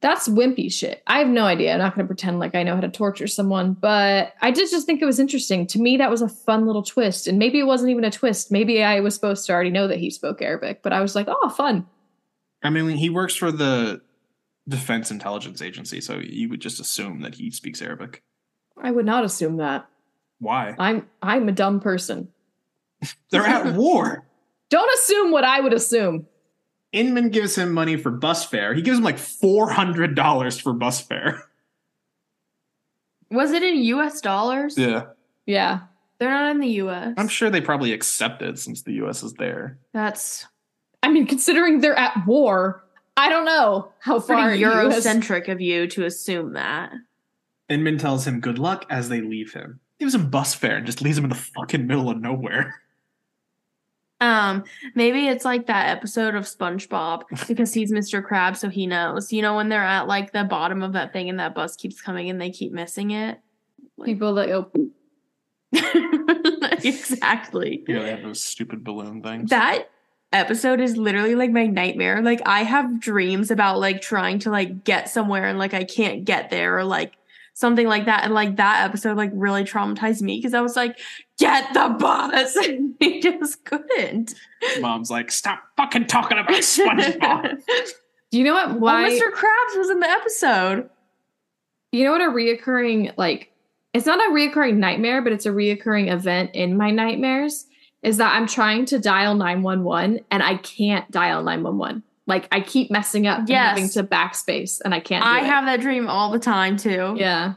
that's 0.00 0.28
wimpy 0.28 0.70
shit. 0.72 1.02
I 1.06 1.20
have 1.20 1.28
no 1.28 1.44
idea. 1.44 1.72
I'm 1.72 1.78
not 1.78 1.94
going 1.94 2.04
to 2.04 2.08
pretend 2.08 2.40
like 2.40 2.54
I 2.56 2.64
know 2.64 2.74
how 2.74 2.80
to 2.80 2.88
torture 2.90 3.28
someone, 3.28 3.74
but 3.74 4.34
I 4.42 4.50
did 4.50 4.68
just 4.68 4.86
think 4.86 5.00
it 5.00 5.04
was 5.06 5.20
interesting. 5.20 5.66
To 5.68 5.78
me, 5.78 5.96
that 5.98 6.10
was 6.10 6.20
a 6.20 6.28
fun 6.28 6.66
little 6.66 6.82
twist. 6.82 7.28
And 7.28 7.38
maybe 7.38 7.60
it 7.60 7.64
wasn't 7.66 7.90
even 7.90 8.04
a 8.04 8.10
twist. 8.10 8.50
Maybe 8.50 8.82
I 8.82 8.98
was 9.00 9.14
supposed 9.14 9.46
to 9.46 9.52
already 9.52 9.70
know 9.70 9.86
that 9.86 9.98
he 10.00 10.10
spoke 10.10 10.42
Arabic, 10.42 10.82
but 10.82 10.92
I 10.92 11.00
was 11.00 11.14
like, 11.14 11.26
oh, 11.28 11.48
fun. 11.48 11.86
I 12.64 12.70
mean, 12.70 12.90
he 12.96 13.08
works 13.08 13.36
for 13.36 13.52
the 13.52 14.00
Defense 14.68 15.10
Intelligence 15.10 15.60
Agency, 15.60 16.00
so 16.00 16.18
you 16.18 16.48
would 16.48 16.60
just 16.60 16.80
assume 16.80 17.20
that 17.20 17.34
he 17.34 17.50
speaks 17.50 17.82
Arabic. 17.82 18.22
I 18.80 18.90
would 18.90 19.06
not 19.06 19.24
assume 19.24 19.58
that. 19.58 19.86
Why? 20.38 20.74
I'm 20.78 21.06
I'm 21.22 21.48
a 21.48 21.52
dumb 21.52 21.80
person. 21.80 22.28
They're 23.30 23.46
at 23.46 23.74
war. 23.74 24.26
Don't 24.70 24.92
assume 24.94 25.30
what 25.30 25.44
I 25.44 25.60
would 25.60 25.72
assume. 25.74 26.26
Inman 26.92 27.30
gives 27.30 27.56
him 27.56 27.72
money 27.72 27.96
for 27.96 28.10
bus 28.10 28.44
fare. 28.44 28.72
He 28.72 28.82
gives 28.82 28.98
him 28.98 29.04
like 29.04 29.18
four 29.18 29.70
hundred 29.70 30.14
dollars 30.14 30.58
for 30.58 30.72
bus 30.72 31.00
fare. 31.00 31.42
Was 33.30 33.50
it 33.52 33.62
in 33.62 33.82
U.S. 33.82 34.20
dollars? 34.20 34.78
Yeah, 34.78 35.06
Yeah. 35.46 35.80
They're 36.18 36.30
not 36.30 36.52
in 36.52 36.60
the 36.60 36.68
U.S. 36.68 37.14
I'm 37.16 37.26
sure 37.26 37.50
they 37.50 37.60
probably 37.60 37.92
accept 37.92 38.40
it 38.42 38.58
since 38.58 38.82
the 38.82 38.92
U.S. 38.94 39.24
is 39.24 39.32
there. 39.34 39.78
That's 39.92 40.46
I 41.02 41.08
mean, 41.08 41.26
considering 41.26 41.80
they're 41.80 41.98
at 41.98 42.26
war, 42.26 42.83
I 43.24 43.30
don't 43.30 43.46
know 43.46 43.90
how 44.00 44.20
far 44.20 44.48
pretty 44.48 44.64
US 44.64 45.06
Eurocentric 45.06 45.48
of 45.48 45.58
you 45.58 45.86
to 45.88 46.04
assume 46.04 46.52
that. 46.52 46.92
Inman 47.70 47.96
tells 47.96 48.26
him 48.26 48.38
good 48.38 48.58
luck 48.58 48.84
as 48.90 49.08
they 49.08 49.22
leave 49.22 49.54
him. 49.54 49.80
Gives 49.98 50.14
him 50.14 50.28
bus 50.28 50.54
fare 50.54 50.76
and 50.76 50.84
just 50.84 51.00
leaves 51.00 51.16
him 51.16 51.24
in 51.24 51.30
the 51.30 51.36
fucking 51.36 51.86
middle 51.86 52.10
of 52.10 52.20
nowhere. 52.20 52.82
Um, 54.20 54.64
maybe 54.94 55.26
it's 55.26 55.46
like 55.46 55.66
that 55.68 55.88
episode 55.88 56.34
of 56.34 56.44
SpongeBob 56.44 57.22
because 57.48 57.72
he's 57.72 57.92
Mr. 57.92 58.22
Krabs, 58.22 58.58
so 58.58 58.68
he 58.68 58.86
knows. 58.86 59.32
You 59.32 59.40
know 59.40 59.56
when 59.56 59.70
they're 59.70 59.82
at 59.82 60.06
like 60.06 60.32
the 60.32 60.44
bottom 60.44 60.82
of 60.82 60.92
that 60.92 61.14
thing 61.14 61.30
and 61.30 61.38
that 61.38 61.54
bus 61.54 61.76
keeps 61.76 62.02
coming 62.02 62.28
and 62.28 62.38
they 62.38 62.50
keep 62.50 62.72
missing 62.72 63.12
it. 63.12 63.40
people 64.04 64.34
that 64.34 64.48
go 64.48 64.70
exactly. 66.84 67.84
Yeah, 67.88 68.02
they 68.02 68.10
have 68.10 68.22
those 68.22 68.44
stupid 68.44 68.84
balloon 68.84 69.22
things. 69.22 69.48
That 69.48 69.88
episode 70.34 70.80
is 70.80 70.96
literally 70.96 71.34
like 71.34 71.50
my 71.50 71.66
nightmare. 71.66 72.20
Like 72.20 72.42
I 72.44 72.64
have 72.64 73.00
dreams 73.00 73.50
about 73.50 73.78
like 73.78 74.02
trying 74.02 74.40
to 74.40 74.50
like 74.50 74.84
get 74.84 75.08
somewhere 75.08 75.46
and 75.46 75.58
like 75.58 75.72
I 75.72 75.84
can't 75.84 76.24
get 76.24 76.50
there 76.50 76.76
or 76.76 76.84
like 76.84 77.14
something 77.54 77.86
like 77.86 78.06
that. 78.06 78.24
And 78.24 78.34
like 78.34 78.56
that 78.56 78.84
episode 78.84 79.16
like 79.16 79.30
really 79.32 79.64
traumatized 79.64 80.20
me 80.20 80.36
because 80.36 80.52
I 80.52 80.60
was 80.60 80.76
like, 80.76 80.98
get 81.38 81.72
the 81.72 81.96
bus. 81.98 82.56
And 82.64 82.94
he 82.98 83.20
just 83.20 83.64
couldn't. 83.64 84.34
Mom's 84.80 85.10
like, 85.10 85.30
stop 85.30 85.62
fucking 85.76 86.06
talking 86.06 86.38
about 86.38 86.50
SpongeBob. 86.50 87.62
Do 88.30 88.38
you 88.38 88.44
know 88.44 88.54
what? 88.54 88.80
Well, 88.80 88.94
Why? 88.94 89.10
Mr. 89.10 89.30
Krabs 89.32 89.78
was 89.78 89.90
in 89.90 90.00
the 90.00 90.08
episode. 90.08 90.90
You 91.92 92.04
know 92.04 92.10
what 92.10 92.22
a 92.22 92.24
reoccurring 92.24 93.14
like 93.16 93.52
it's 93.92 94.06
not 94.06 94.18
a 94.18 94.32
reoccurring 94.32 94.78
nightmare, 94.78 95.22
but 95.22 95.32
it's 95.32 95.46
a 95.46 95.50
reoccurring 95.50 96.12
event 96.12 96.50
in 96.54 96.76
my 96.76 96.90
nightmares 96.90 97.66
is 98.04 98.18
that 98.18 98.32
I'm 98.34 98.46
trying 98.46 98.84
to 98.86 98.98
dial 99.00 99.34
911 99.34 100.20
and 100.30 100.42
I 100.42 100.56
can't 100.58 101.10
dial 101.10 101.42
911. 101.42 102.02
Like 102.26 102.46
I 102.52 102.60
keep 102.60 102.90
messing 102.90 103.26
up 103.26 103.40
and 103.40 103.48
Yes. 103.48 103.68
having 103.70 103.88
to 103.90 104.04
backspace 104.04 104.80
and 104.84 104.94
I 104.94 105.00
can't 105.00 105.24
do 105.24 105.28
I 105.30 105.38
it. 105.40 105.46
have 105.46 105.64
that 105.66 105.80
dream 105.80 106.08
all 106.08 106.30
the 106.30 106.38
time 106.38 106.76
too. 106.76 107.14
Yeah. 107.18 107.54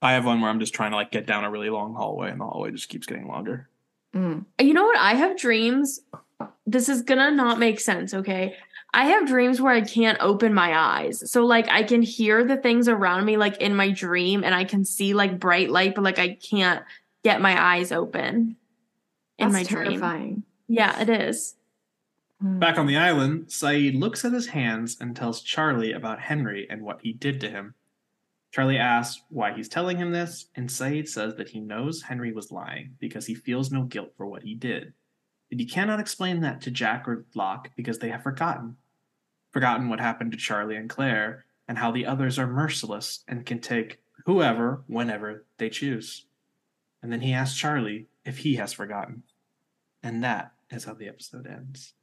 I 0.00 0.12
have 0.12 0.24
one 0.24 0.40
where 0.40 0.48
I'm 0.48 0.60
just 0.60 0.72
trying 0.72 0.92
to 0.92 0.96
like 0.96 1.10
get 1.10 1.26
down 1.26 1.44
a 1.44 1.50
really 1.50 1.68
long 1.68 1.94
hallway, 1.94 2.30
and 2.30 2.40
the 2.40 2.46
hallway 2.46 2.70
just 2.70 2.88
keeps 2.88 3.06
getting 3.06 3.28
longer. 3.28 3.68
Mm. 4.14 4.46
You 4.58 4.72
know 4.72 4.84
what? 4.84 4.96
I 4.98 5.12
have 5.14 5.36
dreams. 5.36 6.00
This 6.66 6.88
is 6.88 7.02
gonna 7.02 7.30
not 7.30 7.58
make 7.58 7.78
sense, 7.80 8.14
okay? 8.14 8.56
I 8.94 9.04
have 9.06 9.26
dreams 9.28 9.60
where 9.60 9.72
I 9.74 9.82
can't 9.82 10.16
open 10.20 10.54
my 10.54 10.76
eyes. 10.76 11.30
So 11.30 11.44
like 11.44 11.68
I 11.68 11.82
can 11.82 12.00
hear 12.02 12.42
the 12.44 12.56
things 12.56 12.88
around 12.88 13.24
me 13.26 13.36
like 13.36 13.58
in 13.58 13.76
my 13.76 13.90
dream 13.90 14.42
and 14.42 14.54
I 14.54 14.64
can 14.64 14.84
see 14.84 15.12
like 15.14 15.38
bright 15.38 15.70
light, 15.70 15.94
but 15.94 16.02
like 16.02 16.18
I 16.18 16.34
can't 16.34 16.82
get 17.22 17.40
my 17.42 17.60
eyes 17.76 17.92
open 17.92 18.56
in 19.40 19.50
That's 19.50 19.70
my 19.70 19.82
dream. 19.82 19.90
terrifying. 19.90 20.42
Yeah, 20.68 21.00
it 21.00 21.08
is. 21.08 21.56
Mm. 22.42 22.60
Back 22.60 22.78
on 22.78 22.86
the 22.86 22.96
island, 22.96 23.46
Sayid 23.46 23.98
looks 23.98 24.24
at 24.24 24.32
his 24.32 24.48
hands 24.48 24.96
and 25.00 25.14
tells 25.16 25.42
Charlie 25.42 25.92
about 25.92 26.20
Henry 26.20 26.66
and 26.70 26.82
what 26.82 27.00
he 27.02 27.12
did 27.12 27.40
to 27.40 27.50
him. 27.50 27.74
Charlie 28.52 28.78
asks 28.78 29.22
why 29.28 29.52
he's 29.52 29.68
telling 29.68 29.96
him 29.96 30.10
this, 30.12 30.46
and 30.56 30.68
Sayid 30.68 31.08
says 31.08 31.36
that 31.36 31.50
he 31.50 31.60
knows 31.60 32.02
Henry 32.02 32.32
was 32.32 32.50
lying 32.50 32.96
because 32.98 33.26
he 33.26 33.34
feels 33.34 33.70
no 33.70 33.84
guilt 33.84 34.12
for 34.16 34.26
what 34.26 34.42
he 34.42 34.54
did. 34.54 34.92
And 35.50 35.60
he 35.60 35.66
cannot 35.66 36.00
explain 36.00 36.40
that 36.40 36.60
to 36.62 36.70
Jack 36.70 37.08
or 37.08 37.24
Locke 37.34 37.70
because 37.76 37.98
they 37.98 38.08
have 38.10 38.22
forgotten. 38.22 38.76
Forgotten 39.52 39.88
what 39.88 40.00
happened 40.00 40.32
to 40.32 40.38
Charlie 40.38 40.76
and 40.76 40.90
Claire, 40.90 41.44
and 41.68 41.78
how 41.78 41.92
the 41.92 42.06
others 42.06 42.38
are 42.38 42.48
merciless 42.48 43.22
and 43.28 43.46
can 43.46 43.60
take 43.60 44.00
whoever, 44.26 44.82
whenever 44.88 45.44
they 45.58 45.70
choose. 45.70 46.26
And 47.02 47.12
then 47.12 47.20
he 47.20 47.32
asks 47.32 47.56
Charlie 47.58 48.08
if 48.24 48.38
he 48.38 48.56
has 48.56 48.72
forgotten. 48.72 49.22
And 50.02 50.24
that 50.24 50.52
is 50.70 50.84
how 50.84 50.94
the 50.94 51.08
episode 51.08 51.46
ends. 51.46 51.94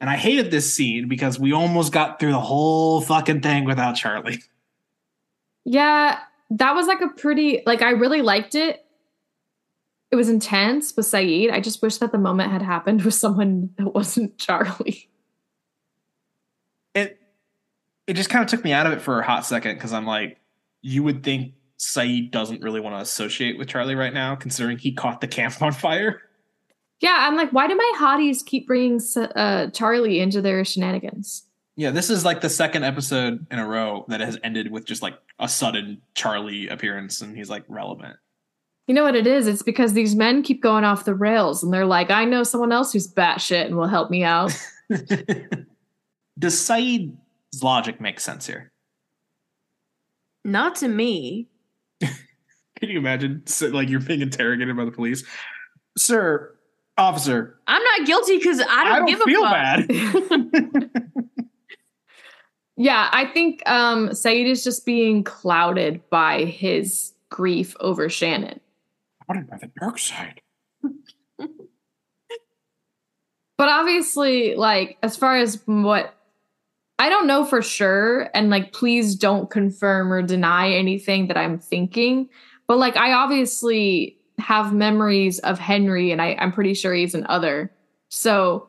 And 0.00 0.10
I 0.10 0.16
hated 0.16 0.50
this 0.50 0.72
scene 0.72 1.08
because 1.08 1.38
we 1.38 1.52
almost 1.52 1.92
got 1.92 2.18
through 2.18 2.32
the 2.32 2.40
whole 2.40 3.00
fucking 3.00 3.40
thing 3.40 3.64
without 3.64 3.96
Charlie. 3.96 4.42
Yeah, 5.64 6.18
that 6.50 6.74
was 6.74 6.88
like 6.88 7.00
a 7.00 7.08
pretty 7.08 7.62
like 7.66 7.82
I 7.82 7.90
really 7.90 8.20
liked 8.20 8.56
it. 8.56 8.84
It 10.10 10.16
was 10.16 10.28
intense 10.28 10.92
with 10.96 11.06
Sayid. 11.06 11.52
I 11.52 11.60
just 11.60 11.80
wish 11.82 11.98
that 11.98 12.10
the 12.10 12.18
moment 12.18 12.50
had 12.50 12.62
happened 12.62 13.02
with 13.02 13.14
someone 13.14 13.70
that 13.78 13.94
wasn't 13.94 14.36
Charlie. 14.38 15.08
It 16.96 17.18
it 18.08 18.14
just 18.14 18.28
kind 18.28 18.44
of 18.44 18.50
took 18.50 18.64
me 18.64 18.72
out 18.72 18.86
of 18.86 18.92
it 18.92 19.00
for 19.00 19.20
a 19.20 19.24
hot 19.24 19.46
second 19.46 19.76
because 19.76 19.92
I'm 19.92 20.04
like, 20.04 20.40
you 20.82 21.04
would 21.04 21.22
think 21.22 21.54
Sayid 21.78 22.32
doesn't 22.32 22.60
really 22.60 22.80
want 22.80 22.96
to 22.96 23.00
associate 23.00 23.56
with 23.58 23.68
Charlie 23.68 23.94
right 23.94 24.12
now, 24.12 24.34
considering 24.34 24.78
he 24.78 24.92
caught 24.92 25.20
the 25.20 25.28
camp 25.28 25.62
on 25.62 25.72
fire. 25.72 26.22
Yeah, 27.02 27.16
I'm 27.18 27.36
like, 27.36 27.52
why 27.52 27.66
do 27.66 27.74
my 27.74 27.92
hotties 27.98 28.46
keep 28.46 28.68
bringing 28.68 29.00
uh, 29.34 29.70
Charlie 29.70 30.20
into 30.20 30.40
their 30.40 30.64
shenanigans? 30.64 31.44
Yeah, 31.74 31.90
this 31.90 32.10
is 32.10 32.24
like 32.24 32.40
the 32.40 32.48
second 32.48 32.84
episode 32.84 33.44
in 33.50 33.58
a 33.58 33.66
row 33.66 34.04
that 34.06 34.20
has 34.20 34.38
ended 34.44 34.70
with 34.70 34.84
just 34.84 35.02
like 35.02 35.18
a 35.40 35.48
sudden 35.48 36.00
Charlie 36.14 36.68
appearance, 36.68 37.20
and 37.20 37.36
he's 37.36 37.50
like 37.50 37.64
relevant. 37.66 38.16
You 38.86 38.94
know 38.94 39.02
what 39.02 39.16
it 39.16 39.26
is? 39.26 39.48
It's 39.48 39.62
because 39.62 39.94
these 39.94 40.14
men 40.14 40.42
keep 40.42 40.62
going 40.62 40.84
off 40.84 41.04
the 41.04 41.14
rails 41.14 41.62
and 41.62 41.72
they're 41.72 41.86
like, 41.86 42.10
I 42.10 42.24
know 42.24 42.42
someone 42.42 42.72
else 42.72 42.92
who's 42.92 43.12
batshit 43.12 43.66
and 43.66 43.76
will 43.76 43.86
help 43.86 44.10
me 44.10 44.24
out. 44.24 44.52
Does 46.38 46.54
Sayid's 46.54 47.62
logic 47.62 48.00
make 48.00 48.20
sense 48.20 48.46
here? 48.46 48.72
Not 50.44 50.76
to 50.76 50.88
me. 50.88 51.48
Can 52.00 52.90
you 52.90 52.98
imagine, 52.98 53.44
like, 53.70 53.88
you're 53.88 54.00
being 54.00 54.20
interrogated 54.20 54.76
by 54.76 54.84
the 54.84 54.90
police, 54.90 55.24
sir, 55.96 56.52
officer? 57.02 57.58
I'm 57.66 57.82
not 57.82 58.06
guilty 58.06 58.38
because 58.38 58.60
I 58.60 58.64
don't, 58.64 58.92
I 58.92 58.98
don't 58.98 59.08
give 59.08 59.20
feel 59.20 59.44
a 59.44 59.48
fuck. 59.48 59.88
bad. 60.72 60.90
yeah, 62.76 63.08
I 63.12 63.26
think 63.26 63.62
um 63.68 64.10
Sayid 64.10 64.46
is 64.46 64.64
just 64.64 64.86
being 64.86 65.24
clouded 65.24 66.08
by 66.10 66.44
his 66.44 67.12
grief 67.30 67.76
over 67.80 68.08
Shannon. 68.08 68.60
What 69.26 69.46
by 69.48 69.58
the 69.58 69.70
dark 69.78 69.98
side? 69.98 70.40
But 73.62 73.68
obviously, 73.68 74.56
like, 74.56 74.98
as 75.04 75.16
far 75.16 75.36
as 75.36 75.62
what 75.66 76.16
I 76.98 77.08
don't 77.08 77.28
know 77.28 77.44
for 77.44 77.62
sure, 77.62 78.28
and 78.34 78.50
like, 78.50 78.72
please 78.72 79.14
don't 79.14 79.48
confirm 79.48 80.12
or 80.12 80.20
deny 80.20 80.72
anything 80.72 81.28
that 81.28 81.36
I'm 81.36 81.60
thinking. 81.60 82.28
But 82.66 82.78
like, 82.78 82.96
I 82.96 83.12
obviously 83.12 84.16
have 84.38 84.72
memories 84.72 85.38
of 85.40 85.58
Henry, 85.58 86.10
and 86.10 86.20
I, 86.20 86.36
I'm 86.38 86.52
pretty 86.52 86.74
sure 86.74 86.92
he's 86.92 87.14
an 87.14 87.26
other. 87.28 87.72
So 88.08 88.68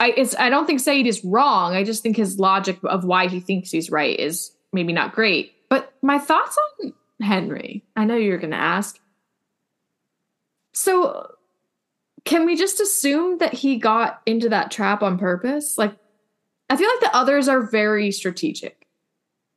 I 0.00 0.12
it's 0.16 0.34
I 0.36 0.50
don't 0.50 0.66
think 0.66 0.80
Sayid 0.80 1.06
is 1.06 1.24
wrong. 1.24 1.74
I 1.74 1.84
just 1.84 2.02
think 2.02 2.16
his 2.16 2.38
logic 2.38 2.78
of 2.84 3.04
why 3.04 3.28
he 3.28 3.40
thinks 3.40 3.70
he's 3.70 3.90
right 3.90 4.18
is 4.18 4.50
maybe 4.72 4.92
not 4.92 5.14
great. 5.14 5.52
But 5.68 5.92
my 6.02 6.18
thoughts 6.18 6.56
on 6.82 6.92
Henry. 7.20 7.84
I 7.96 8.04
know 8.04 8.16
you're 8.16 8.38
gonna 8.38 8.56
ask. 8.56 8.98
So 10.72 11.34
can 12.24 12.46
we 12.46 12.56
just 12.56 12.80
assume 12.80 13.38
that 13.38 13.52
he 13.52 13.76
got 13.76 14.22
into 14.26 14.48
that 14.48 14.70
trap 14.70 15.02
on 15.02 15.18
purpose? 15.18 15.76
Like, 15.76 15.94
I 16.70 16.76
feel 16.76 16.88
like 16.88 17.00
the 17.00 17.16
others 17.16 17.48
are 17.48 17.62
very 17.62 18.10
strategic. 18.10 18.83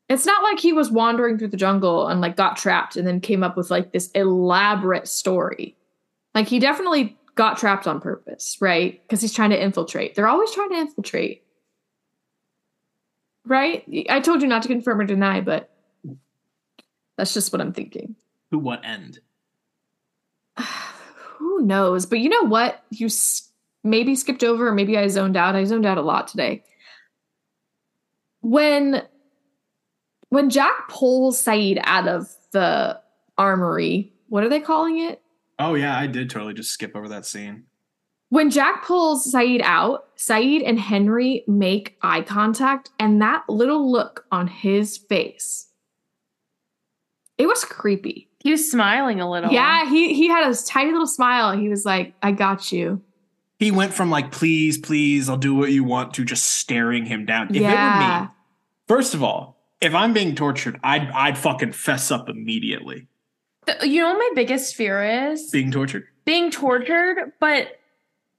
It's 0.09 0.25
not 0.25 0.41
like 0.41 0.59
he 0.59 0.71
was 0.71 0.89
wandering 0.89 1.37
through 1.37 1.49
the 1.49 1.57
jungle 1.57 2.07
and 2.07 2.21
like 2.21 2.37
got 2.37 2.55
trapped 2.55 2.95
and 2.95 3.05
then 3.05 3.19
came 3.19 3.43
up 3.43 3.57
with 3.57 3.69
like 3.69 3.91
this 3.91 4.09
elaborate 4.11 5.07
story. 5.07 5.75
Like, 6.33 6.47
he 6.47 6.59
definitely 6.59 7.17
got 7.35 7.57
trapped 7.57 7.87
on 7.87 7.99
purpose, 7.99 8.57
right? 8.61 9.01
Because 9.01 9.21
he's 9.21 9.33
trying 9.33 9.49
to 9.49 9.61
infiltrate. 9.61 10.15
They're 10.15 10.27
always 10.27 10.51
trying 10.51 10.69
to 10.69 10.77
infiltrate. 10.77 11.43
Right? 13.45 13.83
I 14.09 14.19
told 14.19 14.41
you 14.41 14.47
not 14.47 14.61
to 14.63 14.67
confirm 14.67 14.99
or 14.99 15.05
deny, 15.05 15.41
but 15.41 15.69
that's 17.17 17.33
just 17.33 17.51
what 17.51 17.61
I'm 17.61 17.73
thinking. 17.73 18.15
To 18.51 18.59
what 18.59 18.85
end? 18.85 19.19
Who 20.59 21.61
knows? 21.61 22.05
But 22.05 22.19
you 22.19 22.29
know 22.29 22.43
what? 22.43 22.83
You 22.91 23.09
maybe 23.83 24.15
skipped 24.15 24.43
over, 24.43 24.67
or 24.67 24.73
maybe 24.73 24.97
I 24.97 25.07
zoned 25.07 25.37
out. 25.37 25.55
I 25.55 25.63
zoned 25.63 25.85
out 25.85 25.97
a 25.97 26.01
lot 26.01 26.27
today. 26.27 26.63
When 28.41 29.01
when 30.29 30.49
Jack 30.49 30.89
pulls 30.89 31.43
Sayid 31.43 31.79
out 31.83 32.07
of 32.07 32.27
the 32.51 32.99
armory, 33.37 34.13
what 34.29 34.43
are 34.43 34.49
they 34.49 34.59
calling 34.59 34.99
it? 34.99 35.21
Oh 35.59 35.75
yeah, 35.75 35.97
I 35.97 36.07
did 36.07 36.29
totally 36.29 36.53
just 36.53 36.71
skip 36.71 36.95
over 36.95 37.07
that 37.09 37.25
scene. 37.25 37.63
When 38.29 38.49
Jack 38.49 38.83
pulls 38.85 39.31
Sayid 39.33 39.61
out, 39.61 40.15
Sayid 40.17 40.67
and 40.67 40.79
Henry 40.79 41.43
make 41.47 41.97
eye 42.01 42.21
contact, 42.21 42.89
and 42.99 43.21
that 43.21 43.43
little 43.47 43.89
look 43.89 44.25
on 44.31 44.47
his 44.47 44.97
face, 44.97 45.69
it 47.37 47.47
was 47.47 47.63
creepy. 47.63 48.29
He 48.39 48.51
was 48.51 48.69
smiling 48.69 49.21
a 49.21 49.29
little. 49.29 49.51
Yeah, 49.51 49.89
he 49.89 50.13
he 50.13 50.27
had 50.27 50.51
a 50.51 50.55
tiny 50.55 50.91
little 50.91 51.07
smile. 51.07 51.57
He 51.57 51.69
was 51.69 51.85
like, 51.85 52.13
"I 52.21 52.31
got 52.31 52.71
you." 52.71 53.01
He 53.59 53.71
went 53.71 53.93
from 53.93 54.11
like, 54.11 54.31
please, 54.31 54.77
please, 54.77 55.29
I'll 55.29 55.37
do 55.37 55.55
what 55.55 55.71
you 55.71 55.83
want 55.83 56.13
to 56.15 56.23
just 56.23 56.45
staring 56.45 57.05
him 57.05 57.25
down. 57.25 57.47
If 57.49 57.55
it 57.55 57.61
were 57.63 58.21
me, 58.21 58.27
first 58.87 59.15
of 59.15 59.23
all, 59.23 59.56
if 59.81 59.93
I'm 59.93 60.13
being 60.13 60.35
tortured, 60.35 60.79
I'd 60.83 61.09
I'd 61.11 61.37
fucking 61.37 61.71
fess 61.73 62.11
up 62.11 62.29
immediately. 62.29 63.07
Th- 63.65 63.83
You 63.83 64.01
know 64.01 64.09
what 64.13 64.17
my 64.19 64.29
biggest 64.35 64.75
fear 64.75 65.03
is? 65.31 65.49
Being 65.51 65.71
tortured. 65.71 66.05
Being 66.25 66.51
tortured, 66.51 67.33
but 67.39 67.79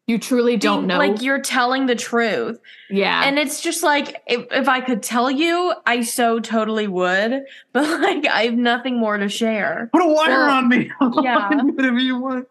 You 0.07 0.19
truly 0.19 0.57
don't 0.57 0.81
being- 0.81 0.87
know. 0.89 0.99
Like 0.99 1.23
you're 1.23 1.41
telling 1.41 1.87
the 1.87 1.95
truth. 1.95 2.59
yeah. 2.91 3.23
And 3.25 3.39
it's 3.39 3.61
just 3.61 3.83
like 3.83 4.23
if, 4.27 4.47
if 4.51 4.69
I 4.69 4.81
could 4.81 5.03
tell 5.03 5.31
you, 5.31 5.75
I 5.87 6.03
so 6.03 6.41
totally 6.41 6.87
would. 6.89 7.45
But 7.73 8.01
like 8.01 8.27
I 8.27 8.45
have 8.45 8.55
nothing 8.55 8.99
more 8.99 9.17
to 9.19 9.29
share. 9.29 9.91
Put 9.93 10.03
a 10.03 10.09
wire 10.09 10.31
Well, 10.31 10.51
on 10.51 10.69
me. 10.69 10.91
yeah. 11.23 11.51
Whatever 11.63 11.99
you 11.99 12.19
want. 12.19 12.49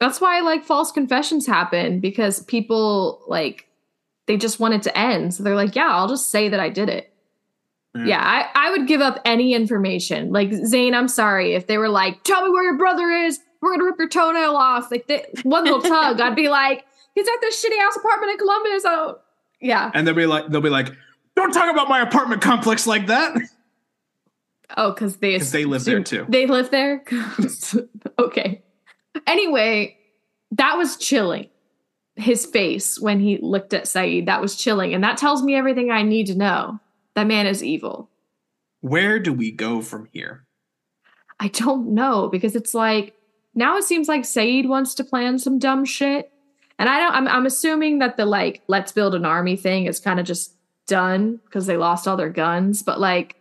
That's 0.00 0.20
why 0.20 0.40
like 0.40 0.64
false 0.64 0.92
confessions 0.92 1.46
happen 1.46 2.00
because 2.00 2.42
people 2.44 3.22
like 3.28 3.66
they 4.26 4.36
just 4.38 4.60
want 4.60 4.74
it 4.74 4.82
to 4.84 4.96
end. 4.96 5.34
So 5.34 5.42
they're 5.42 5.56
like, 5.56 5.74
yeah, 5.76 5.88
I'll 5.94 6.08
just 6.08 6.30
say 6.30 6.48
that 6.48 6.60
I 6.60 6.68
did 6.70 6.88
it. 6.88 7.12
Yeah. 7.94 8.04
Yeah, 8.06 8.20
I, 8.22 8.68
I 8.68 8.70
would 8.70 8.86
give 8.86 9.00
up 9.00 9.18
any 9.24 9.52
information. 9.52 10.30
Like 10.32 10.52
Zane, 10.52 10.94
I'm 10.94 11.08
sorry 11.08 11.54
if 11.54 11.66
they 11.66 11.76
were 11.76 11.88
like, 11.88 12.22
tell 12.22 12.44
me 12.44 12.50
where 12.50 12.62
your 12.62 12.78
brother 12.78 13.10
is. 13.10 13.40
We're 13.60 13.72
gonna 13.72 13.84
rip 13.84 13.98
your 13.98 14.08
toenail 14.08 14.54
off. 14.56 14.90
Like 14.90 15.06
they, 15.08 15.26
one 15.42 15.64
little 15.64 15.82
tug, 15.82 16.20
I'd 16.20 16.36
be 16.36 16.48
like, 16.48 16.84
he's 17.14 17.26
at 17.26 17.40
this 17.40 17.62
shitty 17.64 17.78
ass 17.80 17.96
apartment 17.96 18.32
in 18.32 18.38
Columbus. 18.38 18.82
Oh, 18.86 19.18
yeah. 19.60 19.90
And 19.92 20.06
they'll 20.06 20.14
be 20.14 20.26
like, 20.26 20.48
they'll 20.48 20.60
be 20.60 20.70
like, 20.70 20.92
don't 21.36 21.52
talk 21.52 21.70
about 21.70 21.88
my 21.88 22.00
apartment 22.00 22.40
complex 22.42 22.86
like 22.86 23.08
that. 23.08 23.36
Oh, 24.76 24.92
because 24.92 25.16
they 25.16 25.36
'Cause 25.38 25.50
they 25.50 25.64
live 25.64 25.84
there, 25.84 26.02
too. 26.02 26.26
They 26.28 26.46
live 26.46 26.70
there. 26.70 27.02
okay. 28.20 28.62
Anyway, 29.26 29.96
that 30.52 30.76
was 30.76 30.96
chilling. 30.96 31.48
His 32.16 32.46
face 32.46 33.00
when 33.00 33.18
he 33.20 33.38
looked 33.42 33.74
at 33.74 33.84
Sayid, 33.84 34.26
that 34.26 34.40
was 34.40 34.54
chilling, 34.56 34.94
and 34.94 35.02
that 35.02 35.16
tells 35.16 35.42
me 35.42 35.54
everything 35.56 35.90
I 35.90 36.02
need 36.02 36.26
to 36.26 36.34
know. 36.36 36.78
That 37.20 37.26
man 37.26 37.46
is 37.46 37.62
evil. 37.62 38.08
Where 38.80 39.18
do 39.18 39.34
we 39.34 39.50
go 39.50 39.82
from 39.82 40.08
here? 40.10 40.46
I 41.38 41.48
don't 41.48 41.88
know 41.88 42.30
because 42.32 42.56
it's 42.56 42.72
like 42.72 43.14
now 43.54 43.76
it 43.76 43.84
seems 43.84 44.08
like 44.08 44.22
Sayid 44.22 44.66
wants 44.66 44.94
to 44.94 45.04
plan 45.04 45.38
some 45.38 45.58
dumb 45.58 45.84
shit, 45.84 46.32
and 46.78 46.88
I 46.88 46.98
don't. 46.98 47.12
I'm, 47.12 47.28
I'm 47.28 47.44
assuming 47.44 47.98
that 47.98 48.16
the 48.16 48.24
like 48.24 48.62
let's 48.68 48.90
build 48.92 49.14
an 49.14 49.26
army 49.26 49.54
thing 49.54 49.84
is 49.84 50.00
kind 50.00 50.18
of 50.18 50.24
just 50.24 50.54
done 50.86 51.40
because 51.44 51.66
they 51.66 51.76
lost 51.76 52.08
all 52.08 52.16
their 52.16 52.30
guns, 52.30 52.82
but 52.82 52.98
like 52.98 53.36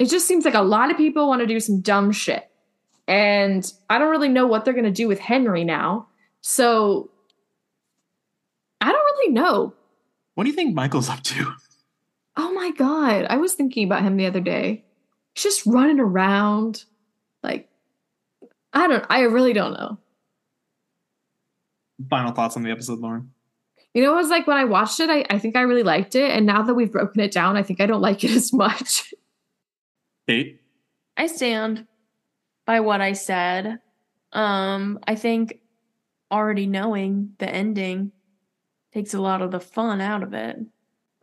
it 0.00 0.06
just 0.06 0.26
seems 0.26 0.44
like 0.44 0.54
a 0.54 0.62
lot 0.62 0.90
of 0.90 0.96
people 0.96 1.28
want 1.28 1.42
to 1.42 1.46
do 1.46 1.60
some 1.60 1.80
dumb 1.80 2.10
shit. 2.10 2.50
And 3.06 3.72
I 3.88 3.98
don't 3.98 4.10
really 4.10 4.28
know 4.28 4.48
what 4.48 4.64
they're 4.64 4.74
going 4.74 4.84
to 4.84 4.90
do 4.90 5.06
with 5.06 5.20
Henry 5.20 5.62
now. 5.62 6.08
So 6.40 7.08
I 8.80 8.90
don't 8.90 9.04
really 9.14 9.32
know. 9.32 9.74
What 10.34 10.42
do 10.42 10.50
you 10.50 10.56
think 10.56 10.74
Michael's 10.74 11.08
up 11.08 11.22
to? 11.22 11.54
Oh 12.36 12.52
my 12.52 12.70
God. 12.72 13.26
I 13.28 13.36
was 13.36 13.54
thinking 13.54 13.84
about 13.84 14.02
him 14.02 14.16
the 14.16 14.26
other 14.26 14.40
day. 14.40 14.84
He's 15.34 15.42
just 15.42 15.66
running 15.66 16.00
around. 16.00 16.84
Like, 17.42 17.68
I 18.72 18.86
don't, 18.86 19.04
I 19.08 19.22
really 19.22 19.52
don't 19.52 19.72
know. 19.72 19.98
Final 22.10 22.32
thoughts 22.32 22.56
on 22.56 22.62
the 22.62 22.70
episode, 22.70 22.98
Lauren? 22.98 23.30
You 23.94 24.02
know, 24.02 24.12
it 24.12 24.16
was 24.16 24.28
like 24.28 24.46
when 24.46 24.58
I 24.58 24.64
watched 24.64 25.00
it, 25.00 25.08
I, 25.08 25.24
I 25.30 25.38
think 25.38 25.56
I 25.56 25.62
really 25.62 25.82
liked 25.82 26.14
it. 26.14 26.30
And 26.30 26.44
now 26.44 26.62
that 26.62 26.74
we've 26.74 26.92
broken 26.92 27.20
it 27.22 27.32
down, 27.32 27.56
I 27.56 27.62
think 27.62 27.80
I 27.80 27.86
don't 27.86 28.02
like 28.02 28.22
it 28.24 28.30
as 28.36 28.52
much. 28.52 29.14
Kate? 30.28 30.60
I 31.16 31.26
stand 31.26 31.86
by 32.66 32.80
what 32.80 33.00
I 33.00 33.12
said. 33.14 33.78
Um, 34.32 34.98
I 35.06 35.14
think 35.14 35.60
already 36.30 36.66
knowing 36.66 37.30
the 37.38 37.48
ending 37.48 38.12
takes 38.92 39.14
a 39.14 39.20
lot 39.20 39.40
of 39.40 39.50
the 39.50 39.60
fun 39.60 40.02
out 40.02 40.22
of 40.22 40.34
it. 40.34 40.58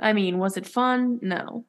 I 0.04 0.14
mean, 0.14 0.38
was 0.38 0.58
it 0.58 0.68
fun? 0.68 1.20
No. 1.22 1.66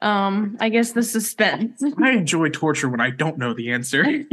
Um, 0.00 0.56
I 0.60 0.68
guess 0.68 0.92
the 0.92 1.02
suspense. 1.02 1.82
I 2.02 2.12
enjoy 2.12 2.48
torture 2.48 2.88
when 2.88 3.00
I 3.00 3.10
don't 3.10 3.38
know 3.38 3.54
the 3.54 3.70
answer. 3.70 4.04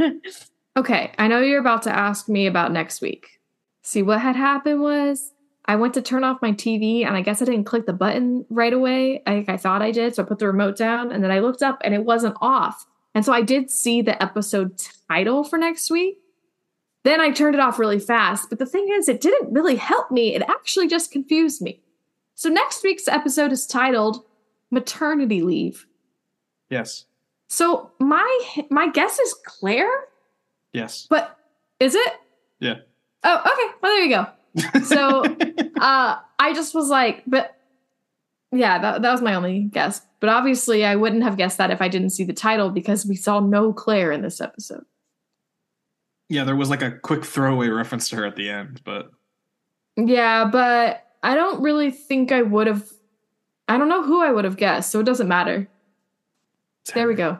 Okay, 0.76 1.10
I 1.18 1.26
know 1.26 1.40
you're 1.40 1.58
about 1.58 1.82
to 1.84 1.96
ask 1.96 2.28
me 2.28 2.46
about 2.46 2.70
next 2.70 3.00
week. 3.00 3.40
See, 3.82 4.02
what 4.02 4.20
had 4.20 4.36
happened 4.36 4.82
was 4.82 5.32
I 5.64 5.76
went 5.76 5.94
to 5.94 6.02
turn 6.02 6.22
off 6.22 6.42
my 6.42 6.52
TV 6.52 7.06
and 7.06 7.16
I 7.16 7.22
guess 7.22 7.40
I 7.40 7.46
didn't 7.46 7.64
click 7.64 7.86
the 7.86 7.94
button 7.94 8.44
right 8.50 8.74
away. 8.74 9.22
I 9.26 9.30
think 9.30 9.48
I 9.48 9.56
thought 9.56 9.80
I 9.80 9.90
did. 9.90 10.14
So 10.14 10.22
I 10.22 10.26
put 10.26 10.38
the 10.38 10.46
remote 10.46 10.76
down 10.76 11.12
and 11.12 11.24
then 11.24 11.30
I 11.30 11.38
looked 11.38 11.62
up 11.62 11.80
and 11.82 11.94
it 11.94 12.04
wasn't 12.04 12.36
off. 12.42 12.84
And 13.14 13.24
so 13.24 13.32
I 13.32 13.40
did 13.40 13.70
see 13.70 14.02
the 14.02 14.22
episode 14.22 14.78
title 15.10 15.44
for 15.44 15.56
next 15.56 15.90
week. 15.90 16.18
Then 17.04 17.22
I 17.22 17.30
turned 17.30 17.54
it 17.54 17.60
off 17.60 17.78
really 17.78 17.98
fast. 17.98 18.50
But 18.50 18.58
the 18.58 18.66
thing 18.66 18.88
is, 18.92 19.08
it 19.08 19.22
didn't 19.22 19.54
really 19.54 19.76
help 19.76 20.10
me. 20.10 20.34
It 20.34 20.42
actually 20.42 20.88
just 20.88 21.10
confused 21.10 21.62
me. 21.62 21.80
So 22.36 22.48
next 22.48 22.84
week's 22.84 23.08
episode 23.08 23.50
is 23.50 23.66
titled 23.66 24.24
Maternity 24.70 25.42
Leave. 25.42 25.86
yes. 26.70 27.06
So 27.48 27.90
my 28.00 28.40
my 28.70 28.88
guess 28.90 29.18
is 29.20 29.34
Claire, 29.46 29.88
Yes. 30.72 31.06
but 31.08 31.38
is 31.78 31.94
it? 31.94 32.12
Yeah. 32.60 32.74
Oh, 33.22 33.38
okay. 33.38 33.74
Well, 33.80 33.92
there 33.94 34.02
you 34.04 34.10
go. 34.10 34.80
So 34.84 35.22
uh, 35.80 36.18
I 36.40 36.52
just 36.54 36.74
was 36.74 36.88
like, 36.88 37.22
but 37.26 37.54
Yeah, 38.52 38.78
that, 38.80 39.02
that 39.02 39.12
was 39.12 39.22
my 39.22 39.34
only 39.34 39.60
guess. 39.62 40.02
But 40.18 40.28
obviously, 40.30 40.84
I 40.84 40.96
wouldn't 40.96 41.22
have 41.22 41.36
guessed 41.36 41.58
that 41.58 41.70
if 41.70 41.80
I 41.80 41.86
didn't 41.88 42.10
see 42.10 42.24
the 42.24 42.32
title 42.32 42.70
because 42.70 43.06
we 43.06 43.14
saw 43.14 43.38
no 43.38 43.72
Claire 43.72 44.10
in 44.10 44.22
this 44.22 44.40
episode. 44.40 44.84
Yeah, 46.28 46.42
there 46.42 46.56
was 46.56 46.68
like 46.68 46.82
a 46.82 46.90
quick 46.98 47.24
throwaway 47.24 47.68
reference 47.68 48.08
to 48.08 48.16
her 48.16 48.26
at 48.26 48.34
the 48.34 48.50
end, 48.50 48.80
but 48.84 49.10
Yeah, 49.96 50.46
but 50.46 51.05
I 51.22 51.34
don't 51.34 51.62
really 51.62 51.90
think 51.90 52.32
I 52.32 52.42
would 52.42 52.66
have. 52.66 52.88
I 53.68 53.78
don't 53.78 53.88
know 53.88 54.02
who 54.02 54.22
I 54.22 54.30
would 54.30 54.44
have 54.44 54.56
guessed, 54.56 54.90
so 54.92 55.00
it 55.00 55.06
doesn't 55.06 55.28
matter. 55.28 55.68
There 56.94 57.08
we 57.08 57.14
go. 57.14 57.38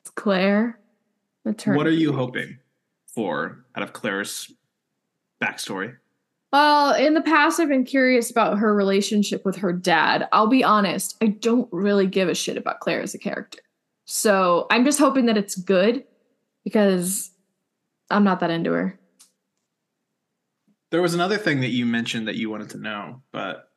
It's 0.00 0.10
Claire. 0.10 0.78
Maternity. 1.44 1.76
What 1.76 1.86
are 1.86 1.90
you 1.90 2.12
hoping 2.12 2.58
for 3.06 3.64
out 3.76 3.82
of 3.82 3.92
Claire's 3.92 4.50
backstory? 5.42 5.96
Well, 6.52 6.94
in 6.94 7.14
the 7.14 7.20
past, 7.20 7.60
I've 7.60 7.68
been 7.68 7.84
curious 7.84 8.30
about 8.30 8.58
her 8.58 8.74
relationship 8.74 9.44
with 9.44 9.56
her 9.56 9.72
dad. 9.72 10.28
I'll 10.32 10.46
be 10.46 10.64
honest, 10.64 11.16
I 11.20 11.26
don't 11.26 11.68
really 11.72 12.06
give 12.06 12.28
a 12.28 12.34
shit 12.34 12.56
about 12.56 12.80
Claire 12.80 13.02
as 13.02 13.14
a 13.14 13.18
character. 13.18 13.58
So 14.04 14.66
I'm 14.70 14.84
just 14.84 14.98
hoping 14.98 15.26
that 15.26 15.36
it's 15.36 15.56
good 15.56 16.04
because 16.62 17.30
I'm 18.10 18.24
not 18.24 18.40
that 18.40 18.50
into 18.50 18.72
her. 18.72 18.98
There 20.94 21.02
was 21.02 21.12
another 21.12 21.38
thing 21.38 21.58
that 21.62 21.70
you 21.70 21.86
mentioned 21.86 22.28
that 22.28 22.36
you 22.36 22.50
wanted 22.50 22.70
to 22.70 22.78
know, 22.78 23.20
but 23.32 23.68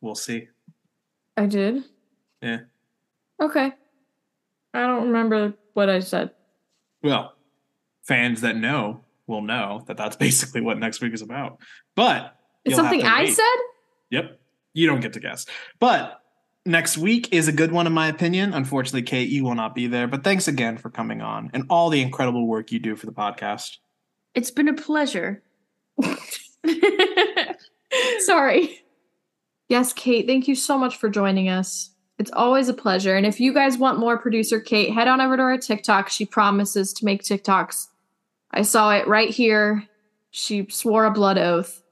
we'll 0.00 0.14
see. 0.14 0.46
I 1.36 1.46
did? 1.46 1.82
Yeah. 2.40 2.58
Okay. 3.42 3.72
I 4.72 4.86
don't 4.86 5.08
remember 5.08 5.54
what 5.74 5.90
I 5.90 5.98
said. 5.98 6.30
Well, 7.02 7.34
fans 8.04 8.42
that 8.42 8.54
know 8.54 9.00
will 9.26 9.42
know 9.42 9.82
that 9.88 9.96
that's 9.96 10.14
basically 10.16 10.60
what 10.60 10.78
next 10.78 11.00
week 11.02 11.12
is 11.12 11.20
about. 11.20 11.58
But 11.96 12.36
It's 12.64 12.76
something 12.76 13.02
I 13.02 13.24
wait. 13.24 13.34
said? 13.34 13.56
Yep. 14.10 14.38
You 14.72 14.86
don't 14.86 15.00
get 15.00 15.14
to 15.14 15.20
guess. 15.20 15.46
But 15.80 16.22
next 16.64 16.96
week 16.96 17.32
is 17.32 17.48
a 17.48 17.52
good 17.52 17.72
one, 17.72 17.88
in 17.88 17.92
my 17.92 18.06
opinion. 18.06 18.54
Unfortunately, 18.54 19.02
Kate, 19.02 19.28
you 19.30 19.42
will 19.42 19.56
not 19.56 19.74
be 19.74 19.88
there. 19.88 20.06
But 20.06 20.22
thanks 20.22 20.46
again 20.46 20.78
for 20.78 20.90
coming 20.90 21.22
on 21.22 21.50
and 21.52 21.64
all 21.70 21.90
the 21.90 22.02
incredible 22.02 22.46
work 22.46 22.70
you 22.70 22.78
do 22.78 22.94
for 22.94 23.06
the 23.06 23.12
podcast. 23.12 23.78
It's 24.32 24.52
been 24.52 24.68
a 24.68 24.74
pleasure. 24.74 25.42
Sorry. 28.20 28.80
Yes, 29.68 29.92
Kate, 29.92 30.26
thank 30.26 30.46
you 30.48 30.54
so 30.54 30.78
much 30.78 30.96
for 30.96 31.08
joining 31.08 31.48
us. 31.48 31.90
It's 32.18 32.30
always 32.32 32.68
a 32.68 32.74
pleasure. 32.74 33.16
And 33.16 33.26
if 33.26 33.40
you 33.40 33.52
guys 33.52 33.78
want 33.78 33.98
more 33.98 34.16
producer 34.16 34.60
Kate, 34.60 34.92
head 34.92 35.08
on 35.08 35.20
over 35.20 35.36
to 35.36 35.42
our 35.42 35.58
TikTok. 35.58 36.08
She 36.08 36.24
promises 36.24 36.92
to 36.94 37.04
make 37.04 37.22
TikToks. 37.22 37.88
I 38.52 38.62
saw 38.62 38.92
it 38.92 39.06
right 39.06 39.28
here. 39.28 39.86
She 40.30 40.66
swore 40.70 41.04
a 41.04 41.10
blood 41.10 41.38
oath. 41.38 41.82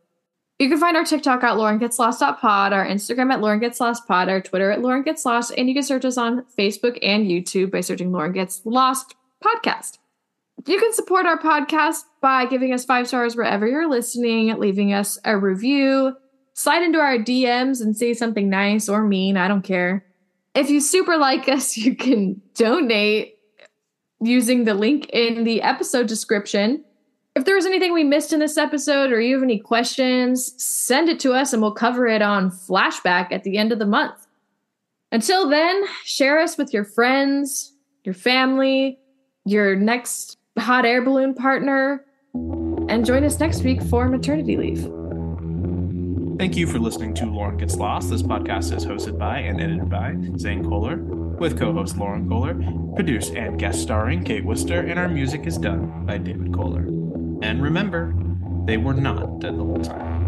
You 0.58 0.68
can 0.68 0.78
find 0.78 0.96
our 0.96 1.04
TikTok 1.04 1.42
at 1.42 1.56
Lauren 1.56 1.78
Gets 1.78 1.98
Lost 1.98 2.20
Pod, 2.20 2.72
our 2.72 2.86
Instagram 2.86 3.32
at 3.32 3.40
Lauren 3.40 3.58
Gets 3.58 3.80
Lost 3.80 4.06
Pod, 4.06 4.28
our 4.28 4.40
Twitter 4.40 4.70
at 4.70 4.78
LaurenGetsLost, 4.78 5.52
and 5.58 5.68
you 5.68 5.74
can 5.74 5.82
search 5.82 6.04
us 6.04 6.16
on 6.16 6.44
Facebook 6.56 6.96
and 7.02 7.26
YouTube 7.26 7.72
by 7.72 7.80
searching 7.80 8.12
Lauren 8.12 8.32
Gets 8.32 8.62
Lost 8.64 9.16
Podcast. 9.42 9.98
You 10.66 10.78
can 10.78 10.92
support 10.94 11.26
our 11.26 11.38
podcast 11.38 12.04
by 12.22 12.46
giving 12.46 12.72
us 12.72 12.84
five 12.84 13.06
stars 13.06 13.36
wherever 13.36 13.66
you're 13.66 13.88
listening, 13.88 14.54
leaving 14.58 14.94
us 14.94 15.18
a 15.24 15.36
review, 15.36 16.16
slide 16.54 16.82
into 16.82 16.98
our 16.98 17.18
DMs 17.18 17.82
and 17.82 17.96
say 17.96 18.14
something 18.14 18.48
nice 18.48 18.88
or 18.88 19.04
mean. 19.04 19.36
I 19.36 19.46
don't 19.46 19.62
care. 19.62 20.06
If 20.54 20.70
you 20.70 20.80
super 20.80 21.18
like 21.18 21.48
us, 21.48 21.76
you 21.76 21.94
can 21.94 22.40
donate 22.54 23.38
using 24.20 24.64
the 24.64 24.74
link 24.74 25.10
in 25.10 25.44
the 25.44 25.60
episode 25.60 26.06
description. 26.06 26.82
If 27.36 27.44
there 27.44 27.56
was 27.56 27.66
anything 27.66 27.92
we 27.92 28.04
missed 28.04 28.32
in 28.32 28.38
this 28.38 28.56
episode 28.56 29.12
or 29.12 29.20
you 29.20 29.34
have 29.34 29.42
any 29.42 29.58
questions, 29.58 30.54
send 30.62 31.08
it 31.08 31.20
to 31.20 31.32
us 31.32 31.52
and 31.52 31.60
we'll 31.60 31.74
cover 31.74 32.06
it 32.06 32.22
on 32.22 32.50
flashback 32.50 33.32
at 33.32 33.42
the 33.42 33.58
end 33.58 33.72
of 33.72 33.78
the 33.78 33.86
month. 33.86 34.26
Until 35.12 35.48
then, 35.48 35.84
share 36.04 36.38
us 36.38 36.56
with 36.56 36.72
your 36.72 36.84
friends, 36.84 37.72
your 38.04 38.14
family, 38.14 38.98
your 39.44 39.76
next 39.76 40.38
hot 40.60 40.84
air 40.84 41.02
balloon 41.02 41.34
partner, 41.34 42.04
and 42.34 43.04
join 43.04 43.24
us 43.24 43.38
next 43.38 43.62
week 43.62 43.82
for 43.82 44.08
maternity 44.08 44.56
leave. 44.56 44.88
Thank 46.38 46.56
you 46.56 46.66
for 46.66 46.78
listening 46.78 47.14
to 47.14 47.26
Lauren 47.26 47.56
Gets 47.56 47.76
Lost. 47.76 48.10
This 48.10 48.22
podcast 48.22 48.76
is 48.76 48.84
hosted 48.84 49.18
by 49.18 49.38
and 49.38 49.60
edited 49.60 49.88
by 49.88 50.16
Zane 50.36 50.64
Kohler, 50.64 50.96
with 50.96 51.58
co 51.58 51.72
host 51.72 51.96
Lauren 51.96 52.28
Kohler, 52.28 52.54
produced 52.94 53.34
and 53.34 53.58
guest 53.58 53.80
starring 53.80 54.24
Kate 54.24 54.44
Wister, 54.44 54.80
and 54.80 54.98
our 54.98 55.08
music 55.08 55.46
is 55.46 55.58
done 55.58 56.04
by 56.04 56.18
David 56.18 56.52
Kohler. 56.52 56.86
And 57.42 57.62
remember, 57.62 58.14
they 58.64 58.76
were 58.76 58.94
not 58.94 59.40
dead 59.40 59.56
the 59.56 59.64
whole 59.64 59.80
time. 59.82 60.23